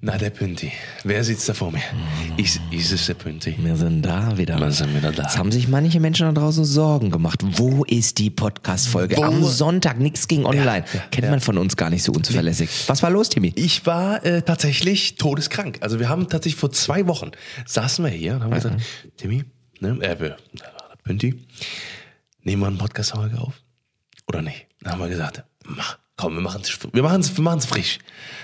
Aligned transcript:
Na, 0.00 0.16
der 0.16 0.30
Pünti. 0.30 0.70
Wer 1.02 1.24
sitzt 1.24 1.48
da 1.48 1.54
vor 1.54 1.72
mir? 1.72 1.82
Ist, 2.36 2.60
ist 2.70 2.92
es 2.92 3.06
der 3.06 3.14
Pünti? 3.14 3.56
Wir 3.58 3.74
sind 3.74 4.02
da 4.02 4.38
wieder. 4.38 4.56
Wir 4.56 4.70
sind 4.70 4.94
wieder 4.94 5.10
da. 5.10 5.24
Es 5.26 5.36
haben 5.36 5.50
sich 5.50 5.66
manche 5.66 5.98
Menschen 5.98 6.32
da 6.32 6.40
draußen 6.40 6.64
Sorgen 6.64 7.10
gemacht. 7.10 7.40
Wo 7.44 7.82
ist 7.82 8.18
die 8.18 8.30
Podcast-Folge? 8.30 9.20
Am 9.20 9.42
Sonntag, 9.42 9.98
nichts 9.98 10.28
ging 10.28 10.44
online. 10.44 10.84
ja, 10.92 11.00
Kennt 11.10 11.24
ja. 11.24 11.30
man 11.30 11.40
von 11.40 11.58
uns 11.58 11.76
gar 11.76 11.90
nicht 11.90 12.04
so 12.04 12.12
unzuverlässig. 12.12 12.70
Was 12.86 13.02
war 13.02 13.10
los, 13.10 13.28
Timmy? 13.28 13.52
Ich 13.56 13.86
war 13.86 14.24
äh, 14.24 14.42
tatsächlich 14.42 15.16
todeskrank. 15.16 15.78
Also 15.80 15.98
wir 15.98 16.08
haben 16.08 16.28
tatsächlich 16.28 16.60
vor 16.60 16.70
zwei 16.70 17.08
Wochen 17.08 17.32
saßen 17.66 18.04
wir 18.04 18.12
hier 18.12 18.34
und 18.34 18.44
haben 18.44 18.54
gesagt, 18.54 18.80
Timmy, 19.16 19.46
ne, 19.80 19.98
äh, 20.00 20.36
Pünti, 21.02 21.44
nehmen 22.44 22.62
wir 22.62 22.68
einen 22.68 22.78
Podcast 22.78 23.14
heute 23.14 23.40
auf? 23.40 23.54
Oder 24.28 24.42
nicht? 24.42 24.68
Dann 24.80 24.92
haben 24.92 25.00
wir 25.00 25.08
gesagt, 25.08 25.42
mach, 25.64 25.98
komm, 26.18 26.34
wir 26.34 26.42
machen 26.42 26.60
es 26.62 26.78
wir 26.92 27.02
machen's, 27.02 27.34
wir 27.34 27.44
machen's 27.44 27.64
frisch. 27.64 27.98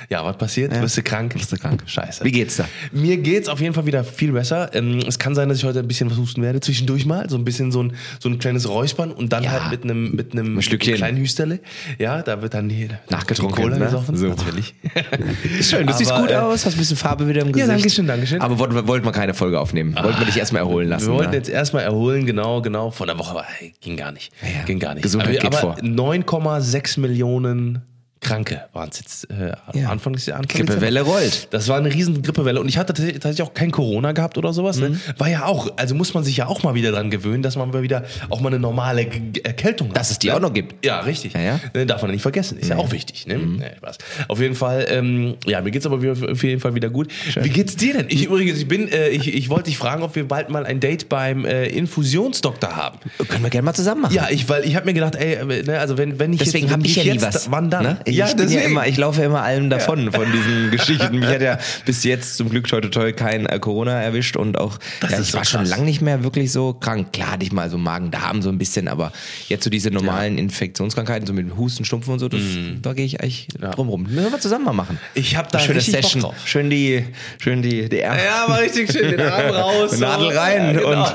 Ja, 0.09 0.25
was 0.25 0.37
passiert? 0.37 0.79
Bist 0.81 0.97
du 0.97 1.03
krank? 1.03 1.35
Bist 1.35 1.51
du 1.51 1.57
krank. 1.57 1.83
Scheiße. 1.87 2.25
Wie 2.25 2.31
geht's 2.31 2.57
da? 2.57 2.67
Mir 2.93 3.17
geht's 3.17 3.49
auf 3.49 3.61
jeden 3.61 3.75
Fall 3.75 3.85
wieder 3.85 4.05
viel 4.05 4.33
besser. 4.33 4.71
Ähm, 4.75 5.01
es 5.07 5.19
kann 5.19 5.35
sein, 5.35 5.49
dass 5.49 5.59
ich 5.59 5.65
heute 5.65 5.81
ein 5.81 5.89
bisschen 5.89 6.11
was 6.11 6.17
husten 6.17 6.41
werde, 6.43 6.61
zwischendurch 6.61 7.05
mal, 7.05 7.29
so 7.29 7.37
ein 7.37 7.45
bisschen 7.45 7.73
so 7.73 7.83
ein, 7.83 7.95
so 8.21 8.29
ein 8.29 8.39
kleines 8.39 8.69
Räuspern 8.69 9.11
und 9.11 9.33
dann 9.33 9.43
Ja. 9.43 9.53
halt 9.53 9.71
mit 9.73 9.85
einem 9.85 10.13
mit 10.15 10.33
einem 10.33 10.59
Ein 10.59 10.79
kleinen 10.79 11.19
Hüsterle. 11.19 11.59
Ja, 11.99 12.23
da 12.23 12.41
wird 12.43 12.55
dann 12.55 12.71
hier 12.71 13.01
Nachgetrunken, 13.11 13.65
Cola 13.65 13.79
ne? 13.79 13.87
gesoffen. 13.87 14.17
So. 14.17 14.29
Natürlich. 14.29 14.75
Schön, 15.61 15.87
du 15.87 15.93
siehst 15.95 16.13
Aber, 16.13 16.23
gut 16.23 16.31
äh, 16.31 16.37
aus, 16.37 16.65
hast 16.65 16.75
ein 16.75 16.79
bisschen 16.79 16.97
Farbe 16.97 17.27
wieder 17.27 17.43
im 17.43 17.51
Gesicht. 17.53 17.69
Dankeschön, 17.69 18.07
Dankeschön. 18.07 18.41
Aber 18.41 18.59
wollten 18.59 18.75
wir 18.75 18.87
wollten 18.87 19.05
wir 19.05 19.13
keine 19.13 19.35
Folge 19.35 19.59
aufnehmen. 19.59 19.97
Wollten 20.01 20.21
wir 20.21 20.27
dich 20.27 20.37
erstmal 20.37 20.63
erholen 20.63 20.89
lassen. 20.89 21.09
Wir 21.09 21.15
wollten 21.15 21.31
ne? 21.33 21.39
jetzt 21.39 21.49
erstmal 21.49 21.83
erholen, 21.83 22.25
genau, 22.25 22.63
genau. 22.63 22.93
Von 22.93 23.09
der 23.09 23.19
Woche, 23.19 23.43
ging 23.81 23.97
gar 23.97 24.13
nicht. 24.13 24.33
Ja, 24.43 24.65
Ging 24.65 24.79
gar 24.79 24.95
nicht. 24.95 25.03
Gesundheit 25.03 25.31
aber, 25.31 25.51
geht 25.51 25.65
aber 25.65 25.75
vor. 25.75 25.83
9,6 25.83 27.01
Millionen 27.01 27.64
dann 27.73 27.94
Kranke 28.25 28.63
waren 28.73 28.89
es 28.91 28.99
jetzt 28.99 29.31
äh, 29.31 29.53
Ja. 29.79 29.91
Anfang 29.91 30.15
des 30.15 30.27
Jahres. 30.27 30.49
Grippewelle 30.49 31.03
rollt. 31.03 31.49
Das 31.53 31.69
war 31.69 31.79
eine 31.79 31.93
riesen 31.93 32.23
Grippewelle 32.23 32.61
und 32.61 32.69
ich 32.69 32.79
hatte 32.79 32.93
tatsächlich 32.93 33.21
tatsächlich 33.21 33.49
auch 33.49 33.55
kein 33.55 33.71
Corona 33.71 34.13
gehabt 34.13 34.37
oder 34.39 34.53
sowas. 34.53 34.79
Mhm. 34.79 34.83
Ne? 34.93 35.01
War 35.19 35.29
ja 35.29 35.45
auch, 35.45 35.73
also 35.77 35.95
muss 35.95 36.15
man 36.15 36.25
sich 36.25 36.37
ja 36.37 36.47
auch 36.47 36.63
mal 36.63 36.75
wieder 36.75 36.91
dran 36.91 37.11
gewöhnen, 37.11 37.43
dass 37.43 37.57
man 37.57 37.71
mal 37.71 37.83
wieder 37.83 38.05
auch 38.31 38.41
mal 38.41 38.49
eine 38.49 38.59
normale 38.59 39.05
G 39.05 39.41
Erkältung 39.45 39.91
hat. 39.91 39.99
Dass 39.99 40.11
es 40.11 40.19
die 40.19 40.29
ne? 40.29 40.37
auch 40.37 40.41
noch 40.41 40.53
gibt. 40.53 40.85
Ja, 40.85 41.01
richtig. 41.01 41.35
Ja, 41.35 41.41
ja. 41.41 41.61
Ne, 41.75 41.87
Darf 41.87 42.03
man 42.03 42.11
nicht 42.11 42.23
vergessen. 42.23 42.59
Ist 42.59 42.71
ja 42.71 42.77
auch 42.77 42.91
wichtig. 42.91 43.27
Ne? 43.27 43.39
Mhm. 43.39 43.57
Nee, 43.57 43.71
Spaß. 43.77 43.99
Auf 44.29 44.41
jeden 44.41 44.55
Fall, 44.55 44.87
ähm, 44.89 45.37
ja, 45.47 45.61
mir 45.61 45.71
geht's 45.71 45.87
aber 45.87 45.97
auf 45.97 46.43
jeden 46.43 46.61
Fall 46.61 46.75
wieder 46.75 46.91
gut. 46.91 47.09
Wie 47.41 47.51
geht's 47.51 47.77
dir 47.77 47.95
denn? 47.95 48.07
Ich 48.09 48.25
übrigens, 48.25 48.59
ich 48.59 48.69
bin, 48.69 48.89
äh, 48.89 49.09
ich, 49.09 49.33
ich 49.33 49.49
wollte 49.51 49.65
dich 49.65 49.79
fragen, 49.79 50.03
ob 50.03 50.17
wir 50.17 50.27
bald 50.27 50.49
mal 50.49 50.65
ein 50.65 50.81
Date 50.81 51.09
beim 51.09 51.45
äh, 51.45 51.67
Infusionsdoktor 51.67 52.75
haben. 52.75 52.99
Können 53.29 53.43
wir 53.43 53.51
gerne 53.51 53.67
mal 53.67 53.75
zusammen 53.75 54.03
machen. 54.03 54.15
Ja, 54.15 54.29
ich, 54.31 54.49
weil 54.49 54.65
ich 54.65 54.77
habe 54.77 54.87
mir 54.87 54.95
gedacht, 54.95 55.17
ey, 55.17 55.35
äh, 55.35 55.63
ne, 55.63 55.79
also 55.79 55.99
wenn, 55.99 56.19
wenn 56.19 56.33
ich 56.33 56.39
Deswegen 56.39 56.67
jetzt, 56.67 56.73
habe 56.73 56.83
wenn 56.83 56.91
ich 56.91 56.97
ja 56.97 57.03
nie 57.05 57.11
jetzt, 57.11 57.23
was. 57.23 57.51
Wann 57.51 57.71
dann? 57.71 57.85
Ne? 57.85 57.99
Ich, 58.17 58.37
bin 58.37 58.49
ja 58.51 58.61
immer, 58.61 58.87
ich 58.87 58.97
laufe 58.97 59.21
ja 59.21 59.27
immer 59.27 59.43
allem 59.43 59.71
davon, 59.71 60.13
von 60.13 60.31
diesen 60.33 60.71
Geschichten. 60.71 61.19
Mich 61.19 61.29
hat 61.29 61.43
ja 61.43 61.59
bis 61.85 62.05
jetzt 62.05 62.37
zum 62.37 62.51
Glück 62.51 62.67
toi 62.67 62.81
toi 62.81 62.91
toi 62.91 63.13
kein 63.13 63.47
äh, 63.47 63.59
Corona 63.59 64.01
erwischt 64.03 64.37
und 64.37 64.59
auch, 64.59 64.79
ja, 65.09 65.21
ich 65.21 65.33
so 65.33 65.39
war 65.39 65.45
schon 65.45 65.65
lange 65.67 65.85
nicht 65.85 66.01
mehr 66.01 66.25
wirklich 66.25 66.53
so 66.53 66.75
krank. 66.75 67.13
Klar 67.13 67.33
hatte 67.33 67.45
ich 67.45 67.53
mal 67.53 67.71
so 67.71 67.79
Magen-Darm 67.79 68.43
so 68.43 68.49
ein 68.49 68.59
bisschen, 68.59 68.89
aber 68.89 69.13
jetzt 69.49 69.65
so 69.65 69.71
diese 69.71 69.91
normalen 69.91 70.39
Infektionskrankheiten, 70.39 71.27
so 71.27 71.33
mit 71.33 71.57
Husten, 71.57 71.85
Schnupfen 71.85 72.15
und 72.15 72.19
so, 72.19 72.29
das, 72.29 72.41
da 72.83 72.93
gehe 72.93 73.05
ich 73.05 73.21
eigentlich 73.21 73.49
drum 73.73 73.89
rum. 73.89 74.07
Müssen 74.09 74.33
wir 74.33 74.41
zusammen 74.41 74.65
mal 74.65 74.73
machen. 74.73 74.99
Ich 75.15 75.37
habe 75.37 75.49
da 75.51 75.59
Schöne 75.59 75.81
Session. 75.81 76.23
Bock 76.23 76.33
drauf. 76.33 76.47
Schön 76.47 76.71
die, 76.71 77.05
schön 77.39 77.63
die, 77.63 77.89
die 77.89 78.01
Ärmel. 78.01 78.21
Ja, 78.25 78.49
war 78.49 78.61
richtig 78.61 78.93
schön, 78.93 79.11
den 79.11 79.21
Arm 79.21 79.51
raus. 79.55 79.99
Nadel 79.99 80.37
rein 80.37 80.75
Ja, 80.75 80.81
genau. 80.81 81.09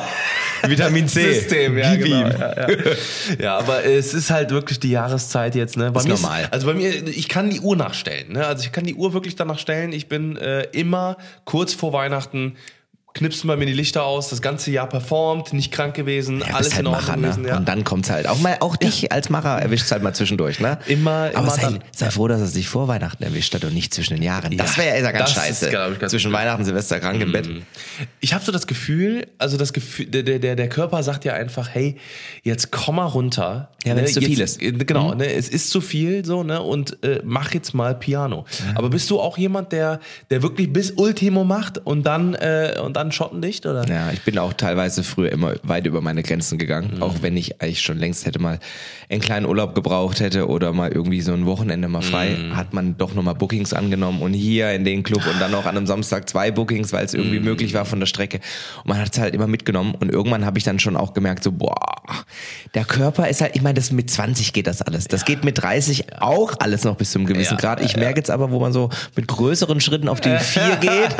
Vitamin 0.68 1.08
C. 1.08 1.34
System, 1.34 1.78
ja, 1.78 1.96
Gib 1.96 2.06
genau. 2.06 2.28
Ja, 2.28 2.56
ja. 2.56 2.68
ja, 3.40 3.58
aber 3.58 3.86
es 3.86 4.14
ist 4.14 4.30
halt 4.30 4.52
wirklich 4.52 4.80
die 4.80 4.92
Jahreszeit 4.92 5.56
jetzt. 5.56 5.78
Ne? 5.78 5.92
Bei 5.92 6.00
Ist 6.00 6.08
mir 6.08 6.16
normal. 6.16 6.48
also 6.52 6.68
bei 6.68 6.74
mir, 6.74 7.08
ich 7.08 7.28
kann 7.28 7.50
die 7.50 7.60
Uhr 7.60 7.76
nachstellen. 7.76 8.34
Ne? 8.34 8.46
Also 8.46 8.64
ich 8.64 8.72
kann 8.72 8.84
die 8.84 8.96
Uhr 8.96 9.14
wirklich 9.14 9.36
danach 9.36 9.60
stellen. 9.60 9.92
Ich 9.94 10.08
bin 10.08 10.38
äh, 10.38 10.64
immer 10.72 11.18
kurz 11.46 11.74
vor 11.74 11.94
Weihnachten. 11.94 12.56
Knipsen 13.16 13.48
bei 13.48 13.56
mir 13.58 13.66
die 13.66 13.74
Lichter 13.74 14.04
aus, 14.04 14.30
das 14.30 14.42
ganze 14.42 14.70
Jahr 14.72 14.88
performt, 14.88 15.52
nicht 15.52 15.72
krank 15.72 15.96
gewesen, 15.96 16.40
Ja, 16.48 16.54
alles 16.56 16.72
halt 16.74 16.82
in 16.82 16.88
Ordnung 16.88 17.06
Macher, 17.06 17.16
ne? 17.18 17.22
gewesen. 17.24 17.46
Ja. 17.48 17.58
Und 17.58 17.68
dann 17.68 17.84
kommt's 17.84 18.10
halt. 18.10 18.28
Auch 18.28 18.40
mal, 18.40 18.58
auch 18.60 18.76
dich 18.76 19.12
als 19.12 19.30
Macher 19.30 19.60
erwischt 19.62 19.90
halt 19.92 20.04
mal 20.04 20.14
zwischendurch, 20.14 20.60
ne? 20.60 20.78
Immer- 20.88 21.32
Aber 21.34 21.40
immer 21.40 21.50
sei, 21.50 21.62
dann. 21.64 21.80
sei 21.92 22.12
froh, 22.12 22.28
dass 22.28 22.40
es 22.40 22.54
dich 22.54 22.70
vor 22.70 22.88
Weihnachten 22.88 23.24
erwischt 23.24 23.54
hat 23.56 23.64
und 23.64 23.74
nicht 23.74 23.94
zwischen 23.94 24.14
den 24.14 24.22
Jahren. 24.24 24.56
Das 24.58 24.78
wäre 24.78 25.02
ja 25.02 25.12
ganz 25.12 25.32
ist, 25.32 25.36
scheiße. 25.36 25.70
glaub 25.70 25.92
ich, 25.94 26.00
ganz 26.00 26.12
zwischen. 26.12 26.30
Mhm. 26.32 26.36
Weihnachten, 26.36 26.64
Silvester 26.66 27.00
krank 27.00 27.20
im 27.22 27.32
Bett. 27.32 27.50
Ich 28.20 28.34
habe 28.34 28.46
so 28.46 28.52
das 28.52 28.68
Gefühl, 28.68 29.26
also 29.40 29.58
das 29.58 29.74
Gefühl, 29.74 30.06
der, 30.06 30.24
der, 30.40 30.56
der 30.56 30.70
Körper 30.70 31.02
sagt 31.02 31.26
ja 31.26 31.34
einfach, 31.34 31.68
hey, 31.70 31.98
jetzt 32.44 32.72
komm 32.72 32.98
mal 32.98 33.06
runter. 33.06 33.72
Ja, 33.86 33.96
wenn's 33.96 34.14
zu 34.14 34.20
jetzt, 34.20 34.30
viel 34.30 34.40
ist. 34.42 34.62
äh, 34.62 34.72
Genau, 34.72 35.14
ne, 35.16 35.34
es 35.34 35.50
ist 35.50 35.72
zu 35.72 35.82
viel 35.82 36.24
so, 36.26 36.44
ne, 36.44 36.62
und 36.62 37.04
äh, 37.04 37.22
mach 37.24 37.54
jetzt 37.54 37.74
mal 37.74 37.96
Piano. 37.96 38.46
Aber 38.76 38.90
bist 38.90 39.10
du 39.10 39.20
auch 39.20 39.38
jemand, 39.38 39.72
der, 39.72 40.00
der 40.30 40.44
wirklich 40.44 40.72
bis 40.72 40.92
Ultimo 40.92 41.44
macht 41.44 41.78
und 41.80 42.04
dann 42.04 42.36
äh, 42.36 42.76
und 42.84 42.98
dann 43.00 43.12
Schottendicht 43.12 43.66
oder? 43.66 43.88
Ja, 43.88 44.12
ich 44.12 44.22
bin 44.22 44.38
auch 44.38 44.54
teilweise 44.54 45.04
früher 45.04 45.32
immer 45.32 45.54
weit 45.64 45.86
über 45.88 46.02
meine 46.02 46.22
Grenzen 46.22 46.58
gegangen, 46.58 46.96
Mhm. 46.98 47.02
auch 47.04 47.16
wenn 47.22 47.38
ich 47.38 47.62
eigentlich 47.62 47.82
schon 47.82 47.98
längst 47.98 48.26
hätte 48.26 48.40
mal 48.40 48.60
einen 49.10 49.22
kleinen 49.22 49.46
Urlaub 49.46 49.74
gebraucht 49.74 50.20
hätte 50.20 50.48
oder 50.48 50.74
mal 50.74 50.92
irgendwie 50.92 51.22
so 51.22 51.34
ein 51.34 51.46
Wochenende 51.46 51.88
mal 51.88 52.02
frei, 52.02 52.38
Mhm. 52.38 52.56
hat 52.58 52.74
man 52.74 52.98
doch 52.98 53.14
nochmal 53.14 53.36
Bookings 53.36 53.74
angenommen 53.74 54.22
und 54.22 54.34
hier 54.34 54.72
in 54.74 54.84
den 54.84 55.04
Club 55.04 55.26
und 55.26 55.40
dann 55.40 55.52
noch 55.52 55.66
an 55.66 55.78
einem 55.78 55.88
Samstag 55.88 56.30
zwei 56.30 56.52
Bookings, 56.52 56.92
weil 56.94 57.06
es 57.06 57.14
Mhm. 57.14 57.20
irgendwie 57.20 57.40
möglich 57.40 57.74
war 57.74 57.86
von 57.86 58.00
der 58.00 58.08
Strecke. 58.08 58.40
Und 58.84 58.88
man 58.90 59.00
hat 59.00 59.14
es 59.14 59.20
halt 59.20 59.34
immer 59.34 59.48
mitgenommen 59.48 59.96
und 60.00 60.12
irgendwann 60.12 60.46
habe 60.46 60.58
ich 60.58 60.64
dann 60.64 60.80
schon 60.80 60.96
auch 60.98 61.14
gemerkt, 61.14 61.44
so 61.44 61.52
boah, 61.52 61.76
der 62.74 62.86
Körper 62.86 63.28
ist 63.30 63.42
halt, 63.42 63.56
ich 63.56 63.62
meine, 63.62 63.76
das 63.76 63.92
mit 63.92 64.10
20 64.12 64.52
geht 64.54 64.68
das 64.68 64.82
alles. 64.82 65.08
Das 65.08 65.26
geht 65.26 65.44
mit 65.44 65.62
30 65.62 66.22
auch 66.22 66.54
alles 66.60 66.84
noch 66.84 66.96
bis 66.98 67.12
zum 67.12 67.26
gewissen 67.26 67.54
Ja, 67.56 67.60
Grad. 67.60 67.82
Ich 67.84 67.96
merke 67.96 68.20
jetzt 68.20 68.30
aber, 68.30 68.52
wo 68.52 68.60
man 68.60 68.74
so 68.74 68.90
mit 69.16 69.28
größeren 69.28 69.80
Schritten 69.80 70.08
auf 70.10 70.20
die 70.22 70.30
vier 70.40 70.76
geht, 70.82 71.16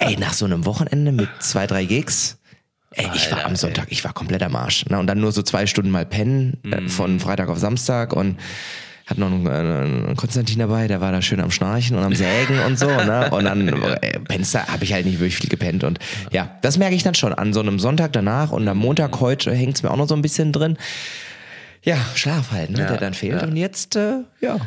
ey, 0.00 0.16
nach 0.16 0.32
so 0.34 0.44
einem 0.44 0.64
Wochenende 0.66 1.03
mit 1.12 1.28
zwei, 1.40 1.66
drei 1.66 1.84
Gigs, 1.84 2.38
Ey, 2.96 3.08
ich 3.14 3.30
war 3.32 3.44
am 3.44 3.56
Sonntag, 3.56 3.86
ich 3.90 4.04
war 4.04 4.12
komplett 4.12 4.42
am 4.42 4.54
Arsch. 4.54 4.86
Ne? 4.86 4.98
Und 4.98 5.08
dann 5.08 5.18
nur 5.20 5.32
so 5.32 5.42
zwei 5.42 5.66
Stunden 5.66 5.90
mal 5.90 6.06
pennen, 6.06 6.58
äh, 6.64 6.88
von 6.88 7.18
Freitag 7.18 7.48
auf 7.48 7.58
Samstag 7.58 8.12
und 8.12 8.38
hat 9.06 9.18
noch 9.18 9.26
einen, 9.26 9.46
äh, 9.46 9.50
einen 9.50 10.16
Konstantin 10.16 10.60
dabei, 10.60 10.86
der 10.86 11.00
war 11.00 11.12
da 11.12 11.20
schön 11.20 11.40
am 11.40 11.50
Schnarchen 11.50 11.98
und 11.98 12.04
am 12.04 12.14
Sägen 12.14 12.60
und 12.60 12.78
so. 12.78 12.86
Ne? 12.86 13.30
Und 13.32 13.44
dann 13.44 13.68
äh, 13.68 14.20
pennst 14.20 14.54
da, 14.54 14.66
habe 14.68 14.84
ich 14.84 14.92
halt 14.92 15.06
nicht 15.06 15.18
wirklich 15.18 15.36
viel 15.36 15.50
gepennt. 15.50 15.84
Und 15.84 15.98
ja, 16.30 16.56
das 16.62 16.78
merke 16.78 16.94
ich 16.94 17.02
dann 17.02 17.14
schon 17.14 17.34
an 17.34 17.52
so 17.52 17.60
einem 17.60 17.78
Sonntag 17.78 18.12
danach 18.12 18.52
und 18.52 18.66
am 18.68 18.78
Montag 18.78 19.20
heute 19.20 19.52
hängt's 19.52 19.82
mir 19.82 19.90
auch 19.90 19.96
noch 19.96 20.08
so 20.08 20.14
ein 20.14 20.22
bisschen 20.22 20.52
drin. 20.52 20.78
Ja, 21.82 21.98
Schlaf 22.14 22.50
halt, 22.52 22.70
ne? 22.70 22.78
Ja, 22.78 22.86
der 22.86 22.96
dann 22.96 23.14
fehlt. 23.14 23.42
ja. 23.42 23.46
Und 23.48 23.56
jetzt, 23.56 23.96
äh, 23.96 24.20
ja. 24.40 24.58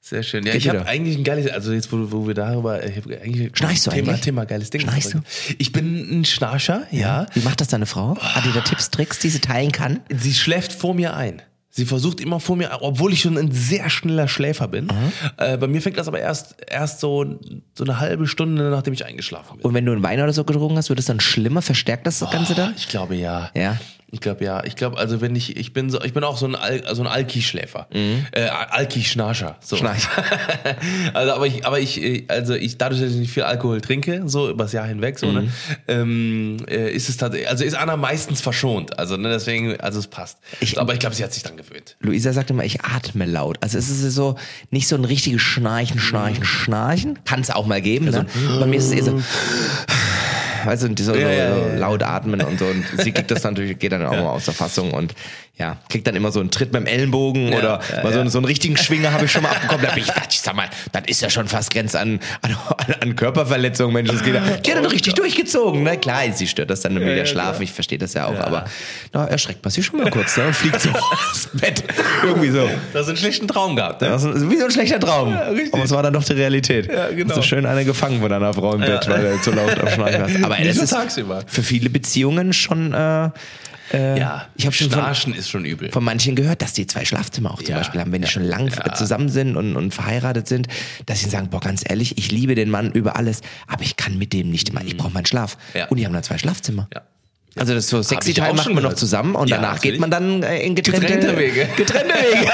Sehr 0.00 0.22
schön. 0.22 0.46
Ja, 0.46 0.52
Geht 0.52 0.62
ich 0.62 0.68
habe 0.68 0.86
eigentlich 0.86 1.18
ein 1.18 1.24
geiles, 1.24 1.50
also 1.50 1.72
jetzt 1.72 1.92
wo, 1.92 2.10
wo 2.10 2.26
wir 2.26 2.34
darüber, 2.34 2.82
ich 2.84 2.96
habe 2.96 3.20
eigentlich 3.20 3.50
Schnarchst 3.54 3.86
du 3.86 3.90
Thema, 3.90 4.08
eigentlich? 4.08 4.20
Thema 4.22 4.44
geiles 4.46 4.70
Ding. 4.70 4.80
Schnarchst 4.80 5.14
du? 5.14 5.20
Ich 5.58 5.72
bin 5.72 6.20
ein 6.20 6.24
Schnarcher, 6.24 6.86
ja. 6.90 7.26
Wie 7.34 7.40
macht 7.40 7.60
das 7.60 7.68
deine 7.68 7.86
Frau? 7.86 8.16
Hat 8.16 8.44
die 8.44 8.52
da 8.52 8.60
Tipps, 8.60 8.90
Tricks, 8.90 9.18
die 9.18 9.28
sie 9.28 9.40
teilen 9.40 9.72
kann? 9.72 10.00
Sie 10.08 10.32
schläft 10.32 10.72
vor 10.72 10.94
mir 10.94 11.14
ein. 11.14 11.42
Sie 11.70 11.84
versucht 11.84 12.20
immer 12.20 12.40
vor 12.40 12.56
mir, 12.56 12.70
obwohl 12.80 13.12
ich 13.12 13.20
schon 13.20 13.36
ein 13.38 13.52
sehr 13.52 13.88
schneller 13.90 14.26
Schläfer 14.26 14.66
bin. 14.66 14.88
Äh, 15.36 15.58
bei 15.58 15.68
mir 15.68 15.80
fängt 15.80 15.96
das 15.96 16.08
aber 16.08 16.18
erst, 16.18 16.56
erst 16.66 16.98
so, 16.98 17.38
so 17.76 17.84
eine 17.84 18.00
halbe 18.00 18.26
Stunde, 18.26 18.70
nachdem 18.70 18.94
ich 18.94 19.04
eingeschlafen 19.04 19.58
bin. 19.58 19.66
Und 19.66 19.74
wenn 19.74 19.84
du 19.84 19.92
einen 19.92 20.02
Wein 20.02 20.20
oder 20.20 20.32
so 20.32 20.42
getrunken 20.42 20.76
hast, 20.76 20.88
wird 20.88 20.98
es 20.98 21.06
dann 21.06 21.20
schlimmer? 21.20 21.62
Verstärkt 21.62 22.06
das 22.06 22.18
das 22.18 22.30
Ganze 22.30 22.54
dann? 22.54 22.74
Ich 22.76 22.88
glaube 22.88 23.14
ja. 23.14 23.50
Ja. 23.54 23.78
Ich 24.10 24.20
glaube 24.20 24.42
ja. 24.42 24.64
Ich 24.64 24.74
glaube, 24.74 24.96
also 24.96 25.20
wenn 25.20 25.36
ich, 25.36 25.56
ich 25.58 25.74
bin 25.74 25.90
so, 25.90 26.00
ich 26.02 26.14
bin 26.14 26.24
auch 26.24 26.38
so 26.38 26.46
ein, 26.46 26.54
Al, 26.54 26.82
so 26.94 27.02
ein 27.02 27.06
Alki-Schläfer. 27.06 27.88
Äh, 28.32 28.44
Alki-Schnarcher. 28.48 29.56
So. 29.60 29.76
Schnarch. 29.76 30.08
also, 31.14 31.32
aber 31.34 31.46
ich, 31.46 31.66
aber 31.66 31.78
ich, 31.78 32.02
äh, 32.02 32.24
also 32.28 32.54
ich, 32.54 32.78
dadurch, 32.78 33.02
dass 33.02 33.10
ich 33.10 33.18
nicht 33.18 33.32
viel 33.32 33.42
Alkohol 33.42 33.82
trinke, 33.82 34.22
so 34.26 34.48
übers 34.48 34.72
Jahr 34.72 34.86
hinweg, 34.86 35.18
so, 35.18 35.30
ne, 35.30 35.52
ähm, 35.88 36.56
äh, 36.68 36.90
ist 36.90 37.10
es 37.10 37.18
tatsächlich, 37.18 37.50
also 37.50 37.64
ist 37.64 37.74
Anna 37.74 37.98
meistens 37.98 38.40
verschont. 38.40 38.98
Also, 38.98 39.18
ne, 39.18 39.28
deswegen, 39.28 39.78
also 39.80 39.98
es 39.98 40.06
passt. 40.06 40.38
Ich- 40.60 40.78
aber 40.80 40.94
ich 40.94 41.00
glaube, 41.00 41.14
sie 41.14 41.22
hat 41.22 41.34
sich 41.34 41.42
dann 41.42 41.58
gewöhnt. 41.58 41.96
Luisa 42.00 42.32
sagt 42.32 42.48
immer, 42.50 42.64
ich 42.64 42.80
atme 42.82 43.26
laut. 43.26 43.58
Also 43.60 43.76
es 43.76 43.90
ist 43.90 44.14
so 44.14 44.36
nicht 44.70 44.88
so 44.88 44.96
ein 44.96 45.04
richtiges 45.04 45.42
Schnarchen, 45.42 46.00
Schnarchen, 46.00 46.44
Schnarchen. 46.46 47.18
Kann 47.26 47.40
es 47.40 47.50
auch 47.50 47.66
mal 47.66 47.82
geben. 47.82 48.06
Ne? 48.06 48.24
Bei 48.58 48.64
mir 48.66 48.76
ist 48.78 48.86
es 48.86 48.92
eher 48.92 49.04
so. 49.04 49.22
weißt 50.64 50.84
du, 50.84 50.88
so, 50.98 51.12
so, 51.12 51.20
so 51.20 51.78
laut 51.78 52.02
atmen 52.02 52.40
und 52.40 52.58
so. 52.58 52.66
Und 52.66 52.84
sie 52.98 53.12
kriegt 53.12 53.30
das 53.30 53.42
natürlich, 53.42 53.78
geht 53.78 53.92
dann 53.92 54.04
auch 54.04 54.12
mal 54.12 54.30
aus 54.30 54.44
der 54.44 54.54
Fassung 54.54 54.92
und 54.92 55.14
ja, 55.58 55.76
kriegt 55.88 56.06
dann 56.06 56.14
immer 56.14 56.30
so 56.30 56.38
einen 56.38 56.52
Tritt 56.52 56.72
mit 56.72 56.82
dem 56.82 56.86
Ellenbogen 56.86 57.52
oder 57.52 57.80
ja, 57.92 58.02
mal 58.04 58.12
so, 58.12 58.20
ja. 58.20 58.30
so 58.30 58.38
einen 58.38 58.44
richtigen 58.44 58.76
Schwinger 58.76 59.12
habe 59.12 59.24
ich 59.24 59.32
schon 59.32 59.42
mal 59.42 59.50
abbekommen. 59.50 59.84
Da 59.84 59.92
bin 59.92 60.04
ich, 60.04 60.10
ich, 60.30 60.40
sag 60.40 60.54
mal, 60.54 60.68
das 60.92 61.02
ist 61.06 61.20
ja 61.20 61.30
schon 61.30 61.48
fast 61.48 61.72
Grenze 61.72 61.98
an, 61.98 62.20
an, 62.42 62.56
an 63.00 63.16
Körperverletzung, 63.16 63.92
Mensch. 63.92 64.08
Das 64.08 64.22
geht 64.22 64.34
ja. 64.34 64.40
Die 64.40 64.70
hat 64.70 64.78
dann 64.78 64.86
richtig 64.86 65.14
durchgezogen, 65.14 65.82
ne? 65.82 65.98
Klar, 65.98 66.22
sie 66.32 66.46
stört 66.46 66.70
das 66.70 66.82
dann 66.82 66.94
wieder 67.00 67.16
ja, 67.16 67.26
schlafen, 67.26 67.62
ich 67.62 67.72
verstehe 67.72 67.98
das 67.98 68.14
ja 68.14 68.26
auch, 68.26 68.38
aber 68.38 68.66
na, 69.12 69.26
erschreckt 69.26 69.64
man 69.64 69.72
sich 69.72 69.84
schon 69.84 69.98
mal 69.98 70.10
kurz, 70.10 70.36
ne? 70.36 70.46
Und 70.46 70.54
fliegt 70.54 70.80
so 70.80 70.90
dem 71.52 71.60
Bett. 71.60 71.82
Irgendwie 72.22 72.50
so. 72.50 72.68
Du 72.92 72.98
hast 72.98 73.08
einen 73.08 73.16
schlechten 73.16 73.48
Traum 73.48 73.74
gehabt, 73.74 74.00
ne? 74.00 74.10
Das 74.10 74.22
ist 74.22 74.48
wie 74.48 74.58
so 74.58 74.66
ein 74.66 74.70
schlechter 74.70 75.00
Traum. 75.00 75.36
Aber 75.36 75.82
es 75.82 75.90
war 75.90 76.04
dann 76.04 76.12
doch 76.12 76.22
die 76.22 76.34
Realität. 76.34 76.86
Ja, 76.86 77.08
genau. 77.08 77.30
Hast 77.30 77.38
du 77.38 77.42
schön 77.42 77.66
eine 77.66 77.84
gefangen 77.84 78.20
von 78.20 78.30
deiner 78.30 78.54
Frau 78.54 78.74
im 78.74 78.80
Bett, 78.80 79.08
weil 79.08 79.32
du 79.32 79.40
zu 79.40 79.50
laut 79.50 79.76
am 79.76 79.88
Schnarchen 79.88 80.22
warst. 80.22 80.44
Aber 80.44 80.72
so 80.72 80.82
ist 80.82 80.90
tagsüber. 80.90 81.42
für 81.48 81.64
viele 81.64 81.90
Beziehungen 81.90 82.52
schon. 82.52 82.94
Äh, 82.94 83.30
Ja, 83.92 84.46
ich 84.56 84.66
hab 84.66 84.74
schon 84.74 84.90
von- 84.90 84.98
Schnarchen 85.00 85.34
ist 85.34 85.48
schon 85.50 85.64
übel. 85.64 85.90
von 85.90 86.04
manchen 86.04 86.36
gehört, 86.36 86.62
dass 86.62 86.72
die 86.72 86.86
zwei 86.86 87.04
Schlafzimmer 87.04 87.52
auch 87.52 87.62
zum 87.62 87.70
Ja, 87.70 87.78
Beispiel 87.78 88.00
haben, 88.00 88.12
wenn 88.12 88.22
die 88.22 88.26
ja, 88.26 88.32
schon 88.32 88.44
lang 88.44 88.68
ja. 88.68 88.92
zusammen 88.94 89.28
sind 89.28 89.56
und, 89.56 89.76
und 89.76 89.94
verheiratet 89.94 90.46
sind, 90.48 90.68
dass 91.06 91.20
sie 91.20 91.30
sagen, 91.30 91.48
boah, 91.50 91.60
ganz 91.60 91.84
ehrlich, 91.88 92.18
ich 92.18 92.30
liebe 92.30 92.54
den 92.54 92.70
Mann 92.70 92.92
über 92.92 93.16
alles, 93.16 93.40
aber 93.66 93.82
ich 93.82 93.96
kann 93.96 94.18
mit 94.18 94.32
dem 94.32 94.50
nicht 94.50 94.68
immer, 94.68 94.82
ich 94.84 94.96
brauche 94.96 95.12
meinen 95.12 95.26
Schlaf. 95.26 95.56
Und 95.90 95.96
die 95.98 96.06
haben 96.06 96.12
dann 96.12 96.22
zwei 96.22 96.38
Schlafzimmer. 96.38 96.88
Ja. 96.94 97.02
Also 97.56 97.74
das 97.74 97.88
so 97.88 98.02
sexy 98.02 98.34
Teil 98.34 98.54
macht 98.54 98.66
man 98.66 98.74
noch 98.76 98.82
gehört. 98.82 98.98
zusammen 98.98 99.34
und 99.34 99.48
Ja, 99.48 99.56
danach 99.56 99.80
geht 99.80 99.98
natürlich. 99.98 100.00
man 100.00 100.10
dann 100.10 100.42
äh, 100.42 100.60
in 100.64 100.74
getrennte, 100.74 101.06
Getrennte 101.06 101.36
Wege. 101.36 101.68
Getrennte 101.76 102.14
Wege. 102.14 102.52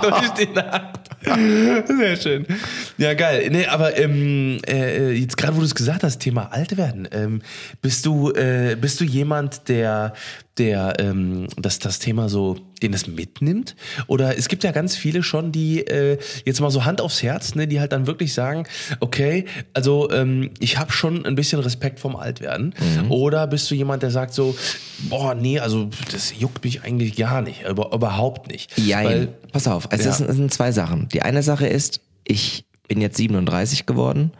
durch 0.02 0.28
die 0.30 0.46
Nacht. 0.54 1.88
Sehr 1.88 2.16
schön. 2.16 2.46
Ja, 2.98 3.14
geil. 3.14 3.48
Nee, 3.50 3.66
aber 3.66 3.96
ähm, 3.98 4.60
äh, 4.68 5.12
jetzt 5.12 5.36
gerade, 5.36 5.56
wo 5.56 5.60
du 5.60 5.66
es 5.66 5.74
gesagt 5.74 6.02
hast, 6.02 6.18
Thema 6.18 6.52
alt 6.52 6.76
werden, 6.76 7.08
ähm, 7.12 7.42
bist 7.82 8.04
du 8.06 8.30
äh, 8.32 8.76
bist 8.80 9.00
du 9.00 9.04
jemand, 9.04 9.68
der 9.68 10.12
der 10.58 10.94
ähm, 10.98 11.46
das 11.56 11.78
das 11.78 11.98
Thema 11.98 12.28
so, 12.28 12.56
den 12.82 12.92
das 12.92 13.06
mitnimmt? 13.06 13.76
Oder 14.06 14.36
es 14.36 14.48
gibt 14.48 14.64
ja 14.64 14.72
ganz 14.72 14.96
viele 14.96 15.22
schon, 15.22 15.52
die 15.52 15.86
äh, 15.86 16.18
jetzt 16.44 16.60
mal 16.60 16.70
so 16.70 16.84
Hand 16.84 17.00
aufs 17.00 17.22
Herz, 17.22 17.54
ne, 17.54 17.66
die 17.68 17.80
halt 17.80 17.92
dann 17.92 18.06
wirklich 18.06 18.34
sagen, 18.34 18.64
okay, 19.00 19.44
also 19.74 20.10
ähm, 20.10 20.50
ich 20.58 20.78
habe 20.78 20.92
schon 20.92 21.24
ein 21.26 21.34
bisschen 21.34 21.60
Respekt 21.60 22.00
vom 22.00 22.16
Altwerden. 22.16 22.74
Oder 23.08 23.46
bist 23.46 23.70
du 23.70 23.74
jemand, 23.74 24.02
der 24.02 24.10
sagt 24.10 24.34
so, 24.34 24.56
boah, 25.08 25.34
nee, 25.34 25.58
also 25.58 25.88
das 26.12 26.32
juckt 26.38 26.64
mich 26.64 26.82
eigentlich 26.82 27.16
gar 27.16 27.42
nicht, 27.42 27.62
über, 27.68 27.92
überhaupt 27.92 28.50
nicht. 28.50 28.76
Ja, 28.78 29.04
Weil, 29.04 29.28
pass 29.52 29.66
auf. 29.68 29.88
Es, 29.90 30.04
Ja. 30.04 30.10
es 30.10 30.18
sind 30.18 30.52
zwei 30.52 30.72
Sachen. 30.72 31.08
Die 31.08 31.22
eine 31.22 31.42
Sache 31.42 31.66
ist, 31.66 32.00
ich 32.24 32.64
bin 32.88 33.00
jetzt 33.00 33.16
37 33.16 33.86
geworden. 33.86 34.32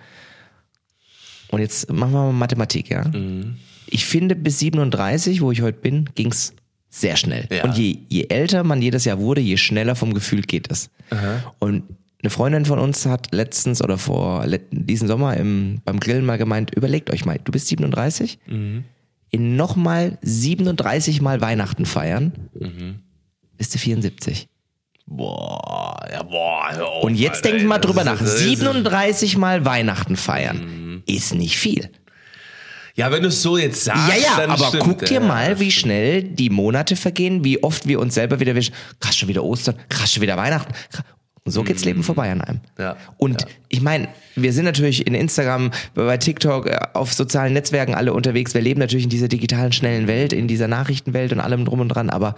Und 1.50 1.61
jetzt 1.61 1.91
machen 1.91 2.12
wir 2.12 2.25
mal 2.26 2.32
Mathematik, 2.32 2.91
ja. 2.91 3.05
Mhm. 3.09 3.56
Ich 3.90 4.06
finde, 4.06 4.35
bis 4.37 4.58
37, 4.58 5.40
wo 5.40 5.50
ich 5.52 5.62
heute 5.62 5.79
bin, 5.81 6.08
ging's 6.14 6.55
sehr 6.90 7.17
schnell. 7.17 7.46
Ja. 7.50 7.64
Und 7.64 7.76
je, 7.76 7.99
je 8.08 8.26
älter 8.29 8.64
man 8.64 8.81
jedes 8.82 9.05
Jahr 9.05 9.19
wurde, 9.19 9.40
je 9.40 9.56
schneller 9.56 9.94
vom 9.94 10.14
Gefühl 10.14 10.43
geht 10.43 10.70
es. 10.70 10.90
Und 11.58 11.82
eine 12.23 12.31
Freundin 12.31 12.64
von 12.64 12.79
uns 12.79 13.06
hat 13.06 13.29
letztens 13.32 13.82
oder 13.82 13.96
vor 13.99 14.44
diesen 14.70 15.06
Sommer 15.08 15.37
im, 15.37 15.81
beim 15.85 16.00
Grillen 16.00 16.25
mal 16.26 16.38
gemeint, 16.38 16.75
überlegt 16.75 17.11
euch 17.11 17.25
mal, 17.25 17.38
du 17.43 17.52
bist 17.52 17.69
37, 17.69 18.38
Mhm. 18.46 18.85
in 19.31 19.56
nochmal 19.56 20.19
37 20.23 21.20
Mal 21.20 21.40
Weihnachten 21.40 21.85
feiern, 21.87 22.32
Mhm. 22.58 22.96
bist 23.56 23.75
du 23.75 23.79
74. 23.79 24.49
Boah, 25.06 26.06
ja, 26.12 26.23
boah. 26.23 26.69
hör 26.73 26.87
auf, 26.88 27.05
Und 27.05 27.14
jetzt 27.14 27.37
Alter, 27.44 27.50
denkt 27.52 27.67
mal 27.67 27.79
das 27.79 27.87
drüber 27.87 28.05
nach. 28.05 28.19
das 28.19 28.35
ist- 28.35 28.40
37 28.40 29.37
Mal 29.38 29.64
Weihnachten 29.64 30.17
feiern 30.17 30.58
Mhm. 30.96 31.02
ist 31.06 31.35
nicht 31.35 31.56
viel. 31.58 31.90
Ja, 32.99 33.11
wenn 33.12 33.23
du 33.23 33.29
es 33.29 33.41
so 33.43 33.56
jetzt 33.56 33.85
sagst, 33.85 34.09
Ja, 34.09 34.17
ja, 34.43 34.49
aber 34.49 34.67
stimmt, 34.67 34.83
guck 34.83 35.05
dir 35.05 35.15
ja, 35.15 35.21
mal, 35.21 35.61
wie 35.61 35.71
schnell 35.71 36.23
die 36.25 36.50
Monate 36.50 36.97
vergehen, 36.97 37.45
wie 37.45 37.62
oft 37.62 37.87
wir 37.87 38.00
uns 38.00 38.15
selber 38.15 38.41
wieder 38.41 38.55
wischen. 38.56 38.75
Krass, 39.00 39.17
schon 39.17 39.29
wieder 39.29 39.45
Ostern, 39.45 39.77
krass, 39.89 40.12
schon 40.12 40.21
wieder 40.23 40.37
Weihnachten. 40.37 40.73
Krass. 40.91 41.05
Und 41.45 41.53
so 41.53 41.62
geht's 41.62 41.85
Leben 41.85 42.03
vorbei 42.03 42.31
an 42.31 42.43
einem. 42.43 42.56
Mhm. 42.77 42.83
Ja, 42.83 42.97
Und 43.17 43.47
ich 43.69 43.81
meine, 43.81 44.09
wir 44.35 44.53
sind 44.53 44.65
natürlich 44.67 45.06
in 45.06 45.15
Instagram, 45.15 45.71
bei 45.95 46.19
TikTok, 46.19 46.67
äh, 46.67 46.77
auf 46.93 47.15
sozialen 47.15 47.55
Netzwerken 47.55 47.95
alle 47.95 48.12
unterwegs. 48.12 48.53
Wir 48.53 48.61
leben 48.61 48.81
natürlich 48.81 49.05
in 49.05 49.11
dieser 49.11 49.29
digitalen, 49.29 49.73
schnellen 49.73 50.09
Welt, 50.09 50.35
in 50.35 50.47
dieser 50.49 50.69
Nachrichtenwelt 50.69 51.33
und 51.33 51.41
allem 51.41 51.65
drum 51.65 51.81
und 51.81 51.89
dran, 51.89 52.11
aber 52.11 52.35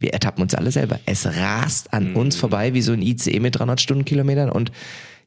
wir 0.00 0.12
ertappen 0.14 0.42
uns 0.42 0.54
alle 0.54 0.72
selber. 0.72 0.98
Es 1.06 1.26
rast 1.26 1.92
an 1.92 2.10
Mhm. 2.12 2.16
uns 2.16 2.36
vorbei 2.36 2.74
wie 2.74 2.82
so 2.82 2.92
ein 2.92 3.02
ICE 3.02 3.38
mit 3.38 3.56
300 3.58 3.80
Stundenkilometern 3.80 4.50
und 4.50 4.72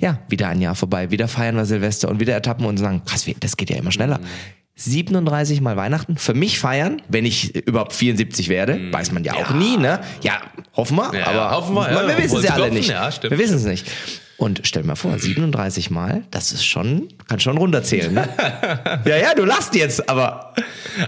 ja, 0.02 0.20
wieder 0.28 0.50
ein 0.50 0.60
Jahr 0.60 0.75
vorbei, 0.75 1.12
wieder 1.12 1.28
feiern 1.28 1.56
wir 1.56 1.66
Silvester 1.66 2.10
und 2.10 2.20
wieder 2.20 2.34
ertappen 2.34 2.66
und 2.66 2.75
sagen, 2.78 3.04
krass, 3.06 3.25
das 3.40 3.56
geht 3.56 3.70
ja 3.70 3.78
immer 3.78 3.92
schneller. 3.92 4.18
Mhm. 4.18 4.25
37 4.75 5.62
Mal 5.62 5.78
Weihnachten, 5.78 6.18
für 6.18 6.34
mich 6.34 6.60
feiern, 6.60 7.02
wenn 7.08 7.25
ich 7.25 7.56
überhaupt 7.56 7.94
74 7.94 8.50
werde, 8.50 8.80
weiß 8.92 9.12
man 9.12 9.24
ja 9.24 9.34
auch 9.36 9.52
nie, 9.54 9.78
ne? 9.78 10.00
Ja, 10.24 10.42
hoffen 10.75 10.98
wir, 10.98 11.10
Mhm. 11.10 11.16
Ja, 11.20 11.28
aber 11.28 11.52
hoffen 11.58 11.75
wir, 11.75 11.92
ja, 11.92 12.08
wir 12.08 12.18
wissen 12.24 12.38
es 12.38 12.44
ja 12.44 12.52
alle 12.54 12.64
klopfen? 12.64 12.78
nicht. 12.78 12.90
Ja, 12.90 13.10
wir 13.22 13.38
wissen 13.38 13.58
es 13.58 13.64
nicht. 13.66 13.86
Und 14.36 14.62
stell 14.64 14.81
dir 14.81 14.88
mal 14.88 14.96
vor, 14.96 15.18
37 15.18 15.92
Mal, 15.92 16.24
das 16.31 16.52
ist 16.52 16.66
schon, 16.66 17.08
kann 17.30 17.40
schon 17.40 17.56
runterzählen, 17.58 18.12
ne? 18.14 18.28
ja, 19.06 19.16
ja, 19.18 19.36
du 19.36 19.46
lachst 19.46 19.75
jetzt, 19.75 20.10
aber 20.10 20.56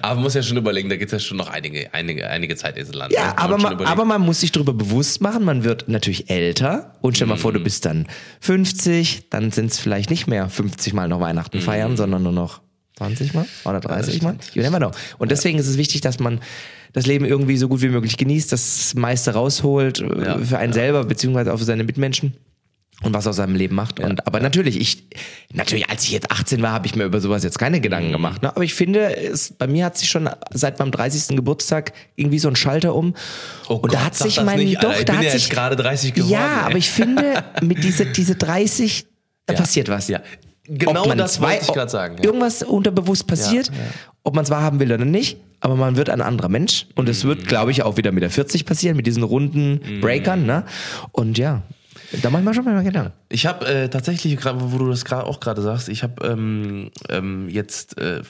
Aber 0.01 0.13
man 0.15 0.23
muss 0.23 0.35
ja 0.35 0.43
schon 0.43 0.57
überlegen, 0.57 0.87
da 0.89 0.95
geht 0.95 1.07
es 1.07 1.11
ja 1.11 1.19
schon 1.19 1.37
noch 1.37 1.49
einige, 1.49 1.91
einige, 1.93 2.29
einige 2.29 2.55
Zeit 2.55 2.77
in 2.77 2.83
diesem 2.85 2.99
Land. 2.99 3.11
ne? 3.11 3.17
Ja, 3.17 3.31
Kann 3.31 3.51
aber 3.51 3.57
man, 3.57 3.81
aber 3.81 4.05
man 4.05 4.21
muss 4.21 4.41
sich 4.41 4.51
darüber 4.51 4.73
bewusst 4.73 5.21
machen, 5.21 5.43
man 5.43 5.63
wird 5.63 5.89
natürlich 5.89 6.29
älter 6.29 6.93
und 7.01 7.15
stell 7.15 7.27
mal 7.27 7.35
vor, 7.37 7.51
du 7.51 7.59
Mhm. 7.59 7.63
bist 7.63 7.85
dann 7.85 8.07
50, 8.41 9.29
dann 9.31 9.51
sind 9.51 9.71
es 9.71 9.79
vielleicht 9.79 10.11
nicht 10.11 10.27
mehr 10.27 10.47
50 10.47 10.93
Mal 10.93 11.07
noch 11.07 11.17
Mhm. 11.17 11.23
Weihnachten 11.23 11.61
feiern, 11.61 11.97
sondern 11.97 12.21
nur 12.23 12.31
noch 12.31 12.61
20 12.97 13.33
Mal 13.33 13.45
oder 13.65 13.79
30 13.79 14.21
Mal. 14.21 14.35
You 14.53 14.61
never 14.61 14.77
know. 14.77 14.91
Und 15.17 15.31
deswegen 15.31 15.59
ist 15.59 15.67
es 15.67 15.77
wichtig, 15.77 16.01
dass 16.01 16.19
man 16.19 16.39
das 16.93 17.05
Leben 17.05 17.25
irgendwie 17.25 17.57
so 17.57 17.67
gut 17.67 17.81
wie 17.81 17.89
möglich 17.89 18.15
genießt, 18.17 18.51
das 18.51 18.93
meiste 18.95 19.31
rausholt 19.33 19.99
äh, 19.99 20.25
Ja, 20.25 20.37
für 20.37 20.57
einen 20.57 20.71
selber, 20.73 21.03
beziehungsweise 21.03 21.53
auch 21.53 21.57
für 21.57 21.65
seine 21.65 21.83
Mitmenschen. 21.83 22.35
Und 23.03 23.13
was 23.13 23.27
aus 23.27 23.35
seinem 23.35 23.55
Leben 23.55 23.75
macht. 23.75 23.99
Und 23.99 24.25
aber 24.25 24.39
natürlich, 24.39 24.79
ich, 24.79 25.03
natürlich, 25.51 25.89
als 25.89 26.05
ich 26.05 26.11
jetzt 26.11 26.31
18 26.31 26.61
war, 26.61 26.71
habe 26.71 26.87
ich 26.87 26.95
mir 26.95 27.03
über 27.03 27.19
sowas 27.19 27.43
jetzt 27.43 27.59
keine 27.59 27.77
Mhm. 27.77 27.81
Gedanken 27.81 28.11
gemacht. 28.13 28.41
Ne? 28.41 28.49
Aber 28.55 28.63
ich 28.63 28.73
finde, 28.73 29.17
es, 29.17 29.51
bei 29.51 29.67
mir 29.67 29.83
hat 29.83 29.97
sich 29.97 30.09
schon 30.09 30.29
seit 30.53 30.79
meinem 30.79 30.91
30. 30.91 31.35
Geburtstag 31.35 31.91
irgendwie 32.15 32.39
so 32.39 32.47
ein 32.47 32.55
Schalter 32.55 32.95
um. 32.95 33.13
Oh 33.67 33.73
und 33.73 33.81
Gott, 33.81 33.93
da 33.95 34.05
hat 34.05 34.15
sich 34.15 34.41
mein 34.41 34.59
nicht, 34.59 34.81
doch, 34.81 34.91
Alter. 34.91 34.99
Ich 34.99 35.05
da 35.05 35.11
bin 35.11 35.17
hat 35.19 35.25
ja 35.25 35.31
sich 35.33 35.49
gerade 35.49 35.75
30 35.75 36.13
geworden. 36.13 36.31
Ja, 36.31 36.59
ey. 36.61 36.65
aber 36.67 36.77
ich 36.77 36.89
finde, 36.89 37.43
mit 37.61 37.83
diese 37.83 38.05
diese 38.05 38.35
30 38.35 39.05
da 39.45 39.53
Ja. 39.55 39.59
passiert 39.59 39.89
was. 39.89 40.07
Ja, 40.07 40.21
genau 40.67 41.05
das 41.15 41.41
wollte 41.41 41.59
ich 41.63 41.67
gerade 41.73 41.91
sagen. 41.91 42.17
Ja. 42.17 42.23
Irgendwas 42.25 42.63
unterbewusst 42.63 43.27
passiert, 43.27 43.67
Ja, 43.67 43.73
ja. 43.73 43.79
ob 44.23 44.35
man 44.35 44.43
es 44.43 44.49
wahrhaben 44.49 44.79
will 44.79 44.91
oder 44.91 45.05
nicht, 45.05 45.37
aber 45.59 45.75
man 45.75 45.95
wird 45.95 46.09
ein 46.09 46.21
anderer 46.21 46.49
Mensch 46.49 46.87
und 46.95 47.07
es 47.09 47.23
Mhm. 47.23 47.27
wird, 47.29 47.47
glaube 47.47 47.71
ich, 47.71 47.83
auch 47.83 47.97
wieder 47.97 48.11
mit 48.11 48.23
der 48.23 48.29
40 48.29 48.65
passieren, 48.65 48.95
mit 48.97 49.07
diesen 49.07 49.23
runden 49.23 49.99
Breakern, 50.01 50.45
ne? 50.45 50.65
Und 51.11 51.37
ja, 51.37 51.61
da 52.21 52.29
mach 52.29 52.39
ich 52.39 52.45
mir 52.45 52.53
schon 52.53 52.65
mal 52.65 52.83
Gedanken. 52.83 53.13
Ich 53.29 53.45
habe 53.45 53.65
äh, 53.65 53.89
tatsächlich, 53.89 54.37
wo 54.43 54.77
du 54.77 54.89
das 54.89 55.05
gerade 55.05 55.25
auch 55.25 55.39
gerade 55.39 55.61
sagst, 55.61 55.89
ich 55.89 56.03
habe 56.03 56.25
ähm, 56.27 56.91
ähm, 57.09 57.49
jetzt 57.49 57.97
äh, 57.97 58.21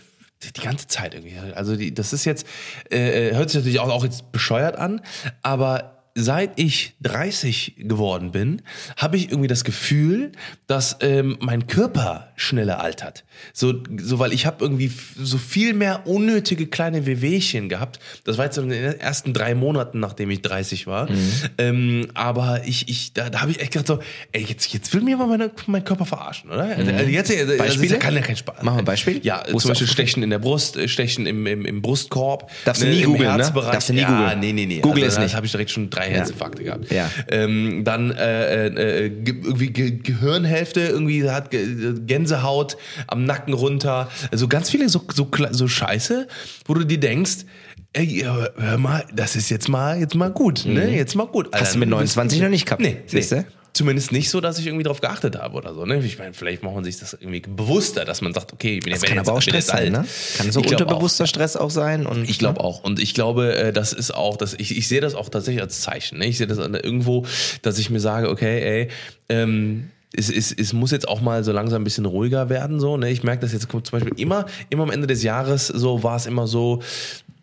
die- 0.43 0.53
die 0.53 0.61
ganze 0.61 0.87
Zeit 0.87 1.13
irgendwie, 1.13 1.33
also 1.55 1.75
die, 1.75 1.93
das 1.93 2.13
ist 2.13 2.25
jetzt, 2.25 2.45
äh, 2.89 3.33
hört 3.33 3.49
sich 3.49 3.59
natürlich 3.61 3.79
auch, 3.79 3.89
auch 3.89 4.03
jetzt 4.03 4.31
bescheuert 4.31 4.77
an, 4.77 5.01
aber 5.41 5.94
seit 6.17 6.57
ich 6.57 6.95
30 7.01 7.75
geworden 7.77 8.31
bin, 8.31 8.61
habe 8.95 9.17
ich 9.17 9.29
irgendwie 9.29 9.49
das 9.49 9.65
Gefühl, 9.65 10.31
dass 10.65 10.97
ähm, 11.01 11.37
mein 11.41 11.67
Körper 11.67 12.29
schneller 12.37 12.79
altert. 12.79 13.25
So, 13.53 13.73
so 13.97 14.17
weil 14.17 14.31
ich 14.31 14.45
habe 14.45 14.63
irgendwie 14.63 14.89
so 15.17 15.37
viel 15.37 15.73
mehr 15.73 16.07
unnötige 16.07 16.67
kleine 16.67 17.05
Wehwehchen 17.05 17.67
gehabt. 17.67 17.99
Das 18.23 18.37
war 18.37 18.45
jetzt 18.45 18.57
in 18.57 18.69
den 18.69 18.99
ersten 18.99 19.33
drei 19.33 19.55
Monaten, 19.55 19.99
nachdem 19.99 20.31
ich 20.31 20.41
30 20.41 20.87
war. 20.87 21.09
Ähm, 21.57 22.07
aber 22.13 22.61
ich, 22.65 22.87
ich, 22.87 23.13
da, 23.13 23.29
da 23.29 23.41
habe 23.41 23.51
ich 23.51 23.59
echt 23.59 23.73
gedacht 23.73 23.87
so, 23.87 23.99
ey, 24.31 24.43
jetzt, 24.43 24.71
jetzt 24.73 24.93
will 24.93 25.01
mir 25.01 25.17
mal 25.17 25.27
meine, 25.27 25.51
mein 25.67 25.83
Körper 25.83 26.05
verarschen, 26.05 26.49
oder? 26.49 26.63
Also 26.63 26.91
jetzt, 26.91 27.31
also 27.31 27.45
das 27.45 27.57
Beispiele? 27.57 27.99
kann 27.99 28.15
ja 28.15 28.21
kein 28.21 28.37
Spaß. 28.37 28.63
Machen 28.63 28.77
wir 28.77 28.79
ein 28.79 28.85
Beispiel? 28.85 29.19
Ja, 29.23 29.39
ist 29.39 29.61
zum 29.61 29.69
Beispiel 29.69 29.87
das 29.87 29.93
Stechen 29.93 30.23
in 30.23 30.29
der 30.29 30.39
Brust, 30.39 30.77
äh, 30.77 30.87
Stechen 30.87 31.25
im, 31.25 31.45
im, 31.45 31.65
im 31.65 31.81
Brustkorb. 31.81 32.49
Darfst 32.63 32.83
du 32.83 32.87
nie 32.87 33.03
googeln, 33.03 33.37
ne? 33.37 33.51
Darfst 33.53 33.89
du 33.89 33.93
nie 33.93 34.01
ja, 34.01 34.07
googeln. 34.07 34.39
Nee, 34.39 34.53
nee, 34.53 34.65
nee. 34.65 34.79
Google 34.79 35.03
also, 35.03 35.17
es 35.17 35.23
nicht. 35.23 35.35
Habe 35.35 35.45
ich 35.45 35.51
direkt 35.51 35.71
schon 35.71 35.89
drei 35.89 36.04
Herzinfarkte 36.11 36.63
gehabt. 36.63 36.87
Ähm, 37.29 37.83
dann 37.83 38.11
äh, 38.11 38.67
äh, 39.05 39.09
ge 39.09 39.35
irgendwie 39.43 39.67
Ge 39.71 39.91
Gehirnhälfte, 40.01 40.81
irgendwie 40.81 41.29
hat 41.29 41.51
Ge 41.51 41.93
Gänsehaut 42.05 42.77
am 43.07 43.23
Nacken 43.25 43.53
runter. 43.53 44.09
Also 44.31 44.47
ganz 44.47 44.69
viele 44.69 44.89
so, 44.89 45.01
so, 45.13 45.29
so 45.51 45.67
Scheiße, 45.67 46.27
wo 46.65 46.73
du 46.73 46.83
dir 46.85 46.99
denkst, 46.99 47.45
ey, 47.93 48.23
hör, 48.25 48.77
mal, 48.77 49.05
das 49.13 49.35
ist 49.35 49.49
jetzt 49.49 49.69
mal, 49.69 49.99
jetzt 49.99 50.15
mal 50.15 50.29
gut, 50.31 50.65
ne? 50.65 50.93
Jetzt 50.95 51.15
mal 51.15 51.27
gut. 51.27 51.47
Mhm. 51.47 51.51
Hast 51.53 51.61
Alter, 51.61 51.73
du 51.73 51.79
mit 51.79 51.89
bist- 51.89 52.15
29 52.17 52.41
noch 52.41 52.49
nicht 52.49 52.65
gehabt, 52.65 52.81
Nee, 52.81 52.97
nee. 53.11 53.45
Zumindest 53.75 54.13
nicht 54.13 54.29
so, 54.29 54.39
dass 54.39 54.57
ich 54.57 54.67
irgendwie 54.67 54.83
drauf 54.85 55.01
geachtet 55.01 55.37
habe 55.37 55.57
oder 55.57 55.73
so. 55.73 55.83
Ne? 55.85 55.97
Ich 55.97 56.17
meine, 56.17 56.33
vielleicht 56.33 56.63
macht 56.63 56.75
man 56.75 56.85
sich 56.85 56.97
das 56.97 57.11
irgendwie 57.11 57.41
bewusster, 57.41 58.05
dass 58.05 58.21
man 58.21 58.33
sagt, 58.33 58.53
okay, 58.53 58.77
ich 58.77 58.85
bin 58.85 58.93
Das 58.93 59.01
ja 59.01 59.09
kann 59.09 59.17
jetzt- 59.17 59.27
aber 59.27 59.37
auch 59.37 59.41
Stress 59.41 59.67
sein, 59.67 59.91
ne? 59.91 60.05
Kann 60.37 60.49
so 60.49 60.61
unterbewusster 60.61 61.27
Stress 61.27 61.57
auch 61.57 61.69
sein. 61.69 62.05
Und, 62.05 62.29
ich 62.29 62.39
glaube 62.39 62.61
auch. 62.61 62.85
Und 62.85 62.99
ich 63.01 63.13
glaube, 63.13 63.53
äh, 63.53 63.73
das 63.73 63.91
ist 63.91 64.15
auch, 64.15 64.37
dass 64.37 64.53
ich, 64.53 64.77
ich 64.77 64.87
sehe 64.87 65.01
das 65.01 65.13
auch 65.13 65.27
tatsächlich 65.27 65.61
als 65.61 65.81
Zeichen. 65.81 66.19
Ne? 66.19 66.27
Ich 66.27 66.37
sehe 66.37 66.47
das 66.47 66.57
irgendwo, 66.57 67.25
dass 67.63 67.77
ich 67.77 67.89
mir 67.89 67.99
sage, 67.99 68.29
okay, 68.29 68.61
ey, 68.61 68.87
ähm, 69.27 69.89
es, 70.17 70.29
es, 70.29 70.53
es 70.53 70.71
muss 70.71 70.91
jetzt 70.91 71.09
auch 71.09 71.19
mal 71.19 71.43
so 71.43 71.51
langsam 71.51 71.81
ein 71.81 71.83
bisschen 71.83 72.05
ruhiger 72.05 72.47
werden. 72.49 72.79
So, 72.79 72.95
ne? 72.95 73.11
Ich 73.11 73.23
merke 73.23 73.41
das 73.41 73.51
jetzt 73.51 73.67
zum 73.69 73.81
Beispiel 73.91 74.13
immer, 74.15 74.45
immer 74.69 74.83
am 74.83 74.91
Ende 74.91 75.07
des 75.07 75.21
Jahres 75.23 75.67
so 75.67 76.01
war 76.03 76.15
es 76.15 76.25
immer 76.25 76.47
so, 76.47 76.81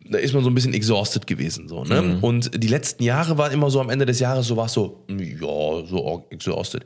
da 0.08 0.18
ist 0.18 0.34
man 0.34 0.42
so 0.44 0.50
ein 0.50 0.54
bisschen 0.54 0.74
exhausted 0.74 1.26
gewesen. 1.26 1.68
So, 1.68 1.84
ne? 1.84 2.02
Mhm. 2.02 2.24
Und 2.24 2.62
die 2.62 2.68
letzten 2.68 3.02
Jahre 3.02 3.38
waren 3.38 3.52
immer 3.52 3.70
so 3.70 3.80
am 3.80 3.90
Ende 3.90 4.06
des 4.06 4.20
Jahres, 4.20 4.46
so 4.46 4.56
war 4.56 4.66
es 4.66 4.72
so, 4.72 5.04
ja, 5.08 5.86
so 5.86 6.26
exhausted. 6.30 6.84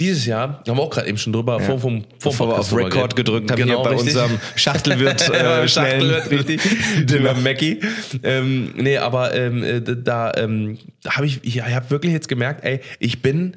Dieses 0.00 0.26
Jahr, 0.26 0.62
haben 0.68 0.76
wir 0.76 0.82
auch 0.84 0.90
gerade 0.90 1.08
eben 1.08 1.18
schon 1.18 1.32
drüber, 1.32 1.58
vor, 1.58 1.80
vom, 1.80 2.04
vor 2.20 2.30
Bevor 2.30 2.48
wir 2.50 2.58
auf 2.60 2.72
Record 2.72 3.16
gedrückt 3.16 3.50
haben, 3.50 3.58
Genau, 3.58 3.82
hier 3.82 3.82
bei 3.82 3.90
richtig. 3.96 4.14
unserem 4.14 4.38
Schachtelwirt, 4.54 5.28
äh, 5.34 5.42
Ja. 5.42 5.66
Schachtelwirt, 5.66 6.30
richtig. 6.30 6.60
Dem 7.04 7.24
Mackie. 7.42 7.80
Ähm, 8.22 8.74
nee, 8.76 8.96
aber 8.96 9.34
ähm, 9.34 9.64
äh, 9.64 9.80
da, 9.80 10.32
ähm, 10.36 10.78
da 11.02 11.16
habe 11.16 11.26
ich, 11.26 11.40
ich 11.42 11.60
habe 11.62 11.90
wirklich 11.90 12.12
jetzt 12.12 12.28
gemerkt, 12.28 12.64
ey, 12.64 12.80
ich 13.00 13.22
bin 13.22 13.56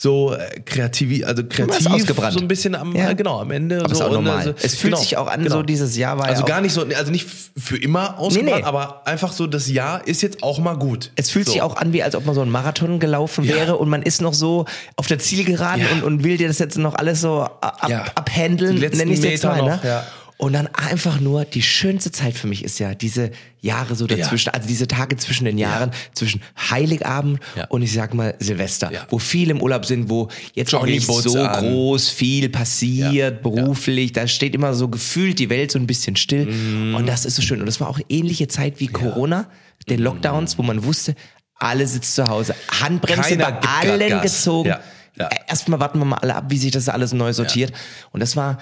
so 0.00 0.32
äh, 0.32 0.60
kreativ, 0.60 1.26
also 1.26 1.42
kreativ 1.44 1.86
ausgebrannt. 1.90 2.32
so 2.34 2.38
ein 2.38 2.46
bisschen 2.46 2.76
am, 2.76 2.94
Ja. 2.94 3.14
genau, 3.14 3.40
am 3.40 3.50
Ende. 3.50 3.80
Aber 3.80 3.88
so 3.88 3.94
ist 3.96 4.00
auch 4.02 4.12
normal. 4.12 4.36
also, 4.36 4.54
es 4.62 4.76
fühlt 4.76 4.92
genau, 4.92 4.96
sich 5.02 5.16
auch 5.16 5.26
an, 5.26 5.42
genau. 5.42 5.56
so 5.56 5.62
dieses 5.64 5.96
Jahr 5.96 6.16
war 6.18 6.26
Also 6.26 6.42
ja 6.42 6.46
gar 6.46 6.60
nicht 6.60 6.72
so, 6.72 6.86
also 6.96 7.10
nicht 7.10 7.26
für 7.56 7.76
immer 7.76 8.16
ausgebrannt, 8.16 8.58
nee. 8.58 8.62
aber 8.62 9.04
einfach 9.08 9.32
so, 9.32 9.48
das 9.48 9.68
Jahr 9.68 10.06
ist 10.06 10.22
jetzt 10.22 10.44
auch 10.44 10.60
mal 10.60 10.74
gut. 10.76 11.10
Es 11.16 11.30
fühlt 11.30 11.46
so. 11.46 11.52
sich 11.52 11.62
auch 11.62 11.76
an, 11.76 11.92
wie 11.92 12.04
als 12.04 12.14
ob 12.14 12.24
man 12.26 12.36
so 12.36 12.42
einen 12.42 12.52
Marathon 12.52 13.00
gelaufen 13.00 13.42
Ja. 13.44 13.56
wäre 13.56 13.76
und 13.76 13.88
man 13.88 14.02
ist 14.02 14.22
noch 14.22 14.34
so 14.34 14.66
auf 14.94 15.08
der 15.08 15.18
Zielgeraden 15.18 15.84
und, 15.94 16.04
und 16.04 16.22
will 16.22 16.36
dir 16.36 16.46
das 16.46 16.60
jetzt 16.60 16.78
noch 16.78 16.94
alles 16.94 17.20
so 17.20 17.40
ab, 17.60 17.78
Ja. 17.88 18.04
abhandeln, 18.14 18.76
Die 18.76 18.80
letzten 18.82 18.98
nenne 18.98 19.10
ich 19.14 19.18
es 19.18 19.24
jetzt 19.24 19.42
Meter 19.42 19.56
mal. 19.62 19.74
noch, 19.76 19.82
ne? 19.82 20.02
Ja. 20.38 20.44
Und 20.46 20.52
dann 20.52 20.68
einfach 20.68 21.20
nur, 21.20 21.44
die 21.44 21.62
schönste 21.62 22.12
Zeit 22.12 22.34
für 22.34 22.46
mich 22.46 22.62
ist 22.64 22.78
ja 22.78 22.94
diese 22.94 23.32
Jahre 23.60 23.96
so 23.96 24.06
dazwischen, 24.06 24.50
also 24.50 24.68
diese 24.68 24.86
Tage 24.86 25.16
zwischen 25.16 25.44
den 25.46 25.58
Jahren, 25.58 25.90
zwischen 26.14 26.40
Heiligabend 26.70 27.40
Ja. 27.56 27.66
und 27.68 27.82
ich 27.82 27.92
sag 27.92 28.14
mal 28.14 28.34
Silvester, 28.38 28.92
Ja. 28.92 29.06
wo 29.10 29.18
viele 29.18 29.50
im 29.50 29.60
Urlaub 29.60 29.84
sind, 29.84 30.08
wo 30.10 30.28
jetzt 30.54 30.72
auch 30.74 30.84
nicht 30.86 31.06
Joggingboots 31.08 31.32
so 31.32 31.42
an. 31.42 31.60
groß 31.64 32.08
viel 32.10 32.48
passiert, 32.50 33.12
Ja. 33.14 33.30
beruflich, 33.30 34.12
da 34.12 34.28
steht 34.28 34.54
immer 34.54 34.74
so 34.74 34.88
gefühlt 34.88 35.38
die 35.40 35.50
Welt 35.50 35.72
so 35.72 35.78
ein 35.78 35.86
bisschen 35.88 36.14
still 36.16 36.46
Mhm. 36.46 36.94
und 36.94 37.06
das 37.08 37.24
ist 37.24 37.34
so 37.34 37.42
schön. 37.42 37.58
Und 37.60 37.66
das 37.66 37.80
war 37.80 37.88
auch 37.88 37.98
ähnliche 38.08 38.46
Zeit 38.46 38.78
wie 38.78 38.86
Corona, 38.86 39.48
den 39.88 39.98
Lockdowns, 40.00 40.56
wo 40.58 40.62
man 40.62 40.84
wusste, 40.84 41.14
alle 41.58 41.86
sitzen 41.88 42.12
zu 42.14 42.28
Hause, 42.28 42.54
Handbremse 42.80 43.30
Keiner 43.36 43.50
bei 43.52 43.68
allen 43.68 44.08
Gas. 44.08 44.22
gezogen. 44.22 44.68
Ja. 44.68 44.80
Ja. 45.18 45.28
Erstmal 45.48 45.80
warten 45.80 45.98
wir 45.98 46.04
mal 46.04 46.18
alle 46.18 46.36
ab, 46.36 46.44
wie 46.48 46.58
sich 46.58 46.70
das 46.70 46.88
alles 46.88 47.12
neu 47.12 47.32
sortiert. 47.32 47.72
Und 48.12 48.20
das 48.20 48.36
war 48.36 48.58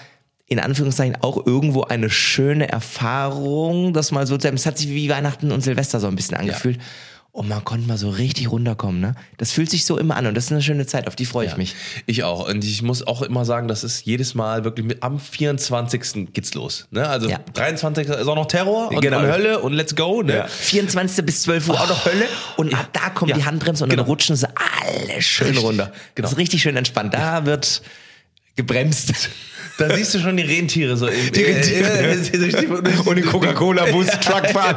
in 0.49 0.61
Anführungszeichen 0.61 1.17
auch 1.23 1.45
irgendwo 1.45 1.83
eine 1.83 2.09
schöne 2.09 2.69
Erfahrung, 2.69 3.93
dass 3.93 4.13
mal 4.13 4.27
so, 4.27 4.37
es 4.37 4.67
hat 4.67 4.79
sich 4.79 4.89
wie 4.89 5.09
Weihnachten 5.09 5.51
und 5.53 5.61
Silvester 5.63 5.99
so 6.01 6.07
ein 6.07 6.17
bisschen 6.17 6.37
angefühlt. 6.37 6.79
Und 7.33 7.49
man 7.51 7.63
konnte 7.65 7.87
mal 7.87 7.99
so 7.99 8.09
richtig 8.09 8.51
runterkommen, 8.51 8.99
ne? 8.99 9.15
Das 9.37 9.53
fühlt 9.53 9.69
sich 9.69 9.85
so 9.85 9.99
immer 9.99 10.17
an 10.17 10.27
und 10.27 10.35
das 10.35 10.45
ist 10.47 10.53
eine 10.53 10.63
schöne 10.63 10.87
Zeit, 10.87 11.07
auf 11.07 11.17
die 11.17 11.27
freue 11.27 11.47
ich 11.47 11.59
mich. 11.59 11.75
Ich 12.07 12.25
auch. 12.25 12.49
Und 12.49 12.65
ich 12.65 12.81
muss 12.81 13.07
auch 13.07 13.21
immer 13.21 13.45
sagen, 13.45 13.69
das 13.69 13.85
ist 13.85 14.07
jedes 14.07 14.35
Mal 14.35 14.65
wirklich 14.65 14.87
mit, 14.87 15.03
am 15.03 15.19
24. 15.21 16.33
geht's 16.33 16.55
los. 16.55 16.87
Ne? 16.93 17.07
Also 17.07 17.29
Ja. 17.29 17.41
23. 17.53 18.09
ist 18.09 18.27
auch 18.27 18.37
noch 18.37 18.47
Terror 18.47 18.89
und, 18.91 19.03
Genau. 19.03 19.19
und 19.19 19.27
Hölle 19.27 19.59
und 19.59 19.75
let's 19.75 19.95
go. 19.95 20.23
Ne? 20.23 20.47
24. 20.49 21.27
bis 21.27 21.43
12 21.43 21.69
Uhr 21.69 21.79
auch 21.79 21.89
noch 21.91 22.07
Hölle 22.07 22.25
und 22.57 22.73
ab 22.73 22.89
da 22.95 23.11
kommt 23.11 23.33
Ja. 23.33 23.37
die 23.37 23.45
Handbremse 23.45 23.85
und 23.85 23.91
Genau. 23.91 24.05
dann 24.05 24.09
rutschen 24.11 24.35
sie 24.37 24.49
alle 24.57 25.21
schön 25.21 25.59
runter. 25.59 25.93
Genau. 26.15 26.25
Das 26.25 26.33
ist 26.33 26.39
richtig 26.39 26.63
schön 26.63 26.77
entspannt. 26.77 27.13
Da 27.13 27.45
wird 27.45 27.83
gebremst. 28.55 29.13
Da 29.79 29.95
siehst 29.95 30.15
du 30.15 30.19
schon 30.21 30.37
die 30.37 30.43
Rentiere 30.43 30.97
so. 30.97 31.07
Im, 31.07 31.33
Die 31.33 31.43
Rentiere. 31.43 32.17
und 33.05 33.17
den 33.17 33.27
Coca-Cola-Bus, 33.27 34.07
Truck 34.21 34.47
fahren. 34.49 34.77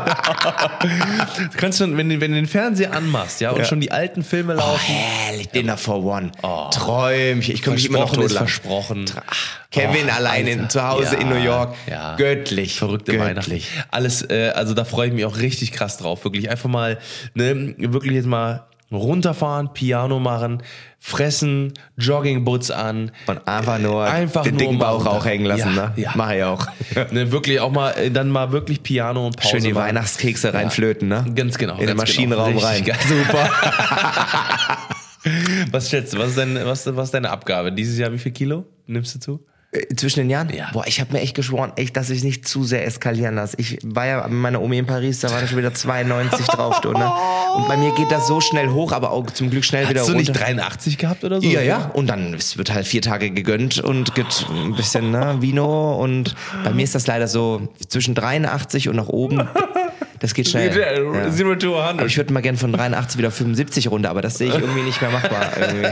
Du 1.52 1.58
kannst 1.58 1.80
schon, 1.80 1.96
wenn, 1.98 2.10
du- 2.10 2.20
wenn 2.22 2.32
du 2.32 2.38
den 2.38 2.48
Fernseher 2.48 2.94
anmachst, 2.94 3.42
ja, 3.42 3.52
und 3.52 3.60
Ja. 3.60 3.66
schon 3.66 3.80
die 3.80 3.92
alten 3.92 4.24
Filme 4.24 4.54
Oh, 4.56 4.58
laufen. 4.58 4.94
herrlich, 4.94 5.48
Dinner 5.50 5.78
for 5.78 6.04
One. 6.04 6.32
Träumchen. 6.72 7.54
Ich 7.54 7.62
komme 7.64 7.76
mich 7.76 7.86
immer 7.86 8.00
noch 8.00 8.14
Versprochen 8.14 8.26
ist 8.26 8.32
tot 8.34 8.38
versprochen. 8.38 9.06
Ach, 9.28 9.60
Kevin 9.72 10.08
Oh, 10.10 10.14
allein 10.16 10.48
in, 10.48 10.70
zu 10.70 10.86
Hause 10.88 11.16
Ja, 11.16 11.20
in 11.22 11.30
New 11.30 11.36
York. 11.44 11.76
ja. 11.90 12.16
Göttlich. 12.16 12.76
Verrückte 12.78 13.14
Göttlich. 13.14 13.68
Weihnachten. 13.70 13.84
Alles, 13.92 14.22
äh, 14.30 14.52
also 14.56 14.74
da 14.74 14.84
freue 14.86 15.08
ich 15.10 15.14
mich 15.14 15.26
auch 15.26 15.38
richtig 15.38 15.72
krass 15.72 15.98
drauf. 15.98 16.24
Wirklich 16.24 16.50
einfach 16.50 16.70
mal, 16.70 16.98
ne, 17.36 17.76
wirklich 17.78 18.14
jetzt 18.14 18.28
mal 18.28 18.66
runterfahren, 18.92 19.74
Piano 19.74 20.20
machen, 20.20 20.64
fressen, 21.00 21.74
Joggingboots 21.98 22.72
an. 22.72 23.12
Und 23.28 23.48
einfach 23.48 23.80
nur 23.80 24.04
Einfach 24.04 24.44
den 24.44 24.56
nur 24.56 24.60
dicken 24.60 24.80
Bauch 24.80 24.98
runter. 25.06 25.12
auch 25.12 25.26
hängen 25.26 25.46
lassen, 25.46 25.76
Ja, 25.76 25.88
ne? 25.88 25.94
ja. 25.96 26.12
Mach 26.16 26.32
ich 26.32 26.44
auch. 26.44 26.66
ne, 27.12 27.32
wirklich 27.32 27.60
auch 27.60 27.72
mal, 27.72 27.92
äh, 27.92 28.10
dann 28.12 28.30
mal 28.30 28.52
wirklich 28.52 28.82
Piano 28.84 29.26
und 29.28 29.38
Pause 29.38 29.50
Schön 29.50 29.64
die 29.64 29.74
machen. 29.74 29.88
Weihnachtskekse 29.90 30.54
reinflöten, 30.54 31.08
ne? 31.08 31.26
Ganz 31.36 31.58
genau. 31.58 31.74
In 31.74 31.80
den 31.80 31.88
ganz 31.90 32.02
Maschinenraum 32.02 32.54
genau. 32.56 32.66
rein. 32.66 32.84
Super. 33.08 33.50
Was 35.72 35.90
schätzt 35.90 36.14
du, 36.14 36.18
was 36.18 36.30
ist, 36.30 36.38
dein, 36.38 36.56
was, 36.66 36.86
was 36.96 37.06
ist 37.10 37.14
deine 37.14 37.30
Abgabe? 37.30 37.72
Dieses 37.72 37.98
Jahr 37.98 38.12
wie 38.14 38.18
viel 38.18 38.32
Kilo 38.32 38.66
nimmst 38.88 39.16
du 39.16 39.20
zu? 39.20 39.46
Äh, 39.72 39.96
Zwischen 39.96 40.20
den 40.22 40.30
Jahren? 40.30 40.50
Ja. 40.54 40.70
Boah, 40.74 40.86
ich 40.88 41.00
habe 41.00 41.14
mir 41.14 41.20
echt 41.22 41.36
geschworen, 41.36 41.74
echt, 41.76 41.96
dass 41.96 42.10
ich 42.10 42.24
nicht 42.24 42.48
zu 42.48 42.64
sehr 42.64 42.86
eskalieren 42.86 43.36
lasse. 43.36 43.56
Ich 43.60 43.78
war 43.84 44.08
ja 44.08 44.24
mit 44.28 44.40
meiner 44.40 44.62
Omi 44.62 44.80
in 44.80 44.86
Paris, 44.88 45.20
da 45.20 45.30
waren 45.30 45.48
schon 45.48 45.58
wieder 45.58 45.74
92 45.74 46.46
drauf. 46.48 46.82
Du, 46.82 46.92
ne? 46.92 47.12
Und 47.56 47.68
bei 47.68 47.78
mir 47.78 47.92
geht 47.94 48.12
das 48.12 48.28
so 48.28 48.42
schnell 48.42 48.70
hoch, 48.70 48.92
aber 48.92 49.12
auch 49.12 49.28
zum 49.32 49.50
Glück 49.50 49.64
schnell 49.66 49.88
wieder 49.90 50.00
Hast 50.02 50.10
du 50.10 50.14
runter. 50.14 50.32
nicht 50.32 50.42
83 50.42 50.98
gehabt 50.98 51.24
oder 51.24 51.40
so? 51.42 51.48
Ja, 51.48 51.62
ja. 51.62 51.92
Und 51.94 52.08
dann 52.08 52.34
es 52.34 52.58
wird 52.58 52.74
halt 52.74 52.88
vier 52.88 53.02
Tage 53.02 53.30
gegönnt 53.32 53.80
und 53.80 54.16
gibt 54.16 54.46
ein 54.50 54.76
bisschen 54.76 55.12
ne, 55.12 55.38
Vino. 55.40 55.96
Und 56.02 56.36
bei 56.64 56.72
mir 56.72 56.84
ist 56.84 56.96
das 56.96 57.06
leider 57.08 57.28
so 57.28 57.70
zwischen 57.88 58.16
83 58.16 58.90
und 58.90 58.96
nach 58.96 59.08
oben. 59.10 59.48
Das 60.20 60.34
geht 60.34 60.50
schnell. 60.50 60.78
Ja. 60.78 61.32
Zero 61.32 61.56
to 61.56 61.78
100. 61.78 62.00
Aber 62.00 62.06
ich 62.06 62.18
würde 62.18 62.34
mal 62.34 62.42
gern 62.42 62.58
von 62.58 62.74
83 62.74 63.18
wieder 63.18 63.30
auf 63.30 63.34
75 63.36 63.90
runter, 63.90 64.10
aber 64.10 64.22
das 64.22 64.38
sehe 64.38 64.50
ich 64.50 64.56
irgendwie 64.56 64.82
nicht 64.82 65.02
mehr 65.02 65.12
machbar. 65.12 65.52
Irgendwie. 65.60 65.88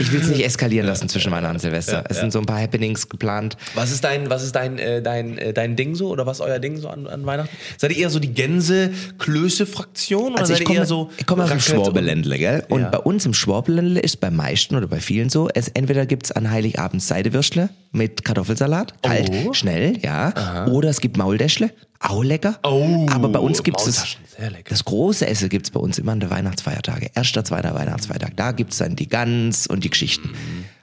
Ich 0.00 0.12
will 0.12 0.20
es 0.20 0.28
nicht 0.28 0.44
eskalieren 0.44 0.86
lassen 0.86 1.08
zwischen 1.08 1.32
Weihnachten 1.32 1.56
und 1.56 1.60
Silvester. 1.60 2.04
es 2.08 2.18
sind 2.20 2.32
so 2.32 2.38
ein 2.38 2.46
paar 2.46 2.60
Happenings 2.60 3.08
geplant. 3.08 3.56
Was 3.74 3.90
ist 3.90 4.04
dein, 4.04 4.30
was 4.30 4.42
ist 4.44 4.54
dein, 4.54 4.78
äh, 4.78 5.02
dein, 5.02 5.38
äh, 5.38 5.52
dein 5.52 5.76
Ding 5.76 5.94
so 5.94 6.08
oder 6.10 6.26
was 6.26 6.38
ist 6.38 6.46
euer 6.46 6.58
Ding 6.58 6.76
so 6.76 6.88
an, 6.88 7.06
an 7.06 7.26
Weihnachten? 7.26 7.54
Seid 7.76 7.92
ihr 7.92 7.98
eher 7.98 8.10
so 8.10 8.18
die 8.20 8.32
Gänse-Klöße-Fraktion 8.32 10.32
oder 10.32 10.40
Also 10.40 10.52
seid 10.52 10.62
ich 10.62 10.68
eher 10.68 10.74
komme, 10.76 10.86
so 10.86 11.10
ich 11.16 11.26
komme 11.26 11.44
aus 11.44 11.50
dem 11.50 11.60
Schwabeländle, 11.60 12.38
gell? 12.38 12.64
Und 12.68 12.90
bei 12.90 12.98
uns 12.98 13.26
im 13.26 13.34
Schwabeländle 13.34 14.00
ist 14.00 14.20
bei 14.20 14.30
meisten 14.30 14.76
oder 14.76 14.86
bei 14.86 15.00
vielen 15.00 15.30
so, 15.30 15.48
es 15.54 15.68
entweder 15.68 16.06
gibt's 16.06 16.32
an 16.32 16.50
Heiligabend 16.50 17.02
Seidewürstle 17.02 17.68
mit 17.92 18.24
Kartoffelsalat, 18.24 18.94
kalt, 19.02 19.30
Oh. 19.46 19.52
schnell, 19.54 19.98
ja. 20.02 20.66
Oder 20.68 20.90
es 20.90 21.00
gibt 21.00 21.16
Mauldeschle, 21.16 21.70
auch 22.00 22.22
lecker. 22.22 22.58
Oh, 22.62 23.06
Aber 23.10 23.28
bei 23.28 23.38
uns 23.38 23.58
sehr 23.58 24.50
lecker. 24.50 24.64
das 24.68 24.84
große 24.84 25.26
Essen 25.26 25.48
gibt's 25.48 25.70
bei 25.70 25.80
uns 25.80 25.98
immer 25.98 26.12
an 26.12 26.20
der 26.20 26.30
Weihnachtsfeiertage. 26.30 27.10
Erster, 27.14 27.44
zweiter 27.44 27.74
Weihnachtsfeiertag. 27.74 28.36
Da 28.36 28.52
gibt's 28.52 28.78
dann 28.78 28.96
die 28.96 29.08
Gans 29.08 29.66
und 29.66 29.84
die 29.84 29.90
Geschichten. 29.90 30.30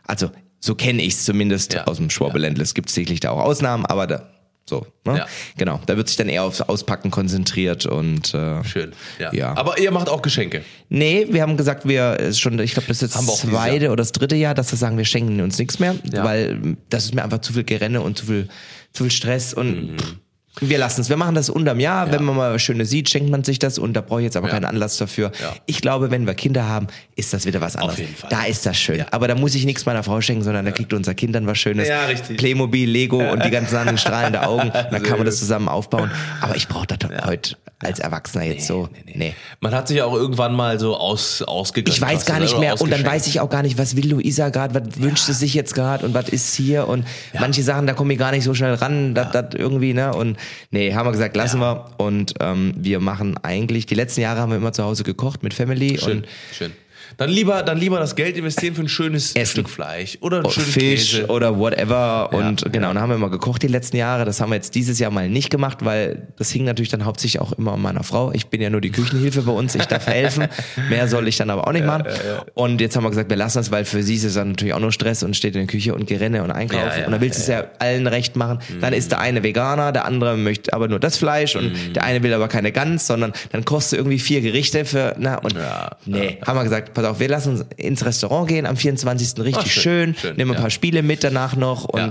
Also, 0.06 0.32
so 0.60 0.76
kenne 0.76 1.02
ich's 1.04 1.26
zumindest 1.26 1.74
Mhm. 1.74 1.78
Ja. 1.78 1.84
aus 1.88 1.98
dem 1.98 2.10
Schwabeländle. 2.10 2.64
Es 2.64 2.74
gibt 2.74 2.90
sicherlich 2.90 3.20
da 3.20 3.32
auch 3.32 3.42
Ausnahmen, 3.42 3.86
aber 3.86 4.08
da, 4.08 4.30
so, 4.66 4.88
ne? 5.06 5.18
Ja. 5.20 5.28
Genau. 5.58 5.82
Da 5.86 5.98
wird 5.98 6.08
sich 6.08 6.16
dann 6.18 6.30
eher 6.30 6.44
aufs 6.46 6.62
Auspacken 6.62 7.12
konzentriert 7.12 7.86
und, 7.86 8.34
äh, 8.34 8.64
Schön. 8.64 8.94
Ja. 9.20 9.34
Ja. 9.34 9.58
Aber 9.58 9.78
ihr 9.78 9.92
macht 9.92 10.08
auch 10.08 10.22
Geschenke. 10.22 10.64
Nee, 10.90 11.28
wir 11.30 11.42
haben 11.42 11.58
gesagt, 11.58 11.86
wir 11.88 12.18
ist 12.20 12.40
schon, 12.40 12.58
ich 12.60 12.72
glaube, 12.74 12.88
das 12.88 13.02
ist 13.04 13.14
das 13.14 13.40
zweite 13.42 13.88
oder 13.88 13.98
das 13.98 14.14
dritte 14.14 14.36
Jahr, 14.38 14.54
dass 14.56 14.72
wir 14.72 14.78
sagen, 14.78 14.98
wir 14.98 15.04
schenken 15.06 15.42
uns 15.42 15.60
nichts 15.60 15.80
mehr, 15.80 15.96
weil 16.12 16.78
das 16.90 17.06
ist 17.06 17.14
mir 17.14 17.24
einfach 17.24 17.40
zu 17.42 17.52
viel 17.54 17.66
Gerenne 17.66 18.00
und 18.02 18.18
zu 18.18 18.26
viel, 18.28 18.48
zu 18.94 19.04
viel 19.04 19.12
Stress 19.12 19.54
und 19.54 19.92
Mhm. 19.94 19.98
pff, 20.00 20.16
wir 20.60 20.78
lassen 20.78 21.02
es. 21.02 21.10
Wir 21.10 21.18
machen 21.18 21.34
das 21.36 21.50
unterm 21.50 21.80
Jahr. 21.80 22.12
Wenn 22.12 22.24
man 22.24 22.36
mal 22.36 22.54
was 22.54 22.62
Schönes 22.62 22.90
sieht, 22.90 23.10
schenkt 23.10 23.30
man 23.30 23.44
sich 23.44 23.58
das 23.60 23.80
und 23.80 23.94
da 23.94 24.02
brauche 24.02 24.22
ich 24.22 24.26
jetzt 24.26 24.38
aber 24.38 24.50
keinen 24.50 24.66
Anlass 24.66 24.98
dafür. 24.98 25.32
Ja. 25.42 25.54
Ich 25.66 25.82
glaube, 25.82 26.12
wenn 26.12 26.28
wir 26.28 26.36
Kinder 26.36 26.68
haben, 26.68 26.88
ist 27.16 27.34
das 27.34 27.46
wieder 27.46 27.60
was 27.60 27.76
anderes. 27.76 27.98
jeden 27.98 28.16
Fall. 28.16 28.30
Da 28.30 28.44
ist 28.44 28.66
das 28.66 28.78
schön. 28.78 29.04
Aber 29.12 29.28
da 29.28 29.36
muss 29.36 29.56
ich 29.56 29.66
nichts 29.66 29.86
meiner 29.86 30.04
Frau 30.04 30.22
schenken, 30.22 30.44
sondern 30.44 30.66
da 30.66 30.72
kriegt 30.72 30.94
unser 30.94 31.16
Kind 31.16 31.34
dann 31.34 31.48
was 31.48 31.58
Schönes. 31.58 31.88
Ja, 31.88 32.06
richtig. 32.06 32.38
Playmobil, 32.38 32.90
Lego 32.90 33.18
und 33.32 33.44
die 33.44 33.50
ganzen 33.50 33.78
anderen 33.78 33.98
strahlende 33.98 34.48
Augen. 34.48 34.72
Dann 34.92 35.02
kann 35.02 35.18
man 35.18 35.26
das 35.26 35.40
zusammen 35.40 35.68
aufbauen. 35.68 36.12
Aber 36.42 36.56
ich 36.56 36.68
brauche 36.68 36.86
das 36.88 37.00
heute 37.26 37.58
als 37.84 38.00
Erwachsener 38.00 38.46
jetzt 38.46 38.68
so. 38.68 38.90
Nee. 39.14 39.34
Man 39.60 39.74
hat 39.74 39.88
sich 39.88 39.98
ja 39.98 40.06
auch 40.06 40.16
irgendwann 40.16 40.54
mal 40.54 40.80
so 40.80 40.96
aus, 40.96 41.42
ausgegönnt. 41.42 41.96
Ich 41.96 42.02
weiß 42.02 42.26
gar 42.26 42.40
nicht 42.40 42.58
mehr 42.58 42.80
und 42.80 42.92
dann 42.92 43.06
weiß 43.06 43.28
ich 43.28 43.40
auch 43.40 43.50
gar 43.50 43.62
nicht, 43.64 43.78
was 43.78 43.96
will 43.96 44.10
Luisa 44.10 44.50
gerade, 44.50 44.74
was 44.74 45.00
wünscht 45.02 45.26
sie 45.26 45.34
sich 45.34 45.54
jetzt 45.54 45.76
gerade 45.76 46.06
und 46.06 46.14
was 46.14 46.30
ist 46.30 46.56
hier 46.56 46.88
und 46.88 47.06
manche 47.40 47.64
Sachen, 47.64 47.88
da 47.88 47.94
komme 47.94 48.14
ich 48.14 48.20
gar 48.20 48.32
nicht 48.32 48.44
so 48.44 48.54
schnell 48.54 48.74
ran, 48.76 49.14
das 49.14 49.32
das 49.32 49.46
irgendwie, 49.56 49.94
ne? 49.94 50.14
Und 50.14 50.38
nee, 50.72 50.94
haben 50.94 51.08
wir 51.08 51.12
gesagt, 51.12 51.36
lassen 51.36 51.60
wir 51.60 51.86
und 51.98 52.34
ähm, 52.40 52.74
wir 52.78 53.00
machen 53.00 53.38
eigentlich, 53.44 53.86
die 53.86 53.96
letzten 53.96 54.22
Jahre 54.22 54.40
haben 54.40 54.52
wir 54.52 54.58
immer 54.58 54.74
zu 54.74 54.84
Hause 54.84 55.04
gekocht 55.04 55.44
mit 55.44 55.54
Family 55.54 55.98
Schön, 55.98 56.20
und 56.20 56.28
schön. 56.52 56.72
Dann 57.18 57.30
lieber, 57.30 57.64
dann 57.64 57.78
lieber 57.78 58.00
das 58.00 58.16
Geld 58.16 58.38
investieren 58.38 58.76
für 58.76 58.82
ein 58.82 58.88
schönes 58.90 59.36
Essen. 59.36 59.52
Stück 59.52 59.70
Fleisch 59.70 60.18
oder 60.22 60.40
ein 60.40 60.50
schönes 60.50 60.70
Fisch 60.70 61.12
Käse. 61.14 61.28
oder 61.28 61.58
whatever 61.60 62.32
und 62.34 62.62
Ja, 62.62 62.70
genau, 62.70 62.88
dann 62.94 63.00
haben 63.02 63.10
wir 63.10 63.16
immer 63.16 63.30
gekocht 63.30 63.62
die 63.64 63.68
letzten 63.68 63.98
Jahre, 63.98 64.26
das 64.26 64.42
haben 64.42 64.50
wir 64.50 64.56
jetzt 64.56 64.76
dieses 64.76 65.00
Jahr 65.00 65.12
mal 65.12 65.30
nicht 65.30 65.50
gemacht, 65.50 65.80
weil 65.86 66.28
das 66.38 66.50
hing 66.52 66.64
natürlich 66.66 66.90
dann 66.90 67.06
hauptsächlich 67.06 67.42
auch 67.42 67.52
immer 67.54 67.74
an 67.74 67.82
meiner 67.82 68.04
Frau. 68.04 68.32
Ich 68.34 68.48
bin 68.48 68.62
ja 68.62 68.70
nur 68.70 68.82
die 68.82 68.92
Küchenhilfe 68.92 69.44
bei 69.44 69.52
uns, 69.52 69.76
ich 69.76 69.86
darf 69.86 70.08
helfen, 70.08 70.48
mehr 70.90 71.08
soll 71.08 71.28
ich 71.28 71.38
dann 71.38 71.50
aber 71.50 71.68
auch 71.68 71.72
nicht 71.72 71.86
machen. 71.86 72.06
Und 72.54 72.82
jetzt 72.82 72.96
haben 72.96 73.04
wir 73.04 73.10
gesagt, 73.10 73.30
wir 73.30 73.38
lassen 73.38 73.60
das, 73.60 73.72
weil 73.72 73.86
für 73.86 74.04
sie 74.04 74.16
ist 74.16 74.24
es 74.24 74.34
dann 74.36 74.50
natürlich 74.50 74.74
auch 74.74 74.80
nur 74.80 74.92
Stress 74.92 75.24
und 75.24 75.36
steht 75.36 75.56
in 75.56 75.62
der 75.62 75.68
Küche 75.68 75.94
und 75.94 76.08
Gerenne 76.08 76.44
und 76.44 76.52
einkaufen 76.52 76.88
Ja, 76.88 76.98
ja, 77.00 77.06
und 77.06 77.12
dann 77.12 77.22
willst 77.22 77.38
du 77.38 77.42
es 77.42 77.48
ja 77.48 77.66
allen 77.80 78.08
recht 78.08 78.36
machen. 78.36 78.60
Dann 78.82 78.94
ist 78.94 79.12
der 79.12 79.20
eine 79.20 79.44
Veganer, 79.44 79.92
der 79.92 80.06
andere 80.06 80.38
möchte 80.38 80.74
aber 80.74 80.88
nur 80.88 81.00
das 81.00 81.18
Fleisch 81.18 81.56
und 81.56 81.64
Mhm. 81.74 81.94
der 81.94 82.04
eine 82.04 82.22
will 82.24 82.34
aber 82.34 82.48
keine 82.48 82.72
Gans, 82.72 83.08
sondern 83.08 83.34
dann 83.52 83.64
kochst 83.66 83.92
du 83.92 83.96
irgendwie 83.96 84.20
vier 84.20 84.42
Gerichte 84.42 84.86
für, 84.86 85.16
na 85.20 85.38
und 85.38 85.54
Ja, 85.54 85.92
nee, 86.06 86.38
haben 86.46 86.58
wir 86.58 86.64
gesagt, 86.64 86.94
pass 86.94 87.03
pass 87.04 87.12
auf, 87.12 87.20
wir 87.20 87.28
lassen 87.30 87.50
uns 87.60 87.66
ins 87.78 88.06
Restaurant 88.06 88.48
gehen 88.48 88.66
am 88.66 88.76
24. 88.78 89.40
richtig 89.44 89.64
Ah, 89.64 89.66
schön, 89.66 90.14
schön, 90.14 90.16
schön, 90.16 90.36
nehmen 90.38 90.52
ein 90.52 90.56
ja. 90.56 90.62
paar 90.62 90.70
Spiele 90.70 91.04
mit 91.04 91.24
danach 91.24 91.56
noch 91.56 91.86
und 91.86 92.00
Ja. 92.00 92.10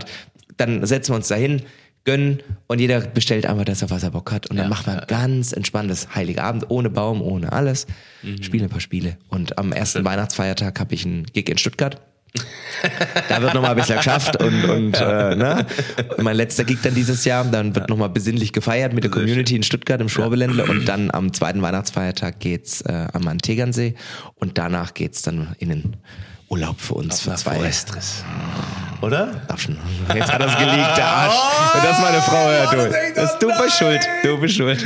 dann 0.57 0.85
setzen 0.87 1.13
wir 1.13 1.17
uns 1.17 1.29
dahin, 1.29 1.63
gönnen 2.05 2.43
und 2.67 2.81
jeder 2.81 3.01
bestellt 3.01 3.47
einfach 3.47 3.65
das, 3.65 3.83
auf 3.85 3.91
was 3.91 4.03
er 4.03 4.11
Bock 4.11 4.33
hat. 4.33 4.49
Und 4.51 4.57
dann 4.57 4.65
Ja, 4.67 4.71
machen 4.71 4.87
wir 4.87 4.95
ja, 4.95 5.01
ein 5.03 5.07
ganz 5.07 5.53
entspanntes 5.53 6.15
Heiligabend, 6.17 6.67
ohne 6.69 6.91
Baum, 6.91 7.23
ohne 7.23 7.53
alles. 7.53 7.87
Mhm. 8.23 8.43
Spielen 8.43 8.65
ein 8.65 8.71
paar 8.71 8.81
Spiele. 8.81 9.19
Und 9.29 9.57
am 9.59 9.71
ersten 9.73 10.05
Weihnachtsfeiertag 10.05 10.81
habe 10.81 10.95
ich 10.95 11.05
einen 11.07 11.25
Gig 11.27 11.49
in 11.49 11.59
Stuttgart. 11.59 12.01
Da 13.29 13.43
wird 13.43 13.55
nochmal 13.55 13.71
ein 13.73 13.77
bisschen 13.77 13.99
geschafft 13.99 14.43
und, 14.43 14.65
und, 14.65 15.01
äh, 15.01 15.35
ne? 15.37 15.67
mein 16.19 16.37
letzter 16.37 16.65
Gig 16.65 16.79
dann 16.83 16.95
dieses 16.95 17.25
Jahr, 17.25 17.45
dann 17.45 17.75
wird 17.75 17.91
nochmal 17.91 18.09
besinnlich 18.09 18.53
gefeiert 18.53 18.95
mit 18.95 19.05
der 19.05 19.11
Community 19.11 19.55
in 19.55 19.62
Stuttgart 19.62 20.01
im 20.01 20.09
Schwabeländle 20.09 20.65
und 20.65 20.87
dann 20.87 21.11
am 21.11 21.33
zweiten 21.33 21.62
Weihnachtsfeiertag 21.62 22.41
geht's 22.41 22.81
äh, 22.83 23.09
am 23.12 23.39
Tegernsee 23.39 23.95
und 24.37 24.59
danach 24.59 24.95
geht's 24.95 25.23
dann 25.23 25.55
in 25.59 25.69
den 25.69 25.97
Urlaub 26.52 26.78
für 26.80 26.94
uns 26.94 27.21
für 27.23 27.35
zwei. 27.35 27.54
Forestris. 27.54 28.23
Oder? 29.00 29.40
Darf 29.49 29.61
schon. 29.62 29.78
Jetzt 30.14 30.32
hat 30.32 30.40
das 30.42 30.56
geleakt, 30.59 30.97
der 30.99 31.06
Arsch. 31.06 31.35
Wenn 31.75 31.82
das 31.82 32.00
meine 32.00 32.23
Frau 32.23 32.44
hört, 32.47 32.73
du. 32.73 33.14
Das, 33.16 33.38
du 33.38 33.47
bist 33.49 33.78
schuld. 33.78 34.00
Du 34.23 34.38
bist 34.38 34.54
schuld. 34.56 34.85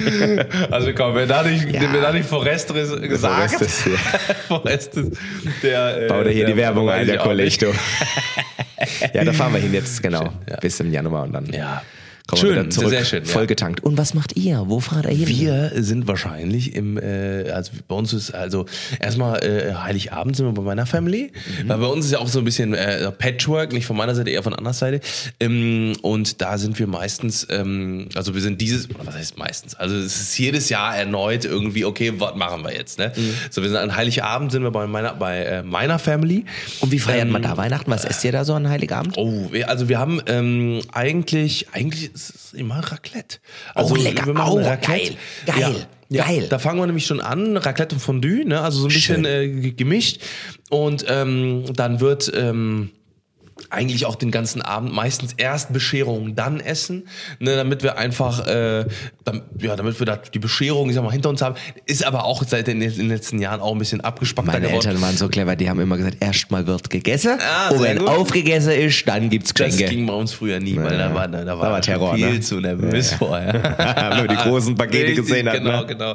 Also 0.70 0.92
komm, 0.94 1.16
wenn 1.16 1.28
da 1.28 1.42
nicht, 1.42 1.70
Ja. 1.70 1.80
wenn 1.92 2.00
da 2.00 2.12
nicht 2.12 2.28
Forestris 2.28 2.90
gesagt, 3.02 3.50
Forestris, 3.50 3.84
Forestris, 4.48 5.18
der, 5.62 6.04
äh, 6.04 6.08
Bau 6.08 6.22
dir 6.22 6.30
hier 6.30 6.46
die 6.46 6.56
Werbung 6.56 6.88
ein, 6.88 7.06
der 7.06 7.18
Kollege. 7.18 7.72
Ja, 9.14 9.24
da 9.24 9.32
fahren 9.32 9.54
wir 9.54 9.60
hin 9.60 9.72
jetzt, 9.72 10.02
genau. 10.02 10.30
Ja. 10.48 10.56
Bis 10.60 10.78
im 10.80 10.92
Januar 10.92 11.22
und 11.24 11.32
dann 11.32 11.46
Ja. 11.46 11.82
Kommen 12.26 12.40
Schön, 12.40 12.54
wir 12.54 12.60
wieder 12.62 12.70
zurück. 12.70 12.90
sehr 12.90 13.04
schön, 13.04 13.24
ja. 13.24 13.30
Voll 13.30 13.46
getankt. 13.46 13.84
Und 13.84 13.96
was 13.98 14.12
macht 14.14 14.36
ihr? 14.36 14.64
Wo 14.66 14.80
fahrt 14.80 15.04
ihr 15.06 15.12
hin? 15.26 15.28
Wir 15.28 15.70
sind 15.76 16.08
wahrscheinlich 16.08 16.74
im, 16.74 16.98
äh, 16.98 17.50
also 17.50 17.72
bei 17.86 17.94
uns 17.94 18.12
ist 18.12 18.32
also 18.32 18.66
erstmal 19.00 19.42
äh, 19.44 19.74
Heiligabend 19.74 20.36
sind 20.36 20.46
wir 20.46 20.52
bei 20.52 20.62
meiner 20.62 20.86
Family, 20.86 21.30
Mhm. 21.62 21.68
weil 21.68 21.78
bei 21.78 21.86
uns 21.86 22.06
ist 22.06 22.12
ja 22.12 22.18
auch 22.18 22.28
so 22.28 22.40
ein 22.40 22.44
bisschen 22.44 22.74
äh, 22.74 23.10
Patchwork, 23.12 23.72
nicht 23.72 23.86
von 23.86 23.96
meiner 23.96 24.14
Seite, 24.14 24.30
eher 24.30 24.42
von 24.42 24.54
anderer 24.54 24.74
Seite. 24.74 25.00
Ähm, 25.40 25.94
und 26.02 26.40
da 26.40 26.58
sind 26.58 26.78
wir 26.78 26.86
meistens, 26.86 27.46
ähm, 27.50 28.08
also 28.14 28.34
wir 28.34 28.40
sind 28.42 28.60
dieses, 28.60 28.90
oder 28.90 29.06
was 29.06 29.14
heißt 29.14 29.38
meistens? 29.38 29.74
Also 29.76 29.96
es 29.96 30.20
ist 30.20 30.38
jedes 30.38 30.68
Jahr 30.68 30.96
erneut 30.96 31.44
irgendwie, 31.44 31.84
okay, 31.84 32.12
was 32.18 32.34
machen 32.34 32.64
wir 32.64 32.74
jetzt? 32.74 32.98
Ne? 32.98 33.12
Mhm. 33.16 33.34
So, 33.50 33.62
wir 33.62 33.68
sind 33.68 33.78
an 33.78 33.94
Heiligabend 33.96 34.50
sind 34.52 34.62
wir 34.62 34.70
bei 34.72 34.86
meiner, 34.86 35.14
bei 35.14 35.44
äh, 35.44 35.62
meiner 35.62 35.98
Family. 35.98 36.44
Und 36.80 36.90
wie 36.90 36.98
feiert 36.98 37.28
man 37.28 37.42
Ähm, 37.44 37.50
da 37.50 37.56
Weihnachten? 37.56 37.90
Was 37.90 38.04
esst 38.04 38.24
ihr 38.24 38.32
da 38.32 38.44
so 38.44 38.54
an 38.54 38.68
Heiligabend? 38.68 39.14
Oh, 39.16 39.48
wir- 39.52 39.68
also 39.68 39.88
wir 39.88 39.98
haben 39.98 40.20
ähm, 40.26 40.80
eigentlich, 40.92 41.68
eigentlich 41.72 42.10
ist 42.16 42.34
es 42.34 42.52
immer 42.54 42.78
Raclette. 42.80 43.38
Also 43.74 43.94
Oh, 43.94 43.96
lecker. 43.96 44.26
Wir 44.26 44.32
machen 44.34 44.52
Oh, 44.54 44.58
Raclette. 44.58 45.14
geil. 45.46 45.60
Geil. 45.60 45.86
Ja, 46.08 46.24
Geil. 46.24 46.42
Ja, 46.42 46.48
da 46.48 46.58
fangen 46.58 46.78
wir 46.78 46.86
nämlich 46.86 47.04
schon 47.06 47.20
an, 47.20 47.56
Raclette 47.56 47.96
und 47.96 48.00
Fondue, 48.00 48.44
ne? 48.44 48.60
also 48.60 48.78
so 48.80 48.86
ein 48.86 48.92
bisschen 48.92 49.24
äh, 49.24 49.48
ge- 49.48 49.72
gemischt. 49.72 50.20
Und 50.70 51.04
ähm, 51.08 51.64
dann 51.74 52.00
wird 52.00 52.30
ähm, 52.34 52.90
eigentlich 53.70 54.04
auch 54.04 54.16
den 54.16 54.30
ganzen 54.30 54.60
Abend 54.60 54.92
meistens 54.92 55.32
erst 55.36 55.72
Bescherung, 55.72 56.34
dann 56.36 56.60
Essen, 56.60 57.08
ne, 57.38 57.56
damit 57.56 57.82
wir 57.82 57.96
einfach, 57.96 58.46
äh, 58.46 58.84
dam, 59.24 59.42
ja, 59.58 59.76
damit 59.76 59.98
wir 59.98 60.04
da 60.04 60.16
die 60.16 60.38
Bescherung, 60.38 60.88
ich 60.90 60.94
sag 60.94 61.02
mal, 61.04 61.10
hinter 61.10 61.30
uns 61.30 61.40
haben. 61.40 61.56
Ist 61.86 62.04
aber 62.04 62.24
auch 62.24 62.44
seit 62.46 62.66
den, 62.66 62.82
in 62.82 62.94
den 62.94 63.08
letzten 63.08 63.40
Jahren 63.40 63.60
auch 63.60 63.72
ein 63.72 63.78
bisschen 63.78 64.02
abgespackter 64.02 64.52
Meine 64.52 64.66
geworden. 64.66 64.86
Eltern 64.86 65.00
waren 65.02 65.16
so 65.16 65.28
clever, 65.28 65.56
die 65.56 65.70
haben 65.70 65.80
immer 65.80 65.96
gesagt, 65.96 66.18
erstmal 66.20 66.66
wird 66.66 66.90
gegessen 66.90 67.38
Ah, 67.40 67.70
und 67.70 67.82
wenn 67.82 67.98
gut. 67.98 68.08
aufgegessen 68.08 68.72
ist, 68.72 69.08
dann 69.08 69.30
gibt's 69.30 69.54
Das 69.54 69.68
Geschenke. 69.68 69.94
ging 69.94 70.06
bei 70.06 70.12
uns 70.14 70.32
früher 70.34 70.60
nie, 70.60 70.76
weil 70.76 70.98
da 70.98 71.14
war, 71.14 71.26
da, 71.26 71.42
da 71.44 71.58
war, 71.58 71.72
war 71.72 71.80
Terror, 71.80 72.14
viel 72.14 72.32
ne? 72.34 72.40
zu 72.40 72.60
nervös 72.60 73.14
vorher. 73.14 73.54
Wenn 74.16 74.26
man 74.26 74.28
die 74.28 74.36
großen 74.36 74.74
Pakete 74.74 75.08
Richtig, 75.08 75.16
gesehen 75.16 75.48
hat. 75.48 75.54
Genau, 75.56 75.80
ne? 75.80 75.86
genau. 75.86 76.14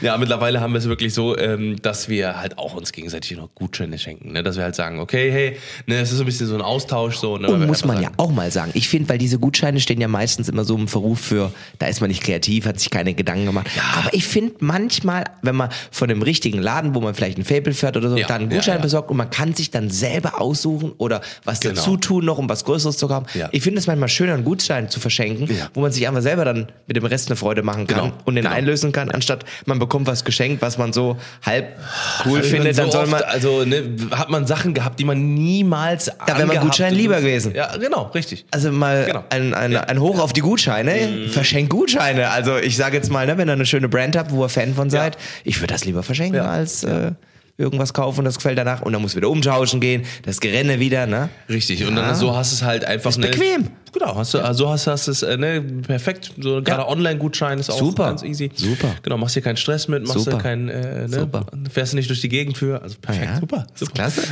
Ja, 0.00 0.16
mittlerweile 0.18 0.60
haben 0.60 0.72
wir 0.72 0.78
es 0.78 0.88
wirklich 0.88 1.14
so, 1.14 1.38
ähm, 1.38 1.80
dass 1.80 2.08
wir 2.08 2.40
halt 2.40 2.58
auch 2.58 2.74
uns 2.74 2.90
gegenseitig 2.92 3.36
noch 3.36 3.54
Gutscheine 3.54 3.98
schenken. 3.98 4.32
Ne? 4.32 4.42
Dass 4.42 4.56
wir 4.56 4.64
halt 4.64 4.74
sagen, 4.74 4.98
okay, 4.98 5.30
hey, 5.30 5.56
ne, 5.86 6.00
es 6.00 6.10
ist 6.10 6.16
so 6.18 6.24
ein 6.24 6.26
bisschen 6.26 6.46
so 6.48 6.54
ein 6.54 6.60
Austausch. 6.72 7.16
So, 7.16 7.36
ne? 7.38 7.48
Und 7.48 7.60
wir 7.60 7.66
muss 7.66 7.84
man 7.84 7.96
ja 7.96 8.04
sagen, 8.04 8.14
auch 8.18 8.30
mal 8.30 8.50
sagen. 8.50 8.70
Ich 8.74 8.88
finde, 8.88 9.08
weil 9.08 9.18
diese 9.18 9.38
Gutscheine 9.38 9.80
stehen 9.80 10.00
ja 10.00 10.08
meistens 10.08 10.48
immer 10.48 10.64
so 10.64 10.76
im 10.76 10.88
Verruf 10.88 11.20
für, 11.20 11.52
da 11.78 11.86
ist 11.86 12.00
man 12.00 12.08
nicht 12.08 12.22
kreativ, 12.22 12.66
hat 12.66 12.78
sich 12.80 12.90
keine 12.90 13.14
Gedanken 13.14 13.46
gemacht. 13.46 13.68
Aber 13.98 14.12
ich 14.14 14.26
finde 14.26 14.54
manchmal, 14.60 15.24
wenn 15.42 15.56
man 15.56 15.70
von 15.90 16.08
dem 16.08 16.22
richtigen 16.22 16.58
Laden, 16.60 16.94
wo 16.94 17.00
man 17.00 17.14
vielleicht 17.14 17.38
ein 17.38 17.44
Fable 17.44 17.74
fährt 17.74 17.96
oder 17.96 18.10
so, 18.10 18.16
Ja, 18.16 18.26
dann 18.26 18.42
einen 18.42 18.50
ja, 18.50 18.56
Gutschein 18.56 18.76
ja. 18.76 18.82
besorgt 18.82 19.10
und 19.10 19.16
man 19.16 19.30
kann 19.30 19.54
sich 19.54 19.70
dann 19.70 19.90
selber 19.90 20.40
aussuchen 20.40 20.92
oder 20.98 21.20
was 21.44 21.60
Genau. 21.60 21.74
dazu 21.74 21.96
tun 21.96 22.24
noch, 22.24 22.38
um 22.38 22.48
was 22.48 22.64
Größeres 22.64 22.96
zu 22.96 23.08
haben. 23.10 23.26
Ja. 23.34 23.48
Ich 23.52 23.62
finde 23.62 23.78
es 23.78 23.86
manchmal 23.86 24.08
schöner, 24.08 24.34
einen 24.34 24.44
Gutschein 24.44 24.88
zu 24.90 25.00
verschenken, 25.00 25.46
Ja. 25.48 25.68
wo 25.74 25.80
man 25.80 25.92
sich 25.92 26.06
einfach 26.08 26.22
selber 26.22 26.44
dann 26.44 26.68
mit 26.86 26.96
dem 26.96 27.04
Rest 27.04 27.28
eine 27.28 27.36
Freude 27.36 27.62
machen 27.62 27.86
kann 27.86 28.04
Genau, 28.04 28.12
und 28.24 28.34
den 28.34 28.44
genau. 28.44 28.54
einlösen 28.56 28.92
kann, 28.92 29.10
anstatt 29.10 29.44
man 29.66 29.78
bekommt 29.78 30.06
was 30.06 30.24
geschenkt, 30.24 30.62
was 30.62 30.78
man 30.78 30.92
so 30.92 31.16
halb 31.44 31.78
cool 32.26 32.42
findet, 32.42 32.76
so 32.76 32.82
dann 32.82 32.90
soll 32.90 33.06
man 33.06 33.22
also 33.22 33.64
ne, 33.64 33.82
hat 34.12 34.30
man 34.30 34.46
Sachen 34.46 34.74
gehabt, 34.74 34.98
die 35.00 35.04
man 35.04 35.34
niemals 35.34 36.06
Da 36.06 36.14
mein 36.34 36.42
angehabt 36.42 36.61
Gutschein 36.62 36.94
lieber 36.94 37.20
gewesen. 37.20 37.54
Ja, 37.54 37.76
genau, 37.76 38.10
richtig. 38.14 38.44
Also 38.50 38.72
mal 38.72 39.04
Genau. 39.06 39.24
ein, 39.30 39.54
ein, 39.54 39.76
ein 39.76 40.00
Hoch 40.00 40.18
auf 40.18 40.32
die 40.32 40.40
Gutscheine. 40.40 41.28
Verschenkt 41.30 41.70
Gutscheine. 41.70 42.30
Also 42.30 42.56
ich 42.58 42.76
sage 42.76 42.96
jetzt 42.96 43.10
mal, 43.10 43.26
ne, 43.26 43.36
wenn 43.38 43.48
ihr 43.48 43.52
eine 43.52 43.66
schöne 43.66 43.88
Brand 43.88 44.16
habt, 44.16 44.30
wo 44.32 44.44
ihr 44.44 44.48
Fan 44.48 44.74
von 44.74 44.90
seid, 44.90 45.16
ich 45.44 45.60
würde 45.60 45.72
das 45.74 45.84
lieber 45.84 46.02
verschenken, 46.02 46.40
als 46.40 46.84
äh, 46.84 47.12
irgendwas 47.58 47.92
kaufen 47.94 48.20
und 48.20 48.24
das 48.24 48.36
gefällt 48.36 48.58
danach. 48.58 48.82
Und 48.82 48.92
dann 48.92 49.02
muss 49.02 49.14
wieder 49.14 49.28
umtauschen 49.28 49.80
gehen, 49.80 50.04
das 50.24 50.40
Gerenne 50.40 50.80
wieder, 50.80 51.06
ne? 51.06 51.28
Richtig. 51.48 51.84
Und 51.86 51.96
Ja. 51.96 52.06
dann 52.06 52.14
so 52.14 52.34
hast 52.36 52.52
du 52.52 52.56
es 52.56 52.62
halt 52.62 52.84
einfach. 52.84 53.10
Ist 53.10 53.18
ne, 53.18 53.28
bequem. 53.28 53.68
Genau, 53.92 54.16
hast 54.16 54.32
du, 54.34 54.38
also 54.38 54.70
hast, 54.70 54.86
hast 54.86 55.08
es 55.08 55.22
äh, 55.22 55.36
ne, 55.36 55.60
perfekt. 55.60 56.32
So 56.38 56.62
gerade 56.62 56.88
Online-Gutschein 56.88 57.58
ist 57.58 57.70
auch 57.70 57.78
Super. 57.78 58.06
ganz 58.06 58.22
easy. 58.22 58.50
Super. 58.54 58.94
Genau, 59.02 59.18
machst 59.18 59.36
dir 59.36 59.42
keinen 59.42 59.56
Stress 59.58 59.86
mit, 59.88 60.06
machst 60.06 60.20
Super. 60.24 60.38
dir 60.38 60.42
keinen, 60.42 60.68
äh, 60.68 61.08
ne, 61.08 61.20
Super. 61.20 61.46
fährst 61.70 61.92
du 61.92 61.96
nicht 61.96 62.08
durch 62.08 62.20
die 62.22 62.28
Gegend 62.30 62.56
für. 62.56 62.80
Also 62.82 62.96
perfekt, 63.00 63.28
Ja, 63.34 63.40
super. 63.40 63.66
Ist 63.74 63.78
super. 63.80 63.92
klasse. 63.92 64.22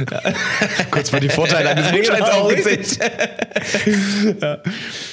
Kurz 0.91 1.13
mal 1.13 1.21
die 1.21 1.29
Vorteile 1.29 1.69
eines 1.71 1.91
Gutscheins 1.93 2.19
Genau, 2.27 2.41
aufgezählt. 2.43 2.99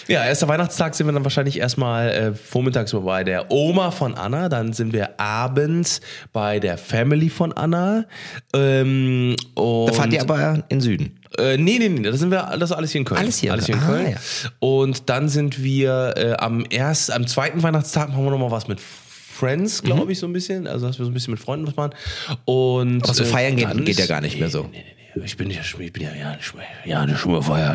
Ja, 0.08 0.24
erster 0.26 0.48
Weihnachtstag 0.48 0.96
sind 0.96 1.06
wir 1.08 1.12
dann 1.14 1.26
wahrscheinlich 1.26 1.60
erstmal 1.60 2.10
äh, 2.10 2.34
vormittags 2.34 2.94
bei 2.94 3.24
der 3.26 3.52
Oma 3.52 3.92
von 3.92 4.16
Anna, 4.16 4.48
dann 4.48 4.72
sind 4.72 4.94
wir 4.94 5.20
abends 5.20 6.00
bei 6.32 6.60
der 6.60 6.78
Family 6.78 7.30
von 7.30 7.52
Anna. 7.52 8.06
Ähm, 8.54 9.36
und 9.56 9.88
Da 9.88 9.94
fahrt 9.94 10.14
ihr 10.14 10.22
aber 10.22 10.64
in 10.70 10.80
Süden. 10.80 11.17
Äh, 11.38 11.58
nee, 11.58 11.78
nee, 11.80 11.90
nee, 11.90 12.02
das 12.02 12.20
sind 12.20 12.32
wir, 12.32 12.56
das 12.60 12.72
ist 12.72 12.76
alles 12.76 12.92
hier 12.92 13.00
in 13.00 13.06
Köln. 13.06 13.20
Alles 13.20 13.38
hier 13.40 13.50
in 13.50 13.54
alles 13.54 13.66
hier 13.68 13.76
in 13.76 13.82
Köln. 13.82 14.04
Köln. 14.06 14.18
Ah, 14.46 14.50
Und 14.60 15.10
dann 15.10 15.30
sind 15.30 15.62
wir 15.64 16.14
äh, 16.18 16.34
am 16.38 16.66
erst, 16.70 17.12
am 17.12 17.28
zweiten 17.28 17.62
Weihnachtstag 17.64 18.10
machen 18.10 18.24
wir 18.24 18.32
nochmal 18.32 18.52
was 18.52 18.68
mit 18.68 18.80
Friends, 18.80 19.84
glaube 19.84 20.06
Mhm. 20.06 20.12
ich, 20.12 20.20
so 20.20 20.26
ein 20.28 20.34
bisschen. 20.34 20.66
Also, 20.68 20.88
dass 20.88 20.98
wir 20.98 21.06
so 21.06 21.12
ein 21.12 21.14
bisschen 21.14 21.32
mit 21.32 21.40
Freunden 21.40 21.68
was 21.68 21.76
machen. 21.76 21.92
Und, 22.46 23.04
Aber 23.04 23.14
so 23.14 23.24
feiern 23.24 23.56
gehen 23.56 23.70
dann 23.70 23.86
geht 23.86 24.00
ja 24.00 24.08
gar 24.08 24.22
nicht 24.22 24.40
mehr 24.40 24.50
so. 24.50 24.64
Nee, 24.64 24.70
nee, 24.78 24.84
nee. 24.84 25.26
Ich 25.26 25.36
bin 25.38 25.50
ja, 25.50 25.62
ich 25.62 25.94
bin 25.94 26.04
ja, 26.04 26.10
ja 26.14 26.38
ja, 26.86 27.06
nicht 27.06 27.26
mehr 27.26 27.42
Feier, 27.42 27.72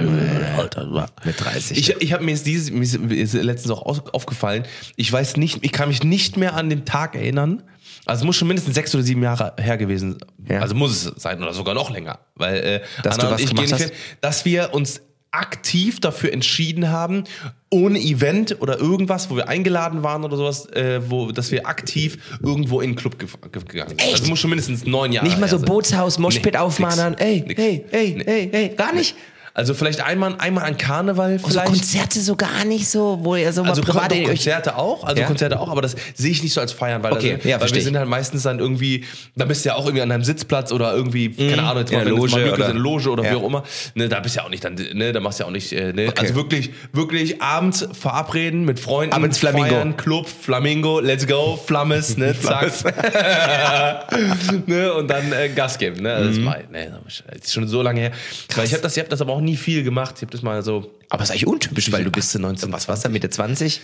Alter. 0.58 1.08
Mit 1.24 1.40
30. 1.40 1.76
Ich, 1.76 1.96
ich 2.00 2.12
habe 2.12 2.22
mir 2.24 2.30
jetzt 2.32 2.46
dieses, 2.46 2.70
mir 2.70 2.82
ist, 3.16 3.34
letztens 3.34 3.72
auch 3.72 3.82
aufgefallen. 4.12 4.64
Ich 4.96 5.12
weiß 5.12 5.36
nicht, 5.38 5.58
ich 5.64 5.72
kann 5.72 5.88
mich 5.88 6.04
nicht 6.04 6.36
mehr 6.36 6.54
an 6.54 6.68
den 6.70 6.84
Tag 6.84 7.14
erinnern. 7.16 7.62
Also 8.04 8.22
es 8.22 8.26
muss 8.26 8.36
schon 8.36 8.48
mindestens 8.48 8.74
sechs 8.74 8.94
oder 8.94 9.04
sieben 9.04 9.22
Jahre 9.22 9.54
her 9.58 9.76
gewesen. 9.76 10.18
Ja. 10.48 10.60
Also 10.60 10.74
muss 10.74 10.90
es 11.06 11.22
sein 11.22 11.40
oder 11.42 11.52
sogar 11.52 11.74
noch 11.74 11.90
länger, 11.90 12.18
weil 12.34 12.56
äh, 12.56 12.80
Dass 13.02 13.16
du 13.18 13.30
was 13.30 13.36
gehen 13.38 13.48
gemacht 13.50 13.62
nicht 13.64 13.72
hast? 13.74 13.82
hin, 13.82 13.90
dass 14.20 14.44
wir 14.44 14.74
uns 14.74 15.00
aktiv 15.34 15.98
dafür 16.00 16.30
entschieden 16.32 16.90
haben, 16.90 17.24
ohne 17.70 17.98
Event 17.98 18.60
oder 18.60 18.78
irgendwas, 18.78 19.30
wo 19.30 19.36
wir 19.36 19.48
eingeladen 19.48 20.02
waren 20.02 20.24
oder 20.24 20.36
sowas, 20.36 20.66
äh, 20.72 21.00
wo, 21.10 21.32
dass 21.32 21.50
wir 21.50 21.66
aktiv 21.66 22.38
irgendwo 22.42 22.80
in 22.82 22.90
den 22.90 22.96
Club 22.96 23.18
ge 23.18 23.28
ge 23.50 23.62
gegangen 23.66 23.88
sind. 23.90 24.02
Echt? 24.02 24.12
Also 24.14 24.26
muss 24.26 24.40
schon 24.40 24.50
mindestens 24.50 24.84
neun 24.84 25.10
Jahre 25.12 25.26
Nicht 25.26 25.40
mal 25.40 25.48
so. 25.48 25.58
Bootshaus, 25.58 26.18
Moshpit 26.18 26.52
Nee, 26.52 26.58
aufmachen, 26.58 27.12
nix, 27.12 27.22
ey, 27.22 27.44
nix. 27.46 27.58
hey, 27.62 27.84
hey, 27.90 28.14
Nee. 28.18 28.24
hey, 28.26 28.48
hey, 28.52 28.68
gar 28.76 28.92
nicht. 28.92 29.14
Also 29.54 29.74
vielleicht 29.74 30.00
einmal, 30.02 30.34
einmal 30.38 30.64
an 30.64 30.78
Karneval 30.78 31.38
vielleicht. 31.38 31.66
Konzerte 31.66 32.20
so 32.20 32.36
gar 32.36 32.64
nicht 32.64 32.88
so, 32.88 33.18
wo 33.22 33.36
ihr 33.36 33.52
so 33.52 33.62
mal 33.62 33.68
Also 33.70 33.82
privat 33.82 34.08
privat 34.08 34.18
euch 34.22 34.26
Konzerte 34.28 34.76
auch, 34.78 35.04
also 35.04 35.20
Ja? 35.20 35.26
Konzerte 35.26 35.60
auch, 35.60 35.68
aber 35.68 35.82
das 35.82 35.94
sehe 36.14 36.30
ich 36.30 36.42
nicht 36.42 36.54
so 36.54 36.60
als 36.62 36.72
feiern, 36.72 37.02
weil, 37.02 37.12
Okay, 37.12 37.34
also, 37.34 37.48
ja, 37.48 37.60
weil 37.60 37.70
wir 37.70 37.82
sind 37.82 37.96
halt 37.98 38.08
meistens 38.08 38.44
dann 38.44 38.58
irgendwie, 38.60 39.04
da 39.36 39.44
bist 39.44 39.64
du 39.64 39.68
ja 39.68 39.74
auch 39.74 39.84
irgendwie 39.84 40.00
an 40.02 40.08
deinem 40.08 40.24
Sitzplatz 40.24 40.72
oder 40.72 40.94
irgendwie, 40.94 41.28
keine 41.30 41.64
Ahnung, 41.64 41.80
jetzt 41.80 41.92
in 41.92 41.98
mal, 41.98 42.04
mal 42.04 42.10
Loge 42.10 42.26
ist, 42.28 42.32
oder- 42.34 42.52
in 42.54 42.56
der 42.56 42.74
Loge 42.82 43.10
oder 43.10 43.24
Ja. 43.24 43.30
wie 43.32 43.36
auch 43.36 43.46
immer, 43.46 43.62
ne, 43.94 44.08
da 44.08 44.20
bist 44.20 44.36
du 44.36 44.40
ja 44.40 44.46
auch 44.46 44.50
nicht 44.50 44.64
dann, 44.64 44.74
ne, 44.74 45.12
da 45.12 45.20
machst 45.20 45.38
du 45.38 45.42
ja 45.42 45.48
auch 45.48 45.52
nicht, 45.52 45.70
äh, 45.72 45.92
ne, 45.92 46.08
Okay. 46.08 46.20
also 46.22 46.34
wirklich, 46.34 46.70
wirklich 46.94 47.42
abends 47.42 47.86
verabreden 47.92 48.64
mit 48.64 48.80
Freunden, 48.80 49.14
Abends 49.14 49.36
Flamingo. 49.38 49.68
feiern, 49.68 49.96
Club, 49.98 50.28
Flamingo, 50.28 50.98
let's 51.00 51.26
go, 51.26 51.58
Flammes, 51.62 52.16
ne, 52.16 52.34
zack, 52.40 52.72
ne, 54.66 54.92
und 54.94 55.08
dann 55.08 55.30
äh, 55.32 55.48
Gas 55.50 55.76
geben, 55.78 56.02
ne, 56.02 56.24
das, 56.26 56.36
Mhm. 56.36 56.46
war, 56.46 56.56
ne, 56.70 56.92
das 57.04 57.22
ist 57.46 57.52
schon 57.52 57.68
so 57.68 57.82
lange 57.82 58.00
her, 58.00 58.12
weil 58.56 58.64
ich 58.66 58.72
habe 58.72 58.82
das, 58.82 58.96
ich 58.96 59.00
habe 59.00 59.10
das 59.10 59.20
aber 59.20 59.32
auch 59.34 59.40
nie 59.42 59.56
viel 59.56 59.82
gemacht, 59.82 60.14
ich 60.16 60.22
habe 60.22 60.32
das 60.32 60.42
mal 60.42 60.62
so, 60.62 60.90
Aber 61.10 61.22
ist 61.22 61.30
eigentlich 61.30 61.46
untypisch, 61.46 61.92
weil 61.92 62.04
du 62.04 62.10
bist 62.10 62.38
19, 62.38 62.72
was 62.72 62.88
war's 62.88 63.00
da 63.02 63.08
Mitte 63.08 63.28
20? 63.30 63.80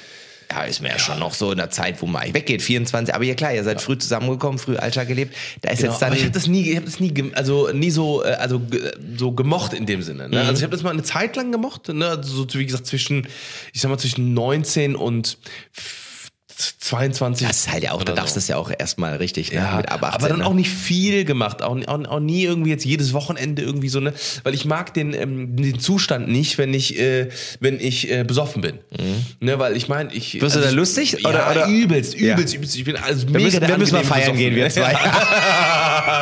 Ja, 0.51 0.63
ist 0.63 0.81
mir 0.81 0.89
ja 0.89 0.99
schon 0.99 1.19
noch 1.19 1.35
so 1.35 1.51
in 1.53 1.59
der 1.59 1.69
Zeit, 1.69 2.01
wo 2.01 2.07
man 2.07 2.23
eigentlich 2.23 2.33
weggeht, 2.35 2.63
24. 2.63 3.15
Aber 3.15 3.23
ja 3.23 3.35
klar, 3.35 3.53
ihr 3.53 3.63
seid 3.65 3.83
früh 3.83 3.99
zusammengekommen, 3.99 4.59
früh 4.59 4.77
Alltag 4.79 5.07
gelebt. 5.07 5.37
Da 5.61 5.71
ist 5.71 5.81
Genau, 5.81 5.93
jetzt 5.93 6.01
dann. 6.01 6.15
ich 6.15 6.23
habe 6.23 6.31
das 6.31 6.47
nie, 6.47 6.71
ich 6.71 6.77
habe 6.77 6.87
das 6.87 7.01
nie, 7.01 7.13
also 7.35 7.69
nie 7.75 7.91
so, 7.91 8.25
äh, 8.25 8.29
also 8.29 8.63
so 9.19 9.33
gemocht 9.33 9.75
in 9.75 9.85
dem 9.85 10.01
Sinne. 10.01 10.27
Ne? 10.31 10.41
Also 10.41 10.55
ich 10.55 10.63
habe 10.63 10.71
das 10.73 10.83
mal 10.83 10.93
eine 10.93 11.03
Zeit 11.03 11.37
lang 11.37 11.53
gemocht, 11.53 11.89
ne? 11.89 12.09
also 12.09 12.47
so 12.49 12.59
wie 12.59 12.65
gesagt 12.65 12.87
zwischen, 12.87 13.29
ich 13.75 13.83
sag 13.83 13.91
mal 13.91 13.99
zwischen 13.99 14.33
19 14.33 14.97
und 14.97 15.37
f- 15.77 16.08
22. 16.81 17.47
Das 17.47 17.57
ist 17.59 17.73
halt 17.73 17.85
ja 17.85 17.93
auch, 17.93 18.03
da 18.03 18.13
oder 18.13 18.15
darfst 18.21 18.35
so. 18.35 18.39
du 18.41 18.43
es 18.43 18.49
ja 18.49 18.57
auch 18.57 18.71
erstmal 18.77 19.17
richtig, 19.17 19.53
ne? 19.53 19.59
Ja, 19.59 19.77
mit 19.77 19.89
ab 19.91 20.03
18, 20.03 20.15
aber 20.15 20.29
dann 20.29 20.39
ne? 20.41 20.47
auch 20.47 20.55
nicht 20.55 20.71
viel 20.71 21.25
gemacht, 21.25 21.63
auch, 21.63 21.77
auch, 21.87 22.05
auch 22.07 22.21
nie 22.21 22.43
irgendwie 22.45 22.71
jetzt 22.71 22.85
jedes 22.85 23.13
Wochenende 23.13 23.63
irgendwie 23.63 23.89
so 23.89 24.01
ne, 24.01 24.13
weil 24.43 24.55
ich 24.55 24.65
mag 24.65 24.93
den 24.95 25.15
ähm, 25.15 25.57
den 25.57 25.79
Zustand 25.79 26.29
nicht, 26.29 26.59
wenn 26.59 26.75
ich 26.75 26.99
äh, 26.99 27.29
wenn 27.61 27.79
ich 27.81 28.11
äh, 28.11 28.25
besoffen 28.25 28.63
bin, 28.63 28.79
ne, 29.41 29.59
weil 29.59 29.77
ich 29.77 29.89
meine 29.89 30.13
ich 30.13 30.35
Mhm. 30.35 30.41
Wirst 30.43 30.57
du 30.57 30.61
da 30.61 30.69
ich, 30.69 30.75
lustig? 30.75 31.17
Ja, 31.23 31.29
Oder- 31.31 31.51
oder- 31.51 31.67
übelst, 31.69 32.15
Ja. 32.19 32.35
übelst, 32.35 32.55
übelst. 32.55 32.77
Ich 32.77 32.85
bin 32.85 32.97
also 32.97 33.23
Wir 33.29 33.33
mega 33.35 33.45
müssen, 33.45 33.61
wir 33.69 33.79
müssen 33.79 33.95
mal 33.95 34.05
feiern 34.05 34.37
gehen, 34.37 34.55
wir 34.55 34.69
zwei. 34.71 34.93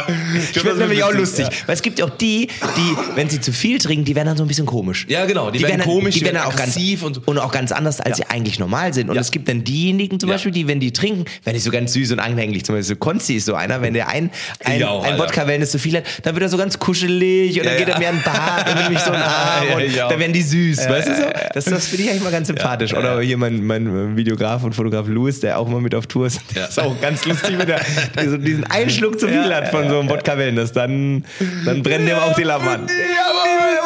ich 0.38 0.58
finde 0.60 0.76
nämlich 0.76 1.02
auch 1.02 1.12
lustig. 1.12 1.46
Weil 1.66 1.74
es 1.74 1.82
gibt 1.82 1.98
ja 1.98 2.04
auch 2.04 2.10
die, 2.10 2.48
die, 2.76 2.96
wenn 3.14 3.28
sie 3.28 3.40
zu 3.40 3.52
viel 3.52 3.78
trinken, 3.78 4.04
die 4.04 4.14
werden 4.14 4.28
dann 4.28 4.36
so 4.36 4.44
ein 4.44 4.48
bisschen 4.48 4.66
komisch. 4.66 5.06
Ja, 5.08 5.24
genau, 5.26 5.50
die 5.50 5.60
werden 5.62 5.78
dann- 5.78 5.86
komisch, 5.88 6.14
die 6.14 6.20
die 6.20 6.24
werden 6.26 6.36
werden 6.36 6.46
auch 6.48 6.56
ganz, 6.56 6.70
aggressiv 6.76 7.02
und 7.02 7.14
so. 7.14 7.22
und 7.26 7.38
auch 7.38 7.52
ganz 7.52 7.72
anders, 7.72 8.00
als 8.00 8.16
sie 8.18 8.24
eigentlich 8.26 8.58
normal 8.58 8.92
sind. 8.94 9.10
Und 9.10 9.16
es 9.16 9.30
gibt 9.30 9.48
dann 9.48 9.64
diejenigen 9.64 10.18
zum 10.26 10.30
Ja. 10.30 10.34
Beispiel, 10.34 10.52
die, 10.52 10.66
wenn 10.68 10.80
die 10.80 10.92
trinken, 10.92 11.24
wenn 11.44 11.54
die 11.54 11.60
so 11.60 11.70
ganz 11.70 11.92
süß 11.92 12.12
und 12.12 12.20
anhänglich, 12.20 12.64
zum 12.64 12.74
Beispiel 12.74 12.94
so 12.94 12.96
Konzi 12.96 13.34
ist 13.34 13.46
so 13.46 13.54
einer, 13.54 13.80
wenn 13.82 13.94
der 13.94 14.08
ein, 14.08 14.30
ein, 14.64 14.80
Ja, 14.80 14.88
auch, 14.88 15.04
ein 15.04 15.12
Alter. 15.12 15.24
Wodka-Wellness 15.24 15.70
zu 15.70 15.78
viel 15.78 15.96
hat, 15.96 16.04
dann 16.22 16.34
wird 16.34 16.42
er 16.42 16.48
so 16.48 16.56
ganz 16.56 16.78
kuschelig 16.78 17.58
und 17.58 17.66
dann 17.66 17.74
Ja, 17.74 17.78
geht 17.78 17.88
er 17.88 17.98
mir 17.98 18.08
an 18.08 18.16
den 18.16 18.22
Bart 18.24 18.68
und 18.68 18.74
nimmt 18.76 18.90
mich 18.90 18.98
so 19.00 19.12
einen 19.12 19.22
Arm 19.22 19.64
und 19.76 19.96
dann 19.96 20.18
werden 20.18 20.32
die 20.32 20.42
süß, 20.42 20.88
weißt 20.88 21.08
du 21.08 21.14
so? 21.16 21.22
Das, 21.54 21.64
das 21.66 21.86
finde 21.88 22.04
ich 22.04 22.10
eigentlich 22.10 22.22
mal 22.24 22.32
ganz 22.32 22.48
sympathisch. 22.48 22.92
Oder 22.94 23.20
hier 23.20 23.36
mein, 23.36 23.64
mein 23.64 24.16
Videograf 24.16 24.64
und 24.64 24.74
Fotograf 24.74 25.06
Louis, 25.08 25.40
der 25.40 25.58
auch 25.58 25.68
mal 25.68 25.80
mit 25.80 25.94
auf 25.94 26.06
Tour 26.06 26.26
ist, 26.26 26.40
der 26.54 26.68
ist 26.68 26.78
auch 26.80 27.00
ganz 27.00 27.24
lustig, 27.24 27.58
wenn 27.58 27.68
er 27.68 27.80
so 28.28 28.36
diesen 28.36 28.64
einen 28.64 28.90
Schluck 28.90 29.18
zu 29.20 29.28
viel 29.28 29.54
hat 29.54 29.68
von 29.68 29.88
so 29.88 30.00
einem 30.00 30.08
Wodka-Wellness, 30.10 30.72
dann, 30.72 31.24
dann 31.64 31.82
brennen 31.82 32.06
dem 32.06 32.16
auch 32.18 32.34
die 32.34 32.42
Lampen 32.42 32.68
an. 32.68 32.80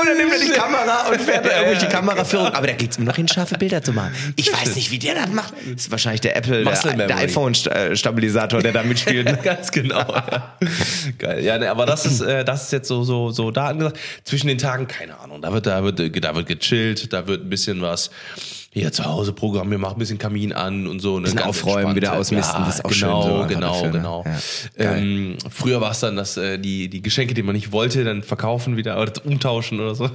Und 0.00 0.06
dann 0.06 0.16
nimmt 0.16 0.32
er 0.32 0.38
die 0.40 0.48
Kamera 0.50 1.08
und 1.10 1.20
fährt 1.20 1.44
da 1.44 1.58
irgendwelche 1.60 1.88
Kameraführung. 1.88 2.46
Aber 2.48 2.66
da 2.66 2.72
geht 2.72 2.92
es 2.92 2.98
nur 2.98 3.06
noch 3.06 3.16
hin, 3.16 3.28
scharfe 3.28 3.58
Bilder 3.58 3.82
zu 3.82 3.92
machen. 3.92 4.12
Ich 4.36 4.50
weiß 4.52 4.74
nicht, 4.76 4.90
wie 4.90 4.98
der 4.98 5.14
das 5.14 5.28
macht. 5.28 5.52
Das 5.52 5.82
ist 5.84 5.90
wahrscheinlich 5.90 6.22
der 6.22 6.29
Apple, 6.36 6.64
Muscle 6.64 6.96
der, 6.96 7.06
der 7.06 7.16
iPhone-Stabilisator, 7.18 8.62
der 8.62 8.72
da 8.72 8.82
mitspielt. 8.82 9.42
Ganz 9.42 9.70
genau. 9.70 10.00
Ja. 10.00 10.56
Geil. 11.18 11.44
Ja, 11.44 11.58
ne, 11.58 11.70
aber 11.70 11.86
das 11.86 12.06
ist, 12.06 12.20
äh, 12.20 12.44
das 12.44 12.64
ist 12.64 12.72
jetzt 12.72 12.88
so, 12.88 13.02
so, 13.04 13.30
so 13.30 13.50
da 13.50 13.68
angesagt. 13.68 13.98
Zwischen 14.24 14.48
den 14.48 14.58
Tagen, 14.58 14.86
keine 14.88 15.18
Ahnung. 15.18 15.42
Da 15.42 15.52
wird, 15.52 15.66
da 15.66 15.82
wird, 15.82 16.24
da 16.24 16.34
wird 16.34 16.46
gechillt, 16.46 17.12
da 17.12 17.26
wird 17.26 17.44
ein 17.44 17.50
bisschen 17.50 17.80
was 17.82 18.10
hier 18.72 18.92
zu 18.92 19.04
Hause 19.04 19.32
Programm, 19.32 19.68
wir 19.70 19.78
machen 19.78 19.94
ein 19.96 19.98
bisschen 19.98 20.18
Kamin 20.18 20.52
an 20.52 20.86
und 20.86 21.00
so. 21.00 21.18
Ne, 21.18 21.24
Bisschen 21.24 21.40
aufräumen, 21.40 21.96
wieder 21.96 22.12
ausmisten, 22.12 22.60
ja, 22.60 22.66
das 22.66 22.76
ist 22.76 22.84
auch 22.84 22.90
genau, 22.90 23.22
schön 23.22 23.32
so 23.42 23.46
Genau, 23.48 23.72
dafür, 23.72 23.86
ne? 23.86 23.92
genau. 23.92 24.24
Ja. 24.24 24.38
Geil. 24.84 24.98
Ähm, 25.02 25.38
früher 25.50 25.80
war 25.80 25.90
es 25.90 25.98
dann, 26.00 26.14
dass 26.14 26.36
äh, 26.36 26.56
die, 26.58 26.88
die 26.88 27.02
Geschenke, 27.02 27.34
die 27.34 27.42
man 27.42 27.56
nicht 27.56 27.72
wollte, 27.72 28.04
dann 28.04 28.22
verkaufen 28.22 28.76
wieder 28.76 29.00
oder 29.02 29.12
umtauschen 29.26 29.80
oder 29.80 29.96
so. 29.96 30.08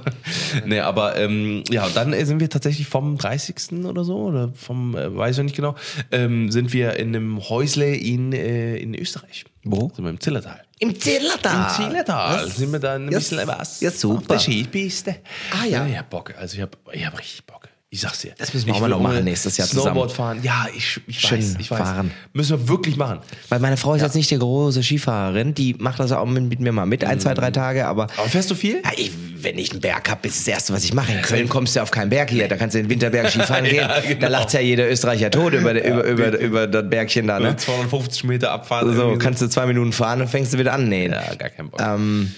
nee, 0.64 0.80
aber 0.80 1.16
ähm, 1.18 1.64
ja, 1.70 1.84
und 1.84 1.94
dann 1.96 2.14
äh, 2.14 2.24
sind 2.24 2.40
wir 2.40 2.48
tatsächlich 2.48 2.86
vom 2.86 3.18
30. 3.18 3.84
oder 3.84 4.04
so, 4.04 4.16
oder 4.16 4.50
vom, 4.54 4.96
äh, 4.96 5.14
weiß 5.14 5.36
ich 5.38 5.44
nicht 5.44 5.56
genau, 5.56 5.74
ähm, 6.10 6.50
sind 6.50 6.72
wir 6.72 6.94
in 6.96 7.08
einem 7.14 7.46
Häusle 7.50 7.94
in, 7.94 8.32
äh, 8.32 8.76
in 8.78 8.94
Österreich. 8.94 9.44
Wo? 9.64 9.90
Sind 9.94 10.04
wir 10.04 10.10
im 10.10 10.20
Zillertal. 10.20 10.62
Im 10.78 10.98
Zillertal. 10.98 11.66
Im 11.78 11.84
Zillertal 11.84 12.44
Das- 12.46 12.56
sind 12.56 12.72
wir 12.72 12.78
dann 12.78 13.06
ein 13.06 13.12
ja, 13.12 13.18
bisschen 13.18 13.46
was 13.46 13.80
ja, 13.82 13.90
auf 13.90 13.96
super. 13.96 14.24
der 14.34 14.38
Skipiste. 14.38 15.16
Ah, 15.50 15.64
ja. 15.66 15.84
ja. 15.84 15.86
Ich 15.88 15.98
hab 15.98 16.08
Bock, 16.08 16.34
also 16.38 16.56
ich 16.56 16.62
hab, 16.62 16.76
ich 16.92 17.04
hab 17.04 17.18
richtig 17.18 17.44
Bock. 17.44 17.68
Ich 17.88 18.00
sag's 18.00 18.20
dir. 18.22 18.32
Das 18.36 18.52
müssen 18.52 18.66
wir 18.66 18.72
Ich 18.72 18.76
auch 18.78 18.80
mal 18.80 18.88
noch 18.88 19.00
machen 19.00 19.22
nächstes 19.22 19.56
Jahr 19.56 19.68
Snowboard 19.68 20.10
zusammen. 20.10 20.40
fahren. 20.40 20.42
Ja, 20.42 20.66
ich, 20.76 21.00
ich 21.06 21.20
Schön 21.20 21.38
weiß, 21.38 21.54
ich 21.60 21.70
weiß. 21.70 21.78
fahren. 21.78 22.10
Müssen 22.32 22.58
wir 22.58 22.68
wirklich 22.68 22.96
machen. 22.96 23.20
Weil 23.48 23.60
meine 23.60 23.76
Frau 23.76 23.94
ist 23.94 24.02
jetzt 24.02 24.16
nicht 24.16 24.28
die 24.28 24.38
große 24.38 24.82
Skifahrerin, 24.82 25.54
die 25.54 25.74
macht 25.78 26.00
das 26.00 26.10
auch 26.10 26.26
mit, 26.26 26.42
mit 26.48 26.58
mir 26.58 26.72
mal 26.72 26.84
mit, 26.84 27.04
ein, 27.04 27.20
zwei, 27.20 27.32
drei 27.32 27.52
Tage, 27.52 27.86
aber 27.86 28.08
Aber 28.16 28.28
fährst 28.28 28.50
du 28.50 28.56
viel? 28.56 28.82
Ja, 28.84 28.90
ich, 28.96 29.12
wenn 29.40 29.56
ich 29.56 29.70
einen 29.70 29.80
Berg 29.80 30.10
hab, 30.10 30.26
ist 30.26 30.40
das 30.40 30.48
Erste, 30.48 30.72
was 30.72 30.82
ich 30.82 30.94
mache. 30.94 31.12
In 31.12 31.22
Köln 31.22 31.48
kommst 31.48 31.76
du 31.76 31.80
auf 31.80 31.92
keinen 31.92 32.10
Berg 32.10 32.28
hier, 32.28 32.48
da 32.48 32.56
kannst 32.56 32.74
du 32.74 32.80
in 32.80 32.86
den 32.86 32.90
Winterberg 32.90 33.30
Skifahren 33.30 33.64
gehen. 33.68 33.76
Ja, 33.76 33.86
Da 33.86 34.00
genau. 34.00 34.28
lacht 34.30 34.52
ja 34.52 34.60
jeder 34.60 34.90
Österreicher 34.90 35.30
tot 35.30 35.52
über, 35.54 35.72
über, 35.72 36.04
über, 36.04 36.38
über 36.40 36.66
das 36.66 36.90
Bergchen 36.90 37.28
da, 37.28 37.38
ne? 37.38 37.56
250 37.56 38.24
Meter 38.24 38.50
abfahren. 38.50 38.96
So, 38.96 39.16
kannst 39.16 39.40
du 39.42 39.46
zwei 39.48 39.64
Minuten 39.66 39.92
fahren 39.92 40.20
und 40.22 40.28
fängst 40.28 40.52
du 40.52 40.58
wieder 40.58 40.72
an. 40.72 40.88
Nee. 40.88 41.06
Ja, 41.08 41.34
gar 41.36 41.50
kein 41.50 41.70
Bock. 41.70 41.80
Ähm, 41.80 42.34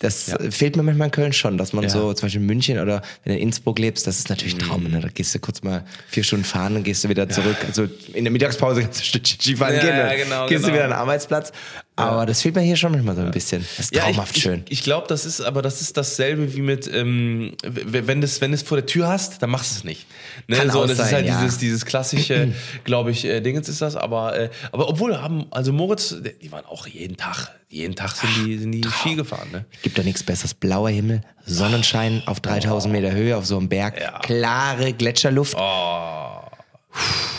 das 0.00 0.28
äh, 0.28 0.50
fehlt 0.50 0.76
mir 0.76 0.82
manchmal 0.82 1.06
in 1.08 1.12
Köln 1.12 1.32
schon, 1.32 1.56
dass 1.58 1.72
man 1.72 1.84
Ja. 1.84 1.90
so, 1.90 2.12
zum 2.12 2.26
Beispiel 2.26 2.40
in 2.42 2.46
München 2.46 2.78
oder 2.78 3.02
wenn 3.24 3.32
du 3.32 3.38
in 3.38 3.44
Innsbruck 3.48 3.78
lebst, 3.78 4.06
das 4.06 4.18
ist 4.18 4.28
natürlich 4.28 4.54
ein 4.54 4.58
Traum. 4.60 4.84
Ne? 4.84 5.00
Da 5.00 5.08
gehst 5.08 5.34
du 5.34 5.38
kurz 5.38 5.62
mal 5.62 5.84
vier 6.08 6.22
Stunden 6.22 6.44
fahren, 6.44 6.74
dann 6.74 6.84
gehst 6.84 7.02
du 7.04 7.08
wieder 7.08 7.28
zurück. 7.28 7.56
Also 7.66 7.88
in 8.12 8.24
der 8.24 8.30
Mittagspause 8.32 8.82
kannst 8.82 8.98
du 8.98 9.02
ein 9.02 9.06
Stückchen 9.06 9.40
Skifahren 9.40 9.74
Ja, 9.76 9.80
gehen, 9.80 9.96
ja, 9.96 10.08
dann 10.08 10.16
genau, 10.18 10.46
gehst 10.48 10.64
du 10.64 10.66
genau. 10.66 10.74
wieder 10.74 10.84
an 10.84 10.90
den 10.90 10.98
Arbeitsplatz. 10.98 11.52
Aber 11.98 12.26
das 12.26 12.42
fehlt 12.42 12.54
mir 12.54 12.60
hier 12.60 12.76
schon 12.76 12.92
manchmal 12.92 13.16
so 13.16 13.22
ein 13.22 13.30
bisschen. 13.30 13.64
Das 13.76 13.86
ist 13.86 13.94
traumhaft 13.94 14.36
ich, 14.36 14.42
schön. 14.42 14.62
Ich, 14.66 14.72
ich 14.72 14.82
glaube, 14.82 15.06
das 15.08 15.24
ist, 15.24 15.40
aber 15.40 15.62
das 15.62 15.80
ist 15.80 15.96
dasselbe 15.96 16.54
wie 16.54 16.60
mit, 16.60 16.86
ähm, 16.92 17.52
wenn 17.64 18.20
du 18.20 18.26
es 18.26 18.40
wenn 18.42 18.56
vor 18.58 18.76
der 18.76 18.86
Tür 18.86 19.08
hast, 19.08 19.42
dann 19.42 19.48
machst 19.48 19.72
du 19.72 19.78
es 19.78 19.84
nicht. 19.84 20.06
Ne? 20.46 20.56
Kann 20.56 20.70
so, 20.70 20.86
das 20.86 20.98
sein, 20.98 21.06
ist 21.06 21.12
halt 21.14 21.26
ja. 21.26 21.40
dieses, 21.40 21.58
dieses 21.58 21.86
klassische, 21.86 22.52
glaube 22.84 23.12
ich, 23.12 23.24
äh, 23.24 23.40
Dingens 23.40 23.70
ist 23.70 23.80
das. 23.80 23.96
Aber, 23.96 24.38
äh, 24.38 24.50
aber 24.72 24.90
obwohl 24.90 25.16
haben, 25.20 25.46
also 25.50 25.72
Moritz, 25.72 26.14
die 26.42 26.52
waren 26.52 26.66
auch 26.66 26.86
jeden 26.86 27.16
Tag, 27.16 27.50
jeden 27.70 27.96
Tag 27.96 28.14
sind 28.14 28.28
die, 28.44 28.58
sind 28.58 28.72
die 28.72 28.84
Ski 28.84 29.14
gefahren. 29.14 29.48
Ne? 29.50 29.64
Gibt 29.82 29.96
doch 29.96 30.04
nichts 30.04 30.22
besseres. 30.22 30.52
Blauer 30.52 30.90
Himmel, 30.90 31.22
Sonnenschein 31.46 32.22
auf 32.26 32.40
3000 32.40 32.92
Meter 32.92 33.12
Höhe 33.12 33.36
auf 33.38 33.46
so 33.46 33.56
einem 33.56 33.70
Berg, 33.70 33.98
Ja. 33.98 34.18
klare 34.18 34.92
Gletscherluft. 34.92 35.56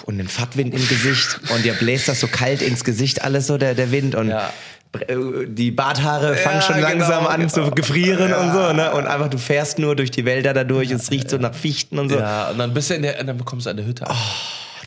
Und 0.06 0.20
ein 0.20 0.28
Fahrtwind 0.28 0.74
im 0.74 0.88
Gesicht. 0.88 1.40
Und 1.54 1.64
dir 1.66 1.74
bläst 1.74 2.08
das 2.08 2.20
so 2.20 2.28
kalt 2.28 2.62
ins 2.62 2.84
Gesicht 2.84 3.22
alles 3.24 3.48
so, 3.48 3.58
der, 3.58 3.74
der 3.76 3.92
Wind. 3.92 4.16
Und 4.16 4.30
Ja. 4.30 4.52
äh, 5.00 5.16
die 5.48 5.72
Barthaare 5.72 6.36
fangen 6.36 6.62
schon 6.62 6.76
genau, 6.78 6.88
langsam 6.90 7.28
an 7.28 7.42
genau. 7.42 7.52
zu 7.52 7.72
gefrieren 7.72 8.34
und 8.34 8.54
so. 8.54 8.74
Ne? 8.74 8.92
Und 8.94 9.08
einfach, 9.08 9.30
du 9.30 9.38
fährst 9.38 9.80
nur 9.80 9.96
durch 9.96 10.12
die 10.12 10.26
Wälder 10.26 10.54
dadurch. 10.54 10.92
Es 10.92 11.12
riecht 11.12 11.30
so 11.30 11.38
nach 11.38 11.54
Fichten 11.54 12.00
und 12.00 12.10
so. 12.10 12.18
Ja, 12.20 12.50
und 12.50 12.58
dann 12.58 12.74
bist 12.74 12.90
du 12.90 12.94
in 12.96 13.02
der, 13.02 13.20
und 13.20 13.28
dann 13.28 13.38
bekommst 13.38 13.66
du 13.66 13.70
an 13.72 13.78
der 13.78 13.86
Hütte 13.86 14.08
an. 14.10 14.16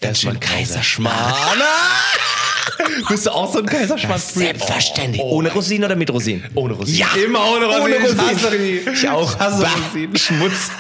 Dann 0.01 0.15
schön 0.15 0.41
Kaiserschmarrn. 0.41 1.35
Bist 3.09 3.27
du 3.27 3.31
auch 3.31 3.53
so 3.53 3.59
ein 3.59 3.67
Kaiserschmarrn? 3.67 4.19
Selbstverständlich. 4.21 5.21
Oh, 5.23 5.37
Ohne 5.37 5.53
Rosinen 5.53 5.85
oder 5.85 5.97
mit 5.97 6.11
Rosinen? 6.11 6.45
Ohne 6.55 6.73
Rosinen. 6.75 6.99
Ja, 7.01 7.09
Immer 7.23 7.41
ohne 7.53 7.67
Rosinen. 7.67 7.83
Ohne 7.83 7.97
Ich 7.97 8.17
hasse 8.19 8.47
Rosinen. 8.47 8.85
die. 8.85 8.91
Ich 8.91 9.09
auch. 9.09 9.39
hasse. 9.39 9.67
Rosinen. 9.93 10.17
Schmutz. 10.17 10.71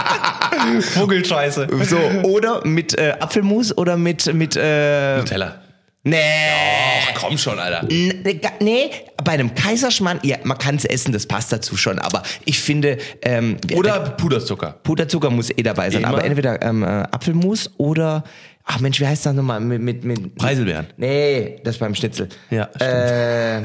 Vogelscheiße. 0.80 1.68
So, 1.84 1.98
oder 2.28 2.66
mit 2.66 2.98
äh, 2.98 3.14
Apfelmus 3.20 3.76
oder 3.76 3.96
mit, 3.96 4.32
mit 4.34 4.56
äh, 4.56 5.22
Teller. 5.24 5.62
Nee. 6.04 6.16
Ach, 6.18 7.14
komm 7.14 7.38
schon, 7.38 7.58
Alter. 7.58 7.86
Ne, 7.86 8.40
Nee, 8.60 8.90
bei 9.22 9.32
einem 9.32 9.54
Kaiserschmarrn, 9.54 10.18
ja, 10.24 10.38
man 10.42 10.58
kann 10.58 10.74
es 10.74 10.84
essen, 10.84 11.12
das 11.12 11.26
passt 11.26 11.52
dazu 11.52 11.76
schon, 11.76 12.00
aber 12.00 12.24
ich 12.44 12.60
finde, 12.60 12.98
ähm, 13.22 13.56
Oder 13.74 14.00
Puderzucker. 14.00 14.80
Puderzucker 14.82 15.30
muss 15.30 15.50
eh 15.50 15.62
dabei 15.62 15.90
sein, 15.90 16.00
Immer. 16.00 16.08
aber 16.08 16.24
entweder 16.24 16.60
ähm, 16.60 16.82
äh, 16.82 16.86
Apfelmus 16.86 17.70
oder, 17.76 18.24
ach 18.64 18.80
Mensch, 18.80 18.98
wie 18.98 19.06
heißt 19.06 19.26
das 19.26 19.34
nochmal? 19.34 19.60
Mit, 19.60 19.80
mit, 19.80 20.04
mit, 20.04 20.34
Preiselbeeren. 20.34 20.88
Nee, 20.96 21.60
das 21.62 21.78
beim 21.78 21.94
Schnitzel. 21.94 22.28
Ja, 22.50 22.68
stimmt. 22.74 22.90
Äh, 22.90 23.62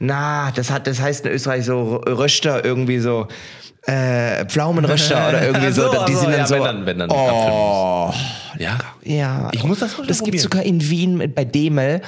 na, 0.00 0.50
das 0.54 0.70
hat, 0.70 0.86
das 0.86 1.00
heißt 1.00 1.24
in 1.24 1.32
Österreich 1.32 1.64
so 1.64 1.96
Röster 1.96 2.62
irgendwie 2.62 2.98
so, 2.98 3.26
äh, 3.86 4.44
Pflaumenröster 4.46 5.28
oder 5.30 5.42
irgendwie 5.46 5.72
so, 5.72 5.82
So, 5.86 5.90
die 5.92 5.98
also, 5.98 6.18
sind 6.20 6.32
dann 6.32 6.46
so, 6.46 6.54
wenn 6.54 6.62
dann- 6.64 6.86
wenn 6.86 6.98
dann 6.98 7.10
oh, 7.10 8.12
Ja. 8.58 8.78
ja. 9.02 9.48
Ich 9.52 9.64
muss 9.64 9.78
das 9.78 9.96
mal 9.96 10.06
Das 10.06 10.22
gibt 10.22 10.38
sogar 10.40 10.62
in 10.62 10.80
Wien 10.88 11.32
bei 11.34 11.44
Demel. 11.44 12.02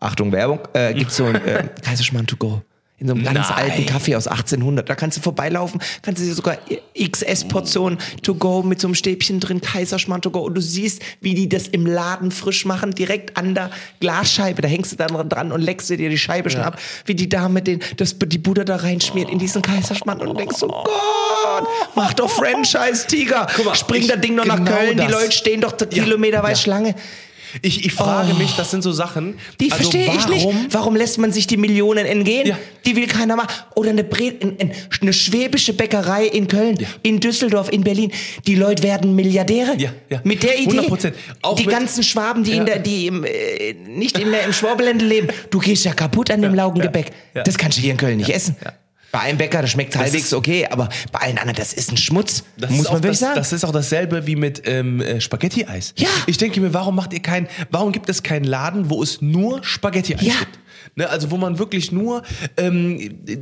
Achtung, 0.00 0.32
Werbung. 0.32 0.60
Äh, 0.72 0.92
gibt 0.94 1.12
so 1.12 1.24
ein 1.26 1.36
äh, 1.36 1.64
Kaiserschmarrn 1.84 2.26
to 2.26 2.36
go. 2.36 2.62
In 3.00 3.06
so 3.06 3.14
einem 3.14 3.22
ganz 3.22 3.48
Nein. 3.50 3.70
alten 3.70 3.82
Café 3.82 4.16
aus 4.16 4.26
1800. 4.26 4.88
Da 4.88 4.96
kannst 4.96 5.16
du 5.16 5.20
vorbeilaufen, 5.20 5.80
kannst 6.02 6.20
du 6.20 6.26
dir 6.26 6.34
sogar 6.34 6.58
XS-Portionen 7.00 7.98
to 8.24 8.34
go 8.34 8.64
mit 8.64 8.80
so 8.80 8.88
einem 8.88 8.96
Stäbchen 8.96 9.38
drin, 9.38 9.60
Kaiserschmarrn 9.60 10.20
to 10.20 10.32
go. 10.32 10.40
Und 10.40 10.54
du 10.54 10.60
siehst, 10.60 11.00
wie 11.20 11.34
die 11.34 11.48
das 11.48 11.68
im 11.68 11.86
Laden 11.86 12.32
frisch 12.32 12.64
machen, 12.64 12.90
direkt 12.90 13.36
an 13.36 13.54
der 13.54 13.70
Glasscheibe. 14.00 14.62
Da 14.62 14.68
hängst 14.68 14.90
du 14.90 14.96
dann 14.96 15.28
dran 15.28 15.52
und 15.52 15.60
leckst 15.60 15.88
dir 15.88 15.96
die 15.96 16.18
Scheibe 16.18 16.50
schon 16.50 16.62
ab, 16.62 16.76
wie 17.04 17.14
die 17.14 17.28
Dame 17.28 17.62
den, 17.62 17.78
das, 17.98 18.16
die 18.18 18.38
Butter 18.38 18.64
da 18.64 18.74
reinschmiert 18.74 19.30
in 19.30 19.38
diesen 19.38 19.62
Kaiserschmarrn 19.62 20.20
und 20.20 20.30
du 20.30 20.34
denkst 20.34 20.56
so, 20.56 20.66
Gott, 20.66 21.68
mach 21.94 22.14
doch 22.14 22.28
Franchise, 22.28 23.06
Tiger. 23.06 23.46
mal, 23.64 23.76
Spring 23.76 24.08
das 24.08 24.20
Ding 24.20 24.34
noch 24.34 24.44
nach 24.44 24.56
genau 24.56 24.72
Köln, 24.72 24.98
die 24.98 25.06
das. 25.06 25.12
Leute 25.12 25.32
stehen 25.32 25.60
doch 25.60 25.76
kilometerweit 25.76 26.56
ja. 26.56 26.62
Schlange. 26.62 26.94
Ich, 27.62 27.84
ich 27.84 27.92
frage 27.92 28.32
Oh. 28.34 28.38
mich, 28.38 28.54
das 28.56 28.70
sind 28.70 28.82
so 28.82 28.92
Sachen. 28.92 29.34
Die 29.60 29.70
also 29.72 29.90
verstehe 29.90 30.12
ich 30.14 30.28
nicht. 30.28 30.48
warum- 30.70 30.96
lässt 30.96 31.18
man 31.18 31.32
sich 31.32 31.46
die 31.46 31.56
Millionen 31.56 32.06
entgehen? 32.06 32.46
Ja. 32.48 32.58
Die 32.86 32.96
will 32.96 33.06
keiner 33.06 33.36
machen. 33.36 33.48
Oder 33.74 33.90
eine, 33.90 34.04
Bre 34.04 34.32
ein- 34.42 34.56
ein- 34.60 34.72
eine 35.00 35.12
schwäbische 35.12 35.72
Bäckerei 35.72 36.26
in 36.26 36.48
Köln, 36.48 36.78
in 37.02 37.20
Düsseldorf, 37.20 37.70
in 37.70 37.82
Berlin. 37.84 38.12
Die 38.46 38.54
Leute 38.54 38.82
werden 38.82 39.14
Milliardäre. 39.14 39.74
Ja, 39.78 39.90
ja. 40.10 40.20
Mit 40.24 40.42
der 40.42 40.58
Idee. 40.58 40.78
100%. 40.80 41.14
Auch 41.42 41.56
die 41.56 41.64
ganzen 41.66 42.02
Schwaben, 42.02 42.44
die, 42.44 42.52
in 42.52 42.58
Ja. 42.58 42.64
der, 42.64 42.78
die 42.80 43.06
im, 43.06 43.24
äh, 43.24 43.74
nicht 43.86 44.18
in 44.18 44.30
der, 44.32 44.44
im 44.44 44.52
Schwabeländle 44.52 45.06
leben. 45.06 45.28
Du 45.50 45.58
gehst 45.58 45.84
ja 45.84 45.92
kaputt 45.94 46.30
an 46.30 46.42
dem 46.42 46.54
Laugengebäck. 46.54 47.10
ja. 47.34 47.42
Das 47.42 47.56
kannst 47.56 47.78
du 47.78 47.82
hier 47.82 47.92
in 47.92 47.96
Köln 47.96 48.16
nicht 48.18 48.30
essen. 48.30 48.56
Bei 49.10 49.20
einem 49.20 49.38
Bäcker, 49.38 49.62
das 49.62 49.70
schmeckt 49.70 49.96
halbwegs 49.96 50.24
ist- 50.26 50.34
okay, 50.34 50.66
aber 50.70 50.88
bei 51.12 51.20
allen 51.20 51.38
anderen, 51.38 51.56
das 51.56 51.72
ist 51.72 51.90
ein 51.90 51.96
Schmutz. 51.96 52.44
Das 52.58 52.70
muss 52.70 52.84
man 52.84 52.94
wirklich 53.02 53.12
das, 53.12 53.20
sagen. 53.20 53.34
Das 53.36 53.52
ist 53.52 53.64
auch 53.64 53.72
dasselbe 53.72 54.26
wie 54.26 54.36
mit 54.36 54.62
ähm, 54.66 55.00
äh, 55.00 55.20
Spaghetti-Eis. 55.20 55.94
Ja. 55.96 56.08
Ich 56.26 56.36
denke 56.36 56.60
mir, 56.60 56.74
warum 56.74 56.94
macht 56.96 57.12
ihr 57.14 57.22
kein, 57.22 57.48
warum 57.70 57.92
gibt 57.92 58.10
es 58.10 58.22
keinen 58.22 58.44
Laden, 58.44 58.90
wo 58.90 59.02
es 59.02 59.22
nur 59.22 59.64
Spaghetti-Eis 59.64 60.22
Ja. 60.26 60.34
gibt? 60.40 60.58
Ne? 60.98 61.08
Also 61.08 61.30
wo 61.30 61.36
man 61.36 61.58
wirklich 61.58 61.92
nur, 61.92 62.22
ähm, 62.56 62.98
äh, 63.26 63.38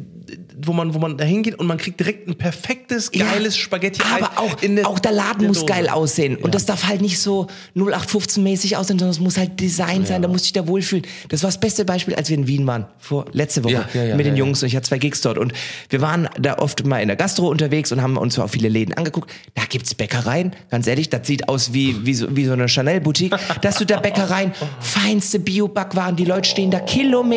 wo 0.64 0.73
man, 0.73 0.92
wo 0.95 0.99
man 0.99 1.16
da 1.16 1.25
hingeht 1.25 1.59
und 1.59 1.66
man 1.66 1.79
kriegt 1.79 1.99
direkt 2.01 2.29
ein 2.29 2.35
perfektes, 2.37 3.11
geiles 3.11 3.57
Ja, 3.57 3.62
Spaghetti. 3.62 4.01
Aber 4.14 4.31
auch, 4.38 4.62
in 4.62 4.77
der- 4.77 4.87
auch 4.88 4.99
der 4.99 5.12
Laden 5.12 5.40
der 5.40 5.49
muss 5.49 5.61
Dose. 5.61 5.73
geil 5.73 5.88
aussehen. 5.88 6.37
Und 6.37 6.45
Ja. 6.47 6.51
das 6.51 6.66
darf 6.66 6.87
halt 6.87 7.01
nicht 7.01 7.19
so 7.19 7.47
0815-mäßig 7.75 8.77
aussehen, 8.77 8.99
sondern 8.99 9.11
es 9.11 9.21
muss 9.21 9.37
halt 9.38 9.59
Design 9.61 10.05
sein, 10.05 10.23
da 10.23 10.29
muss 10.29 10.45
ich 10.45 10.53
da 10.53 10.66
wohlfühlen. 10.66 11.05
Das 11.29 11.42
war 11.42 11.49
das 11.49 11.59
beste 11.61 11.85
Beispiel, 11.85 12.14
als 12.14 12.29
wir 12.29 12.37
in 12.37 12.47
Wien 12.47 12.66
waren, 12.66 12.87
vor 12.99 13.27
letzte 13.33 13.64
Woche 13.64 13.73
Ja, 13.73 13.88
ja, 13.95 14.05
ja, 14.05 14.16
mit 14.16 14.27
den 14.27 14.35
ja, 14.35 14.40
Jungs 14.40 14.62
und 14.62 14.69
ich 14.69 14.77
hatte 14.77 14.88
zwei 14.88 14.99
Gigs 14.99 15.21
dort. 15.23 15.38
Und 15.38 15.53
wir 15.88 16.01
waren 16.01 16.29
da 16.38 16.59
oft 16.59 16.85
mal 16.87 17.01
in 17.01 17.09
der 17.09 17.16
Gastro 17.16 17.49
unterwegs 17.49 17.92
und 17.92 18.03
haben 18.03 18.16
uns 18.16 18.35
so 18.35 18.42
auf 18.42 18.51
viele 18.51 18.69
Läden 18.69 18.95
angeguckt. 18.95 19.31
Da 19.55 19.62
gibt's 19.69 19.95
Bäckereien, 19.95 20.53
ganz 20.71 20.87
ehrlich, 20.87 21.09
das 21.09 21.27
sieht 21.27 21.49
aus 21.49 21.73
wie, 21.73 22.05
wie, 22.05 22.14
so, 22.14 22.35
wie 22.37 22.45
so 22.45 22.53
eine 22.53 22.69
Chanel-Boutique. 22.69 23.35
Dass 23.62 23.77
du 23.79 23.87
da 23.87 24.01
Bäckereien, 24.01 24.53
feinste 24.81 25.38
Bio-Backwaren, 25.38 26.16
die 26.16 26.25
Leute 26.25 26.49
stehen 26.49 26.71
da 26.71 26.81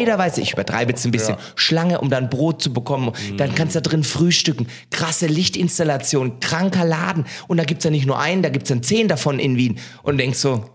kilometerweise, 0.09 0.41
ich 0.41 0.53
übertreibe 0.53 0.91
jetzt 0.91 1.05
ein 1.05 1.11
bisschen, 1.11 1.35
Schlange, 1.55 2.01
um 2.01 2.09
dann 2.09 2.29
Brot 2.29 2.61
zu 2.61 2.73
bekommen. 2.73 3.11
Dann 3.37 3.53
kannst 3.55 3.75
du 3.75 3.81
da 3.81 3.89
drin 3.89 4.03
frühstücken. 4.03 4.67
Krasse 4.91 5.27
Lichtinstallation, 5.27 6.39
kranker 6.39 6.85
Laden. 6.85 7.25
Und 7.47 7.57
da 7.57 7.63
gibt's 7.63 7.83
ja 7.85 7.91
nicht 7.91 8.05
nur 8.05 8.19
einen, 8.19 8.41
da 8.41 8.49
gibt's 8.49 8.69
dann 8.69 8.83
zehn 8.83 9.07
davon 9.07 9.39
in 9.39 9.57
Wien. 9.57 9.79
Und 10.03 10.17
denkst 10.17 10.39
so, 10.39 10.65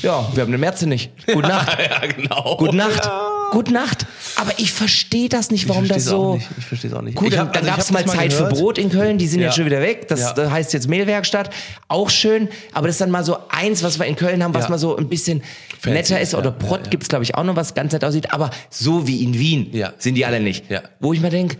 ja, 0.00 0.26
wir 0.34 0.42
haben 0.42 0.48
eine 0.48 0.58
Märze 0.58 0.86
nicht. 0.86 1.10
Gute 1.26 1.48
Nacht. 1.48 1.78
Ja, 1.82 2.06
genau. 2.06 2.56
Gute 2.58 2.76
Nacht. 2.76 3.10
Gute 3.52 3.72
Nacht. 3.72 4.06
Aber 4.36 4.50
ich 4.56 4.72
verstehe 4.72 5.28
das 5.28 5.50
nicht, 5.50 5.68
warum 5.68 5.86
das 5.86 6.04
so. 6.06 6.34
nicht. 6.36 6.48
Ich 6.58 6.64
versteh's 6.64 6.92
auch 6.94 7.02
nicht. 7.02 7.14
Gut, 7.16 7.36
hab- 7.36 7.52
dann 7.52 7.62
also 7.64 7.70
gab 7.70 7.78
es 7.80 7.90
mal 7.92 8.04
Zeit 8.06 8.30
gehört. 8.30 8.54
für 8.56 8.60
Brot 8.60 8.78
in 8.78 8.88
Köln, 8.90 9.18
die 9.18 9.28
sind 9.28 9.40
Ja. 9.40 9.46
jetzt 9.46 9.56
schon 9.56 9.66
wieder 9.66 9.80
weg. 9.82 10.08
Das, 10.08 10.20
Ja. 10.20 10.32
das 10.32 10.50
heißt 10.50 10.72
jetzt 10.72 10.88
Mehlwerkstatt. 10.88 11.50
Auch 11.88 12.08
schön, 12.08 12.48
aber 12.72 12.86
das 12.86 12.94
ist 12.94 13.00
dann 13.02 13.10
mal 13.10 13.24
so 13.24 13.36
eins, 13.50 13.82
was 13.82 13.98
wir 13.98 14.06
in 14.06 14.16
Köln 14.16 14.42
haben, 14.42 14.54
was 14.54 14.64
Ja. 14.64 14.70
mal 14.70 14.78
so 14.78 14.96
ein 14.96 15.08
bisschen 15.08 15.42
Fancy, 15.78 15.90
netter 15.98 16.20
ist. 16.20 16.34
Oder 16.34 16.50
Prott 16.50 16.80
ja, 16.80 16.84
ja. 16.84 16.90
gibt's 16.90 17.08
glaube 17.08 17.24
ich, 17.24 17.34
auch 17.34 17.44
noch, 17.44 17.54
was 17.54 17.74
ganz 17.74 17.92
nett 17.92 18.02
aussieht. 18.04 18.32
Aber 18.32 18.50
so 18.70 19.06
wie 19.06 19.22
in 19.22 19.34
Wien 19.38 19.70
sind 19.98 20.14
die 20.14 20.24
alle 20.24 20.40
nicht. 20.40 20.64
Wo 20.98 21.12
ich 21.12 21.20
mir 21.20 21.30
denke, 21.30 21.58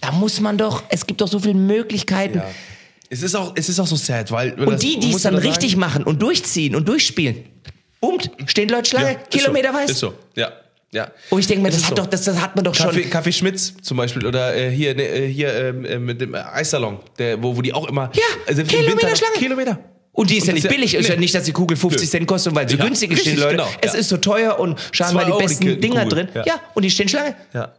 da 0.00 0.12
muss 0.12 0.40
man 0.40 0.56
doch, 0.58 0.84
es 0.90 1.06
gibt 1.06 1.20
doch 1.20 1.28
so 1.28 1.40
viele 1.40 1.54
Möglichkeiten. 1.54 2.40
Es 3.10 3.22
ist 3.22 3.34
auch, 3.34 3.52
es 3.56 3.68
ist 3.68 3.78
auch 3.80 3.86
so 3.86 3.96
sad, 3.96 4.30
weil. 4.30 4.52
Und 4.54 4.82
die, 4.82 4.98
die 4.98 5.12
es 5.12 5.22
dann 5.22 5.34
richtig 5.36 5.76
machen 5.76 6.02
und 6.04 6.22
durchziehen 6.22 6.74
und 6.74 6.88
durchspielen, 6.88 7.44
boomt, 8.00 8.30
stehen 8.46 8.68
Leute 8.68 8.88
Schlange, 8.90 9.16
kilometerweit. 9.28 9.90
Ist 9.90 9.98
so, 9.98 10.14
ja. 10.34 10.50
Ja. 10.92 11.10
Und 11.30 11.40
ich 11.40 11.46
denke 11.46 11.62
mir, 11.62 11.68
das 11.70 11.78
ist 11.78 11.84
hat, 11.84 11.90
so. 11.90 11.94
doch, 11.96 12.06
das, 12.06 12.22
das 12.24 12.40
hat 12.40 12.54
man 12.56 12.64
doch 12.64 12.76
Kaffee, 12.76 13.02
schon. 13.02 13.10
Kaffee 13.10 13.32
Schmitz 13.32 13.74
zum 13.82 13.96
Beispiel 13.96 14.26
oder 14.26 14.54
äh, 14.56 14.70
hier, 14.70 14.94
ne, 14.94 15.02
äh, 15.02 15.28
hier 15.28 15.54
ähm, 15.54 15.84
äh, 15.84 15.98
mit 15.98 16.20
dem 16.20 16.34
Eissalon, 16.34 16.98
der, 17.18 17.42
wo, 17.42 17.56
wo 17.56 17.62
die 17.62 17.72
auch 17.72 17.88
immer. 17.88 18.10
Ja, 18.14 18.22
äh, 18.46 18.54
selbst 18.54 18.70
Kilometer 18.70 19.02
Winter- 19.06 19.16
Schlange. 19.16 19.34
Kilometer. 19.36 19.78
Und 20.14 20.28
die 20.28 20.36
ist 20.36 20.42
Und 20.42 20.48
ja 20.48 20.54
nicht 20.54 20.68
billig, 20.68 20.94
ist 20.94 21.08
ja 21.08 21.14
nee. 21.14 21.20
nicht, 21.22 21.34
dass 21.34 21.44
die 21.44 21.52
Kugel 21.52 21.74
50 21.76 22.02
Nö. 22.02 22.06
Cent 22.10 22.26
kostet, 22.26 22.54
weil 22.54 22.68
sie 22.68 22.76
Ja, 22.76 22.84
günstig 22.84 23.12
stehen, 23.12 23.16
richtig, 23.16 23.38
Leute. 23.38 23.52
genau, 23.56 23.68
Es 23.80 23.94
ja. 23.94 23.98
ist 24.00 24.08
so 24.10 24.18
teuer 24.18 24.58
und 24.60 24.78
scheinbar 24.92 25.22
Zwei 25.22 25.24
die 25.24 25.32
Euro 25.32 25.40
besten 25.40 25.80
Dinger 25.80 26.02
Kugel, 26.04 26.26
drin. 26.26 26.28
ja. 26.34 26.44
Ja. 26.46 26.60
und 26.74 26.82
die 26.82 26.90
stehen 26.90 27.08
Schlange. 27.08 27.34
Ja. 27.54 27.72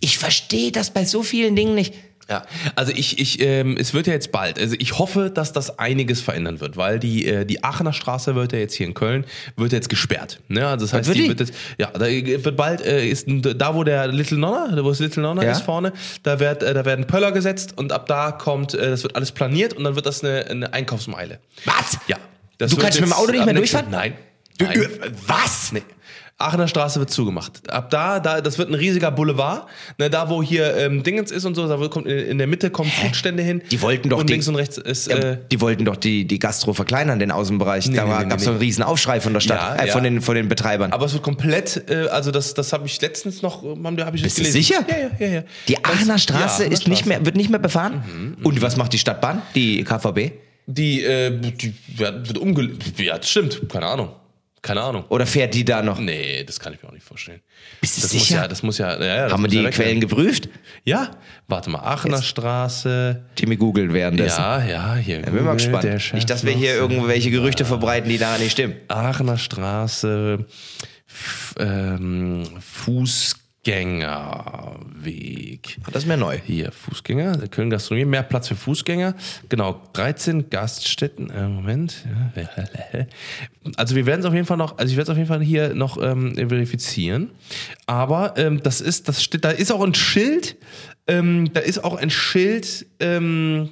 Ich 0.00 0.16
verstehe 0.16 0.72
das 0.72 0.90
bei 0.90 1.04
so 1.04 1.22
vielen 1.22 1.54
Dingen 1.56 1.74
nicht. 1.74 1.94
Ja, 2.28 2.42
also 2.74 2.90
ich, 2.94 3.18
ich, 3.18 3.40
ähm, 3.40 3.76
es 3.78 3.92
wird 3.92 4.06
ja 4.06 4.14
jetzt 4.14 4.32
bald. 4.32 4.58
Also 4.58 4.76
ich 4.78 4.98
hoffe, 4.98 5.30
dass 5.30 5.52
das 5.52 5.78
einiges 5.78 6.22
verändern 6.22 6.60
wird, 6.60 6.76
weil 6.78 6.98
die, 6.98 7.26
äh, 7.26 7.44
die 7.44 7.62
Aachener 7.62 7.92
Straße 7.92 8.34
wird 8.34 8.52
ja 8.54 8.58
jetzt 8.60 8.74
hier 8.74 8.86
in 8.86 8.94
Köln 8.94 9.26
wird 9.56 9.72
jetzt 9.72 9.90
gesperrt. 9.90 10.40
Ne? 10.48 10.66
Also 10.66 10.86
das 10.86 10.94
heißt, 10.94 11.06
wird 11.08 11.18
die 11.18 11.22
die? 11.24 11.28
wird 11.28 11.40
jetzt, 11.40 11.52
ja, 11.76 11.88
da 11.90 12.06
wird 12.06 12.56
bald 12.56 12.80
äh, 12.80 13.06
ist 13.06 13.26
da, 13.28 13.74
wo 13.74 13.84
der 13.84 14.06
Little 14.08 14.38
Nonna, 14.38 14.82
wo 14.82 14.88
das 14.88 15.00
Little 15.00 15.22
Nonna 15.22 15.44
Ja. 15.44 15.52
ist 15.52 15.60
vorne, 15.62 15.92
da 16.22 16.40
wird, 16.40 16.62
äh, 16.62 16.72
da 16.72 16.86
werden 16.86 17.06
Pöller 17.06 17.30
gesetzt 17.30 17.74
und 17.76 17.92
ab 17.92 18.06
da 18.06 18.32
kommt, 18.32 18.72
äh, 18.72 18.88
das 18.90 19.02
wird 19.02 19.16
alles 19.16 19.30
planiert 19.32 19.74
und 19.74 19.84
dann 19.84 19.94
wird 19.94 20.06
das 20.06 20.24
eine, 20.24 20.46
eine 20.46 20.72
Einkaufsmeile. 20.72 21.40
Was? 21.66 21.98
Ja. 22.08 22.16
Das 22.56 22.70
Du 22.70 22.78
kannst 22.78 23.00
mit 23.00 23.10
dem 23.10 23.12
Auto 23.12 23.32
nicht 23.32 23.44
mehr 23.44 23.52
durchfahren? 23.54 23.90
Nein. 23.90 24.14
Du- 24.56 24.64
Nein. 24.64 24.80
äh, 24.80 24.88
was? 25.26 25.72
Nee. 25.72 25.82
Aachener 26.36 26.66
Straße 26.66 26.98
wird 26.98 27.10
zugemacht. 27.10 27.70
Ab 27.70 27.90
da, 27.90 28.18
da, 28.18 28.40
das 28.40 28.58
wird 28.58 28.68
ein 28.68 28.74
riesiger 28.74 29.12
Boulevard. 29.12 29.66
Ne, 29.98 30.10
da, 30.10 30.28
wo 30.28 30.42
hier 30.42 30.76
ähm, 30.76 31.04
Dingens 31.04 31.30
ist 31.30 31.44
und 31.44 31.54
so, 31.54 31.68
da 31.68 31.76
kommt 31.88 32.06
in, 32.06 32.18
in 32.18 32.38
der 32.38 32.48
Mitte 32.48 32.70
kommen 32.70 32.90
Foodstände 32.90 33.42
hin. 33.44 33.62
Die 33.70 33.80
wollten 33.80 34.08
doch 34.08 34.18
und 34.18 34.28
die- 34.28 34.32
links 34.34 34.48
und 34.48 34.56
rechts 34.56 34.76
ist. 34.76 35.06
Ja, 35.06 35.16
Äh, 35.16 35.38
die 35.52 35.60
wollten 35.60 35.84
doch 35.84 35.94
die, 35.94 36.26
die 36.26 36.38
Gastro 36.40 36.72
verkleinern, 36.74 37.20
den 37.20 37.30
Außenbereich. 37.30 37.84
da 37.84 37.90
nee, 37.90 37.98
war, 38.10 38.22
nee, 38.24 38.28
gab 38.30 38.38
es 38.40 38.44
nee, 38.46 38.50
einen 38.50 38.58
nee. 38.58 38.64
riesen 38.64 38.82
Aufschrei 38.82 39.20
von 39.20 39.32
der 39.32 39.40
Stadt, 39.40 39.78
Ja, 39.78 39.84
äh, 39.84 39.86
ja. 39.86 39.92
von, 39.92 40.02
den, 40.02 40.20
von 40.20 40.34
den 40.34 40.48
Betreibern. 40.48 40.92
aber 40.92 41.06
es 41.06 41.12
wird 41.12 41.22
komplett, 41.22 41.88
äh, 41.88 42.08
also 42.08 42.32
das, 42.32 42.52
das 42.54 42.72
habe 42.72 42.86
ich 42.86 43.00
letztens 43.00 43.40
noch, 43.42 43.62
ähm, 43.62 43.96
da 43.96 44.04
habe 44.06 44.16
ich 44.16 44.22
Bist 44.24 44.36
gelesen. 44.36 44.52
sicher? 44.54 44.84
Ja, 44.88 45.26
ja, 45.26 45.32
ja. 45.34 45.42
die 45.68 45.84
Aachener 45.84 46.18
Straße 46.18 46.64
Aachener 46.64 46.72
ist 46.72 46.88
nicht 46.88 46.98
Straße. 46.98 47.08
mehr, 47.10 47.24
wird 47.24 47.36
nicht 47.36 47.50
mehr 47.50 47.60
befahren. 47.60 48.36
Und 48.42 48.60
was 48.60 48.76
macht 48.76 48.92
die 48.92 48.98
Stadtbahn? 48.98 49.40
Die 49.54 49.84
KVB? 49.84 50.32
Die, 50.66 51.02
äh, 51.04 51.30
die 51.38 51.74
wird, 51.96 52.26
wird 52.28 52.38
umge... 52.38 52.70
Ja, 52.96 53.18
das 53.18 53.30
stimmt. 53.30 53.62
Keine 53.70 53.86
Ahnung. 53.86 54.08
Keine 54.64 54.80
Ahnung. 54.80 55.04
Oder 55.10 55.26
fährt 55.26 55.52
die 55.52 55.62
da 55.62 55.82
noch? 55.82 55.98
Nee, 56.00 56.42
das 56.42 56.58
kann 56.58 56.72
ich 56.72 56.82
mir 56.82 56.88
auch 56.88 56.92
nicht 56.94 57.04
vorstellen. 57.04 57.42
Bist 57.82 57.98
du 57.98 58.00
das 58.00 58.10
sicher? 58.12 58.36
Muss 58.36 58.42
ja, 58.42 58.48
das 58.48 58.62
muss 58.62 58.78
ja, 58.78 58.98
ja, 58.98 59.04
ja 59.04 59.22
das 59.24 59.32
Haben 59.34 59.42
wir 59.42 59.50
ja 59.52 59.60
die 59.60 59.66
weg 59.66 59.74
Quellen 59.74 60.00
geprüft? 60.00 60.48
Ja, 60.84 61.10
warte 61.48 61.68
mal, 61.68 61.80
Aachener 61.80 62.22
Straße. 62.22 63.26
Timmy 63.36 63.56
googelt 63.56 63.92
währenddessen. 63.92 64.40
Ja, 64.40 64.64
ja, 64.64 64.94
hier. 64.96 65.18
Ich 65.20 65.26
bin 65.26 65.44
mal 65.44 65.52
gespannt. 65.52 65.84
Nicht, 66.14 66.30
dass 66.30 66.46
wir 66.46 66.52
hier 66.52 66.72
irgendwelche 66.76 67.30
Gerüchte 67.30 67.66
verbreiten, 67.66 68.08
die 68.08 68.16
da 68.16 68.38
nicht 68.38 68.52
stimmen. 68.52 68.76
Aachener 68.88 69.36
Straße, 69.36 70.46
f- 71.06 71.54
ähm, 71.58 72.44
Fußgängerweg. 73.64 75.78
Das 75.90 76.02
ist 76.02 76.08
mir 76.08 76.18
neu. 76.18 76.38
Hier, 76.44 76.70
Fußgänger, 76.70 77.48
Köln 77.48 77.70
Gastronomie, 77.70 78.04
mehr 78.04 78.22
Platz 78.22 78.48
für 78.48 78.56
Fußgänger. 78.56 79.14
Genau, 79.48 79.80
13 79.94 80.50
Gaststätten. 80.50 81.30
Äh, 81.30 81.48
Moment. 81.48 82.04
Also 83.76 83.96
wir 83.96 84.04
werden 84.04 84.20
es 84.20 84.26
auf 84.26 84.34
jeden 84.34 84.44
Fall 84.44 84.58
noch, 84.58 84.76
also 84.76 84.90
ich 84.90 84.98
werde 84.98 85.04
es 85.04 85.10
auf 85.10 85.16
jeden 85.16 85.28
Fall 85.28 85.40
hier 85.40 85.74
noch 85.74 85.96
ähm, 86.02 86.34
verifizieren. 86.36 87.30
Aber 87.86 88.34
ähm, 88.36 88.62
das 88.62 88.82
ist, 88.82 89.08
das 89.08 89.22
steht, 89.22 89.42
da 89.44 89.50
ist 89.50 89.72
auch 89.72 89.82
ein 89.82 89.94
Schild, 89.94 90.56
ähm, 91.06 91.48
da 91.54 91.60
ist 91.60 91.82
auch 91.82 91.96
ein 91.96 92.10
Schild, 92.10 92.84
ähm, 93.00 93.70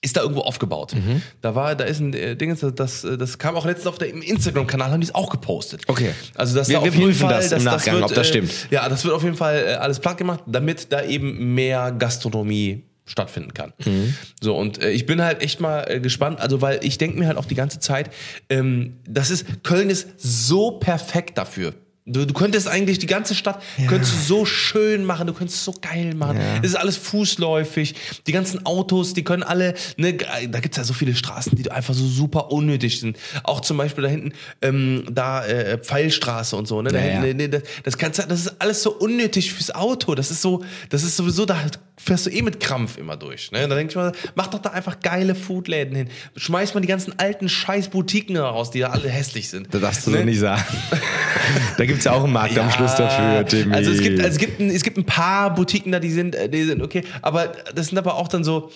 ist 0.00 0.16
da 0.16 0.20
irgendwo 0.22 0.42
aufgebaut. 0.42 0.94
Mhm. 0.94 1.22
Da 1.40 1.54
war, 1.56 1.74
da 1.74 1.84
ist 1.84 1.98
ein 2.00 2.14
äh, 2.14 2.36
Ding, 2.36 2.56
das, 2.56 2.74
das, 2.74 3.06
das 3.18 3.38
kam 3.38 3.56
auch 3.56 3.66
letztens 3.66 3.88
auf 3.88 3.98
der 3.98 4.08
im 4.10 4.22
Instagram-Kanal, 4.22 4.92
haben 4.92 5.00
die 5.00 5.06
es 5.08 5.14
auch 5.14 5.28
gepostet. 5.30 5.82
Okay. 5.88 6.12
Also 6.36 6.54
dass 6.56 6.68
Wir- 6.68 6.78
da 6.78 6.84
wir 6.84 6.92
prüfen 6.92 7.28
Fall, 7.28 7.34
das 7.42 7.50
im 7.52 7.64
Nachgang, 7.64 7.94
wird, 7.96 8.04
ob 8.04 8.14
das 8.14 8.26
äh, 8.28 8.30
stimmt. 8.30 8.52
Ja, 8.70 8.88
das 8.88 9.04
wird 9.04 9.14
auf 9.14 9.24
jeden 9.24 9.36
Fall 9.36 9.56
äh, 9.66 9.72
alles 9.74 9.98
platt 9.98 10.16
gemacht, 10.16 10.44
damit 10.46 10.92
da 10.92 11.02
eben 11.04 11.54
mehr 11.54 11.90
Gastronomie 11.90 12.84
stattfinden 13.06 13.54
kann. 13.54 13.72
Mhm. 13.84 14.14
So, 14.40 14.54
und 14.56 14.80
äh, 14.82 14.90
ich 14.90 15.06
bin 15.06 15.20
halt 15.22 15.42
echt 15.42 15.60
mal 15.60 15.84
äh, 15.88 15.98
gespannt, 15.98 16.40
also 16.40 16.60
weil 16.60 16.78
ich 16.84 16.98
denke 16.98 17.18
mir 17.18 17.26
halt 17.26 17.38
auch 17.38 17.46
die 17.46 17.54
ganze 17.56 17.80
Zeit, 17.80 18.10
ähm, 18.50 18.98
das 19.08 19.30
ist, 19.30 19.64
Köln 19.64 19.90
ist 19.90 20.08
so 20.18 20.72
perfekt 20.78 21.38
dafür. 21.38 21.74
Du, 22.08 22.26
du 22.26 22.32
könntest 22.34 22.66
eigentlich 22.68 22.98
die 22.98 23.06
ganze 23.06 23.34
Stadt 23.34 23.62
könntest 23.86 24.12
du 24.14 24.18
so 24.18 24.44
schön 24.44 25.04
machen, 25.04 25.26
du 25.26 25.32
könntest 25.34 25.58
es 25.58 25.64
so 25.64 25.74
geil 25.80 26.14
machen. 26.14 26.38
Es 26.62 26.70
ist 26.70 26.76
alles 26.76 26.96
fußläufig. 26.96 27.94
Die 28.26 28.32
ganzen 28.32 28.64
Autos, 28.66 29.14
die 29.14 29.24
können 29.24 29.42
alle, 29.42 29.74
ne, 29.96 30.14
da 30.14 30.60
gibt's 30.60 30.76
ja 30.76 30.84
so 30.84 30.92
viele 30.94 31.14
Straßen, 31.14 31.54
die 31.56 31.70
einfach 31.70 31.94
so 31.94 32.06
super 32.06 32.50
unnötig 32.50 33.00
sind. 33.00 33.18
Auch 33.44 33.60
zum 33.60 33.76
Beispiel 33.76 34.04
da 34.04 34.10
hinten, 34.10 34.32
ähm, 34.62 35.04
da 35.10 35.44
äh, 35.46 35.78
Pfeilstraße 35.78 36.56
und 36.56 36.66
so, 36.66 36.80
ne? 36.82 36.90
Da 36.90 36.98
Ja, 36.98 37.20
hinten, 37.22 37.26
ja. 37.26 37.34
ne, 37.34 37.48
das, 37.48 37.62
das, 37.84 37.98
kannst, 37.98 38.18
das 38.18 38.40
ist 38.46 38.60
alles 38.60 38.82
so 38.82 38.92
unnötig 38.92 39.52
fürs 39.52 39.74
Auto. 39.74 40.14
Das 40.14 40.30
ist 40.30 40.42
so, 40.42 40.64
das 40.88 41.02
ist 41.02 41.16
sowieso, 41.16 41.44
da 41.44 41.58
fährst 41.96 42.26
du 42.26 42.30
eh 42.30 42.42
mit 42.42 42.60
Krampf 42.60 42.96
immer 42.96 43.16
durch. 43.16 43.50
Ne? 43.50 43.66
Da 43.68 43.74
denke 43.74 43.90
ich 43.90 43.96
mal, 43.96 44.12
mach 44.36 44.46
doch 44.46 44.60
da 44.60 44.70
einfach 44.70 45.00
geile 45.00 45.34
Foodläden 45.34 45.96
hin. 45.96 46.08
Schmeiß 46.36 46.74
mal 46.74 46.80
die 46.80 46.86
ganzen 46.86 47.18
alten 47.18 47.48
scheiß 47.48 47.88
Boutiquen 47.88 48.36
raus, 48.36 48.70
die 48.70 48.80
da 48.80 48.90
alle 48.90 49.08
hässlich 49.08 49.48
sind. 49.48 49.68
Das 49.74 49.80
darfst 49.80 50.06
du 50.06 50.10
Ne? 50.12 50.18
so 50.18 50.24
nicht 50.24 50.38
sagen. 50.38 50.62
da 51.76 51.84
gibt 51.98 52.06
es 52.06 52.12
ja 52.12 52.12
auch 52.12 52.24
einen 52.24 52.32
Markt 52.32 52.56
am 52.56 52.70
Schluss 52.70 52.94
dafür, 52.94 53.44
Timmy. 53.44 53.74
Also 53.74 53.90
es 53.90 54.00
gibt, 54.00 54.20
also 54.20 54.30
es 54.30 54.38
gibt, 54.38 54.60
ein, 54.60 54.70
es 54.70 54.84
gibt 54.84 54.98
ein 54.98 55.04
paar 55.04 55.52
Boutiquen 55.54 55.90
da, 55.90 55.98
die 55.98 56.12
sind, 56.12 56.34
äh, 56.36 56.48
die 56.48 56.62
sind 56.64 56.80
okay, 56.80 57.02
aber 57.22 57.52
das 57.74 57.88
sind 57.88 57.98
aber 57.98 58.14
auch 58.14 58.28
dann 58.28 58.44
so. 58.44 58.70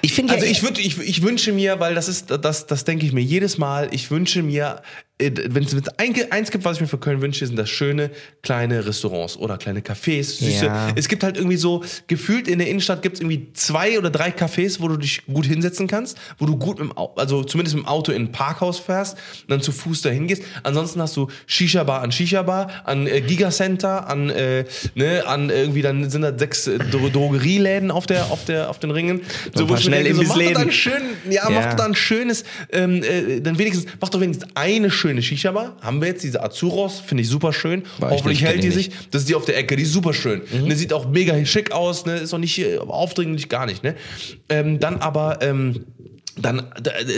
ich 0.00 0.14
finde 0.14 0.32
Also 0.32 0.46
ja, 0.46 0.50
ich, 0.50 0.62
würd, 0.62 0.78
ich, 0.78 0.98
ich 0.98 1.22
wünsche 1.22 1.52
mir, 1.52 1.78
weil 1.78 1.94
das 1.94 2.08
ist, 2.08 2.30
das, 2.30 2.66
das 2.66 2.84
denke 2.84 3.04
ich 3.04 3.12
mir 3.12 3.20
jedes 3.20 3.58
Mal, 3.58 3.88
ich 3.90 4.10
wünsche 4.10 4.42
mir, 4.42 4.80
wenn 5.18 5.64
es 5.64 5.74
ein, 5.96 6.30
eins 6.30 6.50
gibt, 6.50 6.66
was 6.66 6.76
ich 6.76 6.82
mir 6.82 6.88
für 6.88 6.98
Köln 6.98 7.22
wünsche, 7.22 7.46
sind 7.46 7.56
das 7.56 7.70
schöne 7.70 8.10
kleine 8.42 8.84
Restaurants 8.86 9.38
oder 9.38 9.56
kleine 9.56 9.80
Cafés, 9.80 10.24
süße. 10.24 10.66
Ja. 10.66 10.88
Es 10.94 11.08
gibt 11.08 11.22
halt 11.22 11.38
irgendwie 11.38 11.56
so, 11.56 11.82
gefühlt 12.06 12.48
in 12.48 12.58
der 12.58 12.68
Innenstadt 12.68 13.00
gibt 13.00 13.14
es 13.16 13.20
irgendwie 13.22 13.50
zwei 13.54 13.98
oder 13.98 14.10
drei 14.10 14.28
Cafés, 14.28 14.78
wo 14.80 14.88
du 14.88 14.98
dich 14.98 15.24
gut 15.24 15.46
hinsetzen 15.46 15.86
kannst, 15.86 16.18
wo 16.38 16.44
du 16.44 16.58
gut 16.58 16.78
mit 16.80 16.90
dem 16.90 16.96
Auto, 16.98 17.18
also 17.18 17.44
zumindest 17.44 17.76
mit 17.76 17.84
dem 17.84 17.88
Auto 17.88 18.12
in 18.12 18.24
ein 18.24 18.32
Parkhaus 18.32 18.78
fährst 18.78 19.14
und 19.14 19.50
dann 19.50 19.62
zu 19.62 19.72
Fuß 19.72 20.02
dahin 20.02 20.26
gehst. 20.26 20.42
Ansonsten 20.64 21.00
hast 21.00 21.16
du 21.16 21.28
Shisha-Bar 21.46 22.02
an 22.02 22.12
Shisha-Bar, 22.12 22.82
an 22.84 23.06
äh, 23.06 23.22
Gigacenter, 23.22 24.08
an, 24.08 24.28
äh, 24.28 24.66
ne, 24.94 25.26
an 25.26 25.48
irgendwie, 25.48 25.80
dann 25.80 26.10
sind 26.10 26.22
da 26.22 26.38
sechs 26.38 26.66
äh, 26.66 26.78
Dro 26.78 27.08
Drogerieläden 27.08 27.90
auf, 27.90 28.06
der, 28.06 28.26
auf, 28.26 28.44
der, 28.44 28.68
auf 28.68 28.80
den 28.80 28.90
Ringen. 28.90 29.22
paar 29.54 29.66
wo 29.66 29.72
mir 29.72 29.72
denke, 29.72 29.72
mach 29.72 29.78
doch 29.78 29.82
Schnellimbissläden. 29.82 30.54
da 30.54 30.60
ein 30.60 30.72
schön, 30.72 31.02
ja, 31.30 31.48
Ja. 31.48 31.50
mach 31.50 31.70
doch 31.70 31.76
da 31.76 31.84
ein 31.86 31.94
schönes, 31.94 32.44
ähm, 32.70 33.02
äh, 33.02 33.40
dann 33.40 33.58
wenigstens, 33.58 33.90
mach 33.98 34.10
doch 34.10 34.20
wenigstens 34.20 34.50
eine 34.54 34.90
schöne 34.90 35.05
Shisha-Bar. 35.22 35.76
Haben 35.80 36.00
wir 36.00 36.08
jetzt 36.08 36.22
diese 36.24 36.42
Azuros, 36.42 37.00
finde 37.00 37.22
ich 37.22 37.28
super 37.28 37.52
schön. 37.52 37.82
Ich 37.98 38.04
Hoffentlich 38.04 38.42
hält 38.42 38.62
die 38.62 38.70
sich. 38.70 38.90
Das 39.10 39.22
ist 39.22 39.28
die 39.28 39.34
auf 39.34 39.44
der 39.44 39.56
Ecke, 39.56 39.76
die 39.76 39.84
ist 39.84 39.92
super 39.92 40.12
schön. 40.12 40.42
Ne, 40.64 40.74
sieht 40.76 40.92
auch 40.92 41.08
mega 41.08 41.44
schick 41.44 41.72
aus, 41.72 42.06
ne, 42.06 42.16
ist 42.16 42.34
auch 42.34 42.38
nicht 42.38 42.58
äh, 42.58 42.78
aufdringlich, 42.78 43.48
gar 43.48 43.66
nicht. 43.66 43.82
Ne? 43.82 43.94
Ähm, 44.48 44.80
dann 44.80 44.98
aber, 44.98 45.38
ähm, 45.42 45.84
dann, 46.36 46.62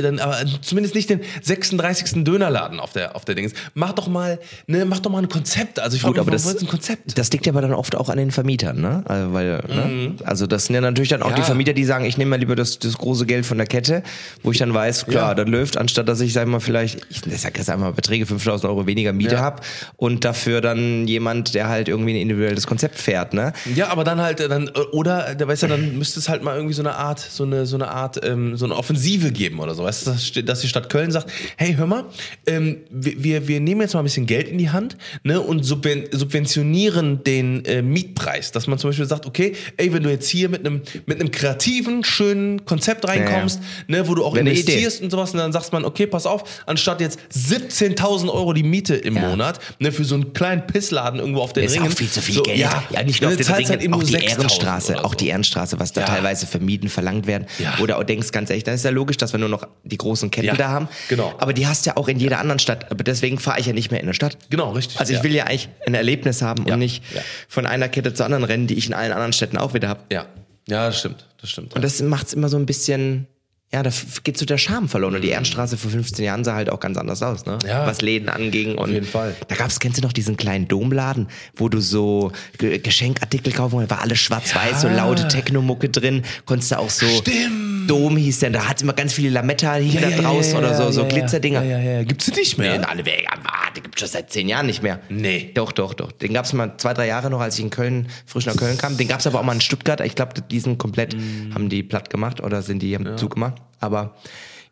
dann 0.03 0.19
aber 0.21 0.37
zumindest 0.63 0.95
nicht 0.95 1.11
den 1.11 1.21
36. 1.43 2.25
Dönerladen 2.25 2.81
auf 2.81 2.93
der 2.93 3.17
auf 3.17 3.25
der 3.25 3.35
Dings. 3.35 3.53
Mach 3.75 3.93
doch 3.93 4.09
mal, 4.09 4.39
ne, 4.67 4.85
mach 4.85 5.01
doch 5.01 5.11
mal 5.11 5.19
ein 5.19 5.29
Konzept. 5.29 5.81
Also 5.81 5.97
ich 5.97 6.03
frage 6.03 6.21
mich, 6.23 6.31
das, 6.31 6.61
ein 6.61 6.69
Konzept? 6.69 7.19
das 7.19 7.31
liegt 7.33 7.47
ja 7.47 7.53
aber 7.53 7.63
dann 7.63 7.73
oft 7.73 7.97
auch 7.97 8.09
an 8.09 8.19
den 8.19 8.31
Vermietern, 8.31 8.81
ne? 8.81 9.03
Also, 9.07 9.33
weil, 9.33 9.47
ne? 9.69 10.15
also 10.25 10.47
das 10.47 10.67
sind 10.67 10.75
ja 10.75 10.81
natürlich 10.81 11.09
dann 11.09 11.23
auch 11.23 11.31
Ja. 11.31 11.37
die 11.37 11.43
Vermieter, 11.43 11.73
die 11.73 11.85
sagen, 11.85 12.05
ich 12.05 12.17
nehme 12.17 12.31
mal 12.31 12.37
lieber 12.39 12.55
das, 12.57 12.79
das 12.79 12.97
große 12.97 13.27
Geld 13.27 13.45
von 13.45 13.59
der 13.59 13.67
Kette, 13.67 14.03
wo 14.43 14.53
ich 14.53 14.59
dann 14.59 14.73
weiß, 14.73 15.07
klar, 15.07 15.31
Ja. 15.31 15.35
das 15.35 15.49
läuft, 15.49 15.77
anstatt 15.77 16.09
dass 16.09 16.21
ich, 16.21 16.33
sag 16.33 16.47
mal, 16.47 16.61
vielleicht, 16.61 17.01
ich 17.11 17.23
sag 17.41 17.59
jetzt 17.59 17.71
einmal 17.71 17.93
Beträge 17.93 18.25
5000 18.27 18.71
Euro 18.71 18.87
weniger 18.87 19.13
Miete 19.13 19.35
Ja. 19.35 19.41
hab 19.41 19.65
und 19.97 20.25
dafür 20.25 20.61
dann 20.61 21.09
jemand, 21.09 21.55
der 21.55 21.69
halt 21.69 21.89
irgendwie 21.89 22.13
ein 22.13 22.21
individuelles 22.21 22.67
Konzept 22.67 22.97
fährt, 22.97 23.35
ne? 23.35 23.53
Ja, 23.75 23.89
aber 23.89 24.05
dann 24.05 24.21
halt, 24.21 24.41
dann, 24.41 24.69
oder, 24.93 25.35
da 25.35 25.49
weißt 25.49 25.65
du, 25.65 25.67
dann 25.67 25.99
müsste 25.99 26.21
es 26.21 26.29
halt 26.29 26.43
mal 26.45 26.55
irgendwie 26.55 26.75
so 26.75 26.83
eine 26.83 26.95
Art, 26.95 27.19
so 27.19 27.43
eine, 27.45 27.67
so 27.67 27.77
eine 27.77 27.89
Art, 27.89 28.25
ähm, 28.25 28.57
so 28.57 28.65
eine 28.65 28.77
Offensive 28.77 29.08
geben 29.17 29.59
oder 29.61 29.75
so. 29.75 29.85
Weißt 29.85 30.07
du, 30.07 30.43
dass, 30.43 30.61
die 30.61 30.69
Stadt 30.69 30.91
Köln 30.91 31.11
sagt, 31.11 31.31
hey, 31.57 31.75
hör 31.75 31.87
mal, 31.87 32.05
ähm, 32.47 32.79
wir, 32.91 33.49
wir, 33.49 33.61
nehmen 33.61 33.81
jetzt 33.81 33.95
mal 33.95 34.01
ein 34.01 34.05
bisschen 34.05 34.27
Geld 34.27 34.49
in 34.49 34.59
die 34.59 34.71
Hand, 34.71 34.97
ne, 35.23 35.41
und 35.41 35.63
subven 35.65 36.05
subventionieren 36.13 37.25
den 37.25 37.65
äh, 37.65 37.83
Mietpreis. 37.83 38.53
Dass 38.53 38.67
man 38.67 38.79
zum 38.79 38.91
Beispiel 38.91 39.07
sagt, 39.07 39.27
okay, 39.27 39.55
ey, 39.77 39.93
wenn 39.93 40.03
du 40.03 40.11
jetzt 40.11 40.29
hier 40.29 40.49
mit 40.49 40.65
einem, 40.67 40.83
mit 41.07 41.21
einem 41.21 41.31
kreativen, 41.31 42.05
schönen 42.05 42.65
Konzept 42.65 43.07
reinkommst, 43.07 43.61
ne, 43.87 44.07
wo 44.09 44.15
du 44.15 44.25
auch 44.25 44.37
eine 44.37 44.51
investierst 44.51 45.03
und 45.03 45.11
sowas, 45.11 45.33
und 45.33 45.39
dann 45.39 45.53
sagst 45.53 45.73
man, 45.73 45.85
okay, 45.85 46.07
pass 46.07 46.27
auf, 46.27 46.63
anstatt 46.67 47.01
jetzt 47.01 47.19
17.000 47.35 48.29
Euro 48.31 48.53
die 48.53 48.63
Miete 48.63 48.95
im 48.95 49.17
Ja. 49.17 49.29
Monat, 49.29 49.61
ne, 49.79 49.93
für 49.93 50.05
so 50.05 50.15
einen 50.15 50.33
kleinen 50.33 50.67
Pissladen 50.67 51.21
irgendwo 51.21 51.41
auf 51.41 51.53
den 51.53 51.65
ist 51.65 51.75
Ringen. 51.77 51.89
auch 51.89 51.97
viel 51.97 52.09
zu 52.09 52.21
viel 52.21 52.37
so, 52.37 52.43
Geld. 52.43 52.59
Ja, 52.59 52.83
Ja, 52.91 53.03
nicht 53.03 53.21
nur 53.23 53.31
auf 53.31 53.37
den 53.37 53.49
halt 53.49 53.69
Ringen, 53.69 53.81
eben 53.81 53.95
auch 53.95 54.03
die 54.03 54.15
6.000 54.17 54.23
Ehrenstraße, 54.31 54.93
oder 54.93 55.05
auch 55.05 55.11
so. 55.13 55.17
die 55.17 55.29
Ehrenstraße, 55.29 55.79
was 55.79 55.93
da 55.93 56.03
Ja. 56.03 56.07
teilweise 56.07 56.47
für 56.47 56.61
Mieten 56.61 56.89
verlangt 56.89 57.27
werden. 57.27 57.47
Ja. 57.59 57.79
Oder 57.81 57.99
auch 57.99 58.05
denkst 58.05 58.33
ganz 58.33 58.51
ehrlich, 58.51 58.65
dann 58.65 58.75
ist 58.75 58.85
ja 58.85 58.91
logisch, 58.99 59.17
dass 59.17 59.33
wir 59.33 59.39
nur 59.41 59.49
noch 59.49 59.67
die 59.85 59.97
großen 59.97 60.31
Ketten 60.31 60.49
Ja, 60.49 60.55
da 60.57 60.69
haben. 60.69 60.89
genau. 61.09 61.35
Aber 61.39 61.53
die 61.53 61.67
hast 61.67 61.87
du 61.87 61.91
ja 61.91 61.97
auch 61.97 62.09
in 62.09 62.19
jeder 62.19 62.39
anderen 62.41 62.59
Stadt. 62.59 62.91
Aber 62.91 63.05
deswegen 63.05 63.39
fahre 63.39 63.61
ich 63.61 63.67
ja 63.67 63.73
nicht 63.73 63.91
mehr 63.91 64.01
in 64.01 64.07
eine 64.07 64.15
Stadt. 64.15 64.37
Genau, 64.51 64.73
richtig. 64.73 64.99
Also 65.01 65.13
ich 65.13 65.19
Ja. 65.19 65.25
will 65.25 65.35
ja 65.35 65.45
eigentlich 65.45 65.69
ein 65.87 65.95
Erlebnis 65.95 66.43
haben 66.43 66.67
Ja. 66.67 66.75
und 66.75 66.81
nicht 66.81 67.03
Ja. 67.15 67.21
von 67.49 67.65
einer 67.67 67.89
Kette 67.89 68.13
zur 68.13 68.27
anderen 68.27 68.45
rennen, 68.45 68.67
die 68.67 68.75
ich 68.75 68.87
in 68.89 68.95
allen 68.95 69.13
anderen 69.13 69.33
Städten 69.33 69.57
auch 69.57 69.73
wieder 69.75 69.89
habe. 69.89 70.01
Ja, 70.13 70.27
ja, 70.69 70.87
das 70.87 70.99
stimmt, 70.99 71.27
das 71.41 71.51
stimmt. 71.51 71.75
Und 71.75 71.83
das 71.83 72.01
macht's 72.03 72.33
immer 72.35 72.49
so 72.49 72.57
ein 72.59 72.67
bisschen, 72.67 73.27
ja, 73.73 73.83
da 73.83 73.91
geht 74.25 74.37
so 74.39 74.45
der 74.47 74.59
Charme 74.59 74.89
verloren. 74.89 75.15
Und 75.15 75.23
die 75.23 75.29
Ehrenstraße 75.29 75.77
vor 75.77 75.91
15 75.91 76.25
Jahren 76.25 76.43
sah 76.45 76.55
halt 76.55 76.71
auch 76.71 76.81
ganz 76.81 76.97
anders 76.99 77.23
aus, 77.23 77.47
ne? 77.47 77.59
Ja. 77.67 77.87
Was 77.87 78.01
Läden 78.03 78.29
anging. 78.29 78.77
Und 78.77 78.91
jeden 78.93 79.07
Fall. 79.07 79.35
Da 79.49 79.55
gab's, 79.57 79.79
kennst 79.79 79.99
du 79.99 80.03
noch 80.03 80.13
diesen 80.13 80.37
kleinen 80.37 80.67
Domladen, 80.69 81.29
wo 81.55 81.69
du 81.69 81.81
so 81.81 82.33
Ge 82.59 82.79
Geschenkartikel 82.79 83.53
kaufen 83.53 83.73
konntest, 83.77 83.91
war 83.91 84.01
alles 84.03 84.19
schwarz-weiß, 84.19 84.81
so 84.83 84.89
laute 84.89 85.29
Technomucke 85.29 85.89
drin, 85.89 86.23
konntest 86.47 86.73
du 86.73 86.79
auch 86.79 86.91
so. 86.91 87.07
Stimmt. 87.07 87.78
Dom 87.89 88.17
hieß 88.17 88.39
der, 88.41 88.51
da 88.51 88.69
hat's 88.69 88.83
immer 88.83 88.93
ganz 88.93 89.13
viele 89.13 89.31
Lametta 89.31 89.75
hier 89.75 90.01
da 90.01 90.09
ja, 90.11 90.19
draußen 90.23 90.53
ja, 90.53 90.59
oder 90.61 90.75
so, 90.77 90.91
so 90.93 91.03
ja, 91.03 91.09
Glitzerdinger. 91.09 91.65
Ja, 91.65 91.79
ja, 91.79 91.93
ja. 91.95 92.03
Gibt's 92.05 92.27
die 92.27 92.33
nicht 92.33 92.57
mehr? 92.59 92.79
Nee, 92.79 92.85
alle 92.85 93.05
Wege, 93.05 93.25
ah, 93.29 93.71
die 93.77 93.81
gibt's 93.81 94.01
schon 94.01 94.09
seit 94.09 94.31
zehn 94.31 94.49
Jahren 94.49 94.67
nicht 94.67 94.83
mehr. 94.83 95.01
Nee. 95.09 95.51
Doch, 95.55 95.73
doch, 95.73 95.95
doch. 95.95 96.13
Den 96.13 96.33
gab's 96.35 96.53
mal 96.53 96.75
zwei, 96.77 96.95
drei 96.95 97.07
Jahre 97.09 97.31
noch, 97.31 97.41
als 97.41 97.57
ich 97.59 97.65
in 97.65 97.71
Köln, 97.71 98.09
frisch 98.27 98.47
nach 98.47 98.57
Köln 98.57 98.79
kam. 98.79 98.97
Den 98.97 99.09
gab's 99.09 99.27
aber 99.27 99.41
auch 99.41 99.45
mal 99.45 99.55
in 99.55 99.61
Stuttgart. 99.61 100.01
Ich 100.03 100.15
glaube, 100.15 100.35
die 100.41 100.61
sind 100.61 100.79
komplett, 100.79 101.15
Mm. 101.17 101.55
haben 101.55 101.69
die 101.69 101.83
platt 101.83 102.11
gemacht 102.11 102.41
oder 102.41 102.63
sind 102.63 102.81
die 102.81 102.95
haben 102.95 103.17
zugemacht. 103.17 103.55
Aber 103.81 104.15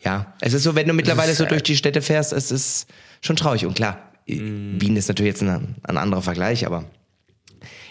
ja, 0.04 0.34
es 0.40 0.52
ist 0.52 0.62
so, 0.62 0.74
wenn 0.76 0.86
du 0.86 0.92
mittlerweile 0.94 1.34
so 1.34 1.44
durch 1.46 1.62
die 1.62 1.76
Städte 1.76 2.02
fährst, 2.02 2.32
es 2.32 2.50
ist 2.52 2.86
schon 3.20 3.36
traurig. 3.36 3.66
Und 3.66 3.74
klar, 3.74 3.98
Mm. 4.28 4.80
Wien 4.80 4.96
ist 4.96 5.06
natürlich 5.06 5.30
jetzt 5.34 5.42
ein, 5.42 5.76
ein 5.84 5.96
anderer 5.96 6.20
Vergleich, 6.20 6.66
aber 6.66 6.84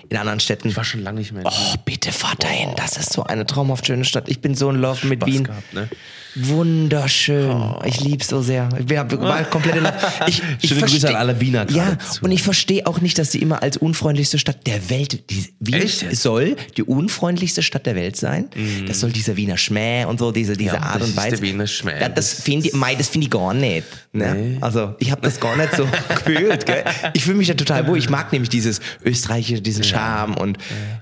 in 0.10 0.18
anderen 0.18 0.40
Städten. 0.40 0.68
Ich 0.68 0.78
war 0.78 0.84
schon 0.84 1.02
lange 1.02 1.20
nicht 1.20 1.32
mehr. 1.32 1.44
in 1.44 1.48
Oh, 1.48 1.76
bitte 1.86 2.12
fahrt 2.12 2.44
dahin. 2.44 2.74
Das 2.76 2.98
ist 2.98 3.14
so 3.14 3.24
eine 3.24 3.46
traumhaft 3.46 3.86
schöne 3.88 4.06
Stadt. 4.06 4.30
Ich 4.30 4.42
bin 4.42 4.56
so 4.56 4.70
in 4.70 4.78
Love 4.78 5.08
mit 5.08 5.22
Spaß 5.22 5.34
Wien. 5.34 5.44
gehabt, 5.46 5.74
ne? 5.74 5.90
Wunderschön. 6.36 7.76
Ich 7.86 8.02
lieb's 8.02 8.28
so 8.28 8.42
sehr. 8.42 8.70
Ich 8.80 8.86
bin 8.86 8.98
war 9.22 9.44
komplett 9.50 9.76
in 9.78 9.84
Love. 9.84 9.94
Ich, 10.28 10.42
ich 10.62 10.70
Schöne 10.70 10.82
Grüße 10.82 11.08
an 11.10 11.16
alle 11.16 11.40
Wiener 11.40 11.66
Ja, 11.72 11.98
zu. 11.98 12.24
und 12.24 12.32
ich 12.32 12.44
verstehe 12.44 12.86
auch 12.88 13.02
nicht, 13.02 13.18
dass 13.18 13.32
sie 13.32 13.40
immer 13.40 13.64
als 13.64 13.78
unfreundlichste 13.78 14.38
Stadt 14.38 14.68
der 14.68 14.90
Welt, 14.90 15.30
die, 15.30 15.48
Wien 15.60 15.76
Echt 15.76 16.16
soll 16.16 16.56
die 16.78 16.84
unfreundlichste 16.84 17.64
Stadt 17.64 17.86
der 17.86 17.96
Welt 17.96 18.16
sein. 18.18 18.50
Das 18.88 19.00
soll 19.00 19.12
dieser 19.12 19.38
Wiener 19.38 19.58
Schmäh 19.58 20.06
und 20.06 20.20
so, 20.20 20.32
diese, 20.32 20.54
diese 20.58 20.76
Ja, 20.76 20.82
Art 20.82 20.96
das 20.96 21.04
und 21.04 21.10
ist 21.10 21.18
Weise. 21.18 21.30
der 21.38 21.42
Wiener 21.42 21.68
Schmäh. 21.68 22.00
Ja, 22.02 22.10
das 22.10 22.36
Das 22.36 22.44
finde 22.44 22.68
ich, 22.68 22.74
mei, 22.74 22.96
das 22.96 23.08
finde 23.10 23.26
ich 23.26 23.32
gar 23.32 23.54
nicht. 23.54 23.86
Ne? 24.14 24.58
Also, 24.62 24.96
ich 25.00 25.12
habe 25.12 25.22
das 25.22 25.40
gar 25.40 25.56
nicht 25.56 25.76
so 25.76 25.86
gefühlt. 26.10 26.66
Gell? 26.66 26.84
Ich 27.14 27.24
fühle 27.24 27.38
mich 27.38 27.48
da 27.48 27.54
total 27.54 27.88
wohl. 27.88 27.98
Ich 27.98 28.10
mag 28.10 28.32
nämlich 28.32 28.50
dieses 28.50 28.80
österreichische, 29.04 29.62
diesen 29.62 29.84
Charme 29.84 30.36
und 30.38 30.58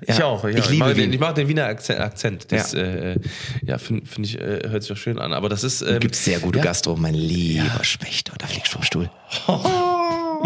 ja, 0.08 0.16
ich 0.16 0.24
auch. 0.24 0.44
Ja. 0.44 0.50
Ich 0.58 0.70
liebe 0.70 0.86
mag 0.86 0.96
den, 0.96 1.14
ich 1.14 1.20
mag 1.20 1.36
den 1.36 1.48
Wiener 1.48 1.66
Akzent. 1.66 2.00
Akzent. 2.00 2.52
Das, 2.52 2.74
Ja. 2.74 2.80
äh, 2.82 3.20
ja, 3.66 3.78
finde 3.78 4.06
find 4.06 4.28
ich, 4.28 4.40
äh, 4.40 4.62
hört 4.70 4.84
sich 4.84 4.92
auch 4.92 4.98
schön 4.98 5.20
an. 5.20 5.23
Aber 5.32 5.48
das 5.48 5.64
ist. 5.64 5.82
Ähm, 5.82 6.00
Gibt 6.00 6.16
sehr 6.16 6.40
gute 6.40 6.58
ja. 6.60 6.66
Gastro, 6.66 6.96
mein 6.98 7.14
lieber 7.14 7.84
Spechter. 7.84 8.34
Da 8.40 8.48
fliegst 8.48 8.68
du 8.74 8.78
vom 8.78 8.84
Stuhl. 8.84 9.10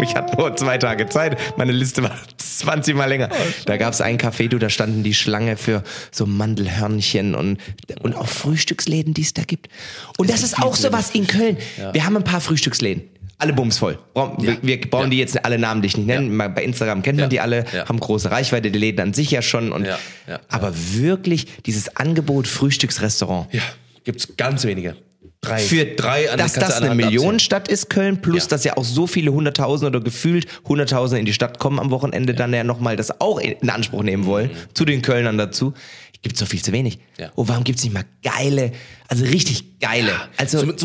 Ich 0.00 0.14
hatte 0.14 0.36
nur 0.36 0.54
zwei 0.54 0.78
Tage 0.78 1.08
Zeit. 1.08 1.36
Meine 1.56 1.72
Liste 1.72 2.04
war 2.04 2.16
20 2.38 2.94
Mal 2.94 3.06
länger. 3.06 3.30
Da 3.66 3.76
gab 3.78 3.92
es 3.92 4.00
einen 4.00 4.16
Café, 4.16 4.46
du, 4.48 4.58
da 4.58 4.70
standen 4.70 5.02
die 5.02 5.12
Schlange 5.12 5.56
für 5.56 5.82
so 6.12 6.24
Mandelhörnchen 6.24 7.34
und, 7.34 7.58
und 8.02 8.14
auch 8.14 8.28
Frühstücksläden, 8.28 9.12
die 9.12 9.22
es 9.22 9.34
da 9.34 9.42
gibt. 9.42 9.68
Und 10.16 10.30
das 10.30 10.44
ist 10.44 10.62
auch 10.62 10.76
sowas 10.76 11.10
in 11.14 11.26
Köln. 11.26 11.56
Wir 11.92 12.04
haben 12.04 12.16
ein 12.16 12.22
paar 12.22 12.40
Frühstücksläden. 12.40 13.02
Alle 13.38 13.52
bumsvoll. 13.52 13.98
Wir, 14.38 14.58
wir 14.62 14.80
brauchen 14.82 15.04
Ja. 15.06 15.10
die 15.10 15.18
jetzt 15.18 15.44
alle 15.44 15.58
namentlich 15.58 15.96
nicht 15.96 16.06
nennen. 16.06 16.38
Bei 16.38 16.62
Instagram 16.62 17.02
kennt 17.02 17.16
man 17.18 17.24
Ja. 17.24 17.28
die 17.28 17.40
alle, 17.40 17.64
Ja. 17.72 17.88
haben 17.88 17.98
große 17.98 18.30
Reichweite, 18.30 18.70
die 18.70 18.78
Läden 18.78 19.00
an 19.00 19.14
sich 19.14 19.32
ja 19.32 19.42
schon. 19.42 19.72
Und, 19.72 19.84
Ja. 19.84 19.98
Ja. 20.28 20.38
Aber 20.48 20.72
wirklich 20.94 21.46
dieses 21.66 21.96
Angebot 21.96 22.46
Frühstücksrestaurant. 22.46 23.52
Ja, 23.52 23.62
gibt's 24.08 24.36
ganz 24.38 24.64
wenige. 24.64 24.96
Drei. 25.42 25.58
Für 25.58 25.84
drei 25.84 26.30
an 26.30 26.38
dass 26.38 26.54
das 26.54 26.80
eine. 26.80 26.94
Millionenstadt 26.94 27.68
ist, 27.68 27.90
Köln, 27.90 28.22
plus 28.22 28.44
Ja. 28.44 28.48
dass 28.48 28.64
ja 28.64 28.78
auch 28.78 28.84
so 28.84 29.06
viele 29.06 29.32
Hunderttausende 29.32 29.98
oder 29.98 30.02
gefühlt 30.02 30.46
Hunderttausende 30.66 31.20
in 31.20 31.26
die 31.26 31.34
Stadt 31.34 31.58
kommen 31.58 31.78
am 31.78 31.90
Wochenende, 31.90 32.32
dann 32.32 32.54
ja 32.54 32.64
nochmal 32.64 32.96
das 32.96 33.20
auch 33.20 33.38
in 33.38 33.68
Anspruch 33.68 34.02
nehmen 34.02 34.24
wollen, 34.24 34.50
zu 34.72 34.86
den 34.86 35.02
Kölnern 35.02 35.36
dazu, 35.36 35.74
gibt 36.22 36.38
so 36.38 36.46
viel 36.46 36.62
zu 36.62 36.72
wenig. 36.72 36.96
Mhm. 36.96 37.02
Ja. 37.22 37.32
Oh, 37.36 37.44
warum 37.46 37.64
gibt's 37.64 37.84
nicht 37.84 37.92
mal 37.92 38.04
geile, 38.22 38.72
also 39.08 39.24
richtig 39.24 39.78
geile, 39.78 40.12
also 40.38 40.60
so 40.60 40.66
mit 40.66 40.80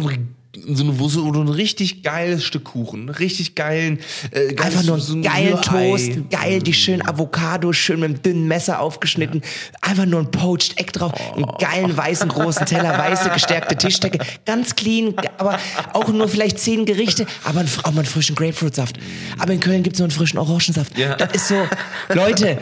so 0.56 0.84
eine, 0.84 1.00
wo 1.00 1.10
so 1.10 1.24
ein 1.32 1.48
richtig 1.48 2.04
geiles 2.04 2.44
Stück 2.44 2.66
Kuchen, 2.66 3.10
richtig 3.10 3.56
geilen, 3.56 4.00
äh, 4.32 4.54
geiles- 4.54 4.62
Einfach 4.66 4.84
nur 4.84 5.00
so 5.00 5.14
einen 5.14 5.26
ein 5.26 5.34
geilen. 5.34 5.62
Toast, 5.64 6.12
geil 6.30 6.62
die 6.62 6.74
schönen 6.74 7.02
Avocado, 7.08 7.74
schön 7.74 8.00
mit 8.02 8.10
einem 8.10 8.22
dünnen 8.22 8.48
Messer 8.48 8.80
aufgeschnitten, 8.80 9.42
einfach 9.82 10.06
nur 10.06 10.20
ein 10.20 10.30
Poached 10.30 10.80
Egg 10.80 10.92
drauf, 10.92 11.12
einen 11.36 11.48
geilen 11.58 11.98
weißen 11.98 12.30
großen 12.30 12.68
Teller, 12.68 12.96
weiße 12.98 13.32
gestärkte 13.32 13.76
Tischdecke, 13.76 14.20
ganz 14.46 14.76
clean, 14.76 15.16
aber 15.40 15.58
auch 15.94 16.10
nur 16.10 16.28
vielleicht 16.28 16.60
zehn 16.60 16.86
Gerichte, 16.86 17.26
aber 17.44 17.62
ein, 17.62 17.70
auch 17.84 17.92
mal 17.92 18.00
einen 18.02 18.06
frischen 18.06 18.36
Grapefruitsaft. 18.36 18.98
Aber 19.40 19.54
in 19.54 19.60
Köln 19.60 19.82
gibt's 19.82 19.98
nur 20.00 20.06
einen 20.06 20.12
frischen 20.16 20.38
Orangensaft. 20.38 20.96
Ja. 20.98 21.16
Das 21.16 21.34
ist 21.34 21.48
so, 21.48 21.68
Leute, 22.14 22.60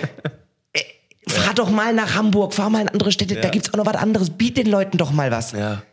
äh, 0.73 0.79
fahr 1.27 1.53
doch 1.55 1.69
mal 1.69 1.93
nach 1.93 2.15
Hamburg, 2.15 2.53
fahr 2.53 2.69
mal 2.69 2.83
in 2.83 2.87
andere 2.89 3.11
Städte, 3.11 3.35
da 3.35 3.49
gibt's 3.49 3.73
auch 3.73 3.77
noch 3.77 3.85
was 3.85 3.95
anderes, 3.95 4.29
biet 4.29 4.55
den 4.55 4.67
Leuten 4.67 4.97
doch 4.97 5.11
mal 5.11 5.29
was. 5.29 5.51
Ja. 5.51 5.83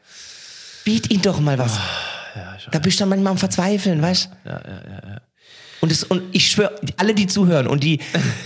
Biet 0.88 1.10
ihnen 1.10 1.20
doch 1.20 1.38
mal 1.40 1.58
was. 1.58 1.78
da 2.70 2.78
bist 2.78 2.98
du 2.98 3.02
dann 3.02 3.10
manchmal 3.10 3.32
am 3.32 3.38
Verzweifeln, 3.38 4.00
weißt 4.00 4.30
Ja, 4.46 4.52
ja, 4.52 4.58
ja, 4.64 5.10
ja. 5.10 5.20
und, 5.82 5.92
es, 5.92 6.02
und 6.04 6.22
ich 6.32 6.50
schwöre, 6.50 6.74
alle, 6.96 7.12
die 7.14 7.26
zuhören 7.26 7.66
und 7.66 7.84
die, 7.84 7.98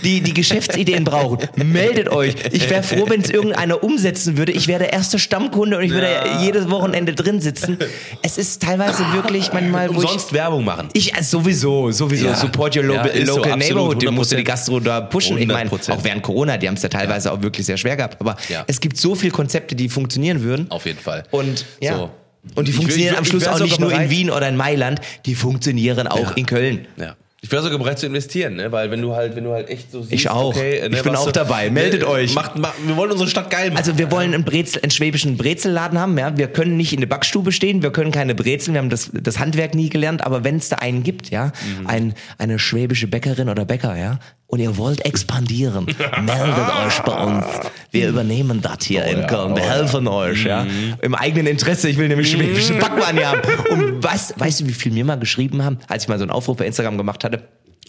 die, 0.02 0.20
die 0.22 0.35
Geschäftsideen 0.35 1.05
brauchen, 1.05 1.38
meldet 1.64 2.09
euch. 2.09 2.35
Ich 2.50 2.68
wäre 2.68 2.83
froh, 2.83 3.05
wenn 3.09 3.20
es 3.20 3.31
irgendeiner 3.31 3.83
umsetzen 3.85 4.37
würde. 4.37 4.50
Ich 4.52 4.66
wäre 4.66 4.81
der 4.81 4.92
erste 4.92 5.18
Stammkunde 5.20 5.76
und 5.78 5.85
ich 5.85 5.92
würde 5.92 6.09
jedes 6.40 6.68
Wochenende 6.68 7.14
drin 7.14 7.40
sitzen. 7.40 7.78
Es 8.22 8.38
ist 8.38 8.61
teilweise 8.62 9.05
wirklich 9.12 9.52
manchmal, 9.52 9.88
wo 9.88 9.92
ich, 9.94 9.98
Umsonst 10.09 10.33
Werbung 10.33 10.64
machen. 10.64 10.88
ich 10.94 11.14
also 11.14 11.38
sowieso, 11.38 11.90
sowieso, 11.92 12.26
Ja. 12.26 12.35
support 12.35 12.76
your 12.76 12.83
lo 12.85 12.94
Ja, 12.94 13.05
so, 13.05 13.37
local 13.37 13.52
absolut, 13.52 13.59
neighborhood, 13.59 14.02
den 14.02 14.14
musst 14.14 14.33
du 14.33 14.37
die 14.37 14.42
100%. 14.42 14.46
Gastro 14.46 14.81
da 14.81 15.00
pushen. 15.00 15.38
Ich 15.38 15.46
meine, 15.46 15.70
100%. 15.70 15.92
auch 15.92 16.02
während 16.05 16.22
Corona, 16.22 16.57
die 16.59 16.66
haben 16.68 16.74
es 16.74 16.83
ja 16.83 16.88
teilweise 16.88 17.33
auch 17.33 17.40
wirklich 17.42 17.66
sehr 17.66 17.76
schwer 17.76 17.96
gehabt. 17.96 18.16
Aber 18.20 18.37
Ja. 18.48 18.64
es 18.66 18.81
gibt 18.81 18.96
so 18.98 19.14
viele 19.14 19.33
Konzepte, 19.33 19.74
die 19.76 19.88
funktionieren 19.88 20.42
würden. 20.42 20.70
Auf 20.70 20.87
jeden 20.87 20.98
Fall. 21.00 21.22
Und 21.31 21.64
ja. 21.81 21.96
So. 21.96 22.11
Und 22.55 22.66
die 22.68 22.72
funktionieren 22.72 23.12
ich 23.14 23.18
am 23.18 23.24
Schluss 23.24 23.46
auch 23.46 23.61
nicht 23.61 23.78
nur 23.81 23.92
in 23.92 24.11
Wien 24.11 24.31
oder 24.31 24.48
in 24.48 24.57
Mailand, 24.57 25.00
die 25.26 25.35
funktionieren 25.35 26.07
auch 26.09 26.31
Ja. 26.31 26.33
in 26.37 26.46
Köln. 26.46 26.87
Ja. 26.96 27.14
Ich 27.44 27.50
wäre 27.50 27.61
sogar 27.61 27.76
bereit 27.78 27.98
zu 27.98 28.07
investieren, 28.07 28.55
ne? 28.55 28.70
weil 28.70 28.92
wenn 28.92 29.02
du 29.02 29.16
halt, 29.16 29.35
wenn 29.35 29.42
du 29.42 29.50
halt 29.50 29.68
echt 29.68 29.90
so 29.90 30.00
siehst, 30.00 30.12
Ich 30.12 30.31
auch. 30.31 30.50
Okay, 30.55 30.88
ne, 30.88 30.96
Ich 30.96 31.02
bin 31.02 31.16
auch 31.16 31.24
du- 31.26 31.33
dabei. 31.33 31.70
Meldet 31.70 32.02
ne, 32.02 32.07
euch. 32.09 32.35
Macht, 32.37 32.57
macht, 32.57 32.74
wir 32.87 32.96
wollen 32.96 33.11
unsere 33.11 33.28
Stadt 33.28 33.50
geil 33.50 33.70
machen. 33.70 33.78
Also 33.78 33.98
wir 33.98 34.12
wollen 34.12 34.33
einen, 34.33 34.44
Brezel, 34.44 34.81
einen 34.81 34.92
schwäbischen 34.92 35.37
Brezelladen 35.37 35.98
haben. 35.98 36.16
Ja? 36.16 36.37
Wir 36.38 36.46
können 36.46 36.76
nicht 36.76 36.92
in 36.92 37.00
der 37.00 37.09
Backstube 37.09 37.50
stehen, 37.50 37.83
wir 37.83 37.90
können 37.90 38.12
keine 38.12 38.37
Brezeln, 38.37 38.74
wir 38.74 38.81
haben 38.81 38.90
das, 38.90 39.11
das 39.12 39.40
Handwerk 39.40 39.74
nie 39.74 39.88
gelernt, 39.88 40.24
aber 40.24 40.44
wenn 40.44 40.55
es 40.57 40.68
da 40.68 40.76
einen 40.76 41.02
gibt, 41.02 41.31
ja, 41.31 41.46
Mhm. 41.81 41.87
ein, 41.88 42.14
eine 42.38 42.61
schwäbische 42.61 43.09
Bäckerin 43.09 43.48
oder 43.48 43.64
Bäcker, 43.64 43.96
ja, 43.96 44.20
und 44.52 44.60
ihr 44.60 44.76
wollt 44.76 45.02
expandieren, 45.06 45.86
meldet 45.86 46.86
euch 46.86 46.98
bei 47.04 47.24
uns. 47.24 47.46
Wir 47.90 48.10
übernehmen 48.10 48.60
das 48.60 48.84
hier 48.84 49.02
in 49.06 49.20
ja, 49.20 49.26
Köln, 49.26 49.56
wir 49.56 49.62
oh 49.62 49.66
helfen 49.66 50.06
euch, 50.06 50.44
ja. 50.44 50.66
Im 51.00 51.14
eigenen 51.14 51.46
Interesse, 51.46 51.88
ich 51.88 51.96
will 51.96 52.06
nämlich 52.06 52.30
schwäbische 52.30 52.74
Backwaren 52.74 53.16
hier 53.16 53.30
haben. 53.30 53.40
Und 53.70 54.04
was, 54.04 54.34
weißt 54.36 54.60
du, 54.60 54.66
wie 54.66 54.74
viel 54.74 54.92
mir 54.92 55.06
mal 55.06 55.18
geschrieben 55.18 55.64
haben, 55.64 55.78
als 55.88 56.04
ich 56.04 56.08
mal 56.10 56.18
so 56.18 56.24
einen 56.24 56.30
Aufruf 56.30 56.58
bei 56.58 56.66
Instagram 56.66 56.98
gemacht 56.98 57.24
hatte? 57.24 57.48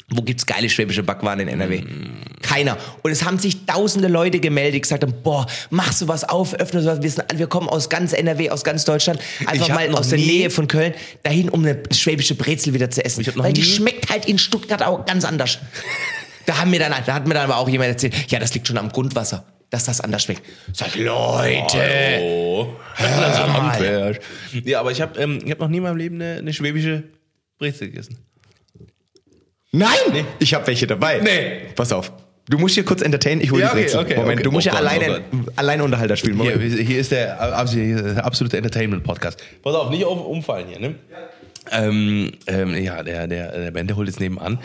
Wo 0.10 0.22
gibt's 0.22 0.46
geile 0.46 0.70
schwäbische 0.70 1.04
Backwaren 1.04 1.42
in 1.42 1.50
NRW? 1.50 1.84
Keiner. 2.42 2.78
Und 3.02 3.12
es 3.12 3.26
haben 3.26 3.40
sich 3.40 3.66
tausende 3.66 4.08
Leute 4.08 4.40
gemeldet, 4.40 4.84
gesagt 4.84 5.04
haben, 5.04 5.16
boah, 5.22 5.46
mach 5.70 5.92
sowas 5.92 6.24
auf, 6.24 6.54
öffne 6.54 6.82
sowas. 6.82 7.02
Wir, 7.02 7.12
sind, 7.12 7.26
wir 7.36 7.48
kommen 7.48 7.68
aus 7.68 7.90
ganz 7.90 8.14
NRW, 8.14 8.52
aus 8.52 8.64
ganz 8.64 8.86
Deutschland, 8.86 9.20
einfach 9.46 9.68
mal 9.68 9.94
aus 9.96 10.10
der 10.10 10.20
Nähe 10.20 10.50
von 10.50 10.70
Köln, 10.70 10.94
dahin, 11.24 11.50
um 11.50 11.66
eine 11.66 11.84
schwäbische 11.92 12.36
Brezel 12.36 12.74
wieder 12.74 12.90
zu 12.90 13.04
essen. 13.04 13.26
Weil 13.36 13.52
die 13.52 13.64
schmeckt 13.64 14.10
halt 14.10 14.26
in 14.26 14.38
Stuttgart 14.38 14.84
auch 14.84 15.06
ganz 15.06 15.26
anders. 15.26 15.60
Da, 16.46 16.60
haben 16.60 16.72
mir 16.72 16.80
dann, 16.80 16.94
da 17.06 17.14
hat 17.14 17.28
mir 17.28 17.34
dann 17.34 17.44
aber 17.50 17.58
auch 17.58 17.70
jemand 17.70 17.90
erzählt, 17.90 18.14
ja, 18.32 18.40
das 18.40 18.54
liegt 18.54 18.68
schon 18.68 18.78
am 18.78 18.90
Grundwasser, 18.90 19.46
dass 19.70 19.86
das 19.86 20.02
anders 20.02 20.24
schmeckt. 20.24 20.42
Sag 20.74 20.90
ich, 20.96 21.04
Leute, 21.04 22.20
Oh, 22.22 22.68
das 22.98 23.10
ist 23.36 23.40
Handwerk. 23.48 24.20
Ja, 24.66 24.80
aber 24.80 24.92
ich 24.92 25.02
habe 25.02 25.20
ähm, 25.22 25.40
ich 25.44 25.52
hab 25.52 25.60
noch 25.60 25.70
nie 25.70 25.78
in 25.78 25.84
meinem 25.84 25.98
Leben 25.98 26.16
eine, 26.22 26.40
eine 26.40 26.54
schwäbische 26.54 27.04
Brezel 27.58 27.90
gegessen. 27.90 28.18
nein, 29.72 30.26
ich 30.40 30.54
habe 30.54 30.68
welche 30.68 30.88
dabei. 30.88 31.20
Nee. 31.20 31.72
Pass 31.76 31.92
auf. 31.92 32.12
Du 32.50 32.58
musst 32.58 32.76
hier 32.76 32.84
kurz 32.84 33.02
entertainen, 33.02 33.40
ich 33.40 33.52
hole 33.52 33.62
Ja, 33.62 33.68
die 33.70 33.74
okay, 33.74 33.84
Brezel. 33.84 34.00
okay, 34.02 34.16
Moment, 34.18 34.34
okay. 34.34 34.44
du 34.44 34.52
musst 34.52 34.68
Oh 34.68 34.72
ja 34.72 34.80
Gott, 34.82 34.90
alleine, 34.90 35.22
alleine 35.56 35.84
Unterhalter 35.86 36.18
spielen. 36.18 36.42
Hier, 36.42 36.56
Moment. 36.58 36.78
hier 36.78 37.00
ist 37.00 37.12
der 37.14 37.40
absolute, 37.42 38.58
Entertainment-Podcast. 38.58 39.42
Pass 39.64 39.74
auf, 39.76 39.90
nicht 39.90 40.04
auf, 40.04 40.26
umfallen 40.26 40.68
hier, 40.68 40.80
ne? 40.82 40.96
Ähm, 41.72 42.32
ähm, 42.48 42.76
ja, 42.76 43.04
der, 43.04 43.28
der, 43.28 43.52
der 43.52 43.72
Bende 43.72 43.96
holt 43.96 44.08
jetzt 44.08 44.20
nebenan. 44.20 44.60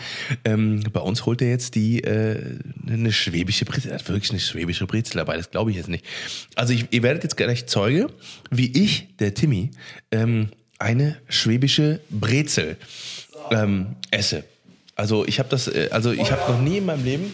Ähm, 0.45 0.83
bei 0.91 0.99
uns 0.99 1.25
holt 1.25 1.41
er 1.41 1.49
jetzt 1.49 1.75
die 1.75 2.03
äh, 2.03 2.57
eine 2.87 3.11
schwäbische 3.11 3.65
Brezel. 3.65 3.91
Er 3.91 3.99
hat 3.99 4.09
wirklich 4.09 4.31
eine 4.31 4.39
schwäbische 4.39 4.85
Brezel 4.85 5.17
dabei, 5.17 5.37
das 5.37 5.51
glaube 5.51 5.71
ich 5.71 5.77
jetzt 5.77 5.89
nicht. 5.89 6.05
Also 6.55 6.73
ich, 6.73 6.87
ihr 6.91 7.03
werdet 7.03 7.23
jetzt 7.23 7.37
gleich 7.37 7.67
Zeuge, 7.67 8.07
wie 8.51 8.71
ich, 8.71 9.07
der 9.19 9.33
Timmy, 9.33 9.71
ähm, 10.11 10.49
eine 10.77 11.17
schwäbische 11.27 12.01
Brezel 12.09 12.77
ähm, 13.51 13.95
esse. 14.11 14.43
Also 14.95 15.25
ich 15.25 15.39
habe 15.39 15.49
das, 15.49 15.67
äh, 15.67 15.89
also 15.91 16.11
ich 16.11 16.31
habe 16.31 16.51
noch 16.51 16.61
nie 16.61 16.77
in 16.77 16.85
meinem 16.85 17.03
Leben 17.03 17.33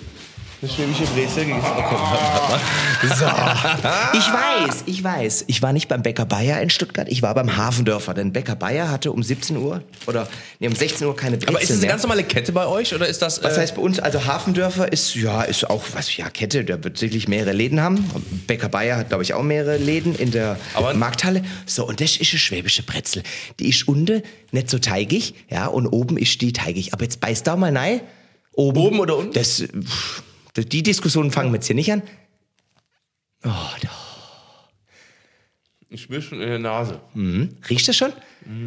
eine 0.65 0.73
schwäbische 0.73 1.03
Brezel 1.13 1.45
gegessen. 1.45 1.61
Komm, 1.75 1.99
warte 2.01 2.51
mal. 2.51 2.59
Ich 4.13 4.25
weiß, 4.31 4.83
ich 4.87 5.03
weiß. 5.03 5.43
Ich 5.47 5.61
war 5.61 5.73
nicht 5.73 5.87
beim 5.87 6.01
Bäcker 6.01 6.25
Bayer 6.25 6.59
in 6.61 6.69
Stuttgart, 6.69 7.07
ich 7.09 7.21
war 7.21 7.35
beim 7.35 7.55
Hafendörfer. 7.55 8.13
Denn 8.13 8.33
Bäcker 8.33 8.55
Bayer 8.55 8.89
hatte 8.89 9.11
um 9.11 9.21
17 9.21 9.57
Uhr 9.57 9.83
oder 10.07 10.27
nee, 10.59 10.67
um 10.67 10.75
16 10.75 11.05
Uhr 11.05 11.15
keine 11.15 11.37
Brezel 11.37 11.49
Aber 11.49 11.61
ist 11.61 11.69
das 11.69 11.77
eine 11.77 11.81
mehr. 11.81 11.89
ganz 11.91 12.03
normale 12.03 12.23
Kette 12.23 12.51
bei 12.51 12.65
euch 12.65 12.95
oder 12.95 13.07
ist 13.07 13.21
das? 13.21 13.43
Was 13.43 13.57
äh, 13.57 13.61
heißt 13.61 13.75
bei 13.75 13.81
uns, 13.81 13.99
also 13.99 14.25
Hafendörfer 14.25 14.91
ist, 14.91 15.13
ja, 15.15 15.43
ist 15.43 15.69
auch, 15.69 15.83
was, 15.93 16.15
ja, 16.17 16.29
Kette, 16.29 16.63
der 16.65 16.83
wird 16.83 16.97
sicherlich 16.97 17.27
mehrere 17.27 17.51
Läden 17.53 17.79
haben. 17.81 18.03
Bäcker 18.47 18.69
Bayer 18.69 18.97
hat, 18.97 19.09
glaube 19.09 19.23
ich, 19.23 19.33
auch 19.33 19.43
mehrere 19.43 19.77
Läden 19.77 20.15
in 20.15 20.31
der 20.31 20.57
Aber- 20.73 20.93
Markthalle. 20.93 21.43
So, 21.65 21.85
und 21.87 22.01
das 22.01 22.17
ist 22.17 22.31
eine 22.31 22.39
schwäbische 22.39 22.81
Brezel. 22.83 23.23
Die 23.59 23.69
ist 23.69 23.87
unten 23.87 24.23
nicht 24.51 24.69
so 24.69 24.79
teigig, 24.79 25.35
ja, 25.51 25.67
und 25.67 25.85
oben 25.87 26.17
ist 26.17 26.41
die 26.41 26.53
teigig. 26.53 26.93
Aber 26.93 27.03
jetzt 27.03 27.19
beißt 27.19 27.45
da 27.45 27.55
mal 27.55 27.75
rein. 27.75 28.01
Oben, 28.53 28.79
Oben 28.79 28.99
oder 29.01 29.17
unten? 29.17 29.33
Das, 29.33 29.61
pff, 29.63 30.23
die 30.63 30.83
Diskussion 30.83 31.31
fangen 31.31 31.51
wir 31.51 31.55
jetzt 31.55 31.67
hier 31.67 31.75
nicht 31.75 31.91
an. 31.91 32.01
Oh, 33.43 33.49
da. 33.81 33.89
Ich 35.89 36.01
spüre 36.03 36.21
schon 36.21 36.41
in 36.41 36.49
der 36.49 36.59
Nase. 36.59 36.99
Riecht 37.69 37.87
das 37.87 37.95
schon? 37.95 38.11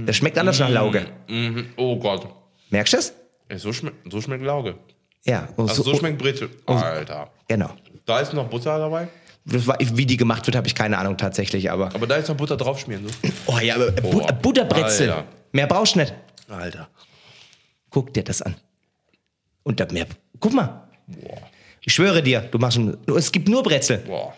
Das 0.06 0.16
schmeckt 0.16 0.38
anders 0.38 0.58
nach 0.58 0.70
Lauge. 0.70 1.06
Mhm. 1.28 1.66
Oh 1.76 1.98
Gott. 1.98 2.28
Merkst 2.70 2.92
du 2.92 2.96
das? 2.98 3.12
Ey, 3.48 3.58
so, 3.58 3.72
schmeckt, 3.72 4.10
so 4.10 4.20
schmeckt 4.20 4.44
Lauge. 4.44 4.76
Ja. 5.24 5.48
und 5.56 5.68
Also 5.68 5.82
so, 5.82 5.92
so- 5.92 5.98
schmeckt 5.98 6.18
Brezel. 6.18 6.50
Alter. 6.66 7.30
Genau. 7.48 7.70
Da 8.06 8.20
ist 8.20 8.32
noch 8.32 8.48
Butter 8.48 8.78
dabei. 8.78 9.08
War, 9.44 9.76
wie 9.80 10.04
die 10.06 10.16
gemacht 10.18 10.46
wird, 10.46 10.56
habe 10.56 10.66
ich 10.66 10.74
keine 10.74 10.98
Ahnung 10.98 11.16
tatsächlich, 11.16 11.70
aber. 11.70 11.86
Aber 11.94 12.06
da 12.06 12.16
ist 12.16 12.28
noch 12.28 12.36
Butter 12.36 12.56
draufschmieren. 12.56 13.06
So. 13.08 13.30
Oh 13.46 13.58
ja, 13.58 13.76
aber 13.76 13.90
Boah. 13.92 14.26
But 14.26 14.42
Butterbrezel. 14.42 15.10
Alter. 15.10 15.26
Mehr 15.52 15.66
brauchst 15.66 15.94
du 15.94 16.00
nicht. 16.00 16.14
Alter. 16.48 16.88
Guck 17.90 18.12
dir 18.12 18.22
das 18.24 18.42
an. 18.42 18.56
Und 19.62 19.80
da 19.80 19.86
mehr. 19.90 20.06
Guck 20.38 20.52
mal. 20.52 20.88
Ich 21.88 21.94
schwöre 21.94 22.22
dir, 22.22 22.40
du 22.50 22.58
machst 22.58 22.76
ein, 22.76 22.98
es 23.16 23.32
gibt 23.32 23.48
nur 23.48 23.62
Brezel. 23.62 24.02
Boah. 24.06 24.34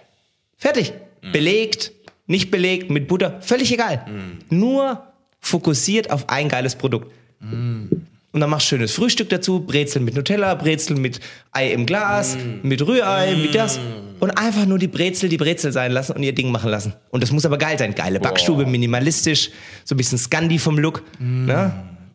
Fertig. 0.56 0.92
Mhm. 1.20 1.32
Belegt, 1.32 1.90
nicht 2.28 2.52
belegt, 2.52 2.90
mit 2.90 3.08
Butter, 3.08 3.38
völlig 3.40 3.72
egal. 3.72 4.06
Mhm. 4.06 4.56
Nur 4.56 5.02
fokussiert 5.40 6.12
auf 6.12 6.28
ein 6.28 6.48
geiles 6.48 6.76
Produkt. 6.76 7.10
Mhm. 7.40 7.88
Und 8.30 8.40
dann 8.40 8.48
machst 8.50 8.66
du 8.66 8.76
schönes 8.76 8.92
Frühstück 8.92 9.30
dazu, 9.30 9.58
Brezel 9.66 10.00
mit 10.00 10.14
Nutella, 10.14 10.54
Brezel 10.54 10.94
mit 10.96 11.18
Ei 11.50 11.72
im 11.72 11.86
Glas, 11.86 12.36
Mhm. 12.36 12.60
mit 12.62 12.86
Rührei, 12.86 13.34
mit 13.34 13.52
das. 13.56 13.80
Und 14.20 14.30
einfach 14.30 14.64
nur 14.66 14.78
die 14.78 14.86
Brezel 14.86 15.28
die 15.28 15.36
Brezel 15.36 15.72
sein 15.72 15.90
lassen 15.90 16.12
und 16.12 16.22
ihr 16.22 16.32
Ding 16.32 16.52
machen 16.52 16.70
lassen. 16.70 16.92
Und 17.10 17.20
das 17.20 17.32
muss 17.32 17.44
aber 17.44 17.58
geil 17.58 17.76
sein. 17.80 17.96
Geile 17.96 18.20
Backstube, 18.20 18.64
minimalistisch, 18.64 19.50
so 19.84 19.96
ein 19.96 19.98
bisschen 19.98 20.18
Scandi 20.18 20.60
vom 20.60 20.78
Look. 20.78 21.02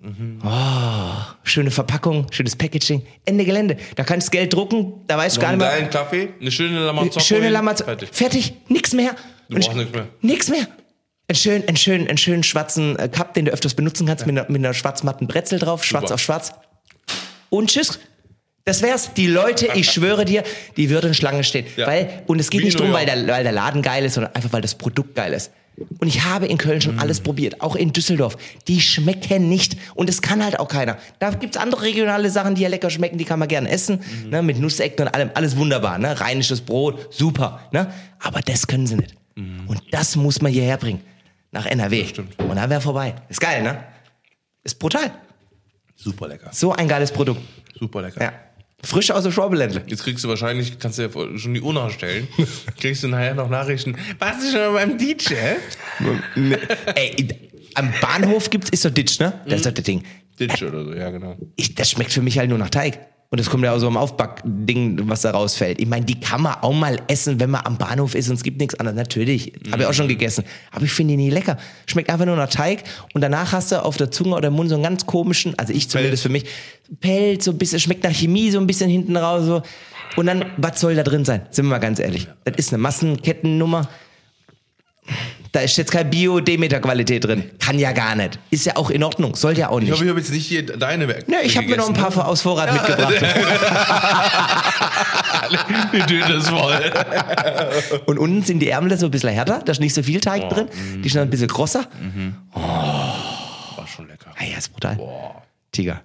Mhm. 0.05 0.39
Oh, 0.45 1.21
schöne 1.43 1.71
Verpackung, 1.71 2.27
schönes 2.31 2.55
Packaging. 2.55 3.05
Ende 3.25 3.43
Gelände. 3.43 3.77
Da 3.95 4.03
kannst 4.03 4.27
du 4.27 4.31
Geld 4.31 4.53
drucken, 4.53 4.93
da 5.07 5.17
weißt 5.17 5.37
du 5.37 5.41
gar 5.41 5.49
einen 5.49 5.57
nicht 5.57 5.67
mehr. 5.67 5.77
geilen 5.79 5.89
Kaffee, 5.89 6.29
eine 6.39 6.51
schöne 6.51 6.79
Lamazocco. 6.85 7.19
Schöne 7.21 7.49
Lamazzo. 7.49 7.85
Fertig. 7.85 8.09
Fertig. 8.11 8.53
Nix 8.67 8.93
mehr. 8.93 9.15
Du 9.49 9.55
brauchst 9.57 9.75
nichts 9.75 9.93
mehr. 9.93 10.07
Nix 10.21 10.49
mehr. 10.49 10.67
Einen 11.27 11.35
schönen, 11.35 11.67
einen 11.67 11.77
schönen, 11.77 12.07
einen 12.07 12.17
schönen 12.19 12.43
schwarzen 12.43 12.97
äh, 12.99 13.09
Cup, 13.09 13.33
den 13.33 13.45
du 13.45 13.51
öfters 13.51 13.73
benutzen 13.73 14.05
kannst, 14.05 14.27
mit, 14.27 14.37
einer, 14.37 14.47
mit 14.49 14.59
einer 14.59 14.75
schwarz-matten 14.75 15.27
Brezel 15.27 15.57
drauf, 15.57 15.83
schwarz 15.83 16.03
Super. 16.03 16.13
auf 16.15 16.21
schwarz. 16.21 16.51
Und 17.49 17.71
tschüss. 17.71 17.99
Das 18.63 18.81
wär's. 18.81 19.13
Die 19.13 19.27
Leute, 19.27 19.69
ich 19.73 19.91
schwöre 19.91 20.25
dir, 20.25 20.43
die 20.77 20.89
würden 20.91 21.13
Schlange 21.15 21.43
stehen. 21.43 21.65
Ja. 21.77 21.87
Weil, 21.87 22.23
und 22.27 22.39
es 22.39 22.49
geht 22.51 22.61
Wie 22.61 22.65
nicht 22.65 22.79
drum, 22.79 22.93
weil 22.93 23.05
der, 23.05 23.27
weil 23.27 23.43
der 23.43 23.51
Laden 23.51 23.81
geil 23.81 24.05
ist, 24.05 24.15
sondern 24.15 24.35
einfach, 24.35 24.53
weil 24.53 24.61
das 24.61 24.75
Produkt 24.75 25.15
geil 25.15 25.33
ist. 25.33 25.51
Und 25.99 26.07
ich 26.07 26.23
habe 26.23 26.45
in 26.45 26.57
Köln 26.57 26.77
Mm. 26.77 26.81
schon 26.81 26.99
alles 26.99 27.19
probiert, 27.19 27.59
auch 27.61 27.75
in 27.75 27.91
Düsseldorf. 27.91 28.37
Die 28.67 28.79
schmecken 28.79 29.49
nicht. 29.49 29.75
Und 29.95 30.09
es 30.09 30.21
kann 30.21 30.43
halt 30.43 30.59
auch 30.59 30.67
keiner. 30.69 30.97
Da 31.19 31.31
gibt's 31.31 31.57
andere 31.57 31.81
regionale 31.83 32.29
Sachen, 32.29 32.55
die 32.55 32.61
ja 32.61 32.69
lecker 32.69 32.89
schmecken, 32.89 33.17
die 33.17 33.25
kann 33.25 33.39
man 33.39 33.47
gerne 33.47 33.69
essen. 33.69 33.99
Mhm. 34.23 34.29
Ne, 34.29 34.41
mit 34.41 34.57
Nussecken 34.59 35.07
und 35.07 35.13
allem. 35.13 35.31
Alles 35.33 35.57
wunderbar. 35.57 35.97
Ne? 35.97 36.19
Rheinisches 36.19 36.61
Brot, 36.61 37.13
super. 37.13 37.59
Ne? 37.71 37.91
Aber 38.19 38.39
das 38.41 38.67
können 38.67 38.87
sie 38.87 38.95
nicht. 38.95 39.15
Mhm. 39.35 39.67
Und 39.67 39.81
das 39.91 40.15
muss 40.15 40.41
man 40.41 40.51
hierher 40.51 40.77
bringen. 40.77 41.01
Nach 41.51 41.65
NRW. 41.65 42.05
stimmt. 42.07 42.37
Und 42.39 42.55
dann 42.55 42.69
wäre 42.69 42.81
vorbei. 42.81 43.15
Ist 43.29 43.39
geil, 43.41 43.61
ne? 43.63 43.83
Ist 44.63 44.79
brutal. 44.79 45.11
Super 45.95 46.27
lecker. 46.27 46.49
So 46.53 46.73
ein 46.73 46.87
geiles 46.87 47.11
Produkt. 47.11 47.41
Super 47.79 48.01
lecker. 48.01 48.21
Ja. 48.21 48.33
Frisch 48.85 49.11
aus 49.11 49.23
dem 49.23 49.31
Schwabeländle. 49.31 49.83
Jetzt 49.87 50.03
kriegst 50.03 50.23
du 50.23 50.29
wahrscheinlich, 50.29 50.79
kannst 50.79 50.99
du 50.99 51.03
ja 51.03 51.37
schon 51.37 51.53
die 51.53 51.61
Uhr 51.61 51.73
nachstellen, 51.73 52.27
kriegst 52.79 53.03
du 53.03 53.07
nachher 53.07 53.33
noch 53.33 53.49
Nachrichten. 53.49 53.97
Warst 54.19 54.43
du 54.43 54.57
schon 54.57 54.73
beim 54.73 54.97
DJ? 54.97 55.33
Ey, 56.95 57.27
am 57.73 57.91
Bahnhof 57.99 58.49
gibt's, 58.49 58.69
ist 58.69 58.85
doch 58.85 58.91
Ditch, 58.91 59.19
ne? 59.19 59.41
Das 59.45 59.55
ist 59.57 59.65
doch 59.65 59.71
das 59.71 59.83
Ding. 59.83 60.03
Ditch 60.39 60.61
oder 60.63 60.85
so, 60.85 60.93
ja 60.93 61.09
genau. 61.09 61.35
Ich, 61.55 61.75
das 61.75 61.89
schmeckt 61.91 62.13
für 62.13 62.21
mich 62.21 62.37
halt 62.37 62.49
nur 62.49 62.57
nach 62.57 62.69
Teig. 62.69 62.99
Und 63.35 63.39
das 63.39 63.49
kommt 63.49 63.65
ja 63.65 63.73
aus 63.73 63.81
so 63.81 63.87
einem 63.87 63.97
Aufbackding, 63.97 65.09
was 65.09 65.23
da 65.23 65.31
rausfällt. 65.31 65.81
Ich 65.81 65.87
meine, 65.89 66.05
die 66.05 66.17
kann 66.17 66.41
man 66.41 66.53
auch 66.61 66.71
mal 66.71 67.01
essen, 67.09 67.37
wenn 67.37 67.49
man 67.49 67.65
am 67.65 67.77
Bahnhof 67.77 68.15
ist 68.15 68.29
und 68.29 68.35
es 68.35 68.43
gibt 68.43 68.61
nichts 68.61 68.75
anderes. 68.75 68.95
Natürlich, 68.95 69.51
habe 69.73 69.81
ich 69.81 69.89
auch 69.89 69.93
schon 69.93 70.07
gegessen. 70.07 70.45
Aber 70.71 70.85
ich 70.85 70.93
finde 70.93 71.11
die 71.11 71.17
nie 71.17 71.29
lecker. 71.31 71.57
Schmeckt 71.85 72.09
einfach 72.09 72.25
nur 72.25 72.37
nach 72.37 72.47
Teig 72.47 72.85
und 73.13 73.19
danach 73.19 73.51
hast 73.51 73.73
du 73.73 73.83
auf 73.83 73.97
der 73.97 74.09
Zunge 74.09 74.37
oder 74.37 74.47
im 74.47 74.53
Mund 74.53 74.69
so 74.69 74.75
einen 74.75 74.85
ganz 74.85 75.05
komischen, 75.05 75.53
also 75.59 75.73
ich 75.73 75.89
zumindest 75.89 76.23
für 76.23 76.29
mich, 76.29 76.45
Pelz, 77.01 77.43
so 77.43 77.51
ein 77.51 77.57
bisschen, 77.57 77.81
schmeckt 77.81 78.05
nach 78.05 78.13
Chemie 78.13 78.51
so 78.51 78.57
ein 78.57 78.67
bisschen 78.67 78.89
hinten 78.89 79.17
raus. 79.17 79.43
So. 79.43 79.63
Und 80.15 80.27
dann, 80.27 80.45
was 80.55 80.79
soll 80.79 80.95
da 80.95 81.03
drin 81.03 81.25
sein? 81.25 81.41
Sind 81.51 81.65
wir 81.65 81.71
mal 81.71 81.79
ganz 81.79 81.99
ehrlich. 81.99 82.29
Das 82.45 82.55
ist 82.55 82.71
eine 82.71 82.81
Massenkettennummer. 82.81 83.89
Da 85.55 85.61
ist 85.61 85.77
jetzt 85.77 85.89
keine 85.89 86.09
Bio-Demeter-Qualität 86.09 87.23
drin. 87.23 87.49
Kann 87.59 87.79
ja 87.79 87.93
gar 87.93 88.13
nicht. 88.13 88.37
Ist 88.51 88.65
ja 88.65 88.75
auch 88.75 88.89
in 88.89 89.01
Ordnung. 89.05 89.37
Soll 89.37 89.57
ja 89.57 89.69
auch 89.69 89.77
Ich 89.79 89.83
nicht. 89.85 89.93
hoffe, 89.93 90.03
ich 90.03 90.09
habe 90.09 90.19
jetzt 90.19 90.31
nicht 90.33 90.45
hier 90.45 90.65
deine 90.65 91.07
Werk. 91.07 91.23
Ja, 91.29 91.37
ich 91.41 91.55
habe 91.55 91.65
mir 91.67 91.77
noch 91.77 91.87
ein 91.87 91.93
paar 91.93 92.09
gegessen, 92.09 92.27
aus 92.27 92.41
Vorrat 92.41 92.73
mitgebracht. 92.73 93.21
ne? 93.21 93.33
Die 95.93 95.99
Tüte 95.99 96.33
ist 96.33 96.49
voll. 96.49 96.91
Und 98.05 98.19
unten 98.19 98.43
sind 98.43 98.59
die 98.59 98.67
Ärmel 98.67 98.97
so 98.97 99.05
ein 99.05 99.11
bisschen 99.11 99.29
härter, 99.29 99.61
da 99.63 99.71
ist 99.71 99.79
nicht 99.79 99.93
so 99.93 100.03
viel 100.03 100.19
Teig 100.19 100.49
drin. 100.49 100.67
Die 101.01 101.07
sind 101.07 101.21
ein 101.21 101.29
bisschen 101.29 101.47
grosser. 101.47 101.85
War 102.53 103.87
schon 103.87 104.09
lecker. 104.09 104.31
Ah 104.37 104.43
ja, 104.43 104.57
ist 104.57 104.73
brutal. 104.73 104.97
Boah. 104.97 105.41
Tiger. 105.71 106.01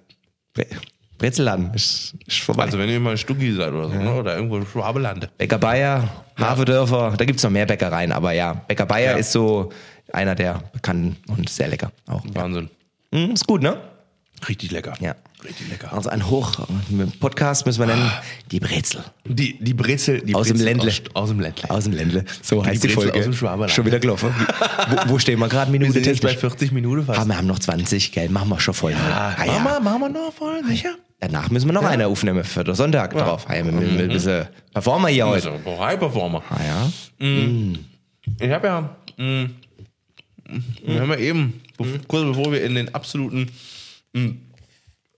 Bre 1.21 1.27
Brezelladen 1.27 1.71
ist, 1.73 2.15
ist 2.25 2.39
vorbei. 2.39 2.63
Also 2.63 2.79
wenn 2.79 2.89
ihr 2.89 2.99
mal 2.99 3.15
Stuggi 3.15 3.53
seid 3.53 3.71
oder 3.71 3.89
so, 3.89 3.93
ne? 3.95 4.13
oder 4.13 4.35
irgendwo 4.35 4.57
im 4.57 4.65
Schwabeland. 4.65 5.29
Bäcker 5.37 5.59
Bayer, 5.59 6.09
Hafedörfer, 6.37 7.13
da 7.15 7.25
gibt's 7.25 7.43
noch 7.43 7.51
mehr 7.51 7.65
Bäckereien, 7.67 8.11
aber 8.11 8.31
ja, 8.31 8.53
Bäcker 8.67 8.85
Bayer 8.87 9.11
Ja. 9.13 9.17
ist 9.17 9.31
so 9.31 9.71
einer 10.11 10.33
der 10.35 10.61
bekannten 10.73 11.17
und 11.31 11.47
sehr 11.47 11.67
lecker 11.67 11.91
auch. 12.07 12.23
Wahnsinn. 12.33 12.69
Mm, 13.11 13.31
ist 13.33 13.45
gut, 13.45 13.61
ne? 13.61 13.77
Richtig 14.49 14.71
lecker. 14.71 14.93
Ja. 14.99 15.15
Richtig 15.43 15.69
lecker. 15.69 15.93
Also 15.93 16.09
ein 16.09 16.27
Hoch, 16.29 16.51
Podcast 17.19 17.65
müssen 17.65 17.79
wir 17.79 17.87
nennen, 17.87 18.11
die 18.51 18.59
Brezel. 18.59 19.03
Die, 19.25 19.57
die 19.63 19.73
Brezel, 19.73 20.21
die 20.21 20.35
Aus 20.35 20.47
dem 20.47 20.53
Brezel 20.57 20.65
Ländle. 20.65 20.91
Aus, 20.91 21.01
aus 21.13 21.29
dem 21.29 21.39
Ländle. 21.39 21.69
Aus 21.69 21.83
dem 21.83 21.93
Ländle. 21.93 22.25
So 22.41 22.65
heißt 22.65 22.83
die, 22.83 22.87
Brezel 22.87 23.03
Folge. 23.03 23.19
aus 23.19 23.23
dem 23.25 23.33
Schwaberland. 23.33 23.71
Schon 23.71 23.85
wieder 23.85 23.99
gelaufen. 23.99 24.33
Wo, 25.05 25.13
wo 25.13 25.19
stehen 25.19 25.39
wir 25.39 25.47
gerade? 25.47 25.71
Minute 25.71 25.89
Wir 25.89 25.93
sind 25.93 26.05
jetzt 26.07 26.21
bei 26.21 26.29
technisch? 26.29 26.51
40 26.51 26.71
Minuten 26.71 27.05
fast. 27.05 27.19
Ah, 27.19 27.25
wir 27.25 27.37
haben 27.37 27.47
noch 27.47 27.59
20, 27.59 28.11
gell? 28.11 28.29
Machen 28.29 28.49
wir 28.49 28.59
schon 28.59 28.73
voll. 28.73 28.93
Ah, 28.93 29.35
ja. 29.45 29.59
Machen 29.59 29.63
wir, 29.63 29.79
machen 29.79 30.01
wir 30.01 30.09
noch 30.09 30.33
voll, 30.33 30.61
sicher? 30.67 30.95
Danach 31.21 31.51
müssen 31.51 31.67
wir 31.67 31.73
noch 31.73 31.83
eine 31.85 32.07
aufnehmen 32.07 32.43
für 32.43 32.63
den 32.63 32.73
Sonntag 32.73 33.11
drauf. 33.13 33.45
Ah, 33.47 33.55
Ja, 33.55 33.63
wir 33.65 33.71
müssen 33.71 33.99
ein 33.99 34.07
bisschen 34.09 34.47
performen 34.73 35.11
hier 35.11 35.27
heute. 35.27 35.51
Also, 35.51 35.79
High 35.79 35.99
Performer. 35.99 36.41
Ah, 36.49 36.59
ja. 36.63 36.91
Ich 38.39 38.49
habe 38.51 38.67
ja, 38.67 38.95
mh, 39.17 39.49
wir 40.83 40.99
haben 40.99 41.09
ja 41.11 41.17
eben, 41.17 41.61
bev- 41.77 42.01
kurz 42.07 42.25
bevor 42.25 42.51
wir 42.51 42.63
in 42.63 42.73
den 42.73 42.93
absoluten 42.95 43.49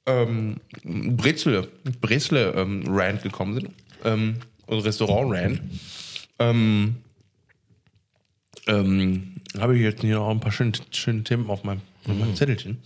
ähm, 0.05 0.57
Brezel, 0.83 1.69
Brezel 2.01 2.53
ähm, 2.55 2.83
Rant 2.87 3.23
gekommen 3.23 3.53
sind, 3.55 3.69
ähm, 4.03 4.35
und 4.67 4.79
Restaurant 4.81 5.31
ran, 5.33 5.59
ähm, 6.39 6.95
ähm, 8.67 9.35
habe 9.57 9.75
ich 9.77 9.83
jetzt 9.83 10.01
hier 10.01 10.15
noch 10.15 10.29
ein 10.29 10.39
paar 10.41 10.51
schöne, 10.51 10.73
schöne 10.91 11.23
Themen 11.23 11.49
auf 11.49 11.63
meinem, 11.63 11.81
auf 12.07 12.13
meinem 12.17 12.35
Zettelchen. 12.35 12.79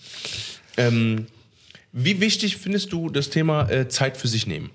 Ähm, 0.78 1.26
wie 1.92 2.20
wichtig 2.20 2.58
findest 2.58 2.92
du 2.94 3.10
das 3.10 3.30
Thema 3.30 3.70
äh, 3.70 3.88
Zeit 3.88 4.18
für 4.18 4.28
sich 4.28 4.48
nehmen? 4.48 4.70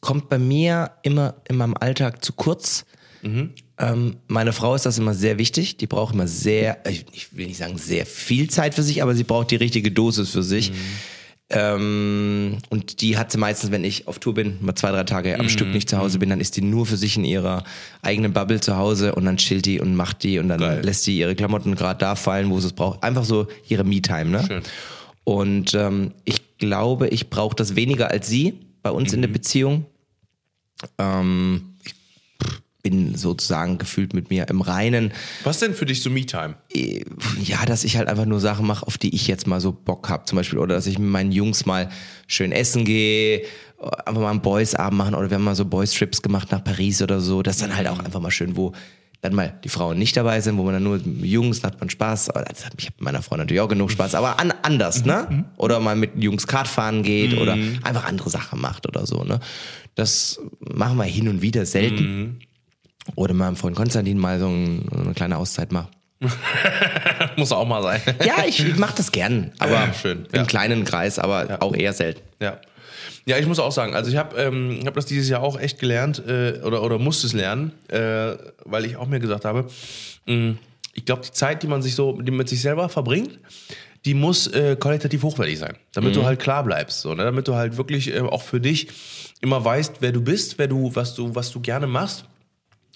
kommt 0.00 0.28
bei 0.28 0.38
mir 0.38 0.92
immer 1.02 1.34
in 1.48 1.56
meinem 1.56 1.74
Alltag 1.78 2.24
zu 2.24 2.32
kurz. 2.32 2.84
Ähm, 3.78 4.16
meine 4.26 4.52
Frau 4.52 4.74
ist 4.74 4.86
das 4.86 4.98
immer 4.98 5.14
sehr 5.14 5.38
wichtig. 5.38 5.76
Die 5.76 5.86
braucht 5.86 6.14
immer 6.14 6.28
sehr, 6.28 6.78
ich 6.88 7.04
ich 7.12 7.36
will 7.36 7.46
nicht 7.46 7.58
sagen 7.58 7.78
sehr 7.78 8.06
viel 8.06 8.48
Zeit 8.50 8.74
für 8.74 8.82
sich, 8.82 9.02
aber 9.02 9.14
sie 9.14 9.24
braucht 9.24 9.50
die 9.50 9.56
richtige 9.56 9.90
Dosis 9.90 10.30
für 10.30 10.42
sich. 10.42 10.72
Ähm, 11.52 12.58
und 12.70 13.00
die 13.00 13.16
hat 13.16 13.30
sie 13.30 13.38
meistens, 13.38 13.70
wenn 13.70 13.84
ich 13.84 14.08
auf 14.08 14.18
Tour 14.18 14.34
bin, 14.34 14.58
mal 14.60 14.74
zwei, 14.74 14.90
drei 14.90 15.04
Tage 15.04 15.38
am 15.38 15.48
Stück 15.48 15.68
nicht 15.68 15.88
zu 15.88 15.98
Hause 15.98 16.18
bin, 16.18 16.30
dann 16.30 16.40
ist 16.40 16.56
die 16.56 16.62
nur 16.62 16.86
für 16.86 16.96
sich 16.96 17.16
in 17.16 17.24
ihrer 17.24 17.64
eigenen 18.00 18.32
Bubble 18.32 18.60
zu 18.60 18.76
Hause 18.76 19.14
und 19.14 19.24
dann 19.24 19.36
chillt 19.36 19.66
die 19.66 19.80
und 19.80 19.94
macht 19.94 20.22
die 20.22 20.38
und 20.38 20.48
dann 20.48 20.60
Geil. 20.60 20.82
lässt 20.82 21.04
sie 21.04 21.18
ihre 21.18 21.34
Klamotten 21.34 21.74
gerade 21.74 21.98
da 21.98 22.14
fallen, 22.14 22.50
wo 22.50 22.58
sie 22.58 22.68
es 22.68 22.72
braucht. 22.72 23.02
Einfach 23.02 23.24
so 23.24 23.46
ihre 23.68 23.84
Me-Time, 23.84 24.26
ne? 24.26 24.44
Schön. 24.46 24.62
Und 25.24 25.74
ähm, 25.74 26.12
ich 26.24 26.58
glaube, 26.58 27.08
ich 27.08 27.30
brauche 27.30 27.54
das 27.54 27.76
weniger 27.76 28.10
als 28.10 28.28
sie 28.28 28.58
bei 28.82 28.90
uns 28.90 29.12
in 29.12 29.20
der 29.20 29.28
Beziehung. 29.28 29.86
Ähm, 30.98 31.71
bin 32.82 33.14
sozusagen 33.14 33.78
gefühlt 33.78 34.12
mit 34.12 34.30
mir 34.30 34.48
im 34.48 34.60
Reinen. 34.60 35.12
Was 35.44 35.60
denn 35.60 35.72
für 35.74 35.86
dich 35.86 36.02
so 36.02 36.10
Me-Time? 36.10 36.54
Äh, 36.74 37.04
Ja, 37.42 37.64
dass 37.64 37.84
ich 37.84 37.96
halt 37.96 38.08
einfach 38.08 38.26
nur 38.26 38.40
Sachen 38.40 38.66
mache, 38.66 38.86
auf 38.86 38.98
die 38.98 39.14
ich 39.14 39.28
jetzt 39.28 39.46
mal 39.46 39.60
so 39.60 39.72
Bock 39.72 40.08
hab, 40.08 40.28
zum 40.28 40.36
Beispiel. 40.36 40.58
Oder 40.58 40.74
dass 40.74 40.86
ich 40.86 40.98
mit 40.98 41.08
meinen 41.08 41.32
Jungs 41.32 41.64
mal 41.64 41.88
schön 42.26 42.50
essen 42.52 42.84
gehe, 42.84 43.42
einfach 43.78 44.20
mal 44.20 44.30
einen 44.30 44.42
Boys-Abend 44.42 44.98
machen. 44.98 45.14
Oder 45.14 45.30
wir 45.30 45.36
haben 45.36 45.44
mal 45.44 45.54
so 45.54 45.64
Boys-Trips 45.64 46.22
gemacht 46.22 46.50
nach 46.50 46.62
Paris 46.64 47.00
oder 47.02 47.20
so. 47.20 47.42
Das 47.42 47.56
ist 47.56 47.62
dann 47.62 47.76
halt 47.76 47.86
auch 47.88 48.00
einfach 48.00 48.20
mal 48.20 48.30
schön, 48.32 48.56
wo 48.56 48.72
dann 49.20 49.36
mal 49.36 49.56
die 49.62 49.68
Frauen 49.68 49.98
nicht 49.98 50.16
dabei 50.16 50.40
sind, 50.40 50.58
wo 50.58 50.64
man 50.64 50.74
dann 50.74 50.82
nur 50.82 50.98
Jungs, 51.22 51.60
da 51.60 51.68
hat 51.68 51.78
man 51.78 51.88
Spaß. 51.88 52.30
Ich 52.58 52.64
habe 52.64 52.74
mit 52.76 53.00
meiner 53.00 53.22
Frau 53.22 53.36
natürlich 53.36 53.60
auch 53.60 53.68
genug 53.68 53.92
Spaß, 53.92 54.16
aber 54.16 54.40
an, 54.40 54.52
anders, 54.62 55.04
ne? 55.04 55.44
Oder 55.56 55.78
mal 55.78 55.94
mit 55.94 56.20
Jungs 56.20 56.48
Kart 56.48 56.66
fahren 56.66 57.04
geht 57.04 57.38
oder 57.38 57.52
einfach 57.84 58.04
andere 58.06 58.30
Sachen 58.30 58.60
macht 58.60 58.88
oder 58.88 59.06
so, 59.06 59.22
ne? 59.22 59.38
Das 59.94 60.40
machen 60.58 60.96
wir 60.96 61.04
hin 61.04 61.28
und 61.28 61.40
wieder 61.40 61.64
selten. 61.66 62.40
Oder 63.14 63.34
meinem 63.34 63.56
Freund 63.56 63.76
Konstantin 63.76 64.18
mal 64.18 64.38
so, 64.38 64.46
ein, 64.46 64.88
eine 64.92 65.14
kleine 65.14 65.36
Auszeit 65.36 65.72
macht. 65.72 65.88
Muss 67.36 67.50
auch 67.52 67.66
mal 67.66 67.82
sein. 67.82 68.00
Ja, 68.24 68.44
ich, 68.46 68.64
ich 68.64 68.76
mache 68.76 68.94
das 68.96 69.10
gern, 69.10 69.50
aber 69.58 69.72
Ja, 69.72 69.94
schön, 69.94 70.26
im 70.30 70.40
ja. 70.40 70.44
kleinen 70.44 70.84
Kreis, 70.84 71.18
aber 71.18 71.58
auch 71.60 71.74
eher 71.74 71.92
selten. 71.92 72.20
Ja. 72.40 72.60
Ja, 73.24 73.38
ich 73.38 73.46
muss 73.46 73.60
auch 73.60 73.70
sagen, 73.70 73.94
also 73.94 74.10
ich 74.10 74.16
habe 74.16 74.36
ähm, 74.36 74.80
hab 74.84 74.94
das 74.94 75.06
dieses 75.06 75.28
Jahr 75.28 75.42
auch 75.42 75.58
echt 75.58 75.78
gelernt 75.78 76.22
äh, 76.26 76.60
oder, 76.64 76.82
oder 76.82 76.98
musste 76.98 77.26
es 77.28 77.32
lernen, 77.32 77.72
äh, 77.88 78.34
weil 78.64 78.84
ich 78.84 78.96
auch 78.96 79.06
mir 79.06 79.20
gesagt 79.20 79.44
habe, 79.44 79.66
mh, 80.26 80.54
ich 80.94 81.04
glaube, 81.04 81.22
die 81.24 81.30
Zeit, 81.30 81.62
die 81.62 81.68
man 81.68 81.82
sich 81.82 81.94
so 81.94 82.20
die 82.20 82.32
mit 82.32 82.48
sich 82.48 82.60
selber 82.60 82.88
verbringt, 82.88 83.38
die 84.04 84.14
muss 84.14 84.48
äh, 84.48 84.76
qualitativ 84.76 85.22
hochwertig 85.22 85.58
sein, 85.58 85.76
damit 85.94 86.16
du 86.16 86.24
halt 86.24 86.40
klar 86.40 86.64
bleibst, 86.64 87.00
so, 87.02 87.14
ne? 87.14 87.22
damit 87.22 87.46
du 87.46 87.54
halt 87.54 87.76
wirklich 87.76 88.12
äh, 88.12 88.20
auch 88.20 88.42
für 88.42 88.60
dich 88.60 88.88
immer 89.40 89.64
weißt, 89.64 89.94
wer 90.00 90.10
du 90.10 90.20
bist, 90.20 90.58
wer 90.58 90.66
du, 90.66 90.94
was 90.94 91.14
du, 91.14 91.32
was 91.34 91.52
du 91.52 91.60
gerne 91.60 91.86
machst. 91.86 92.24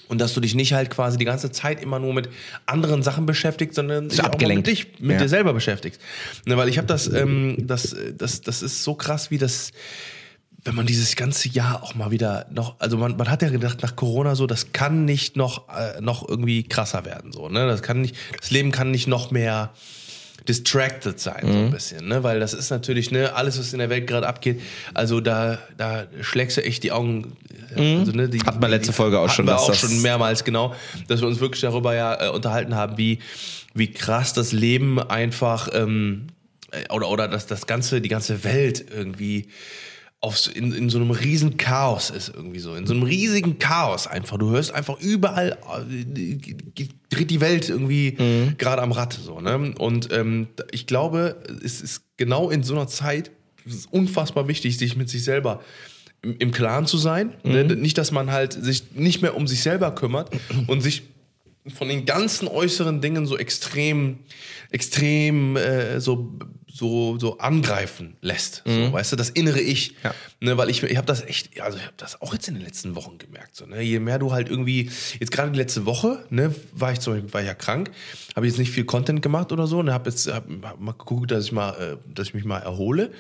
Und 0.09 0.21
dass 0.21 0.35
du 0.35 0.41
dich 0.41 0.55
nicht 0.55 0.73
halt 0.73 0.91
quasi 0.91 1.19
die 1.19 1.25
ganze 1.25 1.51
Zeit 1.51 1.83
immer 1.83 1.99
nur 1.99 2.15
mit 2.15 2.29
anderen 2.65 3.03
Sachen 3.03 3.27
beschäftigst, 3.27 3.75
sondern 3.77 4.09
dich 4.09 4.21
auch 4.21 4.27
abgelenkt. 4.27 4.67
mit 4.67 4.77
dich, 4.79 4.87
mit 5.01 5.13
Ja. 5.13 5.19
dir 5.19 5.29
selber 5.29 5.53
beschäftigst. 5.53 6.01
Ne, 6.45 6.57
weil 6.57 6.69
ich 6.69 6.79
habe 6.79 6.87
das, 6.87 7.13
ähm, 7.13 7.57
das, 7.67 7.95
das, 8.17 8.41
das 8.41 8.63
ist 8.63 8.83
so 8.85 8.95
krass, 8.95 9.31
wie 9.31 9.39
das, 9.39 9.73
wenn 10.65 10.75
man 10.75 10.87
dieses 10.87 11.15
ganze 11.17 11.49
Jahr 11.49 11.83
auch 11.83 11.95
mal 11.95 12.11
wieder 12.11 12.47
noch, 12.51 12.77
also 12.81 12.97
man, 12.97 13.17
man 13.17 13.31
hat 13.31 13.43
ja 13.43 13.49
gedacht 13.51 13.83
nach 13.83 13.97
Corona 13.97 14.35
so, 14.35 14.47
das 14.47 14.73
kann 14.73 15.05
nicht 15.05 15.37
noch, 15.37 15.69
äh, 15.69 16.01
noch 16.01 16.29
irgendwie 16.29 16.63
krasser 16.65 17.05
werden, 17.05 17.33
so, 17.33 17.49
ne? 17.49 17.67
Das 17.67 17.83
kann 17.83 18.01
nicht, 18.01 18.17
das 18.41 18.51
Leben 18.51 18.73
kann 18.73 18.91
nicht 18.91 19.07
noch 19.07 19.31
mehr 19.31 19.73
distracted 20.49 21.19
sein, 21.19 21.41
so 21.43 21.49
Mhm. 21.49 21.65
ein 21.67 21.71
bisschen, 21.71 22.07
ne? 22.09 22.23
Weil 22.23 22.39
das 22.41 22.55
ist 22.55 22.71
natürlich, 22.71 23.11
ne, 23.11 23.35
alles, 23.35 23.59
was 23.59 23.73
in 23.73 23.79
der 23.81 23.91
Welt 23.91 24.07
gerade 24.07 24.27
abgeht, 24.29 24.61
also 24.95 25.21
da, 25.21 25.59
da 25.77 26.07
schlägst 26.21 26.57
du 26.57 26.65
echt 26.65 26.83
die 26.85 26.93
Augen. 26.93 27.37
äh, 27.77 27.99
Also, 27.99 28.13
ne, 28.13 28.29
die, 28.29 28.39
Hatten 28.41 28.61
wir 28.61 28.69
letzte 28.69 28.93
Folge 28.93 29.19
auch 29.19 29.29
schon, 29.31 29.47
Wir 29.47 29.59
auch 29.59 29.75
schon 29.75 30.01
mehrmals, 30.03 30.45
genau, 30.45 30.75
dass 31.09 31.21
wir 31.21 31.27
uns 31.29 31.41
wirklich 31.41 31.63
darüber 31.63 31.95
ja 31.95 32.27
äh, 32.27 32.31
unterhalten 32.31 32.75
haben, 32.77 32.97
wie, 32.97 33.19
wie 33.75 33.91
krass 33.91 34.33
das 34.35 34.53
Leben 34.53 35.01
einfach, 35.01 35.69
ähm, 35.73 36.29
äh, 36.71 36.93
oder, 36.93 37.09
oder 37.09 37.27
dass 37.29 37.47
das 37.47 37.67
ganze, 37.67 38.01
die 38.01 38.09
ganze 38.09 38.45
Welt 38.45 38.85
irgendwie 38.95 39.49
auf, 40.27 40.39
so- 40.39 40.51
in, 40.51 40.73
in 40.73 40.91
so 40.91 40.99
einem 40.99 41.13
riesen 41.13 41.57
Chaos 41.57 42.11
ist 42.11 42.33
irgendwie 42.35 42.59
so. 42.59 42.75
In 42.75 42.87
so 42.87 42.95
einem 42.95 43.05
riesigen 43.05 43.59
Chaos 43.59 44.07
einfach. 44.07 44.39
Du 44.39 44.51
hörst 44.51 44.73
einfach 44.75 45.01
überall, 45.01 45.57
äh, 45.89 46.37
dreht 47.11 47.31
die 47.31 47.41
Welt 47.41 47.69
irgendwie 47.69 48.17
gerade 48.59 48.83
am 48.83 48.93
Rad. 48.93 49.13
So, 49.13 49.41
ne? 49.41 49.73
Und 49.79 50.13
ähm, 50.13 50.49
ich 50.73 50.87
glaube, 50.87 51.37
es 51.65 51.81
ist 51.81 52.03
genau 52.17 52.51
in 52.51 52.63
so 52.63 52.75
einer 52.75 52.89
Zeit 52.89 53.31
unfassbar 53.91 54.49
wichtig, 54.49 54.79
sich 54.79 54.97
mit 54.97 55.09
sich 55.09 55.23
selber 55.25 55.61
im, 56.23 56.37
im 56.39 56.51
Klaren 56.51 56.87
zu 56.87 56.99
sein. 56.99 57.35
Ne? 57.45 57.65
Nicht, 57.65 57.97
dass 57.99 58.11
man 58.11 58.31
halt 58.33 58.53
sich 58.53 58.93
nicht 58.95 59.23
mehr 59.23 59.37
um 59.37 59.47
sich 59.47 59.63
selber 59.63 59.95
kümmert 59.95 60.31
und 60.67 60.81
sich 60.83 61.03
von 61.75 61.89
den 61.89 62.05
ganzen 62.05 62.47
äußeren 62.49 63.01
Dingen 63.01 63.27
so 63.27 63.37
extrem, 63.37 64.19
extrem 64.71 65.57
äh, 65.57 66.01
so, 66.01 66.39
so, 66.77 67.19
so 67.19 67.39
angreifen 67.39 68.17
lässt. 68.21 68.63
So, 68.67 68.93
weißt 68.93 69.13
du, 69.13 69.17
das 69.17 69.31
innere 69.31 69.61
Ich. 69.61 69.95
Ja. 70.05 70.15
Ne, 70.41 70.59
weil 70.59 70.69
ich, 70.69 70.83
ich 70.83 70.97
habe 70.99 71.07
das 71.07 71.23
echt, 71.23 71.61
also 71.61 71.79
ich 71.79 71.85
habe 71.85 71.95
das 71.97 72.21
auch 72.21 72.35
jetzt 72.35 72.49
in 72.49 72.55
den 72.55 72.63
letzten 72.63 72.95
Wochen 72.95 73.17
gemerkt. 73.17 73.57
So, 73.57 73.65
ne? 73.65 73.81
Je 73.81 73.99
mehr 73.99 74.19
du 74.19 74.33
halt 74.33 74.51
irgendwie, 74.51 74.91
jetzt 75.19 75.31
gerade 75.31 75.51
die 75.51 75.59
letzte 75.59 75.87
Woche, 75.87 76.25
ne, 76.29 76.55
war 76.73 76.93
ich 76.93 77.01
zum 77.01 77.15
Beispiel, 77.15 77.33
war 77.33 77.43
ja 77.43 77.55
krank, 77.55 77.91
habe 78.35 78.47
jetzt 78.47 78.59
nicht 78.59 78.71
viel 78.71 78.85
Content 78.85 79.23
gemacht 79.23 79.53
oder 79.53 79.67
so, 79.67 79.83
ne, 79.83 79.93
habe 79.95 80.11
jetzt 80.11 80.31
hab, 80.31 80.45
hab 80.63 80.79
mal 80.79 80.93
geguckt, 80.93 81.31
dass 81.31 81.47
ich 81.47 81.53
mal, 81.53 81.71
äh, 81.71 81.97
dass 82.15 82.29
ich 82.29 82.35
mich 82.35 82.45
mal 82.45 82.59
erhole 82.59 83.11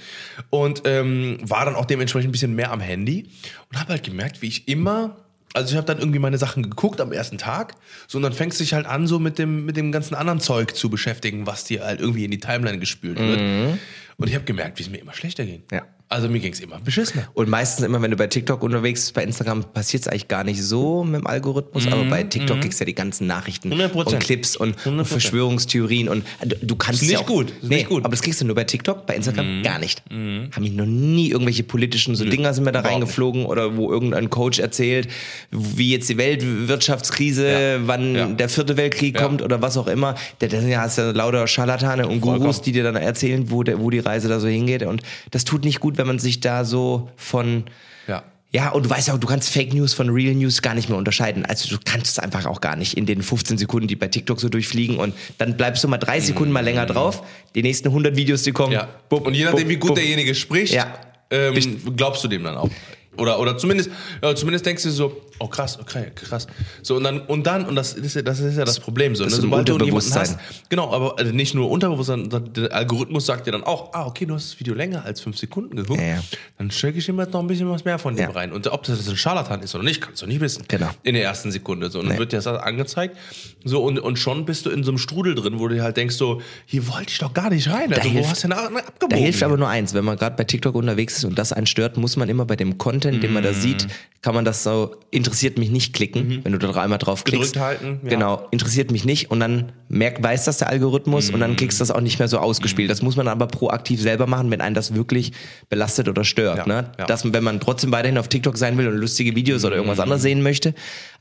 und 0.50 0.82
ähm, 0.84 1.38
war 1.40 1.64
dann 1.64 1.74
auch 1.74 1.86
dementsprechend 1.86 2.28
ein 2.28 2.32
bisschen 2.32 2.54
mehr 2.54 2.72
am 2.72 2.80
Handy 2.80 3.30
und 3.70 3.80
habe 3.80 3.94
halt 3.94 4.02
gemerkt, 4.02 4.42
wie 4.42 4.48
ich 4.48 4.68
immer 4.68 5.16
also 5.57 5.70
ich 5.70 5.76
habe 5.76 5.86
dann 5.86 5.98
irgendwie 5.98 6.18
meine 6.18 6.38
Sachen 6.38 6.62
geguckt 6.62 7.00
am 7.00 7.12
ersten 7.12 7.38
Tag, 7.38 7.74
so 8.07 8.18
und 8.18 8.22
dann 8.22 8.34
fängst 8.34 8.61
du 8.61 8.64
dich 8.64 8.74
halt 8.74 8.86
an, 8.86 9.07
so 9.07 9.18
mit 9.18 9.38
dem, 9.38 9.64
mit 9.64 9.76
dem 9.76 9.90
ganzen 9.90 10.14
anderen 10.14 10.38
Zeug 10.38 10.76
zu 10.76 10.90
beschäftigen, 10.90 11.46
was 11.46 11.64
dir 11.64 11.82
halt 11.84 11.98
irgendwie 12.00 12.26
in 12.26 12.30
die 12.30 12.40
Timeline 12.40 12.78
gespült 12.78 13.18
wird. 13.18 13.78
Und 14.18 14.28
ich 14.28 14.34
habe 14.34 14.44
gemerkt, 14.44 14.78
wie 14.78 14.82
es 14.82 14.90
mir 14.90 14.98
immer 14.98 15.14
schlechter 15.14 15.44
ging. 15.44 15.62
Ja. 15.72 15.82
Also 16.09 16.28
mir 16.28 16.38
ging 16.38 16.52
es 16.52 16.61
immer 16.61 16.78
beschissener. 16.78 17.26
Und 17.34 17.48
meistens 17.48 17.84
immer, 17.84 18.00
wenn 18.00 18.12
du 18.12 18.16
bei 18.16 18.28
TikTok 18.28 18.62
unterwegs 18.62 19.00
bist, 19.00 19.14
bei 19.14 19.24
Instagram 19.24 19.64
passiert 19.64 20.02
es 20.04 20.09
eigentlich 20.09 20.28
gar 20.28 20.44
nicht 20.44 20.62
so 20.62 21.02
mit 21.02 21.20
dem 21.20 21.26
Algorithmus, 21.26 21.88
aber 21.88 22.04
bei 22.04 22.22
TikTok 22.22 22.61
kriegst 22.61 22.78
du 22.78 22.84
ja 22.84 22.86
die 22.86 22.94
ganzen 22.94 23.26
Nachrichten 23.26 23.72
100%. 23.72 23.92
und 23.94 24.20
Clips 24.20 24.54
und, 24.57 24.76
und 24.86 25.00
100%. 25.00 25.04
Verschwörungstheorien 25.04 26.09
und 26.09 26.24
äh, 26.40 26.46
du, 26.46 26.57
du 26.64 26.76
kannst 26.76 27.02
Ist 27.02 27.11
ja 27.11 27.18
nicht 27.18 27.24
auch, 27.28 27.32
gut, 27.34 27.50
ist 27.50 27.64
nee, 27.64 27.76
nicht 27.78 27.88
gut. 27.88 28.04
aber 28.04 28.12
das 28.12 28.22
kriegst 28.22 28.40
du 28.40 28.44
nur 28.44 28.54
bei 28.54 28.62
TikTok, 28.62 29.04
bei 29.07 29.16
Instagram 29.16 29.62
gar 29.64 29.80
nicht. 29.80 30.04
Haben 30.09 30.50
mich 30.61 30.72
noch 30.72 30.86
nie 30.86 31.30
irgendwelche 31.30 31.64
politischen 31.64 32.14
so 32.14 32.24
Dinger 32.24 32.54
sind 32.54 32.62
mir 32.62 32.70
da 32.72 32.80
reingeflogen 32.82 33.44
oder 33.44 33.76
wo 33.76 33.90
irgendein 33.90 34.30
Coach 34.30 34.61
erzählt, 34.61 35.09
wie 35.50 35.90
jetzt 35.90 36.09
die 36.09 36.16
Weltwirtschaftskrise, 36.18 37.48
Ja. 37.50 37.78
wann 37.86 38.14
Ja. 38.14 38.26
der 38.26 38.48
vierte 38.48 38.76
Weltkrieg 38.76 39.16
Ja. 39.16 39.22
kommt 39.22 39.42
oder 39.42 39.61
was 39.62 39.76
auch 39.76 39.86
immer. 39.88 40.14
Da 40.38 40.48
sind 40.48 40.68
ja 40.68 40.80
hast 40.82 40.98
ja 40.98 41.11
lauter 41.11 41.46
Scharlatane 41.46 42.07
und 42.07 42.20
Gurus, 42.20 42.38
Vollkommen. 42.42 42.62
die 42.64 42.72
dir 42.72 42.84
dann 42.84 42.96
erzählen, 42.96 43.50
wo, 43.50 43.62
der, 43.62 43.80
wo 43.80 43.90
die 43.90 43.98
Reise 43.98 44.28
da 44.28 44.40
so 44.40 44.48
hingeht. 44.48 44.82
Und 44.84 45.02
das 45.30 45.44
tut 45.44 45.64
nicht 45.64 45.80
gut, 45.80 45.95
wenn 45.99 46.07
man 46.07 46.18
sich 46.18 46.40
da 46.40 46.64
so 46.64 47.11
von 47.16 47.64
Ja. 48.07 48.22
ja, 48.53 48.70
und 48.70 48.84
du 48.86 48.90
weißt 48.90 49.09
ja 49.09 49.14
auch, 49.14 49.18
du 49.18 49.26
kannst 49.26 49.51
Fake 49.51 49.72
News 49.74 49.92
von 49.94 50.09
Real 50.11 50.34
News 50.34 50.62
gar 50.62 50.74
nicht 50.74 50.88
mehr 50.88 50.99
unterscheiden. 50.99 51.44
Also 51.44 51.68
du 51.68 51.80
kannst 51.84 52.07
es 52.12 52.18
einfach 52.18 52.47
auch 52.47 52.61
gar 52.61 52.76
nicht 52.76 52.97
in 52.97 53.07
den 53.07 53.22
15 53.22 53.59
Sekunden, 53.59 53.88
die 53.88 53.97
bei 53.97 54.09
TikTok 54.09 54.40
so 54.40 54.49
durchfliegen 54.49 54.99
und 54.99 55.14
dann 55.38 55.57
bleibst 55.57 55.82
du 55.84 55.88
mal 55.88 55.99
drei 55.99 56.20
Sekunden 56.20 56.53
mal 56.53 56.64
länger 56.64 56.86
drauf. 56.86 57.22
Die 57.55 57.62
nächsten 57.62 57.88
100 57.88 58.16
Videos, 58.16 58.42
die 58.42 58.53
kommen. 58.53 58.72
Ja. 58.72 58.88
bupp, 59.09 59.26
und 59.26 59.34
je 59.34 59.44
nachdem, 59.44 59.61
bupp, 59.64 59.68
wie 59.70 59.76
gut 59.76 59.88
bupp. 59.88 59.97
derjenige 59.97 60.34
spricht, 60.34 60.72
Ja. 60.74 60.92
ähm, 61.30 61.55
glaubst 61.97 62.22
du 62.24 62.28
dem 62.28 62.44
dann 62.44 62.57
auch. 62.57 62.70
Oder, 63.18 63.40
oder 63.40 63.57
zumindest, 63.57 63.90
ja, 64.22 64.34
zumindest 64.34 64.66
denkst 64.66 64.82
du 64.82 64.90
so, 64.90 65.22
oh 65.39 65.49
krass, 65.49 65.78
okay, 65.80 66.11
krass. 66.14 66.47
So, 66.82 66.97
und 66.97 67.05
dann, 67.05 67.20
und 67.20 67.47
dann, 67.47 67.66
und 67.66 67.74
das 67.76 67.93
ist 67.95 68.16
ja 68.16 68.22
das, 68.22 68.41
ist 68.41 68.57
ja 68.57 68.64
das 68.64 68.80
Problem. 68.80 69.14
So, 69.16 69.24
Das 69.24 69.32
ne? 69.32 69.39
ist 69.39 69.45
ein 69.45 69.51
Sobald 69.51 69.68
du 69.68 69.78
jemanden 69.84 70.14
hast, 70.14 70.39
genau, 70.68 70.93
aber 70.93 71.18
äh, 71.20 71.32
nicht 71.32 71.55
nur 71.55 71.70
Unterbewusstsein, 71.70 72.30
sondern 72.30 72.53
der 72.53 72.72
Algorithmus 72.74 73.26
sagt 73.26 73.47
dir 73.47 73.53
dann 73.53 73.64
auch, 73.64 73.93
ah, 73.95 74.07
okay, 74.07 74.26
du 74.26 74.34
hast 74.34 74.53
das 74.53 74.61
Video 74.61 74.74
länger 74.74 75.05
als 75.05 75.20
fünf 75.20 75.37
Sekunden 75.39 75.76
geguckt, 75.76 76.01
Ja, 76.01 76.07
ja. 76.07 76.22
dann 76.59 76.70
stecke 76.70 76.99
ich 76.99 77.09
ihm 77.09 77.18
jetzt 77.18 77.32
noch 77.32 77.41
ein 77.41 77.47
bisschen 77.47 77.68
was 77.70 77.84
mehr 77.84 77.99
von 77.99 78.16
dem 78.16 78.30
rein. 78.30 78.53
Und 78.53 78.66
ob 78.68 78.82
das 78.84 78.99
jetzt 78.99 79.09
ein 79.09 79.16
Scharlatan 79.16 79.62
ist 79.62 79.74
oder 79.74 79.84
nicht, 79.84 80.01
kannst 80.01 80.22
du 80.22 80.26
nicht 80.26 80.41
wissen. 80.41 80.64
Genau. 80.68 80.91
In 81.03 81.14
der 81.14 81.24
ersten 81.24 81.51
Sekunde. 81.51 81.91
So, 81.91 81.99
und 82.01 82.07
dann 82.07 82.14
Nee. 82.14 82.18
wird 82.20 82.32
dir 82.32 82.37
das 82.37 82.47
angezeigt. 82.47 83.16
So, 83.64 83.82
und, 83.82 83.99
und 83.99 84.18
schon 84.18 84.45
bist 84.45 84.66
du 84.66 84.70
in 84.70 84.84
so 84.84 84.91
einem 84.91 84.99
Strudel 84.99 85.34
drin, 85.34 85.59
wo 85.59 85.68
du 85.68 85.82
halt 85.82 85.97
denkst, 85.97 86.16
so, 86.16 86.41
hier 86.66 86.87
wollte 86.89 87.09
ich 87.11 87.18
doch 87.18 87.34
gar 87.34 87.51
nicht 87.51 87.68
rein. 87.70 87.93
Also, 87.93 88.09
wo 88.09 88.12
hilft- 88.12 88.30
hast 88.30 88.45
du 88.45 88.49
denn 88.49 88.57
ab- 88.59 88.70
abgebogen? 88.76 89.09
Da 89.11 89.16
hilft 89.16 89.43
aber 89.43 89.57
nur 89.57 89.68
eins, 89.68 89.93
wenn 89.95 90.05
man 90.05 90.16
gerade 90.16 90.37
bei 90.37 90.45
TikTok 90.45 90.74
unterwegs 90.74 91.18
ist 91.18 91.24
und 91.24 91.39
das 91.39 91.53
einen 91.53 91.66
stört, 91.66 91.97
muss 91.97 92.16
man 92.16 92.28
immer 92.28 92.45
bei 92.45 92.57
dem 92.57 92.78
Content, 92.78 93.22
den 93.22 93.32
man 93.32 93.43
da 93.43 93.53
sieht, 93.53 93.87
kann 94.22 94.34
man 94.34 94.45
das 94.45 94.62
so, 94.62 94.97
interessiert 95.27 95.59
mich 95.59 95.70
nicht 95.70 95.93
klicken, 95.93 96.41
wenn 96.45 96.53
du 96.53 96.59
da 96.59 96.70
einmal 96.81 96.99
drauf 96.99 97.24
klickst. 97.24 97.55
Gedrückt 97.55 97.66
halten, 97.66 98.01
ja. 98.05 98.11
Genau, 98.11 98.47
interessiert 98.53 98.93
mich 98.93 99.05
nicht 99.05 99.31
und 99.31 99.41
dann 99.41 99.72
merkt, 99.89 100.22
weiß 100.22 100.45
das 100.45 100.59
der 100.59 100.68
Algorithmus 100.68 101.31
und 101.31 101.41
dann 101.41 101.57
kriegst 101.57 101.81
du 101.81 101.83
das 101.83 101.91
auch 101.91 102.01
nicht 102.01 102.18
mehr 102.18 102.29
so 102.29 102.39
ausgespielt. 102.39 102.91
Das 102.91 103.03
muss 103.03 103.16
man 103.16 103.27
aber 103.27 103.47
proaktiv 103.47 104.01
selber 104.01 104.27
machen, 104.27 104.51
wenn 104.51 104.61
einen 104.61 104.74
das 104.74 104.95
wirklich 104.95 105.33
belastet 105.68 106.09
oder 106.09 106.22
stört. 106.24 106.59
Ja, 106.59 106.66
ne? 106.66 106.91
ja. 106.99 107.07
Dass, 107.07 107.33
wenn 107.33 107.45
man 107.45 107.59
trotzdem 107.61 107.91
weiterhin 107.93 108.18
auf 108.18 108.29
TikTok 108.29 108.57
sein 108.57 108.79
will 108.79 108.87
und 108.87 108.97
lustige 108.97 109.35
Videos 109.35 109.64
oder 109.64 109.77
irgendwas 109.77 110.01
anderes 110.01 110.22
sehen 110.22 110.43
möchte, 110.43 110.74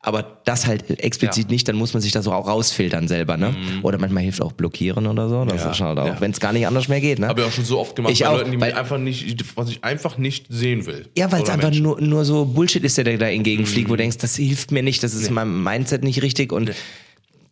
aber 0.06 0.38
das 0.46 0.68
halt 0.68 0.90
explizit 1.02 1.46
Ja. 1.46 1.52
nicht, 1.52 1.68
dann 1.68 1.76
muss 1.76 1.94
man 1.94 2.02
sich 2.02 2.12
da 2.12 2.22
so 2.22 2.32
auch 2.32 2.48
rausfiltern 2.48 3.08
selber. 3.08 3.38
Ne? 3.38 3.56
Oder 3.82 3.98
manchmal 3.98 4.24
hilft 4.24 4.42
auch 4.42 4.52
blockieren 4.52 5.08
oder 5.08 5.28
so. 5.30 5.44
Das 5.46 5.64
Ja, 5.64 5.72
ist 5.72 5.80
halt 5.82 5.98
auch, 6.00 6.06
ja. 6.06 6.22
wenn 6.22 6.32
es 6.32 6.40
gar 6.40 6.54
nicht 6.54 6.68
anders 6.68 6.88
mehr 6.88 7.02
geht. 7.02 7.20
Ne? 7.20 7.28
Habe 7.28 7.42
ich 7.42 7.48
auch 7.48 7.52
schon 7.52 7.66
so 7.66 7.80
oft 7.80 7.96
gemacht 7.96 8.14
Ich 8.14 8.20
bei 8.20 8.30
auch, 8.30 8.38
Leuten, 8.38 8.52
die 8.52 8.60
weil- 8.62 8.70
mich 8.70 8.78
einfach 8.78 8.98
nicht, 9.00 9.44
was 9.58 9.70
ich 9.70 9.84
einfach 9.84 10.18
nicht 10.18 10.46
sehen 10.50 10.86
will. 10.86 11.08
Ja, 11.18 11.32
weil 11.32 11.42
es 11.44 11.50
einfach 11.50 11.70
Menschen. 11.70 11.84
nur, 11.84 12.00
nur 12.02 12.24
so 12.26 12.46
Bullshit 12.46 12.84
ist, 12.84 12.98
der 12.98 13.18
da 13.18 13.28
entgegenfliegt, 13.28 13.88
Mhm. 13.88 13.92
wo 13.92 13.96
du 13.96 14.04
denkst, 14.04 14.18
das 14.20 14.36
hilft 14.36 14.72
mir 14.72 14.84
nicht, 14.84 15.02
das 15.04 15.14
ist 15.14 15.28
in 15.28 15.34
meinem 15.34 15.64
Mindset 15.64 16.04
nicht 16.04 16.22
richtig 16.22 16.52
und 16.54 16.72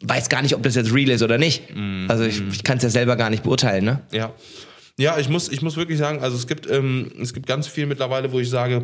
weiß 0.01 0.29
gar 0.29 0.41
nicht, 0.41 0.53
ob 0.55 0.61
das 0.63 0.75
jetzt 0.75 0.93
real 0.93 1.09
ist 1.09 1.23
oder 1.23 1.37
nicht. 1.37 1.75
Mhm. 1.75 2.05
Also 2.09 2.23
ich, 2.25 2.41
ich 2.51 2.63
kann 2.63 2.77
es 2.77 2.83
ja 2.83 2.89
selber 2.89 3.15
gar 3.15 3.29
nicht 3.29 3.43
beurteilen, 3.43 3.85
ne? 3.85 4.01
Ja. 4.11 4.31
Ja, 4.99 5.17
ich 5.17 5.27
muss, 5.27 5.49
ich 5.49 5.63
muss 5.63 5.75
wirklich 5.75 5.97
sagen, 5.97 6.21
also 6.21 6.37
es 6.37 6.45
gibt, 6.45 6.69
ähm, 6.69 7.09
es 7.19 7.33
gibt 7.33 7.47
ganz 7.47 7.65
viel 7.67 7.87
mittlerweile, 7.87 8.31
wo 8.31 8.39
ich 8.39 8.47
sage, 8.49 8.83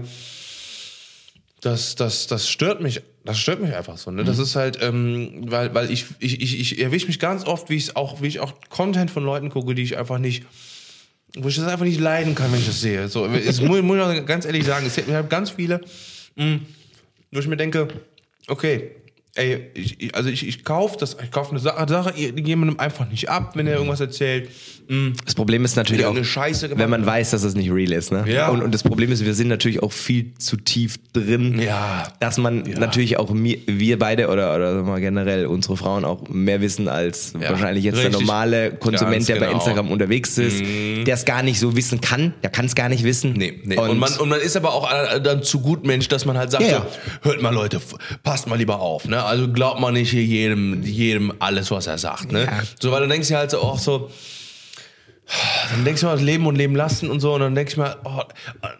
das, 1.61 1.95
das, 1.95 2.27
das 2.27 2.49
stört 2.49 2.81
mich, 2.81 3.01
das 3.25 3.37
stört 3.37 3.61
mich 3.61 3.73
einfach 3.75 3.97
so. 3.97 4.11
Ne? 4.11 4.23
Das 4.23 4.39
ist 4.39 4.55
halt, 4.55 4.79
ähm, 4.81 5.45
weil, 5.47 5.73
weil 5.73 5.91
ich, 5.91 6.05
ich, 6.19 6.41
ich, 6.41 6.59
ich 6.59 6.81
erwische 6.81 7.07
mich 7.07 7.19
ganz 7.19 7.45
oft, 7.45 7.69
wie 7.69 7.75
ich 7.75 7.95
auch, 7.95 8.21
wie 8.21 8.27
ich 8.27 8.39
auch 8.39 8.53
Content 8.69 9.11
von 9.11 9.23
Leuten 9.23 9.49
gucke, 9.49 9.75
die 9.75 9.83
ich 9.83 9.97
einfach 9.97 10.19
nicht, 10.19 10.45
wo 11.35 11.47
ich 11.49 11.55
das 11.55 11.67
einfach 11.67 11.85
nicht 11.85 11.99
leiden 11.99 12.35
kann, 12.35 12.51
wenn 12.51 12.59
ich 12.59 12.67
das 12.67 12.81
sehe. 12.81 13.07
So, 13.07 13.25
es 13.25 13.61
muss, 13.61 13.81
muss 13.81 14.13
ich 14.13 14.25
ganz 14.25 14.45
ehrlich 14.45 14.65
sagen, 14.65 14.85
es 14.85 14.95
gibt 14.95 15.09
ich 15.09 15.13
habe 15.13 15.27
ganz 15.27 15.49
viele, 15.51 15.81
mh, 16.35 16.59
wo 17.31 17.39
ich 17.39 17.47
mir 17.47 17.57
denke, 17.57 17.89
okay, 18.47 18.91
ey, 19.39 19.69
ich, 19.73 20.13
also 20.15 20.29
ich, 20.29 20.47
ich 20.47 20.63
kaufe 20.63 20.97
das, 20.99 21.17
ich 21.23 21.31
kaufe 21.31 21.51
eine 21.51 21.59
Sache, 21.59 21.87
Sache 21.87 22.13
jemandem 22.17 22.79
einfach 22.79 23.09
nicht 23.09 23.29
ab, 23.29 23.51
wenn 23.55 23.67
er 23.67 23.75
irgendwas 23.75 23.99
erzählt. 24.01 24.49
Das 25.23 25.35
Problem 25.35 25.65
ist 25.65 25.75
natürlich 25.75 26.03
auch, 26.05 26.15
wenn 26.15 26.89
man 26.89 27.05
weiß, 27.05 27.29
dass 27.29 27.43
es 27.43 27.53
nicht 27.53 27.71
real 27.71 27.91
ist. 27.91 28.11
Ne? 28.11 28.25
Ja. 28.27 28.49
Und, 28.49 28.63
und 28.63 28.73
das 28.73 28.81
Problem 28.81 29.11
ist, 29.11 29.23
wir 29.23 29.35
sind 29.35 29.47
natürlich 29.47 29.83
auch 29.83 29.91
viel 29.91 30.33
zu 30.39 30.57
tief 30.57 30.95
drin, 31.13 31.59
Ja. 31.59 32.07
dass 32.19 32.39
man 32.39 32.63
natürlich 32.63 33.17
auch 33.17 33.29
mir, 33.29 33.59
wir 33.67 33.99
beide 33.99 34.29
oder, 34.29 34.55
oder 34.55 34.81
mal 34.81 34.99
generell 34.99 35.45
unsere 35.45 35.77
Frauen 35.77 36.05
auch 36.05 36.27
mehr 36.29 36.59
wissen 36.61 36.87
als 36.87 37.33
Ja. 37.39 37.51
wahrscheinlich 37.51 37.83
jetzt 37.83 37.97
der 37.99 38.05
Richtig. 38.07 38.25
normale 38.25 38.71
Konsument, 38.71 39.13
Ganz 39.17 39.25
der 39.27 39.35
bei 39.35 39.39
genau. 39.41 39.51
Mhm. 39.51 39.57
Instagram 39.59 39.91
unterwegs 39.91 40.37
ist, 40.39 40.59
der 41.05 41.13
es 41.13 41.23
gar 41.25 41.43
nicht 41.43 41.59
so 41.59 41.75
wissen 41.75 42.01
kann, 42.01 42.33
der 42.41 42.49
kann 42.49 42.65
es 42.65 42.73
gar 42.73 42.89
nicht 42.89 43.03
wissen. 43.03 43.33
Nee, 43.33 43.61
nee. 43.63 43.77
Und, 43.77 43.99
man, 43.99 44.11
und 44.13 44.29
man 44.29 44.41
ist 44.41 44.57
aber 44.57 44.73
auch 44.73 44.89
äh, 44.91 45.21
dann 45.21 45.43
zu 45.43 45.59
gut 45.59 45.85
Mensch, 45.85 46.07
dass 46.07 46.25
man 46.25 46.35
halt 46.35 46.49
sagt, 46.49 46.63
Ja, 46.63 46.69
ja. 46.71 46.87
so, 47.23 47.29
hört 47.29 47.43
mal 47.43 47.53
Leute, 47.53 47.79
passt 48.23 48.47
mal 48.47 48.55
lieber 48.57 48.79
auf, 48.79 49.07
ne? 49.07 49.23
Also 49.29 49.51
glaubt 49.51 49.79
man 49.79 49.93
nicht 49.93 50.11
jedem, 50.13 50.83
jedem 50.83 51.33
alles, 51.39 51.71
was 51.71 51.87
er 51.87 51.97
sagt, 51.97 52.31
ne? 52.31 52.45
Ja. 52.45 52.59
So, 52.79 52.91
weil 52.91 53.01
dann 53.01 53.09
denkst 53.09 53.29
du 53.29 53.35
halt 53.35 53.51
so 53.51 53.59
auch 53.59 53.79
so, 53.79 54.09
dann 55.71 55.85
denkst 55.85 56.01
du 56.01 56.07
mal, 56.07 56.19
leben 56.19 56.47
und 56.47 56.55
leben 56.55 56.75
lassen 56.75 57.09
und 57.09 57.19
so, 57.19 57.33
und 57.33 57.41
dann 57.41 57.53
denk 57.53 57.69
ich 57.69 57.77
mal, 57.77 57.95
oh, 58.03 58.21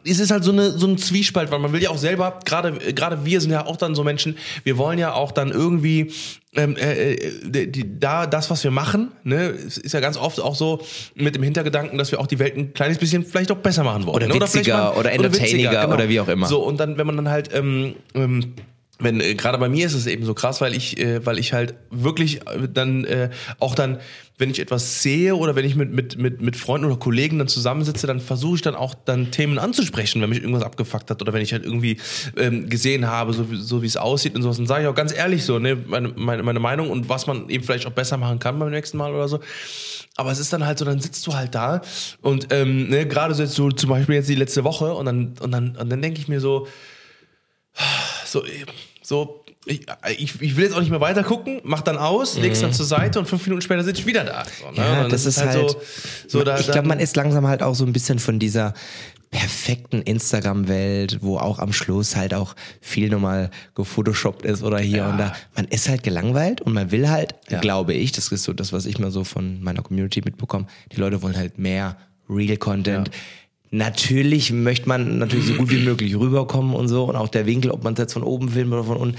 es 0.04 0.20
ist 0.20 0.32
halt 0.32 0.44
so, 0.44 0.52
eine, 0.52 0.72
so 0.72 0.88
ein 0.88 0.98
Zwiespalt, 0.98 1.52
weil 1.52 1.60
man 1.60 1.74
will 1.74 1.82
ja 1.82 1.92
auch 1.92 1.98
selber, 1.98 2.40
gerade 2.44 2.74
gerade 2.94 3.24
wir 3.24 3.40
sind 3.40 3.52
ja 3.52 3.66
auch 3.66 3.78
dann 3.78 3.94
so 3.94 4.04
Menschen, 4.04 4.38
wir 4.64 4.78
wollen 4.78 4.98
ja 4.98 5.14
auch 5.14 5.32
dann 5.32 5.52
irgendwie 5.52 6.12
ähm, 6.56 6.76
äh, 6.78 7.14
äh, 7.14 7.68
die, 7.68 8.00
da 8.00 8.26
das, 8.26 8.50
was 8.50 8.64
wir 8.64 8.72
machen, 8.72 9.12
ne, 9.24 9.50
es 9.50 9.78
ist 9.78 9.94
ja 9.94 10.00
ganz 10.00 10.18
oft 10.18 10.42
auch 10.42 10.56
so 10.56 10.82
mit 11.14 11.36
dem 11.36 11.44
Hintergedanken, 11.44 11.98
dass 12.00 12.12
wir 12.12 12.20
auch 12.20 12.28
die 12.28 12.40
Welt 12.40 12.58
ein 12.58 12.74
kleines 12.74 12.98
bisschen 12.98 13.24
vielleicht 13.24 13.52
auch 13.52 13.58
besser 13.58 13.84
machen 13.84 14.08
wollen. 14.08 14.16
Oder 14.16 14.28
ne? 14.28 14.34
witziger 14.34 14.50
vielleicht 14.50 14.70
mal- 14.70 15.00
oder 15.00 15.12
entertainiger 15.12 15.94
oder 15.94 16.10
wie 16.10 16.20
auch 16.20 16.28
immer. 16.28 16.48
So, 16.48 16.64
und 16.64 16.80
dann, 16.80 16.98
wenn 16.98 17.06
man 17.06 17.18
dann 17.18 17.30
halt, 17.30 17.54
ähm, 17.54 17.94
ähm, 18.16 18.56
wenn 19.00 19.22
äh, 19.22 19.36
gerade 19.36 19.58
bei 19.58 19.70
mir 19.70 19.86
ist 19.86 19.94
es 19.94 20.06
eben 20.06 20.26
so 20.26 20.34
krass, 20.34 20.62
weil 20.62 20.76
ich, 20.76 21.00
äh, 21.00 21.26
weil 21.26 21.40
ich 21.40 21.54
halt 21.54 21.74
wirklich 21.90 22.42
äh, 22.48 22.68
dann 22.72 23.06
äh, 23.06 23.30
auch 23.60 23.74
dann, 23.74 24.00
wenn 24.38 24.52
ich 24.52 24.60
etwas 24.60 25.02
sehe 25.02 25.36
oder 25.36 25.56
wenn 25.56 25.66
ich 25.66 25.76
mit 25.76 25.92
mit 25.92 26.18
mit 26.18 26.42
mit 26.42 26.56
Freunden 26.58 26.86
oder 26.86 26.98
Kollegen 26.98 27.40
dann 27.40 27.48
zusammensitze, 27.48 28.08
dann 28.08 28.20
versuche 28.20 28.56
ich 28.56 28.62
dann 28.62 28.76
auch 28.76 28.94
dann 28.94 29.32
Themen 29.32 29.58
anzusprechen, 29.58 30.22
wenn 30.22 30.30
mich 30.30 30.40
irgendwas 30.40 30.64
abgefuckt 30.64 31.10
hat 31.10 31.22
oder 31.22 31.34
wenn 31.34 31.42
ich 31.42 31.54
halt 31.54 31.64
irgendwie 31.64 31.98
ähm, 32.38 32.70
gesehen 32.70 33.08
habe, 33.08 33.34
so 33.34 33.50
wie, 33.50 33.56
so 33.56 33.82
wie 33.82 33.88
es 33.88 33.98
aussieht 33.98 34.36
und 34.36 34.42
sowas, 34.42 34.58
dann 34.58 34.68
sage 34.68 34.84
ich 34.84 34.88
auch 34.90 34.96
ganz 34.96 35.14
ehrlich 35.14 35.44
so, 35.44 35.60
ne, 35.60 35.76
meine, 35.76 36.10
meine 36.10 36.44
meine 36.44 36.60
Meinung 36.60 36.90
und 36.90 37.10
was 37.10 37.26
man 37.26 37.50
eben 37.50 37.64
vielleicht 37.64 37.86
auch 37.86 37.92
besser 37.92 38.18
machen 38.18 38.40
kann 38.40 38.60
beim 38.60 38.70
nächsten 38.70 38.98
Mal 38.98 39.14
oder 39.14 39.28
so. 39.28 39.40
Aber 40.16 40.32
es 40.32 40.40
ist 40.40 40.52
dann 40.52 40.66
halt 40.66 40.78
so, 40.78 40.84
dann 40.84 41.00
sitzt 41.00 41.26
du 41.26 41.34
halt 41.34 41.56
da 41.56 41.82
und 42.22 42.48
ähm, 42.52 42.90
ne, 42.90 43.08
gerade 43.08 43.34
so 43.34 43.44
jetzt 43.44 43.56
so 43.56 43.72
zum 43.72 43.90
Beispiel 43.90 44.16
jetzt 44.16 44.30
die 44.30 44.36
letzte 44.36 44.66
Woche 44.66 44.94
und 44.94 45.06
dann 45.06 45.36
und 45.40 45.52
dann 45.52 45.78
und 45.78 45.90
dann 45.90 46.02
denke 46.02 46.20
ich 46.20 46.28
mir 46.28 46.42
so, 46.42 46.68
so, 48.26 48.44
so 49.10 49.44
ich, 49.66 49.86
ich, 50.18 50.42
ich 50.42 50.56
will 50.56 50.64
jetzt 50.64 50.74
auch 50.74 50.80
nicht 50.80 50.90
mehr 50.90 51.02
weiter 51.02 51.24
gucken, 51.24 51.60
mach 51.64 51.82
dann 51.82 51.98
aus, 51.98 52.38
leg's 52.38 52.62
dann 52.62 52.74
zur 52.74 52.86
Seite 52.86 53.20
und 53.20 53.26
fünf 53.28 53.46
Minuten 53.46 53.62
später 53.62 53.84
sitze 53.84 54.02
ich 54.02 54.08
wieder 54.08 54.24
da. 54.24 54.44
So, 54.46 54.66
ne? 54.68 54.72
Mhm. 54.72 54.78
Ja, 54.78 55.08
das 55.08 55.26
ist 55.26 55.44
halt, 55.44 55.72
so, 55.72 55.82
so 56.28 56.44
da, 56.44 56.60
ich 56.60 56.72
glaube, 56.72 56.88
man 56.88 57.00
ist 57.00 57.16
langsam 57.16 57.46
halt 57.48 57.62
auch 57.62 57.76
so 57.76 57.86
ein 57.86 57.92
bisschen 57.92 58.20
von 58.20 58.40
dieser 58.40 58.74
perfekten 59.32 60.02
Instagram-Welt, 60.02 61.20
wo 61.22 61.38
auch 61.38 61.60
am 61.60 61.74
Schluss 61.74 62.16
halt 62.16 62.34
auch 62.34 62.56
viel 62.82 63.10
nochmal 63.10 63.52
gefotoshoppt 63.76 64.46
ist 64.46 64.64
oder 64.64 64.80
hier 64.80 65.06
und 65.06 65.18
da. 65.18 65.34
Man 65.56 65.66
ist 65.66 65.90
halt 65.90 66.04
gelangweilt 66.04 66.62
und 66.62 66.74
man 66.74 66.92
will 66.92 67.10
halt, 67.10 67.36
glaube 67.62 67.94
ich, 67.94 68.12
das 68.12 68.32
ist 68.32 68.44
so 68.44 68.54
das, 68.54 68.74
was 68.74 68.86
ich 68.86 68.98
mal 68.98 69.12
so 69.12 69.24
von 69.24 69.62
meiner 69.62 69.82
Community 69.82 70.22
mitbekomme, 70.24 70.66
die 70.92 70.98
Leute 71.00 71.22
wollen 71.22 71.36
halt 71.38 71.60
mehr 71.60 71.98
Real 72.30 72.58
Content. 72.58 73.12
Natürlich 73.72 74.52
möchte 74.52 74.90
man 74.90 75.20
natürlich 75.20 75.46
so 75.46 75.54
gut 75.54 75.70
wie 75.70 75.84
möglich 75.84 76.16
rüberkommen 76.18 76.74
und 76.74 76.88
so 76.88 77.06
und 77.06 77.16
auch 77.16 77.28
der 77.28 77.46
Winkel, 77.46 77.72
ob 77.72 77.84
man 77.84 77.94
es 77.94 78.00
jetzt 78.00 78.14
von 78.14 78.24
oben 78.24 78.50
filmt 78.50 78.74
oder 78.74 78.84
von 78.84 78.98
unten. 78.98 79.18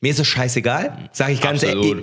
Mir 0.00 0.10
ist 0.10 0.18
es 0.18 0.26
scheißegal, 0.26 1.10
sage 1.12 1.32
ich 1.32 1.42
ganz 1.42 1.62
ehrlich. 1.62 1.94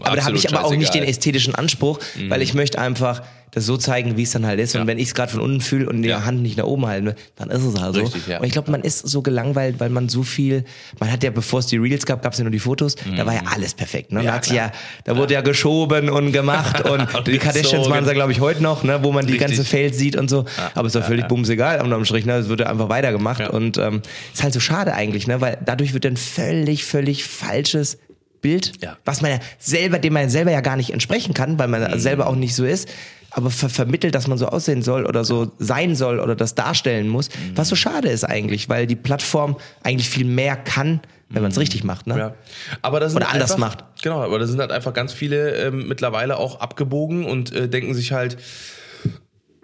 Aber 0.00 0.16
da 0.16 0.24
habe 0.24 0.36
ich 0.36 0.48
aber 0.48 0.64
auch 0.64 0.74
nicht 0.74 0.94
den 0.94 1.04
ästhetischen 1.04 1.54
Anspruch, 1.54 1.98
weil 2.28 2.40
ich 2.40 2.54
möchte 2.54 2.78
einfach 2.78 3.22
das 3.54 3.64
so 3.66 3.76
zeigen, 3.76 4.16
wie 4.16 4.24
es 4.24 4.32
dann 4.32 4.44
halt 4.46 4.58
ist. 4.60 4.74
Und 4.74 4.82
Ja. 4.82 4.86
wenn 4.86 4.98
ich 4.98 5.08
es 5.08 5.14
gerade 5.14 5.30
von 5.32 5.40
unten 5.40 5.60
fühle 5.60 5.88
und 5.88 6.02
die 6.02 6.08
Ja. 6.08 6.24
Hand 6.24 6.42
nicht 6.42 6.56
nach 6.58 6.64
oben 6.64 6.86
halten 6.86 7.06
will, 7.06 7.14
dann 7.36 7.50
ist 7.50 7.62
es 7.62 7.80
halt 7.80 7.94
so. 7.94 8.00
Richtig, 8.02 8.26
ja. 8.26 8.38
Und 8.40 8.44
ich 8.46 8.52
glaube, 8.52 8.70
man 8.70 8.82
ist 8.82 8.98
so 9.06 9.22
gelangweilt, 9.22 9.80
weil 9.80 9.90
man 9.90 10.08
so 10.08 10.22
viel, 10.22 10.64
man 11.00 11.10
hat 11.10 11.22
ja, 11.22 11.30
bevor 11.30 11.60
es 11.60 11.66
die 11.66 11.76
Reels 11.76 12.04
gab, 12.06 12.22
gab 12.22 12.32
es 12.32 12.38
ja 12.38 12.44
nur 12.44 12.50
die 12.50 12.58
Fotos, 12.58 12.96
da 13.16 13.24
war 13.24 13.34
ja 13.34 13.42
alles 13.54 13.74
perfekt. 13.74 14.12
Ne? 14.12 14.20
Mhm. 14.20 14.26
Ja, 14.26 14.40
ja, 14.52 14.72
da 15.04 15.16
wurde 15.16 15.34
ja 15.34 15.40
geschoben 15.40 16.10
und 16.10 16.32
gemacht 16.32 16.80
und 16.88 17.06
die 17.26 17.38
Kardashians 17.38 17.70
gezogen. 17.70 17.88
machen 17.90 18.02
es 18.02 18.08
ja, 18.08 18.14
glaube 18.14 18.32
ich, 18.32 18.40
heute 18.40 18.62
noch, 18.62 18.82
ne? 18.82 18.98
wo 19.02 19.12
man 19.12 19.26
die 19.26 19.38
ganze 19.38 19.64
Fails 19.64 19.96
sieht 19.98 20.16
und 20.16 20.28
so. 20.28 20.44
Aber 20.74 20.88
es 20.88 20.94
war 20.94 21.02
völlig 21.02 21.28
bumsegal 21.28 21.80
unterm 21.82 22.04
Strich. 22.04 22.24
Ne? 22.26 22.34
Es 22.34 22.48
wird 22.48 22.60
ja 22.60 22.66
einfach 22.66 22.88
weitergemacht. 22.88 23.48
Und 23.50 23.78
ähm, 23.78 24.02
ist 24.32 24.42
halt 24.42 24.52
so 24.52 24.60
schade 24.60 24.94
eigentlich, 24.94 25.26
ne? 25.26 25.40
weil 25.40 25.58
dadurch 25.64 25.94
wird 25.94 26.06
ein 26.06 26.16
völlig, 26.16 26.84
völlig 26.84 27.24
falsches 27.24 27.98
Bild, 28.42 28.72
Ja. 28.82 28.96
was 29.06 29.22
man 29.22 29.30
ja 29.30 29.38
selber, 29.58 29.98
dem 29.98 30.12
man 30.12 30.28
selber 30.28 30.50
ja 30.50 30.60
gar 30.60 30.76
nicht 30.76 30.90
entsprechen 30.92 31.32
kann, 31.32 31.58
weil 31.58 31.68
man 31.68 31.82
Mhm. 31.90 31.98
selber 31.98 32.26
auch 32.26 32.34
nicht 32.36 32.54
so 32.54 32.64
ist, 32.64 32.88
aber 33.36 33.50
ver 33.50 33.68
vermittelt, 33.68 34.14
dass 34.14 34.28
man 34.28 34.38
so 34.38 34.46
aussehen 34.46 34.80
soll 34.82 35.06
oder 35.06 35.24
so 35.24 35.50
sein 35.58 35.96
soll 35.96 36.20
oder 36.20 36.36
das 36.36 36.54
darstellen 36.54 37.08
muss, 37.08 37.28
Mhm. 37.30 37.56
was 37.56 37.68
so 37.68 37.74
schade 37.76 38.08
ist 38.08 38.22
eigentlich, 38.24 38.68
weil 38.68 38.86
die 38.86 38.94
Plattform 38.96 39.56
eigentlich 39.82 40.08
viel 40.08 40.24
mehr 40.24 40.56
kann, 40.56 41.00
wenn 41.30 41.42
man 41.42 41.50
es 41.50 41.58
richtig 41.58 41.82
macht. 41.82 42.06
Ne? 42.06 42.16
Ja. 42.16 42.34
Aber 42.80 43.00
das 43.00 43.16
Oder 43.16 43.30
anders 43.30 43.52
einfach, 43.52 43.76
macht. 43.76 43.84
Genau, 44.02 44.22
aber 44.22 44.38
da 44.38 44.46
sind 44.46 44.60
halt 44.60 44.70
einfach 44.70 44.92
ganz 44.94 45.12
viele 45.12 45.50
ähm, 45.56 45.88
mittlerweile 45.88 46.36
auch 46.36 46.60
abgebogen 46.60 47.24
und 47.24 47.52
äh, 47.52 47.68
denken 47.68 47.92
sich 47.94 48.12
halt, 48.12 48.36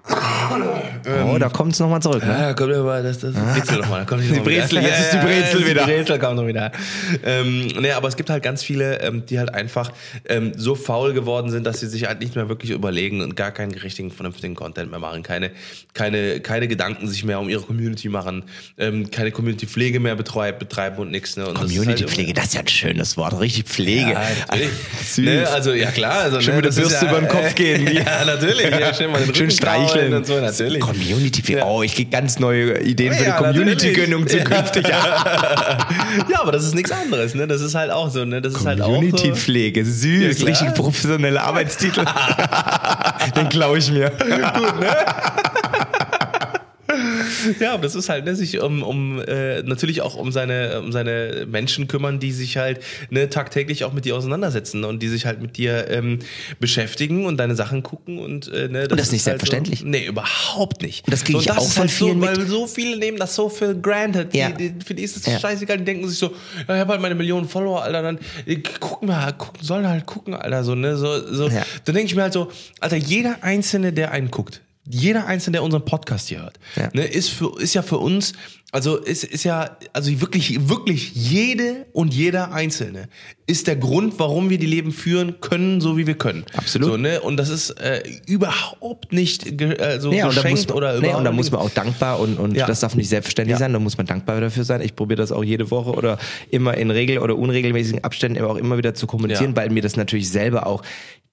oh, 0.09 1.39
da 1.39 1.49
kommt 1.49 1.73
es 1.73 1.81
nochmal 1.81 2.01
zurück. 2.01 2.25
Ne? 2.25 2.33
Ja, 2.33 2.55
kommt 2.55 2.75
aber 2.75 3.03
das, 3.03 3.19
das 3.19 3.35
Brezel 3.35 3.79
noch 3.79 3.89
mal. 3.89 4.01
Da 4.01 4.05
kommt 4.05 4.23
die 4.25 4.41
Brezel, 4.41 4.83
jetzt 4.83 5.01
ist 5.01 5.13
die 5.13 5.19
Brezel 5.19 5.67
wieder. 5.67 5.85
Die 5.87 5.93
Brezel 5.93 6.19
kommt 6.19 6.37
noch 6.37 6.47
wieder. 6.47 6.73
Ähm, 7.25 7.69
nee, 7.81 7.93
aber 7.93 8.09
es 8.09 8.17
gibt 8.17 8.31
halt 8.31 8.43
ganz 8.43 8.63
viele, 8.63 9.01
ähm, 9.01 9.25
die 9.27 9.39
halt 9.39 9.55
einfach 9.55 9.93
ähm, 10.29 10.53
so 10.57 10.75
faul 10.75 11.13
geworden 11.13 11.51
sind, 11.51 11.65
dass 11.67 11.81
sie 11.81 11.87
sich 11.87 12.07
halt 12.07 12.21
nicht 12.21 12.37
mehr 12.37 12.49
wirklich 12.49 12.71
überlegen 12.71 13.21
und 13.21 13.37
gar 13.37 13.51
keinen 13.51 13.73
richtigen, 13.73 14.11
vernünftigen 14.11 14.55
Content 14.55 14.91
mehr 14.91 15.01
machen. 15.01 15.23
Keine, 15.23 15.51
keine, 15.95 16.41
keine 16.41 16.69
Gedanken 16.69 17.09
sich 17.09 17.25
mehr 17.25 17.41
um 17.41 17.49
ihre 17.49 17.63
Community 17.63 18.09
machen, 18.09 18.45
ähm, 18.79 19.11
keine 19.11 19.31
Community-Pflege 19.31 20.01
mehr 20.01 20.17
betreib, 20.17 20.59
betreiben 20.59 20.99
und 20.99 21.11
nichts. 21.11 21.37
Ne? 21.37 21.47
Und 21.47 21.55
das 21.55 21.65
ist 21.65 21.71
halt 21.71 21.79
Community-Pflege, 21.79 22.35
das 22.35 22.47
ist 22.47 22.55
ja 22.55 22.61
ein 22.61 22.69
schönes 22.69 23.17
Wort, 23.17 23.39
richtig 23.41 23.65
Pflege. 23.67 24.11
ja. 24.11 24.23
Süß. 25.05 25.25
Ne, 25.25 25.49
also 25.49 25.73
ja 25.73 25.91
klar, 25.91 26.23
also 26.23 26.41
Schön 26.41 26.57
ne, 26.57 26.63
mit 26.63 26.65
der 26.65 26.73
das 26.73 26.81
Bürste 26.81 27.07
über 27.07 27.21
den 27.21 27.29
Kopf 27.29 27.55
gehen. 27.55 27.89
Ja, 28.01 28.25
natürlich. 28.25 28.71
Ja, 28.71 28.95
schön, 28.95 29.11
mal 29.11 29.23
den 29.23 29.35
Schön 29.35 29.51
streicheln. 29.51 30.00
Kraulen 30.01 30.15
und 30.15 30.27
so, 30.27 30.41
natürlich. 30.41 30.81
Community, 30.81 31.53
Ja. 31.53 31.65
oh, 31.65 31.83
ich 31.83 31.95
krieg 31.95 32.11
ganz 32.11 32.39
neue 32.39 32.79
Ideen 32.81 33.13
für 33.13 33.25
Ja, 33.25 33.39
die 33.39 33.45
Community-Gönnung 33.45 34.23
natürlich. 34.25 34.45
zukünftig. 34.45 34.89
Ja. 34.89 34.99
Ja, 36.31 36.41
aber 36.43 36.53
das 36.53 36.65
ist 36.65 36.75
nichts 36.75 36.91
anderes, 36.91 37.35
ne? 37.35 37.47
Das 37.47 37.61
ist 37.61 37.75
halt 37.75 37.91
auch 37.91 38.11
so, 38.11 38.25
ne? 38.25 38.41
Das 38.43 38.55
ist 38.55 38.67
halt 38.67 38.81
auch 38.81 38.87
so. 38.87 38.93
Community-Pflege, 38.95 39.85
süß, 39.85 40.37
klar. 40.39 40.49
richtig 40.49 40.75
professionelle 40.75 41.41
Arbeitstitel. 41.43 42.05
Den 43.37 43.49
klaue 43.49 43.79
ich 43.79 43.91
mir. 43.91 44.11
Ja, 47.61 47.75
aber 47.75 47.83
das 47.83 47.95
ist 47.95 48.09
halt, 48.09 48.25
ne, 48.25 48.35
sich 48.35 48.61
um, 48.61 48.83
um 48.83 49.21
äh, 49.21 49.63
natürlich 49.63 50.03
auch 50.03 50.15
um 50.17 50.33
seine, 50.33 50.81
um 50.81 50.93
seine 50.93 51.47
Menschen 51.51 51.89
kümmern, 51.89 52.19
die 52.21 52.33
sich 52.33 52.57
halt 52.57 52.81
ne, 53.11 53.29
tagtäglich 53.29 53.85
auch 53.85 53.93
mit 53.93 54.05
dir 54.05 54.17
auseinandersetzen 54.17 54.85
und 54.85 55.03
die 55.03 55.09
sich 55.09 55.27
halt 55.27 55.41
mit 55.41 55.57
dir 55.57 55.89
ähm, 55.91 56.19
beschäftigen 56.59 57.27
und 57.27 57.37
deine 57.39 57.55
Sachen 57.57 57.83
gucken 57.83 58.19
und 58.19 58.49
äh, 58.49 58.69
ne, 58.69 58.89
das, 58.89 58.97
das 58.99 59.07
ist 59.09 59.13
nicht 59.13 59.27
halt 59.27 59.41
selbstverständlich. 59.41 59.81
So, 59.81 59.87
nee, 59.87 60.07
überhaupt 60.07 60.83
nicht. 60.83 61.07
Und 61.07 61.13
das 61.13 61.25
kriege 61.25 61.39
So, 61.39 61.45
ich 61.45 61.51
auch 61.51 61.69
von 61.71 61.83
halt 61.83 61.91
vielen 61.91 62.21
so, 62.21 62.27
mit. 62.27 62.37
Weil 62.39 62.47
so 62.47 62.67
viele 62.67 62.99
nehmen 62.99 63.19
das 63.19 63.35
so 63.35 63.49
für 63.49 63.75
granted. 63.75 64.35
Ja. 64.35 64.51
Die, 64.51 64.71
die, 64.73 64.85
für 64.85 64.95
die 64.95 65.03
ist 65.03 65.17
es 65.17 65.27
Ja. 65.27 65.39
scheißegal, 65.39 65.79
die 65.79 65.85
denken 65.85 66.09
sich 66.09 66.19
so, 66.19 66.27
ja, 66.69 66.75
ich 66.75 66.81
habe 66.81 66.93
halt 66.93 67.01
meine 67.01 67.15
Millionen 67.15 67.49
Follower, 67.49 67.83
Alter, 67.83 68.03
dann 68.03 68.19
äh, 68.47 68.57
gucken 68.57 69.09
wir 69.09 69.23
halt, 69.23 69.39
gucken, 69.39 69.63
sollen 69.63 69.87
halt 69.89 70.07
gucken, 70.07 70.35
Alter, 70.35 70.65
so, 70.65 70.75
ne, 70.75 70.97
so, 70.97 71.33
so. 71.33 71.49
Ja. 71.49 71.63
Dann 71.85 71.95
denke 71.95 72.07
ich 72.11 72.15
mir 72.17 72.23
halt 72.23 72.33
so, 72.33 72.51
Alter, 72.81 72.97
jeder 72.97 73.39
Einzelne, 73.43 73.93
der 73.93 74.11
einen 74.13 74.31
guckt, 74.31 74.61
jeder 74.91 75.27
Einzelne, 75.27 75.53
der 75.57 75.63
unseren 75.63 75.85
Podcast 75.85 76.29
hier 76.29 76.43
hört, 76.43 76.59
Ja. 76.77 76.91
ne, 76.93 77.05
ist, 77.07 77.31
für, 77.31 77.59
ist 77.61 77.75
ja 77.75 77.83
für 77.83 77.99
uns, 77.99 78.33
also 78.73 78.97
ist, 78.97 79.25
ist 79.25 79.45
ja, 79.45 79.77
also 79.93 80.21
wirklich, 80.21 80.69
wirklich 80.69 81.13
jede 81.15 81.87
und 81.93 82.15
jeder 82.15 82.53
Einzelne 82.53 83.09
ist 83.47 83.67
der 83.67 83.75
Grund, 83.77 84.15
warum 84.19 84.49
wir 84.49 84.59
die 84.59 84.67
Leben 84.67 84.93
führen 84.93 85.41
können, 85.41 85.81
so 85.81 85.97
wie 85.97 86.07
wir 86.07 86.15
können. 86.15 86.45
Absolut. 86.55 86.89
So, 86.91 86.97
ne? 86.97 87.21
Und 87.21 87.37
das 87.37 87.49
ist 87.49 87.71
äh, 87.81 88.03
überhaupt 88.27 89.13
nicht 89.13 89.59
ge 89.59 89.73
äh, 89.77 89.99
so 90.01 90.13
Ja, 90.13 90.29
und 90.29 90.37
da 90.37 90.43
muss 90.43 90.53
geschenkt 90.53 90.69
man, 90.69 90.77
oder 90.77 91.01
nee, 91.01 91.13
und 91.15 91.25
da 91.25 91.33
muss 91.33 91.51
man 91.51 91.61
auch 91.61 91.71
dankbar 91.71 92.21
und, 92.21 92.39
und 92.39 92.55
Ja. 92.57 92.67
das 92.67 92.79
darf 92.81 92.95
nicht 92.95 93.09
selbstverständlich 93.09 93.55
Ja. 93.55 93.59
sein, 93.59 93.73
da 93.73 93.81
muss 93.81 93.97
man 93.97 94.07
dankbar 94.07 94.41
dafür 94.41 94.63
sein. 94.65 94.81
Ich 94.83 94.95
probiere 94.95 95.17
das 95.19 95.33
auch 95.33 95.43
jede 95.43 95.71
Woche 95.73 95.91
oder 95.91 96.19
immer 96.51 96.77
in 96.77 96.91
regel- 96.93 97.19
oder 97.19 97.37
unregelmäßigen 97.37 98.05
Abständen 98.05 98.39
aber 98.41 98.53
auch 98.53 98.57
immer 98.57 98.79
wieder 98.79 98.95
zu 98.95 99.07
kommunizieren, 99.09 99.51
Ja. 99.51 99.57
weil 99.57 99.71
mir 99.71 99.83
das 99.83 99.97
natürlich 99.97 100.31
selber 100.31 100.67
auch 100.69 100.83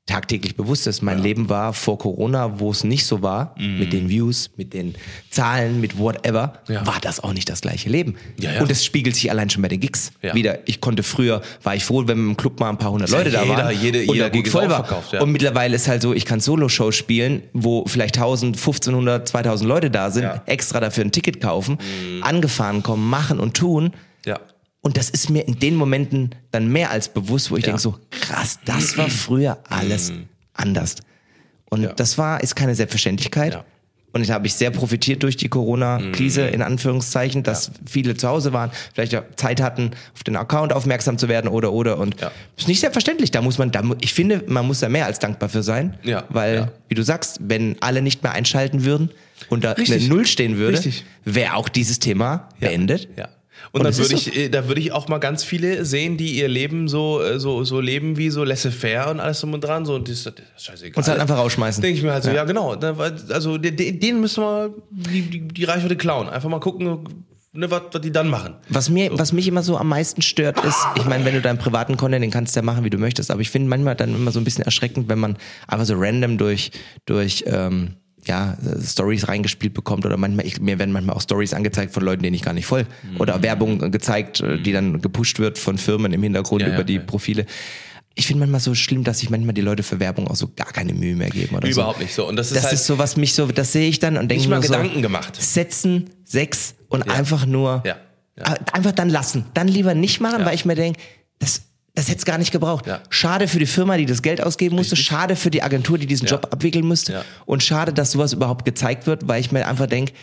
tagtäglich 0.08 0.56
bewusst 0.56 0.88
ist. 0.88 1.02
Mein 1.02 1.22
Leben 1.22 1.50
war 1.50 1.74
vor 1.74 1.98
Corona, 1.98 2.62
wo 2.62 2.72
es 2.72 2.86
nicht 2.86 3.06
so 3.06 3.22
war, 3.22 3.54
mit 3.60 3.92
den 3.92 4.08
Views, 4.08 4.52
mit 4.56 4.74
den 4.74 4.96
Zahlen, 5.30 5.82
mit 5.82 5.98
whatever, 6.00 6.54
Mhm. 6.70 6.74
Ja. 6.76 6.88
war 6.88 6.98
das 7.02 7.20
auch 7.22 7.27
nicht 7.34 7.50
das 7.50 7.62
gleiche 7.62 7.90
Leben. 7.90 8.16
Ja, 8.40 8.54
ja. 8.54 8.62
Und 8.62 8.70
es 8.72 8.84
spiegelt 8.86 9.16
sich 9.16 9.30
allein 9.32 9.50
schon 9.50 9.62
bei 9.62 9.68
den 9.68 9.80
Gigs 9.80 10.12
Ja. 10.22 10.34
wieder. 10.36 10.60
Ich 10.68 10.82
konnte 10.82 11.04
früher, 11.04 11.42
war 11.64 11.76
ich 11.76 11.84
froh, 11.86 12.04
wenn 12.08 12.18
im 12.18 12.38
Club 12.38 12.60
mal 12.60 12.70
ein 12.70 12.78
paar 12.78 12.92
hundert 12.92 13.10
Leute 13.10 13.30
da 13.32 13.44
jeder- 13.44 13.58
waren 13.58 13.82
jede- 13.82 14.00
und 14.08 14.14
jeder 14.16 14.30
da 14.30 14.36
gut 14.38 14.48
voll 14.48 14.70
war. 14.70 14.82
ausverkauft, 14.82 15.14
ja. 15.14 15.22
Und 15.22 15.32
mittlerweile 15.32 15.76
ist 15.76 15.88
halt 15.88 16.02
so, 16.02 16.14
ich 16.14 16.26
kann 16.26 16.40
Solo-Shows 16.40 16.96
spielen, 16.96 17.44
wo 17.54 17.86
vielleicht 17.88 18.16
1000, 18.18 18.58
1500, 18.58 19.28
2000 19.28 19.68
Leute 19.68 19.90
da 19.92 20.12
sind. 20.12 20.24
Mhm. 20.26 20.42
extra 20.46 20.80
dafür 20.80 21.04
ein 21.06 21.12
Ticket 21.12 21.42
kaufen, 21.42 21.78
angefahren 22.22 22.84
kommen, 22.84 23.08
machen 23.10 23.40
und 23.40 23.56
tun. 23.56 23.92
Ja. 24.26 24.40
Und 24.82 24.98
das 24.98 25.10
ist 25.10 25.30
mir 25.30 25.48
in 25.48 25.60
den 25.60 25.76
Momenten 25.76 26.32
dann 26.52 26.68
mehr 26.72 26.92
als 26.92 27.10
bewusst, 27.10 27.52
wo 27.52 27.58
ich 27.58 27.64
Ja. 27.64 27.68
denke 27.68 27.82
so, 27.82 27.96
krass, 28.12 28.60
das 28.66 28.98
war 28.98 29.10
früher 29.10 29.58
alles 29.70 30.14
anders. 30.54 30.96
Und 31.70 31.80
Mhm. 31.80 31.86
Ja. 31.88 31.94
das 31.94 32.18
war, 32.18 32.42
ist 32.42 32.56
keine 32.56 32.76
Selbstverständlichkeit. 32.76 33.54
Ja. 33.54 33.66
Mhm. 34.14 34.20
Und 34.22 34.28
da 34.30 34.34
habe 34.34 34.48
ich 34.48 34.54
sehr 34.56 34.72
profitiert 34.72 35.22
durch 35.24 35.38
die 35.38 35.48
Corona-Krise, 35.50 36.48
in 36.48 36.62
Anführungszeichen, 36.62 37.44
dass 37.44 37.72
viele 37.86 38.16
zu 38.16 38.28
Hause 38.28 38.54
waren, 38.54 38.72
vielleicht 38.94 39.16
auch 39.16 39.24
Zeit 39.36 39.62
hatten, 39.62 39.92
auf 40.16 40.24
den 40.24 40.36
Account 40.36 40.74
aufmerksam 40.74 41.18
zu 41.18 41.28
werden 41.28 41.48
oder, 41.50 41.72
oder. 41.74 41.98
Und 42.00 42.20
Ja. 42.20 42.32
ist 42.58 42.68
nicht 42.68 42.80
selbstverständlich. 42.80 43.32
Da 43.32 43.42
muss 43.42 43.58
man, 43.58 43.72
da, 43.72 43.84
ich 44.02 44.14
finde, 44.14 44.44
man 44.48 44.66
muss 44.66 44.80
da 44.80 44.90
mehr 44.90 45.06
als 45.06 45.20
dankbar 45.20 45.50
für 45.50 45.62
sein. 45.64 45.98
Ja. 46.04 46.24
Weil, 46.30 46.56
Ja. 46.56 46.72
wie 46.88 46.96
du 46.96 47.04
sagst, 47.04 47.40
wenn 47.44 47.76
alle 47.82 48.02
nicht 48.02 48.24
mehr 48.24 48.32
einschalten 48.32 48.84
würden 48.86 49.12
und 49.50 49.64
da 49.64 49.74
Richtig. 49.74 50.02
eine 50.04 50.10
Null 50.10 50.26
stehen 50.26 50.58
würde, 50.58 50.82
wäre 51.26 51.56
auch 51.56 51.70
dieses 51.70 52.00
Thema 52.00 52.50
Ja. 52.60 52.70
beendet. 52.70 53.08
Ja. 53.18 53.28
Und, 53.72 53.82
Und 53.82 53.86
dann 53.86 53.98
würde 53.98 54.14
ich, 54.14 54.36
äh, 54.36 54.50
da 54.50 54.68
würde 54.68 54.80
ich 54.82 54.92
auch 54.92 55.08
mal 55.08 55.18
ganz 55.18 55.44
viele 55.44 55.84
sehen, 55.86 56.18
die 56.18 56.38
ihr 56.40 56.48
Leben 56.48 56.88
so, 56.88 57.22
äh, 57.22 57.40
so, 57.40 57.64
so 57.64 57.80
leben 57.82 58.18
wie 58.18 58.30
so 58.30 58.44
laissez-faire 58.44 59.10
und 59.12 59.20
alles 59.20 59.42
drum 59.42 59.54
und 59.54 59.62
dran. 59.62 59.86
So, 59.86 59.96
und 59.96 60.08
das, 60.10 60.24
das 60.24 60.34
ist 60.56 60.66
scheißegal. 60.66 60.96
Und 60.98 61.02
es 61.04 61.08
halt 61.10 61.20
einfach 61.20 61.38
rausschmeißen. 61.38 61.82
Denke 61.82 61.98
ich 61.98 62.04
mir 62.04 62.14
halt 62.14 62.24
so, 62.24 62.32
ja, 62.32 62.44
genau. 62.46 62.76
Da 62.76 62.98
war- 62.98 63.12
Also 63.30 63.58
de- 63.58 63.72
de- 63.72 63.92
denen 64.00 64.22
müssen 64.22 64.42
wir 64.44 64.74
die, 64.90 65.22
die, 65.24 65.48
die 65.48 65.64
Reichweite 65.66 65.96
klauen. 65.98 66.30
Einfach 66.30 66.50
mal 66.50 66.60
gucken, 66.60 66.86
ne, 67.54 67.70
was, 67.72 67.82
was 67.92 68.02
die 68.02 68.12
dann 68.12 68.30
machen. 68.30 68.56
Was 68.70 68.90
mir, 68.90 69.10
was 69.18 69.34
mich 69.34 69.48
immer 69.48 69.64
so 69.64 69.78
am 69.78 69.90
meisten 69.90 70.22
stört, 70.22 70.64
ist, 70.64 70.78
ich 70.98 71.06
meine, 71.06 71.26
wenn 71.26 71.34
du 71.34 71.42
deinen 71.42 71.58
privaten 71.58 71.98
Content, 71.98 72.24
den 72.24 72.32
kannst 72.32 72.56
du 72.56 72.60
ja 72.60 72.64
machen, 72.64 72.84
wie 72.84 72.90
du 72.90 72.98
möchtest, 72.98 73.32
aber 73.32 73.42
ich 73.42 73.50
finde 73.50 73.68
manchmal 73.70 73.96
dann 73.96 74.16
immer 74.16 74.32
so 74.32 74.40
ein 74.40 74.44
bisschen 74.44 74.64
erschreckend, 74.64 75.10
wenn 75.10 75.20
man 75.20 75.38
einfach 75.68 75.86
so 75.86 75.96
random 75.98 76.38
durch, 76.38 76.72
durch, 77.06 77.44
ähm, 77.48 77.96
ja, 78.28 78.58
Stories 78.84 79.28
reingespielt 79.28 79.74
bekommt 79.74 80.06
oder 80.06 80.18
manchmal, 80.18 80.46
ich, 80.46 80.60
mir 80.62 80.80
werden 80.80 80.92
manchmal 80.92 81.16
auch 81.16 81.22
Stories 81.22 81.54
angezeigt 81.54 81.94
von 81.94 82.04
Leuten, 82.04 82.24
denen 82.24 82.36
ich 82.36 82.42
gar 82.44 82.54
nicht 82.54 82.66
folge 82.66 82.90
oder 83.20 83.42
Werbung 83.44 83.92
gezeigt, 83.92 84.42
äh, 84.42 84.62
die 84.62 84.72
dann 84.74 85.02
gepusht 85.02 85.40
wird 85.40 85.58
von 85.58 85.78
Firmen 85.78 86.14
im 86.14 86.22
Hintergrund 86.24 86.62
Ja, 86.62 86.68
ja, 86.70 86.74
über 86.76 86.84
die 86.84 86.96
ja. 86.96 87.02
Profile. 87.02 87.46
Ich 88.16 88.26
finde 88.26 88.40
manchmal 88.40 88.62
so 88.62 88.74
schlimm, 88.74 89.04
dass 89.04 89.20
sich 89.20 89.30
manchmal 89.30 89.54
die 89.54 89.62
Leute 89.62 89.84
für 89.84 90.00
Werbung 90.00 90.28
auch 90.28 90.36
so 90.36 90.48
gar 90.56 90.72
keine 90.72 90.94
Mühe 90.94 91.16
mehr 91.16 91.30
geben 91.30 91.56
oder 91.56 91.68
so. 91.68 91.72
Überhaupt 91.82 92.00
nicht 92.00 92.14
so. 92.16 92.28
Und 92.28 92.36
das 92.36 92.48
ist 92.48 92.56
Das 92.58 92.64
halt 92.64 92.74
ist 92.74 92.86
so, 92.88 92.98
was 92.98 93.16
mich 93.16 93.34
so, 93.36 93.46
das 93.48 93.72
sehe 93.72 93.88
ich 93.88 94.00
dann 94.00 94.18
und 94.18 94.30
denke 94.30 94.46
mir 94.48 94.56
mal 94.56 94.62
so, 94.64 94.74
Gedanken 94.74 95.02
gemacht. 95.04 95.36
setzen, 95.40 96.10
sechs 96.24 96.74
und 96.90 97.04
einfach 97.12 97.46
nur 97.46 97.84
Ja, 97.86 97.98
ja. 98.38 98.44
einfach 98.74 98.92
dann 98.94 99.10
lassen. 99.10 99.46
Dann 99.54 99.68
lieber 99.68 99.94
nicht 99.94 100.20
machen, 100.20 100.40
Ja. 100.40 100.46
weil 100.48 100.56
ich 100.56 100.66
mir 100.66 100.74
denke, 100.76 101.00
das, 101.38 101.62
das 101.98 102.08
hätte 102.10 102.20
es 102.20 102.26
gar 102.26 102.38
nicht 102.38 102.52
gebraucht. 102.52 102.86
Ja. 102.86 103.02
Schade 103.10 103.48
für 103.48 103.58
die 103.58 103.66
Firma, 103.66 103.98
die 103.98 104.06
das 104.06 104.22
Geld 104.22 104.40
ausgeben 104.42 104.76
musste, 104.76 104.96
schade 104.96 105.36
für 105.36 105.50
die 105.50 105.64
Agentur, 105.64 105.98
die 105.98 106.06
diesen 106.06 106.28
Ja. 106.28 106.34
Job 106.34 106.48
abwickeln 106.52 106.86
musste 106.86 107.12
Ja. 107.14 107.24
und 107.48 107.64
schade, 107.64 107.92
dass 107.92 108.12
sowas 108.12 108.34
überhaupt 108.34 108.66
gezeigt 108.66 109.08
wird, 109.08 109.28
weil 109.28 109.42
ich 109.42 109.52
mir 109.52 109.68
einfach 109.68 109.88
denke, 109.88 110.14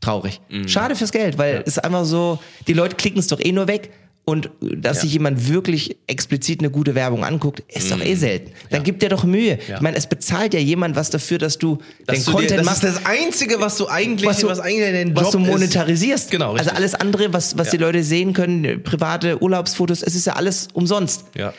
traurig. 0.00 0.40
Mhm. 0.48 0.66
Schade 0.66 0.96
fürs 0.96 1.12
Geld, 1.12 1.36
weil 1.36 1.56
es 1.66 1.76
ist 1.76 1.84
einfach 1.84 2.06
so, 2.06 2.38
die 2.66 2.72
Leute 2.72 2.96
klicken 2.96 3.18
es 3.18 3.26
doch 3.26 3.38
eh 3.38 3.52
nur 3.52 3.68
weg. 3.68 3.90
Und 4.30 4.50
dass 4.60 4.98
Ja. 4.98 5.02
sich 5.02 5.12
jemand 5.14 5.48
wirklich 5.48 5.96
explizit 6.06 6.60
eine 6.60 6.70
gute 6.70 6.94
Werbung 6.94 7.24
anguckt, 7.24 7.62
ist 7.68 7.90
doch 7.90 8.00
eh 8.00 8.14
selten. 8.14 8.52
Dann 8.70 8.82
gibt 8.84 9.02
dir 9.02 9.08
doch 9.08 9.24
Mühe. 9.24 9.54
Mhm. 9.56 9.60
Ja. 9.68 9.74
Ich 9.76 9.80
meine, 9.80 9.96
es 9.96 10.06
bezahlt 10.06 10.54
ja 10.54 10.60
jemand 10.60 10.94
was 10.96 11.10
dafür, 11.10 11.38
dass 11.38 11.58
du 11.58 11.78
Dass 12.06 12.16
den 12.16 12.24
du 12.24 12.30
dir, 12.30 12.36
Content 12.38 12.60
das 12.60 12.66
machst 12.66 12.84
ist 12.84 12.96
das 12.96 13.06
Einzige, 13.06 13.60
was 13.60 13.76
du 13.76 13.88
eigentlich, 13.88 14.28
was 14.28 14.42
was, 14.44 14.58
du, 14.58 14.62
eigentlich 14.64 14.92
dein 14.92 15.16
was 15.16 15.24
Job 15.24 15.32
du 15.32 15.38
ist. 15.40 15.46
monetarisierst. 15.48 16.30
Genau, 16.30 16.52
richtig. 16.52 16.68
Also 16.68 16.76
alles 16.76 16.94
andere, 16.94 17.32
was, 17.32 17.58
was 17.58 17.66
Ja. 17.68 17.70
die 17.72 17.76
Leute 17.78 18.02
sehen 18.04 18.32
können, 18.32 18.82
private 18.82 19.42
Urlaubsfotos, 19.42 20.02
es 20.02 20.14
ist 20.14 20.26
ja 20.26 20.34
alles 20.34 20.68
umsonst. 20.72 21.24
Ja. 21.36 21.52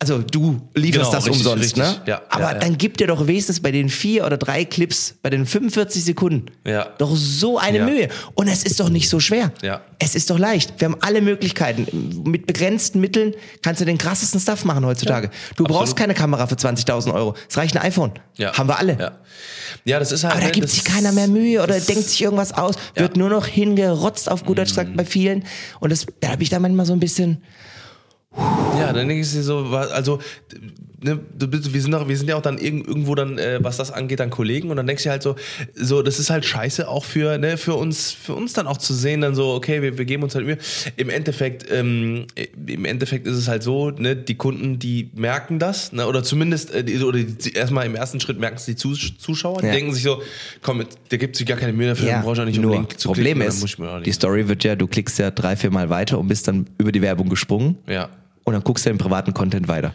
Also 0.00 0.18
du 0.18 0.60
lieferst 0.74 1.10
Genau, 1.10 1.12
das 1.12 1.24
richtig, 1.26 1.40
umsonst, 1.40 1.64
richtig. 1.64 1.82
ne? 1.82 1.96
Ja, 2.06 2.22
Aber 2.30 2.42
ja, 2.44 2.52
ja. 2.52 2.58
dann 2.60 2.78
gib 2.78 2.98
dir 2.98 3.08
doch 3.08 3.26
wenigstens 3.26 3.58
bei 3.60 3.72
den 3.72 3.88
vier 3.88 4.24
oder 4.26 4.36
drei 4.36 4.64
Clips, 4.64 5.16
bei 5.22 5.30
den 5.30 5.44
45 5.44 6.04
Sekunden, 6.04 6.46
Ja. 6.64 6.86
doch 6.98 7.16
so 7.16 7.58
eine. 7.58 7.84
Mühe. 7.84 8.08
Und 8.34 8.46
es 8.46 8.62
ist 8.62 8.78
doch 8.78 8.90
nicht 8.90 9.08
so 9.08 9.18
schwer. 9.18 9.52
Ja. 9.60 9.80
Es 9.98 10.14
ist 10.14 10.30
doch 10.30 10.38
leicht. 10.38 10.74
Wir 10.78 10.86
haben 10.86 10.96
alle 11.00 11.20
Möglichkeiten. 11.20 12.22
Mit 12.24 12.46
begrenzten 12.46 13.00
Mitteln 13.00 13.34
kannst 13.62 13.80
du 13.80 13.84
den 13.84 13.98
krassesten 13.98 14.38
Stuff 14.40 14.64
machen 14.64 14.86
heutzutage. 14.86 15.30
du 15.56 15.64
brauchst 15.64 15.80
absolut. 15.92 15.96
keine 15.96 16.14
Kamera 16.14 16.46
für 16.46 16.54
20.000 16.54 17.12
Euro. 17.12 17.34
Es 17.50 17.56
reicht 17.56 17.76
ein 17.76 17.82
iPhone. 17.82 18.12
Ja. 18.36 18.52
Haben 18.56 18.68
wir 18.68 18.78
alle. 18.78 18.96
Ja. 19.00 19.18
Ja, 19.84 19.98
das 19.98 20.12
ist 20.12 20.22
halt. 20.22 20.32
Aber 20.34 20.40
da 20.42 20.46
ne, 20.46 20.52
gibt 20.52 20.68
sich 20.68 20.84
keiner 20.84 21.10
mehr 21.10 21.26
Mühe 21.26 21.60
oder 21.60 21.78
denkt 21.80 22.04
sich 22.04 22.22
irgendwas 22.22 22.52
aus, 22.52 22.76
wird 22.94 23.16
nur 23.16 23.30
noch 23.30 23.46
hingerotzt 23.46 24.30
auf 24.30 24.44
gut 24.44 24.58
Deutsch 24.58 24.68
gesagt 24.70 24.96
bei 24.96 25.04
vielen. 25.04 25.44
Und 25.80 25.90
das, 25.90 26.06
da 26.20 26.28
habe 26.28 26.42
ich 26.44 26.50
da 26.50 26.60
manchmal 26.60 26.86
so 26.86 26.92
ein 26.92 27.00
bisschen, 27.00 27.42
Ja, 28.78 28.92
dann 28.92 29.08
denke 29.08 29.22
ich 29.22 29.30
so, 29.30 29.58
also, 29.58 30.20
ne, 31.02 31.18
wir 31.38 31.80
sind 31.80 31.92
doch, 31.92 32.08
wir 32.08 32.16
sind 32.16 32.28
ja 32.28 32.36
auch 32.36 32.42
dann 32.42 32.56
irg- 32.58 32.86
irgendwo 32.86 33.14
dann, 33.14 33.38
äh, 33.38 33.58
was 33.62 33.76
das 33.76 33.90
angeht, 33.90 34.20
dann 34.20 34.30
Kollegen 34.30 34.70
und 34.70 34.76
dann 34.76 34.86
denkst 34.86 35.04
du 35.04 35.10
halt 35.10 35.22
so, 35.22 35.36
so, 35.74 36.02
das 36.02 36.18
ist 36.18 36.30
halt 36.30 36.44
scheiße 36.44 36.88
auch 36.88 37.04
für, 37.04 37.38
ne, 37.38 37.56
für 37.56 37.74
uns, 37.74 38.12
für 38.12 38.34
uns 38.34 38.52
dann 38.52 38.66
auch 38.66 38.76
zu 38.78 38.94
sehen, 38.94 39.20
dann 39.20 39.34
so, 39.34 39.52
okay, 39.54 39.82
wir, 39.82 39.98
wir 39.98 40.04
geben 40.04 40.22
uns 40.22 40.34
halt 40.34 40.46
Mühe. 40.46 40.58
Im 40.96 41.10
Endeffekt, 41.10 41.66
ähm, 41.70 42.26
im 42.66 42.84
Endeffekt 42.84 43.26
ist 43.26 43.36
es 43.36 43.48
halt 43.48 43.62
so, 43.62 43.90
ne, 43.90 44.16
die 44.16 44.34
Kunden, 44.36 44.78
die 44.78 45.10
merken 45.14 45.58
das, 45.58 45.92
ne, 45.92 46.06
oder 46.06 46.22
zumindest, 46.22 46.72
äh, 46.74 46.82
die, 46.84 46.98
oder 47.02 47.18
die, 47.18 47.52
erstmal 47.52 47.86
im 47.86 47.94
ersten 47.94 48.20
Schritt 48.20 48.38
merken 48.40 48.56
es 48.56 48.64
die 48.64 48.76
Zus 48.76 49.12
Zuschauer, 49.18 49.60
die 49.62 49.66
Ja. 49.68 49.72
denken 49.72 49.92
sich 49.94 50.02
so, 50.02 50.22
komm, 50.62 50.84
der 51.10 51.18
gibt 51.18 51.36
sich 51.36 51.46
gar 51.46 51.56
keine 51.58 51.72
Mühe 51.72 51.88
dafür, 51.88 52.06
ja, 52.08 52.14
dann 52.14 52.22
brauche 52.22 52.34
ich 52.34 52.40
auch 52.40 52.44
nicht 52.44 52.60
nur 52.60 52.72
unbedingt 52.76 52.98
zu 53.00 53.08
Problem 53.08 53.38
klicken, 53.40 53.62
ist, 53.64 53.78
die 54.06 54.12
Story 54.12 54.48
wird 54.48 54.64
ja, 54.64 54.74
du 54.76 54.86
klickst 54.86 55.18
ja 55.18 55.30
drei, 55.30 55.56
vier 55.56 55.70
Mal 55.70 55.88
weiter 55.90 56.18
und 56.18 56.28
bist 56.28 56.48
dann 56.48 56.66
über 56.78 56.92
die 56.92 57.02
Werbung 57.02 57.28
gesprungen. 57.28 57.76
Ja. 57.86 58.08
Und 58.48 58.54
dann 58.54 58.64
guckst 58.64 58.86
du 58.86 58.90
den 58.90 58.96
privaten 58.98 59.34
Content 59.34 59.68
weiter. 59.68 59.92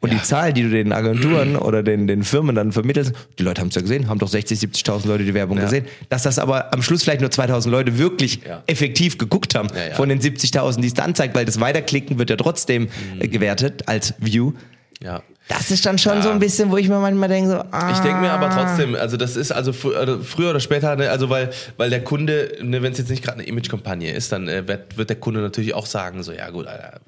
Und 0.00 0.10
Ja. 0.12 0.18
die 0.18 0.22
Zahl, 0.24 0.52
die 0.52 0.62
du 0.64 0.70
den 0.70 0.92
Agenturen 0.92 1.54
oder 1.56 1.82
den, 1.84 2.08
den 2.08 2.24
Firmen 2.24 2.56
dann 2.56 2.72
vermittelst, 2.72 3.12
die 3.38 3.44
Leute 3.44 3.60
haben 3.60 3.68
es 3.68 3.76
ja 3.76 3.80
gesehen, 3.80 4.08
haben 4.08 4.18
doch 4.18 4.26
60, 4.28 4.58
70.000 4.58 5.06
Leute 5.06 5.24
die 5.24 5.34
Werbung 5.34 5.58
Ja. 5.58 5.64
gesehen. 5.64 5.86
Dass 6.08 6.24
das 6.24 6.40
aber 6.40 6.72
am 6.72 6.82
Schluss 6.82 7.04
vielleicht 7.04 7.20
nur 7.20 7.30
2.000 7.30 7.70
Leute 7.70 7.98
wirklich 7.98 8.40
Ja. 8.44 8.62
effektiv 8.66 9.18
geguckt 9.18 9.54
haben 9.54 9.68
von 9.94 10.08
den 10.08 10.20
70.000, 10.20 10.80
die 10.80 10.88
es 10.88 10.94
dann 10.94 11.14
zeigt, 11.14 11.34
weil 11.36 11.44
das 11.44 11.60
Weiterklicken 11.60 12.18
wird 12.18 12.30
ja 12.30 12.36
trotzdem 12.36 12.88
äh, 13.20 13.28
gewertet 13.28 13.84
als 13.86 14.14
View. 14.18 14.52
Ja. 15.00 15.22
Das 15.54 15.70
ist 15.70 15.84
dann 15.84 15.98
schon 15.98 16.16
Ja. 16.16 16.22
so 16.22 16.30
ein 16.30 16.38
bisschen, 16.38 16.70
wo 16.70 16.76
ich 16.78 16.88
mir 16.88 16.98
manchmal 16.98 17.28
denke, 17.28 17.50
so, 17.50 17.56
ah, 17.70 17.90
Ich 17.92 17.98
denke 17.98 18.20
mir 18.20 18.30
aber 18.32 18.48
trotzdem, 18.50 18.94
also 18.94 19.16
das 19.16 19.36
ist 19.36 19.52
also 19.52 19.72
fr 19.72 19.96
also 19.96 20.20
früher 20.22 20.50
oder 20.50 20.60
später, 20.60 20.96
ne, 20.96 21.10
also 21.10 21.28
weil, 21.28 21.50
weil 21.76 21.90
der 21.90 22.02
Kunde, 22.02 22.56
ne, 22.62 22.82
wenn 22.82 22.92
es 22.92 22.98
jetzt 22.98 23.10
nicht 23.10 23.22
gerade 23.22 23.38
eine 23.38 23.46
Image-Kampagne 23.48 24.12
ist, 24.12 24.32
dann 24.32 24.48
äh, 24.48 24.66
wird, 24.66 24.96
wird 24.96 25.10
der 25.10 25.16
Kunde 25.18 25.40
natürlich 25.40 25.74
auch 25.74 25.86
sagen, 25.86 26.22
so 26.22 26.32
ja 26.32 26.48
gut, 26.50 26.66
Alter, 26.66 27.00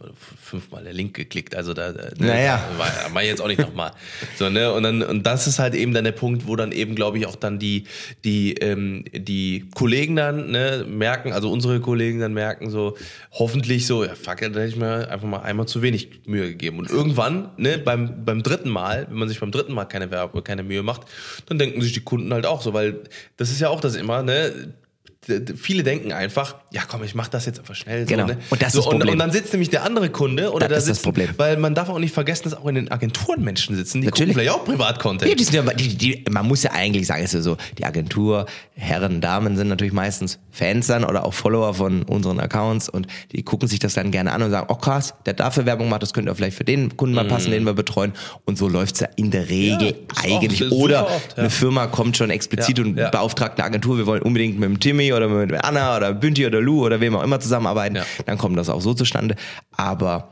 fünfmal 0.42 0.84
der 0.84 0.92
Link 0.92 1.14
geklickt, 1.14 1.56
also 1.56 1.72
da, 1.74 1.92
da 1.92 2.02
ne, 2.18 2.26
Naja. 2.26 2.60
war, 2.76 2.86
mach 3.12 3.22
ich 3.22 3.28
jetzt 3.28 3.40
auch 3.40 3.48
nicht 3.48 3.60
nochmal. 3.60 3.92
so, 4.38 4.50
ne, 4.50 4.72
und 4.72 4.82
dann, 4.82 5.02
und 5.02 5.24
das 5.26 5.46
ist 5.46 5.58
halt 5.58 5.74
eben 5.74 5.94
dann 5.94 6.04
der 6.04 6.12
Punkt, 6.12 6.46
wo 6.46 6.54
dann 6.56 6.72
eben, 6.72 6.94
glaube 6.94 7.18
ich, 7.18 7.26
auch 7.26 7.36
dann 7.36 7.58
die, 7.58 7.84
die, 8.24 8.54
ähm, 8.54 9.04
die 9.12 9.70
Kollegen 9.74 10.16
dann, 10.16 10.50
ne, 10.50 10.84
merken, 10.88 11.32
also 11.32 11.50
unsere 11.50 11.80
Kollegen 11.80 12.20
dann 12.20 12.34
merken 12.34 12.68
so, 12.70 12.96
hoffentlich 13.32 13.86
so, 13.86 14.04
ja 14.04 14.14
fuck, 14.14 14.38
da 14.40 14.46
hätte 14.46 14.64
ich 14.66 14.76
mir 14.76 15.08
einfach 15.10 15.26
mal 15.28 15.40
einmal 15.40 15.66
zu 15.66 15.80
wenig 15.82 16.08
Mühe 16.26 16.48
gegeben. 16.48 16.78
Und 16.78 16.90
irgendwann, 16.90 17.48
ne, 17.56 17.78
beim, 17.78 18.24
beim 18.24 18.33
dritten 18.42 18.68
Mal, 18.68 19.06
wenn 19.08 19.18
man 19.18 19.28
sich 19.28 19.40
beim 19.40 19.50
dritten 19.50 19.72
Mal 19.72 19.84
keine 19.84 20.10
Werbe, 20.10 20.42
keine 20.42 20.62
Mühe 20.62 20.82
macht, 20.82 21.02
dann 21.46 21.58
denken 21.58 21.80
sich 21.80 21.92
die 21.92 22.04
Kunden 22.04 22.32
halt 22.32 22.46
auch 22.46 22.62
so, 22.62 22.74
weil 22.74 23.00
das 23.36 23.50
ist 23.50 23.60
ja 23.60 23.68
auch 23.68 23.80
das 23.80 23.94
immer, 23.94 24.22
ne, 24.22 24.72
viele 25.56 25.82
denken 25.82 26.12
einfach, 26.12 26.56
ja 26.70 26.82
komm, 26.86 27.02
ich 27.04 27.14
mach 27.14 27.28
das 27.28 27.46
jetzt 27.46 27.58
einfach 27.58 27.74
schnell. 27.74 28.04
Genau. 28.06 28.26
So, 28.26 28.32
ne? 28.34 28.38
Und 28.50 28.62
das 28.62 28.68
ist 28.68 28.74
so, 28.74 28.78
das 28.80 28.86
und, 28.86 28.98
Problem. 28.98 29.12
und 29.12 29.18
dann 29.18 29.30
sitzt 29.30 29.52
nämlich 29.52 29.70
der 29.70 29.84
andere 29.84 30.10
Kunde 30.10 30.52
oder 30.52 30.68
Das 30.68 30.84
da 30.84 30.90
ist 30.90 30.98
das 30.98 31.02
Problem. 31.02 31.30
weil 31.36 31.56
man 31.56 31.74
darf 31.74 31.88
auch 31.88 31.98
nicht 31.98 32.14
vergessen, 32.14 32.44
dass 32.44 32.54
auch 32.54 32.66
in 32.66 32.74
den 32.76 32.90
Agenturen 32.90 33.42
Menschen 33.42 33.76
sitzen, 33.76 34.00
die 34.00 34.06
Natürlich. 34.06 34.34
vielleicht 34.34 34.50
auch 34.50 34.64
Privatcontent. 34.64 35.30
Ja, 35.30 35.36
die 35.36 35.44
sind 35.44 35.54
ja, 35.54 35.62
die, 35.72 35.96
die, 35.96 36.24
man 36.30 36.46
muss 36.46 36.62
ja 36.62 36.72
eigentlich 36.72 37.06
sagen, 37.06 37.22
es 37.22 37.32
ist 37.32 37.34
ja 37.34 37.42
so, 37.42 37.56
die 37.78 37.84
Agentur, 37.84 38.46
Herren, 38.74 39.20
Damen 39.20 39.56
sind 39.56 39.68
natürlich 39.68 39.92
meistens 39.92 40.38
Fans 40.50 40.86
dann 40.86 41.04
oder 41.04 41.24
auch 41.24 41.34
Follower 41.34 41.74
von 41.74 42.02
unseren 42.02 42.40
Accounts 42.40 42.88
und 42.88 43.06
die 43.32 43.42
gucken 43.42 43.68
sich 43.68 43.78
das 43.78 43.94
dann 43.94 44.10
gerne 44.10 44.32
an 44.32 44.42
und 44.42 44.50
sagen, 44.50 44.66
oh 44.68 44.74
krass, 44.76 45.14
der 45.26 45.34
dafür 45.34 45.66
Werbung 45.66 45.88
macht, 45.88 46.02
das 46.02 46.12
könnte 46.12 46.30
ja 46.30 46.34
vielleicht 46.34 46.56
für 46.56 46.64
den 46.64 46.96
Kunden 46.96 47.14
mal 47.14 47.24
passen, 47.26 47.50
den 47.50 47.64
wir 47.64 47.72
betreuen. 47.74 48.12
Und 48.44 48.58
so 48.58 48.68
läuft's 48.68 49.00
ja 49.00 49.08
in 49.16 49.30
der 49.30 49.48
Regel 49.48 49.88
ist 49.90 49.96
auch 50.18 50.24
eigentlich. 50.24 50.58
super 50.58 50.74
Oder 50.74 51.06
oft, 51.06 51.32
ja. 51.32 51.38
eine 51.38 51.50
Firma 51.50 51.86
kommt 51.86 52.16
schon 52.16 52.30
explizit 52.30 52.78
Ja, 52.78 52.84
und 52.84 52.98
ja. 52.98 53.10
beauftragt 53.10 53.58
eine 53.58 53.64
Agentur, 53.66 53.96
wir 53.96 54.06
wollen 54.06 54.22
unbedingt 54.22 54.58
mit 54.58 54.68
dem 54.68 54.80
Timmy 54.80 55.12
oder 55.16 55.28
mit 55.28 55.52
Anna 55.64 55.96
oder 55.96 56.12
Bünti 56.12 56.46
oder 56.46 56.60
Lou 56.60 56.84
oder 56.84 57.00
wem 57.00 57.16
auch 57.16 57.22
immer 57.22 57.40
zusammenarbeiten, 57.40 57.96
Ja. 57.96 58.04
dann 58.26 58.38
kommt 58.38 58.56
das 58.58 58.68
auch 58.68 58.80
so 58.80 58.94
zustande. 58.94 59.36
Aber 59.76 60.30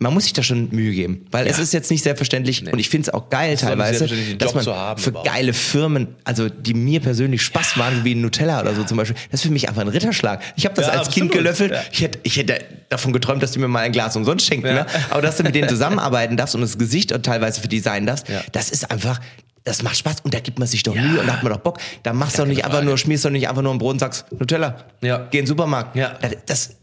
man 0.00 0.12
muss 0.12 0.24
sich 0.24 0.32
da 0.32 0.42
schon 0.42 0.68
Mühe 0.72 0.92
geben, 0.92 1.24
weil 1.30 1.46
es 1.46 1.56
Ja. 1.56 1.62
ist 1.62 1.72
jetzt 1.72 1.90
nicht 1.90 2.02
selbstverständlich 2.02 2.70
und 2.70 2.78
ich 2.78 2.88
finde 2.88 3.08
es 3.08 3.14
auch 3.14 3.30
geil 3.30 3.52
nicht 3.52 3.62
teilweise, 3.62 4.06
dass 4.36 4.52
man 4.54 4.66
haben 4.66 5.00
für 5.00 5.12
geile 5.12 5.52
Firmen, 5.52 6.08
also 6.24 6.48
die 6.48 6.74
mir 6.74 7.00
persönlich 7.00 7.42
Spaß 7.42 7.76
machen, 7.76 8.00
wie 8.04 8.14
Nutella 8.16 8.60
oder 8.60 8.74
so 8.74 8.82
zum 8.84 8.96
Beispiel, 8.96 9.16
das 9.30 9.40
ist 9.40 9.46
für 9.46 9.52
mich 9.52 9.68
einfach 9.68 9.82
ein 9.82 9.88
Ritterschlag. 9.88 10.42
Ich 10.56 10.66
habe 10.66 10.74
das 10.74 10.86
Ja, 10.88 10.92
als 10.94 11.10
Kind 11.10 11.26
absolut, 11.26 11.32
gelöffelt. 11.32 11.72
ja. 11.72 11.80
Ich, 11.92 12.02
hätte, 12.02 12.18
ich 12.24 12.36
hätte 12.36 12.58
davon 12.90 13.12
geträumt, 13.12 13.42
dass 13.42 13.52
die 13.52 13.60
mir 13.60 13.68
mal 13.68 13.80
ein 13.80 13.92
Glas 13.92 14.16
umsonst 14.16 14.44
schenken. 14.46 14.66
Ja. 14.66 14.74
Ne? 14.74 14.86
Aber 15.10 15.22
dass 15.22 15.36
du 15.36 15.44
mit 15.44 15.54
denen 15.54 15.68
zusammenarbeiten 15.70 16.36
darfst 16.36 16.56
und 16.56 16.60
das 16.62 16.76
Gesicht 16.76 17.12
und 17.12 17.24
teilweise 17.24 17.60
für 17.60 17.68
die 17.68 17.78
sein 17.78 18.04
darfst, 18.04 18.28
Ja. 18.28 18.42
das 18.52 18.70
ist 18.70 18.90
einfach. 18.90 19.20
Das 19.64 19.82
macht 19.82 19.96
Spaß 19.96 20.16
und 20.22 20.34
da 20.34 20.40
gibt 20.40 20.58
man 20.58 20.68
sich 20.68 20.82
doch 20.82 20.94
Mühe 20.94 21.18
und 21.20 21.26
da 21.26 21.34
hat 21.34 21.42
man 21.42 21.52
doch 21.52 21.60
Bock. 21.60 21.78
Da 22.02 22.12
machst 22.12 22.36
du 22.36 22.42
doch 22.42 22.46
nicht 22.46 22.56
keine 22.58 22.66
einfach 22.66 22.78
Frage. 22.78 22.86
nur, 22.86 22.98
schmierst 22.98 23.24
doch 23.24 23.30
nicht 23.30 23.48
einfach 23.48 23.62
nur 23.62 23.72
ein 23.72 23.78
Brot 23.78 23.94
und 23.94 23.98
sagst, 23.98 24.26
Nutella, 24.32 24.84
Ja. 25.00 25.26
geh 25.30 25.38
in 25.38 25.44
den 25.44 25.48
Supermarkt. 25.48 25.96
Ja. 25.96 26.18
Das, 26.20 26.32
das, 26.46 26.76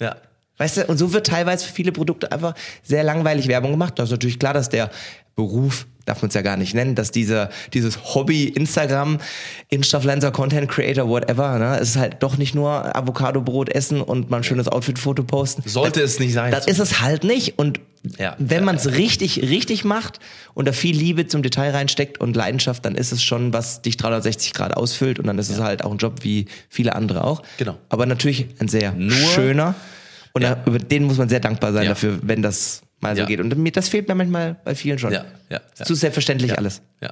ja. 0.00 0.16
Weißt 0.58 0.76
du, 0.78 0.84
und 0.86 0.98
so 0.98 1.12
wird 1.12 1.26
teilweise 1.26 1.66
für 1.66 1.72
viele 1.72 1.92
Produkte 1.92 2.30
einfach 2.32 2.54
sehr 2.82 3.04
langweilig 3.04 3.48
Werbung 3.48 3.70
gemacht. 3.72 3.98
Das 3.98 4.08
ist 4.08 4.12
natürlich 4.12 4.38
klar, 4.38 4.52
dass 4.54 4.68
der 4.68 4.90
Beruf, 5.34 5.86
darf 6.06 6.22
man 6.22 6.28
es 6.28 6.34
ja 6.34 6.42
gar 6.42 6.56
nicht 6.56 6.74
nennen, 6.74 6.94
dass 6.94 7.10
dieser, 7.10 7.50
dieses 7.74 8.14
Hobby 8.14 8.44
Instagram, 8.44 9.18
Instafluencer, 9.68 10.30
Content 10.30 10.68
Creator, 10.70 11.08
whatever, 11.08 11.58
ne, 11.58 11.78
es 11.80 11.90
ist 11.90 11.96
halt 11.96 12.16
doch 12.20 12.38
nicht 12.38 12.54
nur 12.54 12.96
Avocado-Brot 12.96 13.68
essen 13.68 14.00
und 14.00 14.30
mal 14.30 14.38
ein 14.38 14.44
schönes 14.44 14.68
Outfit-Foto 14.68 15.24
posten. 15.24 15.62
Sollte 15.68 16.00
das, 16.00 16.12
es 16.12 16.20
nicht 16.20 16.32
sein. 16.32 16.50
Das 16.52 16.66
ist 16.66 16.78
es 16.78 17.00
halt 17.00 17.24
nicht. 17.24 17.58
Und 17.58 17.80
Ja. 18.18 18.36
wenn 18.38 18.60
Ja, 18.60 18.64
man 18.66 18.76
es 18.76 18.92
richtig, 18.92 19.42
richtig 19.42 19.84
macht 19.84 20.20
und 20.54 20.68
da 20.68 20.72
viel 20.72 20.96
Liebe 20.96 21.26
zum 21.26 21.42
Detail 21.42 21.72
reinsteckt 21.72 22.18
und 22.20 22.36
Leidenschaft, 22.36 22.84
dann 22.84 22.94
ist 22.94 23.10
es 23.10 23.22
schon, 23.22 23.52
was 23.52 23.82
dich 23.82 23.96
360 23.96 24.54
Grad 24.54 24.76
ausfüllt 24.76 25.18
und 25.18 25.26
dann 25.26 25.38
ist 25.38 25.50
es 25.50 25.58
halt 25.60 25.82
auch 25.84 25.90
ein 25.90 25.98
Job 25.98 26.18
wie 26.22 26.46
viele 26.68 26.94
andere 26.94 27.24
auch. 27.24 27.42
Genau. 27.58 27.76
Aber 27.88 28.06
natürlich 28.06 28.46
ein 28.60 28.68
sehr 28.68 28.92
Nur- 28.92 29.12
schöner. 29.30 29.74
Und 30.34 30.42
Ja. 30.42 30.54
da, 30.54 30.62
über 30.66 30.78
den 30.78 31.04
muss 31.04 31.16
man 31.18 31.28
sehr 31.28 31.40
dankbar 31.40 31.72
sein 31.72 31.82
Ja. 31.84 31.88
dafür, 31.90 32.18
wenn 32.22 32.42
das 32.42 32.82
mal 33.00 33.14
so 33.14 33.20
Ja. 33.22 33.26
geht. 33.26 33.40
Und 33.40 33.56
mir, 33.58 33.70
das 33.72 33.88
fehlt 33.88 34.08
mir 34.08 34.14
manchmal 34.14 34.56
bei 34.64 34.74
vielen 34.74 34.98
schon. 34.98 35.12
Ja, 35.12 35.24
ja, 35.50 35.60
ja. 35.78 35.84
Zu 35.84 35.94
selbstverständlich 35.94 36.56
alles. 36.58 36.80
Ja, 37.02 37.10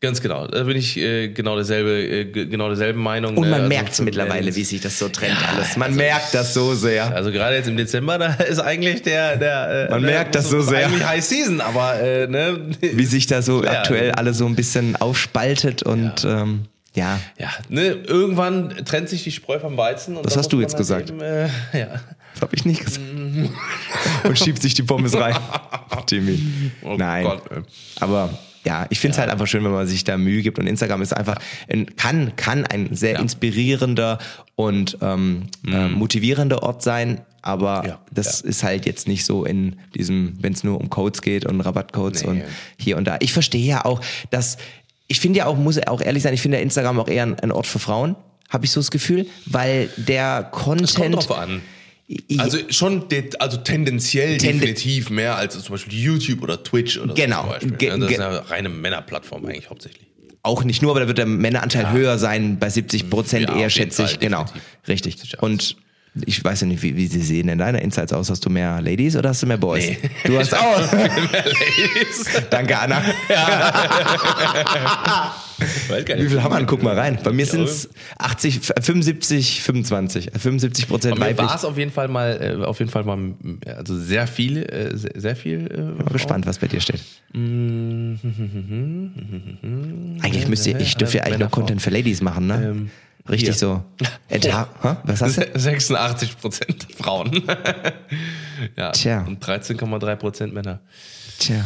ganz 0.00 0.20
genau. 0.20 0.46
Da 0.46 0.62
bin 0.62 0.76
ich 0.76 0.96
äh, 0.96 1.28
genau 1.30 1.56
derselbe, 1.56 1.90
äh, 1.90 2.24
ge- 2.26 2.46
genau 2.46 2.68
derselben 2.68 3.02
Meinung. 3.02 3.36
Und 3.36 3.44
ne? 3.44 3.50
man 3.50 3.60
Also 3.62 3.68
merkt 3.68 3.90
es 3.90 3.96
für 3.96 4.02
mittlerweile, 4.04 4.54
wie 4.54 4.64
sich 4.64 4.80
das 4.80 4.98
so 4.98 5.08
trennt 5.08 5.40
Ja, 5.40 5.48
alles. 5.56 5.76
Man 5.76 5.88
also 5.88 5.96
merkt 5.98 6.34
das 6.34 6.54
so 6.54 6.74
sehr. 6.74 7.14
Also 7.14 7.32
gerade 7.32 7.56
jetzt 7.56 7.66
im 7.68 7.76
Dezember, 7.76 8.18
da 8.18 8.34
ist 8.34 8.60
eigentlich 8.60 9.02
der, 9.02 9.36
der 9.36 9.86
äh, 9.88 9.90
Man 9.90 10.02
ne, 10.02 10.06
merkt 10.08 10.34
das 10.36 10.48
so 10.50 10.60
sehr. 10.60 10.86
Eigentlich 10.86 11.04
High 11.04 11.24
Season, 11.24 11.60
aber 11.60 12.00
äh, 12.00 12.26
ne, 12.28 12.60
Wie 12.80 13.04
sich 13.04 13.26
da 13.26 13.42
so 13.42 13.64
Ja. 13.64 13.72
aktuell 13.80 14.12
alles 14.12 14.38
so 14.38 14.46
ein 14.46 14.54
bisschen 14.54 14.94
aufspaltet 14.96 15.82
und 15.82 16.22
ja. 16.22 16.42
Ähm, 16.42 16.66
ja. 16.94 17.18
ja, 17.38 17.50
ne, 17.68 17.88
irgendwann 17.88 18.70
trennt 18.84 19.08
sich 19.08 19.24
die 19.24 19.32
Spreu 19.32 19.58
vom 19.58 19.76
Weizen. 19.76 20.16
Und 20.16 20.24
Das 20.26 20.36
hast 20.36 20.52
du 20.52 20.60
jetzt 20.60 20.76
gesagt. 20.76 21.10
Eben, 21.10 21.20
äh, 21.20 21.46
ja. 21.72 22.00
Das 22.34 22.42
habe 22.42 22.54
ich 22.56 22.64
nicht 22.64 22.84
gesagt. 22.84 23.00
und 24.24 24.38
schiebt 24.38 24.60
sich 24.62 24.74
die 24.74 24.82
Pommes 24.82 25.14
rein. 25.16 25.36
Timmy. 26.06 26.38
Oh 26.82 26.96
Nein. 26.98 27.24
Gott. 27.24 27.42
Aber 28.00 28.30
ja, 28.64 28.86
ich 28.90 28.98
finde 28.98 29.12
es 29.12 29.18
halt 29.18 29.30
einfach 29.30 29.46
schön, 29.46 29.62
wenn 29.64 29.70
man 29.72 29.86
sich 29.86 30.04
da 30.04 30.16
Mühe 30.16 30.42
gibt 30.42 30.58
und 30.58 30.66
Instagram 30.66 31.02
ist 31.02 31.12
einfach 31.14 31.36
ein, 31.68 31.94
kann 31.96 32.34
kann 32.36 32.64
ein 32.66 32.94
sehr 32.96 33.12
Ja. 33.12 33.18
Mhm. 33.18 33.24
inspirierender 33.24 34.18
und 34.56 34.98
ähm, 35.02 35.44
äh, 35.66 35.88
motivierender 35.88 36.62
Ort 36.62 36.82
sein. 36.82 37.20
Aber 37.42 37.84
Ja, 37.86 38.00
das 38.10 38.40
ist 38.40 38.62
halt 38.64 38.86
jetzt 38.86 39.06
nicht 39.06 39.24
so 39.26 39.44
in 39.44 39.76
diesem, 39.94 40.34
wenn 40.40 40.54
es 40.54 40.64
nur 40.64 40.80
um 40.80 40.88
Codes 40.90 41.20
geht 41.22 41.44
und 41.44 41.60
Rabattcodes 41.60 42.22
Nee. 42.22 42.28
und 42.30 42.42
hier 42.78 42.96
und 42.96 43.04
da. 43.04 43.18
Ich 43.20 43.32
verstehe 43.34 43.66
ja 43.66 43.84
auch, 43.84 44.00
dass 44.30 44.56
ich 45.08 45.20
finde 45.20 45.38
ja 45.40 45.46
auch, 45.46 45.56
muss 45.56 45.78
auch 45.86 46.00
ehrlich 46.00 46.22
sein, 46.22 46.34
ich 46.34 46.40
finde 46.42 46.58
ja 46.58 46.62
Instagram 46.62 46.98
auch 47.00 47.08
eher 47.08 47.24
ein, 47.24 47.38
ein 47.40 47.52
Ort 47.52 47.66
für 47.66 47.78
Frauen, 47.78 48.16
habe 48.48 48.64
ich 48.64 48.70
so 48.70 48.80
das 48.80 48.90
Gefühl, 48.90 49.26
weil 49.46 49.88
der 49.96 50.44
Content 50.50 50.88
Es 50.88 50.94
kommt 50.94 51.14
drauf 51.16 51.38
an. 51.38 51.62
Also 52.38 52.58
schon, 52.68 53.04
also 53.38 53.56
tendenziell 53.58 54.36
Tende- 54.36 54.60
definitiv 54.60 55.08
mehr 55.10 55.36
als 55.36 55.54
zum 55.62 55.72
Beispiel 55.74 55.98
YouTube 55.98 56.42
oder 56.42 56.62
Twitch 56.62 56.98
oder 56.98 57.14
Genau. 57.14 57.36
so 57.36 57.42
zum 57.42 57.50
Beispiel. 57.70 57.72
Ge- 57.78 57.88
Ja, 57.88 57.96
das 57.96 58.10
ist 58.10 58.20
eine 58.20 58.50
reine 58.50 58.68
Männerplattform 58.68 59.46
eigentlich 59.46 59.70
hauptsächlich. 59.70 60.06
Auch 60.42 60.62
nicht 60.64 60.82
nur, 60.82 60.90
aber 60.90 61.00
da 61.00 61.06
wird 61.06 61.16
der 61.16 61.24
Männeranteil 61.26 61.90
höher 61.92 62.18
sein, 62.18 62.58
bei 62.58 62.68
70 62.68 63.08
Prozent 63.08 63.48
Ja, 63.48 63.56
eher, 63.56 63.70
schätze 63.70 64.02
ich. 64.04 64.20
Genau, 64.20 64.44
richtig. 64.86 65.16
Und 65.40 65.76
ich 66.26 66.44
weiß 66.44 66.60
ja 66.60 66.66
nicht, 66.68 66.82
wie, 66.82 66.96
wie 66.96 67.06
sie 67.06 67.20
sehen 67.20 67.48
in 67.48 67.58
deiner 67.58 67.82
Insights 67.82 68.12
aus. 68.12 68.30
Hast 68.30 68.44
du 68.46 68.50
mehr 68.50 68.80
Ladies 68.80 69.16
oder 69.16 69.30
hast 69.30 69.42
du 69.42 69.46
mehr 69.46 69.56
Boys? 69.56 69.84
Nee. 69.84 69.98
Du 70.24 70.38
hast 70.38 70.54
auch. 70.54 70.80
Danke, 72.50 72.78
Anna. 72.78 73.02
Gar 76.04 76.18
Wie 76.18 76.28
viel 76.28 76.42
haben 76.42 76.56
wir? 76.56 76.66
Guck 76.66 76.82
mal 76.82 76.98
rein. 76.98 77.18
Bei 77.22 77.32
mir 77.32 77.46
sind 77.46 77.64
es 77.64 77.88
80, 78.18 78.60
75, 78.80 79.62
25. 79.62 80.30
75 80.36 80.88
Prozent 80.88 81.20
weiblich. 81.20 81.48
war 81.48 81.56
es 81.56 81.64
auf 81.64 81.78
jeden 81.78 81.90
Fall 81.90 82.08
mal, 82.08 82.58
äh, 82.60 82.64
auf 82.64 82.78
jeden 82.78 82.90
Fall 82.90 83.04
mal, 83.04 83.18
also 83.76 83.98
sehr 83.98 84.26
viel, 84.26 84.62
äh, 84.62 84.96
sehr, 84.96 85.12
sehr 85.14 85.36
viel. 85.36 85.66
Äh, 85.66 85.96
Bin 85.96 86.06
gespannt, 86.12 86.46
was 86.46 86.58
bei 86.58 86.66
dir 86.66 86.80
steht. 86.80 87.00
Eigentlich 90.22 90.48
müsst 90.48 90.66
ihr, 90.66 90.78
ich 90.78 90.96
dürfte 90.96 91.18
ja 91.18 91.24
eigentlich 91.24 91.40
nur 91.40 91.50
Content 91.50 91.82
für 91.82 91.90
Ladies 91.90 92.20
machen, 92.20 92.46
ne? 92.46 92.86
Richtig 93.28 93.48
hier. 93.48 93.54
so. 93.54 93.84
Entha 94.28 94.68
Hä? 94.82 94.96
Was 95.04 95.22
hast 95.22 95.38
du? 95.38 95.58
86 95.58 96.36
Prozent 96.36 96.86
Frauen. 96.96 97.42
ja. 98.76 98.92
Tja. 98.92 99.22
Und 99.26 99.42
13,3 99.44 100.16
Prozent 100.16 100.54
Männer. 100.54 100.80
Tja. 101.38 101.64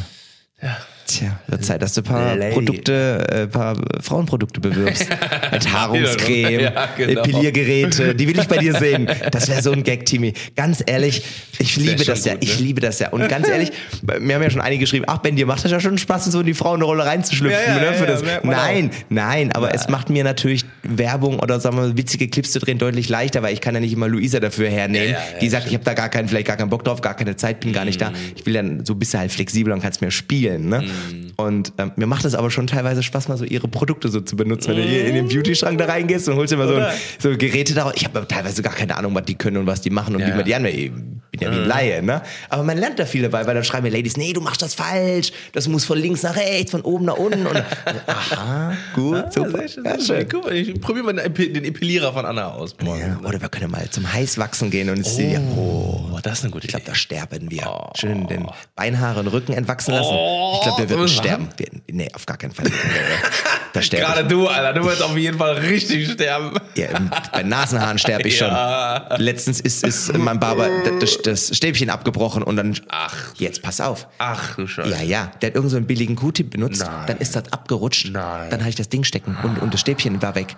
Tja, 1.09 1.41
wird 1.47 1.65
Zeit, 1.65 1.81
dass 1.81 1.95
du 1.95 2.03
ein 2.03 2.05
paar 2.05 2.37
Lay. 2.37 2.53
Produkte, 2.53 3.27
äh, 3.33 3.47
paar 3.47 3.77
Frauenprodukte 4.03 4.61
bewirbst. 4.61 5.07
Enthaarungscreme, 5.51 6.61
Ja, 6.61 6.89
genau. 6.97 7.23
Piliergeräte, 7.23 8.15
die 8.15 8.29
will 8.29 8.39
ich 8.39 8.47
bei 8.47 8.59
dir 8.59 8.75
sehen. 8.75 9.09
Das 9.31 9.49
wäre 9.49 9.63
so 9.63 9.73
ein 9.73 9.83
Gag, 9.85 10.05
Timmy. 10.05 10.35
Ganz 10.55 10.83
ehrlich, 10.85 11.23
ich 11.59 11.77
liebe 11.77 11.99
schon 12.05 12.07
das 12.15 12.25
ja, 12.27 12.35
gut, 12.35 12.45
ich 12.45 12.59
ne? 12.61 12.67
liebe 12.67 12.81
das 12.83 12.99
ja. 12.99 13.09
Und 13.09 13.27
ganz 13.29 13.49
ehrlich, 13.49 13.73
mir 14.21 14.35
haben 14.35 14.43
ja 14.43 14.51
schon 14.51 14.61
einige 14.61 14.81
geschrieben, 14.81 15.07
ach 15.09 15.19
Ben, 15.19 15.35
dir 15.35 15.47
macht 15.47 15.65
das 15.65 15.71
ja 15.73 15.81
schon 15.81 15.97
Spaß, 15.97 16.27
in 16.27 16.33
so 16.33 16.41
in 16.41 16.47
die 16.47 16.55
Frauenrolle 16.55 17.07
reinzuschlüpfen. 17.07 17.59
Ja, 17.67 17.83
ja, 17.83 17.91
ne, 17.91 17.99
ja, 17.99 18.07
das. 18.07 18.23
merkt 18.23 18.45
man 18.45 18.55
Nein, 18.57 18.91
nein, 19.09 19.53
aber 19.53 19.75
es 19.75 19.89
macht 19.89 20.11
mir 20.11 20.25
natürlich 20.25 20.67
Werbung 20.83 21.39
oder 21.41 21.59
sagen 21.59 21.77
wir 21.79 21.97
witzige 21.97 22.29
Clips 22.29 22.53
zu 22.53 22.59
drehen 22.59 22.79
deutlich 22.79 23.09
leichter, 23.09 23.43
weil 23.43 23.55
ich 23.55 23.61
kann 23.63 23.75
ja 23.75 23.81
nicht 23.81 23.95
immer 23.95 24.09
Luisa 24.09 24.41
dafür 24.41 24.69
hernehmen, 24.69 25.17
die 25.41 25.49
sagt, 25.49 25.67
ich 25.69 25.75
habe 25.75 25.85
da 25.85 25.95
gar 25.95 26.11
keinen, 26.11 26.29
vielleicht 26.29 26.47
gar 26.47 26.57
keinen 26.59 26.71
Bock 26.71 26.85
drauf, 26.85 27.01
gar 27.01 27.15
keine 27.15 27.37
Zeit, 27.37 27.61
bin 27.61 27.73
gar 27.73 27.87
nicht 27.87 27.99
Mhm. 27.99 28.05
da. 28.05 28.13
Ich 28.37 28.45
will 28.45 28.53
dann, 28.53 28.85
so 28.85 28.95
bist 28.95 29.15
du 29.15 29.19
halt 29.19 29.33
flexibel 29.33 29.73
und 29.73 29.81
kannst 29.81 30.03
mehr 30.03 30.11
spielen. 30.11 30.69
Ne? 30.69 30.83
Mhm. 30.83 30.91
Und 31.37 31.73
ähm, 31.79 31.93
mir 31.97 32.07
macht 32.07 32.25
es 32.25 32.35
aber 32.35 32.51
schon 32.51 32.67
teilweise 32.67 33.03
Spaß, 33.03 33.29
mal 33.29 33.37
so 33.37 33.45
ihre 33.45 33.69
Produkte 33.69 34.09
so 34.09 34.21
zu 34.21 34.37
benutzen. 34.37 34.71
Wenn 34.71 34.77
du 34.77 34.83
hier 34.83 35.07
in 35.07 35.15
den 35.15 35.29
Beauty-Schrank 35.29 35.79
da 35.79 35.87
reingehst 35.87 36.29
und 36.29 36.37
holst 36.37 36.53
dir 36.53 36.57
mal 36.57 36.69
so, 36.69 36.75
ein, 36.75 36.87
so 37.19 37.37
Geräte 37.37 37.75
da. 37.75 37.93
Ich 37.95 38.05
habe 38.05 38.27
teilweise 38.27 38.63
gar 38.63 38.75
keine 38.75 38.97
Ahnung, 38.97 39.15
was 39.15 39.25
die 39.25 39.35
können 39.35 39.59
und 39.59 39.67
was 39.67 39.81
die 39.81 39.91
machen 39.91 40.15
und 40.15 40.21
Ja, 40.21 40.29
wie 40.29 40.33
man 40.33 40.45
die 40.45 40.55
anwendet. 40.55 40.93
Ich 41.41 41.47
bin 41.47 41.53
ja 41.53 41.59
wie 41.59 41.63
ein 41.63 41.69
Laie, 41.69 42.03
ne? 42.03 42.23
Aber 42.49 42.63
man 42.63 42.77
lernt 42.79 42.99
da 42.99 43.07
viel 43.07 43.23
dabei, 43.23 43.47
weil 43.47 43.55
dann 43.55 43.65
schreiben 43.65 43.85
mir 43.85 43.91
Ladies, 43.97 44.17
nee, 44.17 44.33
du 44.33 44.41
machst 44.41 44.63
das 44.63 44.75
falsch. 44.75 45.33
Das 45.53 45.69
muss 45.69 45.85
von 45.85 45.99
links 45.99 46.23
nach 46.23 46.37
rechts, 46.37 46.71
von 46.71 46.83
oben 46.83 47.05
nach 47.07 47.17
unten. 47.17 47.47
Und, 47.47 47.57
aha, 48.07 48.73
gut, 48.95 49.33
super. 49.33 49.59
Sehr 49.59 49.69
schön, 49.69 49.85
sehr 49.85 50.01
schön. 50.01 50.29
Guck 50.29 50.45
mal, 50.45 50.55
ich 50.55 50.81
probiere 50.81 51.05
mal 51.07 51.15
den 51.15 51.27
Epi- 51.33 51.53
den 51.53 51.65
Epilierer 51.65 52.13
von 52.13 52.25
Anna 52.27 52.49
aus. 52.53 52.75
Ja, 52.83 53.19
oder 53.27 53.41
wir 53.41 53.49
können 53.49 53.71
mal 53.71 53.89
zum 53.91 54.11
Heißwachsen 54.13 54.71
gehen 54.71 54.91
und 54.91 55.05
sie, 55.07 55.39
oh, 55.57 56.07
Oh, 56.19 56.21
das 56.23 56.39
ist 56.39 56.45
eine 56.45 56.51
gute 56.53 56.67
ich 56.67 56.71
glaube, 56.73 56.85
da 56.87 56.95
sterben 56.95 57.51
wir. 57.51 57.63
Schön 57.97 58.27
den 58.27 58.47
Beinhaare 58.75 59.21
und 59.21 59.29
Rücken 59.29 59.53
entwachsen 59.53 59.93
lassen. 59.95 60.11
Oh, 60.13 60.55
ich 60.57 60.63
glaube, 60.63 60.89
wir 60.89 60.91
würden 60.91 61.09
sterben. 61.09 61.49
Wir, 61.57 61.69
nee, 61.87 62.09
auf 62.15 62.27
gar 62.27 62.37
keinen 62.37 62.51
Fall. 62.53 62.67
da 63.73 63.83
sterbe 63.83 64.05
Gerade 64.07 64.25
du, 64.29 64.47
Alter, 64.49 64.73
du 64.81 64.85
wirst 64.87 65.03
auf 65.03 65.17
jeden 65.17 65.39
Fall 65.39 65.55
richtig 65.59 66.11
sterben. 66.11 66.53
ich. 66.75 66.83
Ja, 66.83 66.89
bei 67.33 67.43
Nasenhaaren 67.43 67.99
sterbe 67.99 68.27
ich 68.27 68.37
schon. 68.39 68.49
Ja. 68.49 69.17
Letztens 69.19 69.61
ist, 69.61 69.85
ist 69.85 70.17
mein 70.17 70.41
Barber 70.41 70.69
das, 71.01 71.19
das 71.23 71.28
Stäbchen 71.37 71.91
abgebrochen 71.91 72.43
und 72.43 72.57
dann. 72.57 72.79
Ach. 72.89 73.35
Jetzt 73.37 73.63
pass 73.63 73.81
auf. 73.81 74.09
Ach 74.19 74.57
du 74.57 74.67
Scheiße. 74.67 74.91
Ja, 74.91 75.03
ja. 75.03 75.31
Der 75.41 75.51
hat 75.51 75.55
irgend 75.55 75.71
so 75.71 75.77
einen 75.77 75.87
billigen 75.87 76.17
Q-Tip 76.17 76.51
benutzt. 76.51 76.83
Nein. 76.85 77.07
Dann 77.07 77.19
ist 77.19 77.37
das 77.37 77.53
abgerutscht. 77.53 78.11
Nein. 78.11 78.51
Dann 78.51 78.61
hatte 78.61 78.71
ich 78.71 78.77
das 78.77 78.89
Ding 78.89 79.05
stecken 79.05 79.37
und, 79.43 79.61
und 79.61 79.75
das 79.75 79.81
Stäbchen 79.81 80.21
war 80.23 80.35
weg. 80.35 80.57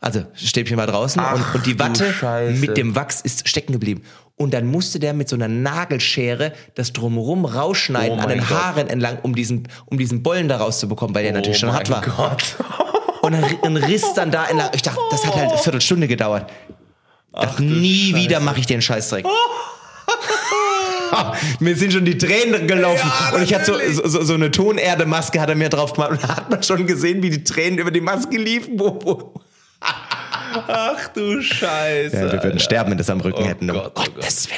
Also, 0.00 0.20
das 0.20 0.48
Stäbchen 0.48 0.76
war 0.76 0.88
draußen 0.88 1.22
und, 1.22 1.54
und 1.54 1.64
die 1.66 1.78
Watte 1.78 2.12
Scheiße. 2.12 2.58
mit 2.58 2.76
dem 2.76 2.96
Wachs 2.96 3.20
ist 3.20 3.48
stecken 3.48 3.72
geblieben. 3.72 4.02
Und 4.34 4.52
dann 4.52 4.66
musste 4.66 4.98
der 4.98 5.12
mit 5.12 5.28
so 5.28 5.36
einer 5.36 5.46
Nagelschere 5.46 6.52
das 6.74 6.92
drumherum 6.92 7.44
rausschneiden 7.44 8.18
Oh 8.18 8.22
an 8.22 8.28
den 8.28 8.40
Gott. 8.40 8.50
Haaren 8.50 8.88
entlang, 8.88 9.18
um 9.22 9.34
diesen, 9.36 9.68
um 9.86 9.98
diesen 9.98 10.24
Bollen 10.24 10.48
da 10.48 10.56
rauszubekommen, 10.56 11.14
weil 11.14 11.22
der 11.22 11.32
natürlich 11.32 11.58
schon 11.58 11.68
oh 11.68 11.74
hart 11.74 11.88
war. 11.88 12.02
Gott. 12.02 12.56
Und 13.22 13.32
dann 13.32 13.44
ein 13.62 13.76
Riss 13.76 14.14
dann 14.14 14.32
da 14.32 14.46
entlang. 14.46 14.70
Ich 14.74 14.82
dachte, 14.82 14.98
das 15.12 15.24
hat 15.24 15.36
halt 15.36 15.50
eine 15.50 15.58
Viertelstunde 15.58 16.08
gedauert. 16.08 16.50
Dachte, 17.32 17.62
nie 17.62 18.14
wieder 18.16 18.40
mache 18.40 18.58
ich 18.58 18.66
den 18.66 18.82
Scheißdreck. 18.82 19.24
mir 21.60 21.76
sind 21.76 21.92
schon 21.92 22.04
die 22.04 22.16
Tränen 22.18 22.66
gelaufen 22.66 23.10
Ja, 23.30 23.36
und 23.36 23.42
ich 23.42 23.54
hatte 23.54 23.78
so, 23.92 24.08
so, 24.08 24.22
so 24.22 24.34
eine 24.34 24.50
Tonerde-Maske 24.50 25.40
hat 25.40 25.48
er 25.48 25.54
mir 25.54 25.68
drauf 25.68 25.92
gemacht 25.92 26.12
und 26.12 26.22
da 26.22 26.36
hat 26.36 26.50
man 26.50 26.62
schon 26.62 26.86
gesehen, 26.86 27.22
wie 27.22 27.30
die 27.30 27.44
Tränen 27.44 27.78
über 27.78 27.90
die 27.90 28.00
Maske 28.00 28.36
liefen. 28.38 28.80
Ach 29.80 31.08
du 31.14 31.40
Scheiße. 31.42 32.14
Ja, 32.16 32.22
wir 32.24 32.32
würden 32.32 32.52
Alter. 32.52 32.58
sterben, 32.60 32.90
wenn 32.90 32.98
wir 32.98 33.02
das 33.02 33.10
am 33.10 33.20
Rücken 33.20 33.42
Oh 33.42 33.46
hätten. 33.46 33.70
Um 33.70 33.76
Gott, 33.76 33.92
oh 33.94 34.00
Gott. 34.02 34.14
Gottes 34.16 34.48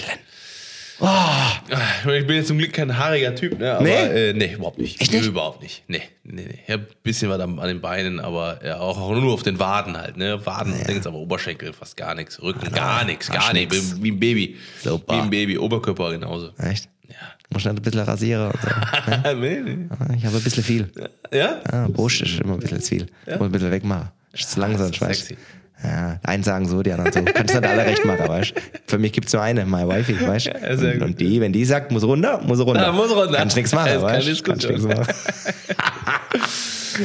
Willen. 0.99 2.20
Ich 2.20 2.26
bin 2.26 2.36
jetzt 2.36 2.49
zum 2.49 2.59
Glück 2.59 2.72
kein 2.72 2.97
haariger 2.97 3.34
Typ, 3.34 3.59
ne? 3.59 3.74
Aber, 3.74 3.82
Nee? 3.82 4.30
Äh, 4.30 4.32
nee, 4.32 4.55
überhaupt 4.55 4.78
nicht. 4.78 5.01
Echt 5.01 5.12
nicht? 5.12 5.26
Überhaupt 5.26 5.62
nicht. 5.62 5.82
Nee, 5.88 6.03
nee, 6.22 6.42
nee. 6.47 6.59
Ich 6.66 6.72
hab 6.72 6.80
ein 6.80 6.86
bisschen 7.03 7.30
was 7.30 7.40
an, 7.40 7.57
den 7.57 7.80
Beinen, 7.80 8.20
aber 8.20 8.61
ja, 8.64 8.78
auch, 8.78 8.99
auch 9.01 9.14
nur 9.14 9.32
auf 9.34 9.42
den 9.42 9.59
Waden 9.59 9.97
halt, 9.97 10.16
ne? 10.16 10.45
Waden, 10.45 10.74
Dings, 10.86 11.07
aber 11.07 11.18
Oberschenkel 11.18 11.72
fast 11.72 11.97
gar 11.97 12.14
nichts. 12.14 12.40
Rücken 12.42 12.70
gar 12.72 13.05
nichts, 13.05 13.28
gar 13.28 13.42
hast 13.45 13.53
nicht. 13.55 13.70
nix. 13.72 14.03
Wie, 14.03 14.11
ein 14.11 14.20
Baby. 14.20 14.57
Super. 14.82 15.14
Wie 15.14 15.20
ein 15.20 15.30
Baby. 15.30 15.59
Oberkörper 15.59 16.12
genauso. 16.12 16.51
Echt? 16.59 16.88
Ja. 17.09 17.14
Muss 17.51 17.62
schnell 17.62 17.74
ein 17.74 17.82
bisschen 17.82 18.01
rasieren 18.01 18.51
so. 18.53 19.34
nee, 19.34 19.61
nee. 19.61 19.88
Ich 20.16 20.24
habe 20.24 20.36
ein 20.36 20.42
bisschen 20.42 20.64
viel. 20.64 20.90
Ja? 21.32 21.61
Ah, 21.70 21.88
Brust 21.88 22.22
ist 22.22 22.40
immer 22.40 22.55
ein 22.55 22.61
bisschen 22.61 22.80
zu 22.80 22.88
viel. 22.88 23.07
Muss 23.26 23.40
ein 23.40 23.53
bisschen 23.53 23.70
wegmachen. 23.70 24.11
Ist 24.32 24.51
zu 24.51 24.61
langsam, 24.61 24.88
das 24.88 24.97
ist 24.97 25.01
weißt 25.01 25.20
sexy. 25.26 25.36
Ja, 25.83 26.18
einen 26.22 26.43
sagen 26.43 26.66
so, 26.66 26.83
die 26.83 26.93
anderen 26.93 27.12
so. 27.12 27.20
Kannst 27.33 27.55
nicht 27.55 27.66
alle 27.66 27.85
recht 27.85 28.05
machen, 28.07 28.27
weißt 28.29 28.51
du? 28.57 28.61
Für 28.87 28.99
mich 28.99 29.12
gibt's 29.12 29.33
nur 29.33 29.43
eine, 29.43 29.66
my 29.66 29.87
wifey, 29.87 30.16
weißt 30.27 30.47
du? 30.47 30.51
Ja, 30.51 30.77
sehr 30.77 30.93
und, 30.95 30.99
gut. 31.01 31.09
und 31.09 31.20
die, 31.20 31.41
wenn 31.41 31.53
die 31.53 31.64
sagt, 31.64 31.91
muss 31.93 32.05
runter, 32.05 32.41
muss 32.43 32.59
runter. 32.61 32.83
Ja, 32.83 32.93
muss 32.93 33.11
runter. 33.14 33.37
Kannst 33.37 33.57
nichts 33.57 33.72
machen, 33.75 34.01
weißt 34.01 34.27
du? 34.29 34.43
Kannst 34.43 34.66
nichts 34.68 34.85
machen. 34.85 35.07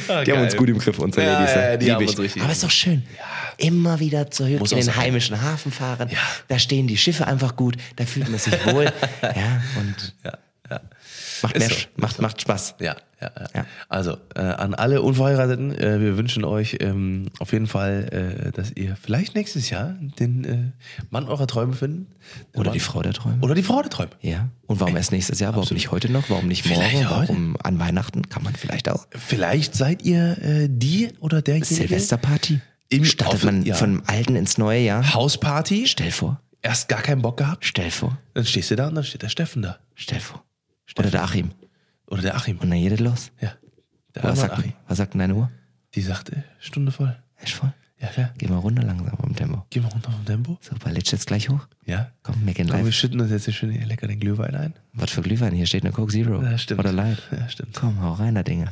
Ah, 0.08 0.24
Die 0.24 0.32
haben 0.32 0.42
uns 0.44 0.56
gut 0.56 0.70
im 0.70 0.78
Griff, 0.78 1.00
unsere 1.00 1.26
Ja, 1.26 1.34
Ladies. 1.40 1.56
ja, 1.56 1.78
die 1.78 1.86
Lieb 1.86 1.94
haben 1.96 2.04
ich. 2.04 2.10
uns 2.12 2.20
richtig. 2.20 2.44
Aber 2.44 2.52
ist 2.52 2.64
doch 2.64 2.70
schön. 2.70 3.02
Immer 3.58 4.00
wieder 4.00 4.30
zurück 4.30 4.60
Muss 4.60 4.72
in 4.72 4.78
den 4.78 4.86
sein. 4.86 4.98
heimischen 4.98 5.42
Hafen 5.42 5.72
fahren. 5.72 6.10
Da 6.48 6.60
stehen 6.60 6.86
die 6.86 6.96
Schiffe 6.96 7.26
einfach 7.26 7.56
gut, 7.56 7.76
da 7.96 8.06
fühlt 8.06 8.30
man 8.30 8.38
sich 8.40 8.54
wohl. 8.68 8.84
ja, 9.24 9.62
und 9.80 10.14
Ja, 10.24 10.34
ja. 10.70 10.80
macht, 11.42 11.58
mehr, 11.60 11.70
so, 11.70 11.76
macht, 11.98 12.22
macht 12.22 12.42
Spaß. 12.42 12.76
Ja, 12.80 12.96
ja, 13.22 13.32
ja. 13.38 13.48
Ja. 13.56 13.66
Also, 13.90 14.18
äh, 14.36 14.40
an 14.42 14.74
alle 14.74 15.02
Unverheirateten, 15.02 15.72
äh, 15.78 16.00
wir 16.00 16.18
wünschen 16.18 16.46
euch 16.46 16.78
ähm, 16.80 17.28
auf 17.40 17.52
jeden 17.54 17.68
Fall, 17.68 18.46
äh, 18.48 18.52
dass 18.52 18.72
ihr 18.76 18.96
vielleicht 19.02 19.36
nächstes 19.36 19.70
Jahr 19.70 19.96
den 20.20 20.44
äh, 20.46 20.58
Mann 21.10 21.28
eurer 21.28 21.48
Träume 21.48 21.74
finden. 21.74 22.08
Den 22.54 22.60
Oder 22.62 22.70
Mann- 22.70 22.74
die 22.74 22.80
Frau 22.80 23.02
der 23.02 23.14
Träume. 23.14 23.38
Oder 23.42 23.56
die 23.56 23.64
Frau 23.64 23.82
der 23.82 23.90
Träume. 23.90 24.12
Ja. 24.22 24.50
Und 24.68 24.80
warum 24.80 24.96
erst 24.96 25.12
nächstes 25.12 25.40
Jahr? 25.40 25.56
Warum 25.56 25.68
nicht 25.74 25.92
heute 25.92 26.12
noch? 26.12 26.30
Warum 26.30 26.48
nicht 26.48 26.66
morgen? 26.66 26.82
Vielleicht 26.82 27.10
heute. 27.10 27.30
Warum 27.30 27.58
an 27.64 27.80
Weihnachten? 27.80 28.30
Kann 28.30 28.44
man 28.44 28.56
vielleicht 28.56 28.90
auch. 28.90 29.08
Vielleicht 29.12 29.76
seid 29.76 30.04
ihr 30.04 30.38
äh, 30.42 30.68
die 30.70 31.10
oder 31.20 31.42
derjenige. 31.42 31.74
Silvesterparty? 31.74 32.62
Im- 32.92 33.06
Startet 33.06 33.36
auf- 33.36 33.44
man 33.44 33.64
ja. 33.64 33.76
vom 33.76 34.02
Alten 34.08 34.36
ins 34.36 34.58
neue 34.58 34.80
Jahr? 34.82 35.14
Hausparty. 35.14 35.86
Stell 35.88 36.12
vor. 36.12 36.40
Erst 36.62 36.90
gar 36.90 37.02
keinen 37.02 37.22
Bock 37.22 37.38
gehabt. 37.38 37.66
Stell 37.66 37.90
vor. 37.92 38.18
Dann 38.34 38.46
stehst 38.46 38.70
du 38.72 38.76
da 38.76 38.88
und 38.88 38.96
dann 38.96 39.04
steht 39.06 39.22
der 39.22 39.30
Steffen 39.30 39.62
da. 39.62 39.78
Stell 39.96 40.20
vor. 40.20 40.44
Oder 40.98 41.12
der 41.12 41.24
Achim. 41.24 41.52
Oder 42.08 42.22
der 42.22 42.36
Achim. 42.36 42.58
Und 42.58 42.70
dann 42.70 42.80
geht 42.82 42.92
es 42.94 43.00
los. 43.00 43.32
Ja. 43.42 43.54
Der 44.16 44.24
Was 44.24 44.40
sagt, 44.40 44.54
Achim. 44.58 44.74
was 44.88 44.98
sagt 44.98 45.14
denn 45.14 45.20
deine 45.20 45.36
Uhr? 45.36 45.52
Die 45.96 46.02
sagt, 46.02 46.30
äh, 46.32 46.44
Stunde 46.60 46.92
voll. 46.92 47.16
Ist 47.42 47.54
voll. 47.54 47.74
Ja, 48.02 48.08
klar. 48.08 48.34
Geh 48.38 48.48
mal 48.48 48.58
runter 48.58 48.82
langsam 48.84 49.18
vom 49.18 49.36
Tempo. 49.36 49.66
Gehen 49.70 49.84
wir 49.84 49.92
runter 49.92 50.10
vom 50.12 50.24
Tempo. 50.26 50.58
Super, 50.62 50.90
lädst 50.92 51.12
jetzt 51.12 51.28
gleich 51.28 51.50
hoch? 51.50 51.68
Ja. 51.86 52.12
Komm, 52.24 52.36
wir 52.46 52.54
gehen 52.54 52.68
Komm, 52.70 52.78
wir 52.80 52.86
live. 52.86 52.96
schütten 52.96 53.20
uns 53.20 53.30
jetzt 53.30 53.46
hier 53.46 53.54
schön 53.54 53.72
lecker 53.88 54.08
den 54.08 54.20
Glühwein 54.22 54.56
ein. 54.56 54.74
Was 54.94 55.12
für 55.12 55.22
Glühwein? 55.22 55.54
Hier 55.54 55.66
steht 55.66 55.84
eine 55.84 55.92
Coke 55.92 56.12
Zero. 56.12 56.42
Ja, 56.42 56.58
stimmt. 56.58 56.80
Oder 56.80 56.94
Light. 56.94 57.22
Ja, 57.32 57.50
stimmt. 57.50 57.76
Komm, 57.76 58.02
hau 58.02 58.14
rein, 58.14 58.36
da 58.36 58.44
Dinge. 58.44 58.72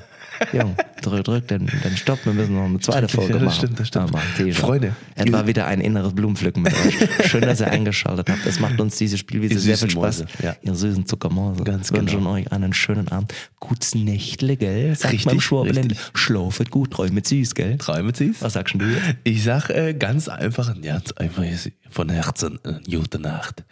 Jung, 0.54 0.76
drück, 1.02 1.24
drück, 1.24 1.48
den, 1.48 1.66
den 1.66 1.98
Stopp. 1.98 2.26
Wir 2.26 2.34
müssen 2.34 2.56
noch 2.56 2.66
eine 2.66 2.80
zweite 2.80 3.08
Folge 3.08 3.34
ja, 3.34 3.40
das 3.40 3.46
machen. 3.46 3.58
stimmt, 3.58 3.80
das 3.80 3.88
stimmt. 3.88 4.12
Ja, 4.14 4.20
T-Shirt. 4.38 4.56
Freunde, 4.56 4.96
Es 5.16 5.32
war 5.32 5.48
wieder 5.48 5.68
ein 5.68 5.82
inneres 5.82 6.14
Blumenpflücken 6.14 6.64
mit 6.64 6.74
euch. 6.74 7.28
Schön, 7.30 7.42
dass 7.42 7.60
ihr 7.60 7.68
eingeschaltet 7.68 8.30
habt. 8.30 8.46
Es 8.46 8.60
macht 8.60 8.80
uns 8.80 8.98
diese 8.98 9.18
Spielwiese 9.18 9.60
sehr 9.60 9.78
viel 9.78 9.90
Spaß. 9.90 10.20
Mäuse, 10.20 10.28
ja. 10.42 10.56
Ihr 10.62 10.76
süßen 10.76 11.06
Zuckermäuse. 11.06 11.64
Ganz 11.64 11.92
Wir 11.92 12.00
wünschen 12.00 12.20
genau. 12.20 12.34
euch 12.34 12.52
einen 12.52 12.74
schönen 12.74 13.08
Abend. 13.10 13.34
Gutes 13.60 13.96
Nächtle, 13.96 14.58
gell? 14.58 14.96
Sagt 14.96 15.14
Richtig, 15.14 15.52
man 15.52 15.68
richtig. 15.68 15.98
Schlafet 16.14 16.72
gut, 16.72 16.92
träumet 16.92 17.28
süß, 17.28 17.56
gell? 17.56 17.78
Träume 17.78 18.14
ziehst? 18.14 18.42
Was 18.42 18.54
sagst 18.54 18.76
du 18.78 18.86
jetzt? 18.86 19.02
Ich 19.24 19.44
sag 19.44 19.70
äh, 19.70 19.94
ganz 19.94 20.28
einfach, 20.30 20.74
ganz 20.82 21.12
einfach 21.14 21.44
von 21.90 22.10
Herzen 22.10 22.60
äh, 22.64 22.80
gute 22.90 23.20
Nacht. 23.20 23.64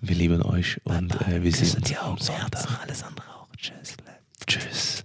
Wir 0.00 0.16
lieben 0.16 0.42
euch 0.42 0.80
und 0.84 1.14
äh, 1.28 1.42
wir 1.42 1.52
sehen 1.52 1.76
uns 1.76 1.96
am 1.98 2.18
Sonntag. 2.18 2.52
Herzen, 2.52 2.76
alles 2.82 3.02
andere 3.02 3.26
auch. 3.28 3.48
Tschüss. 3.56 3.96
Tschüss. 4.46 5.04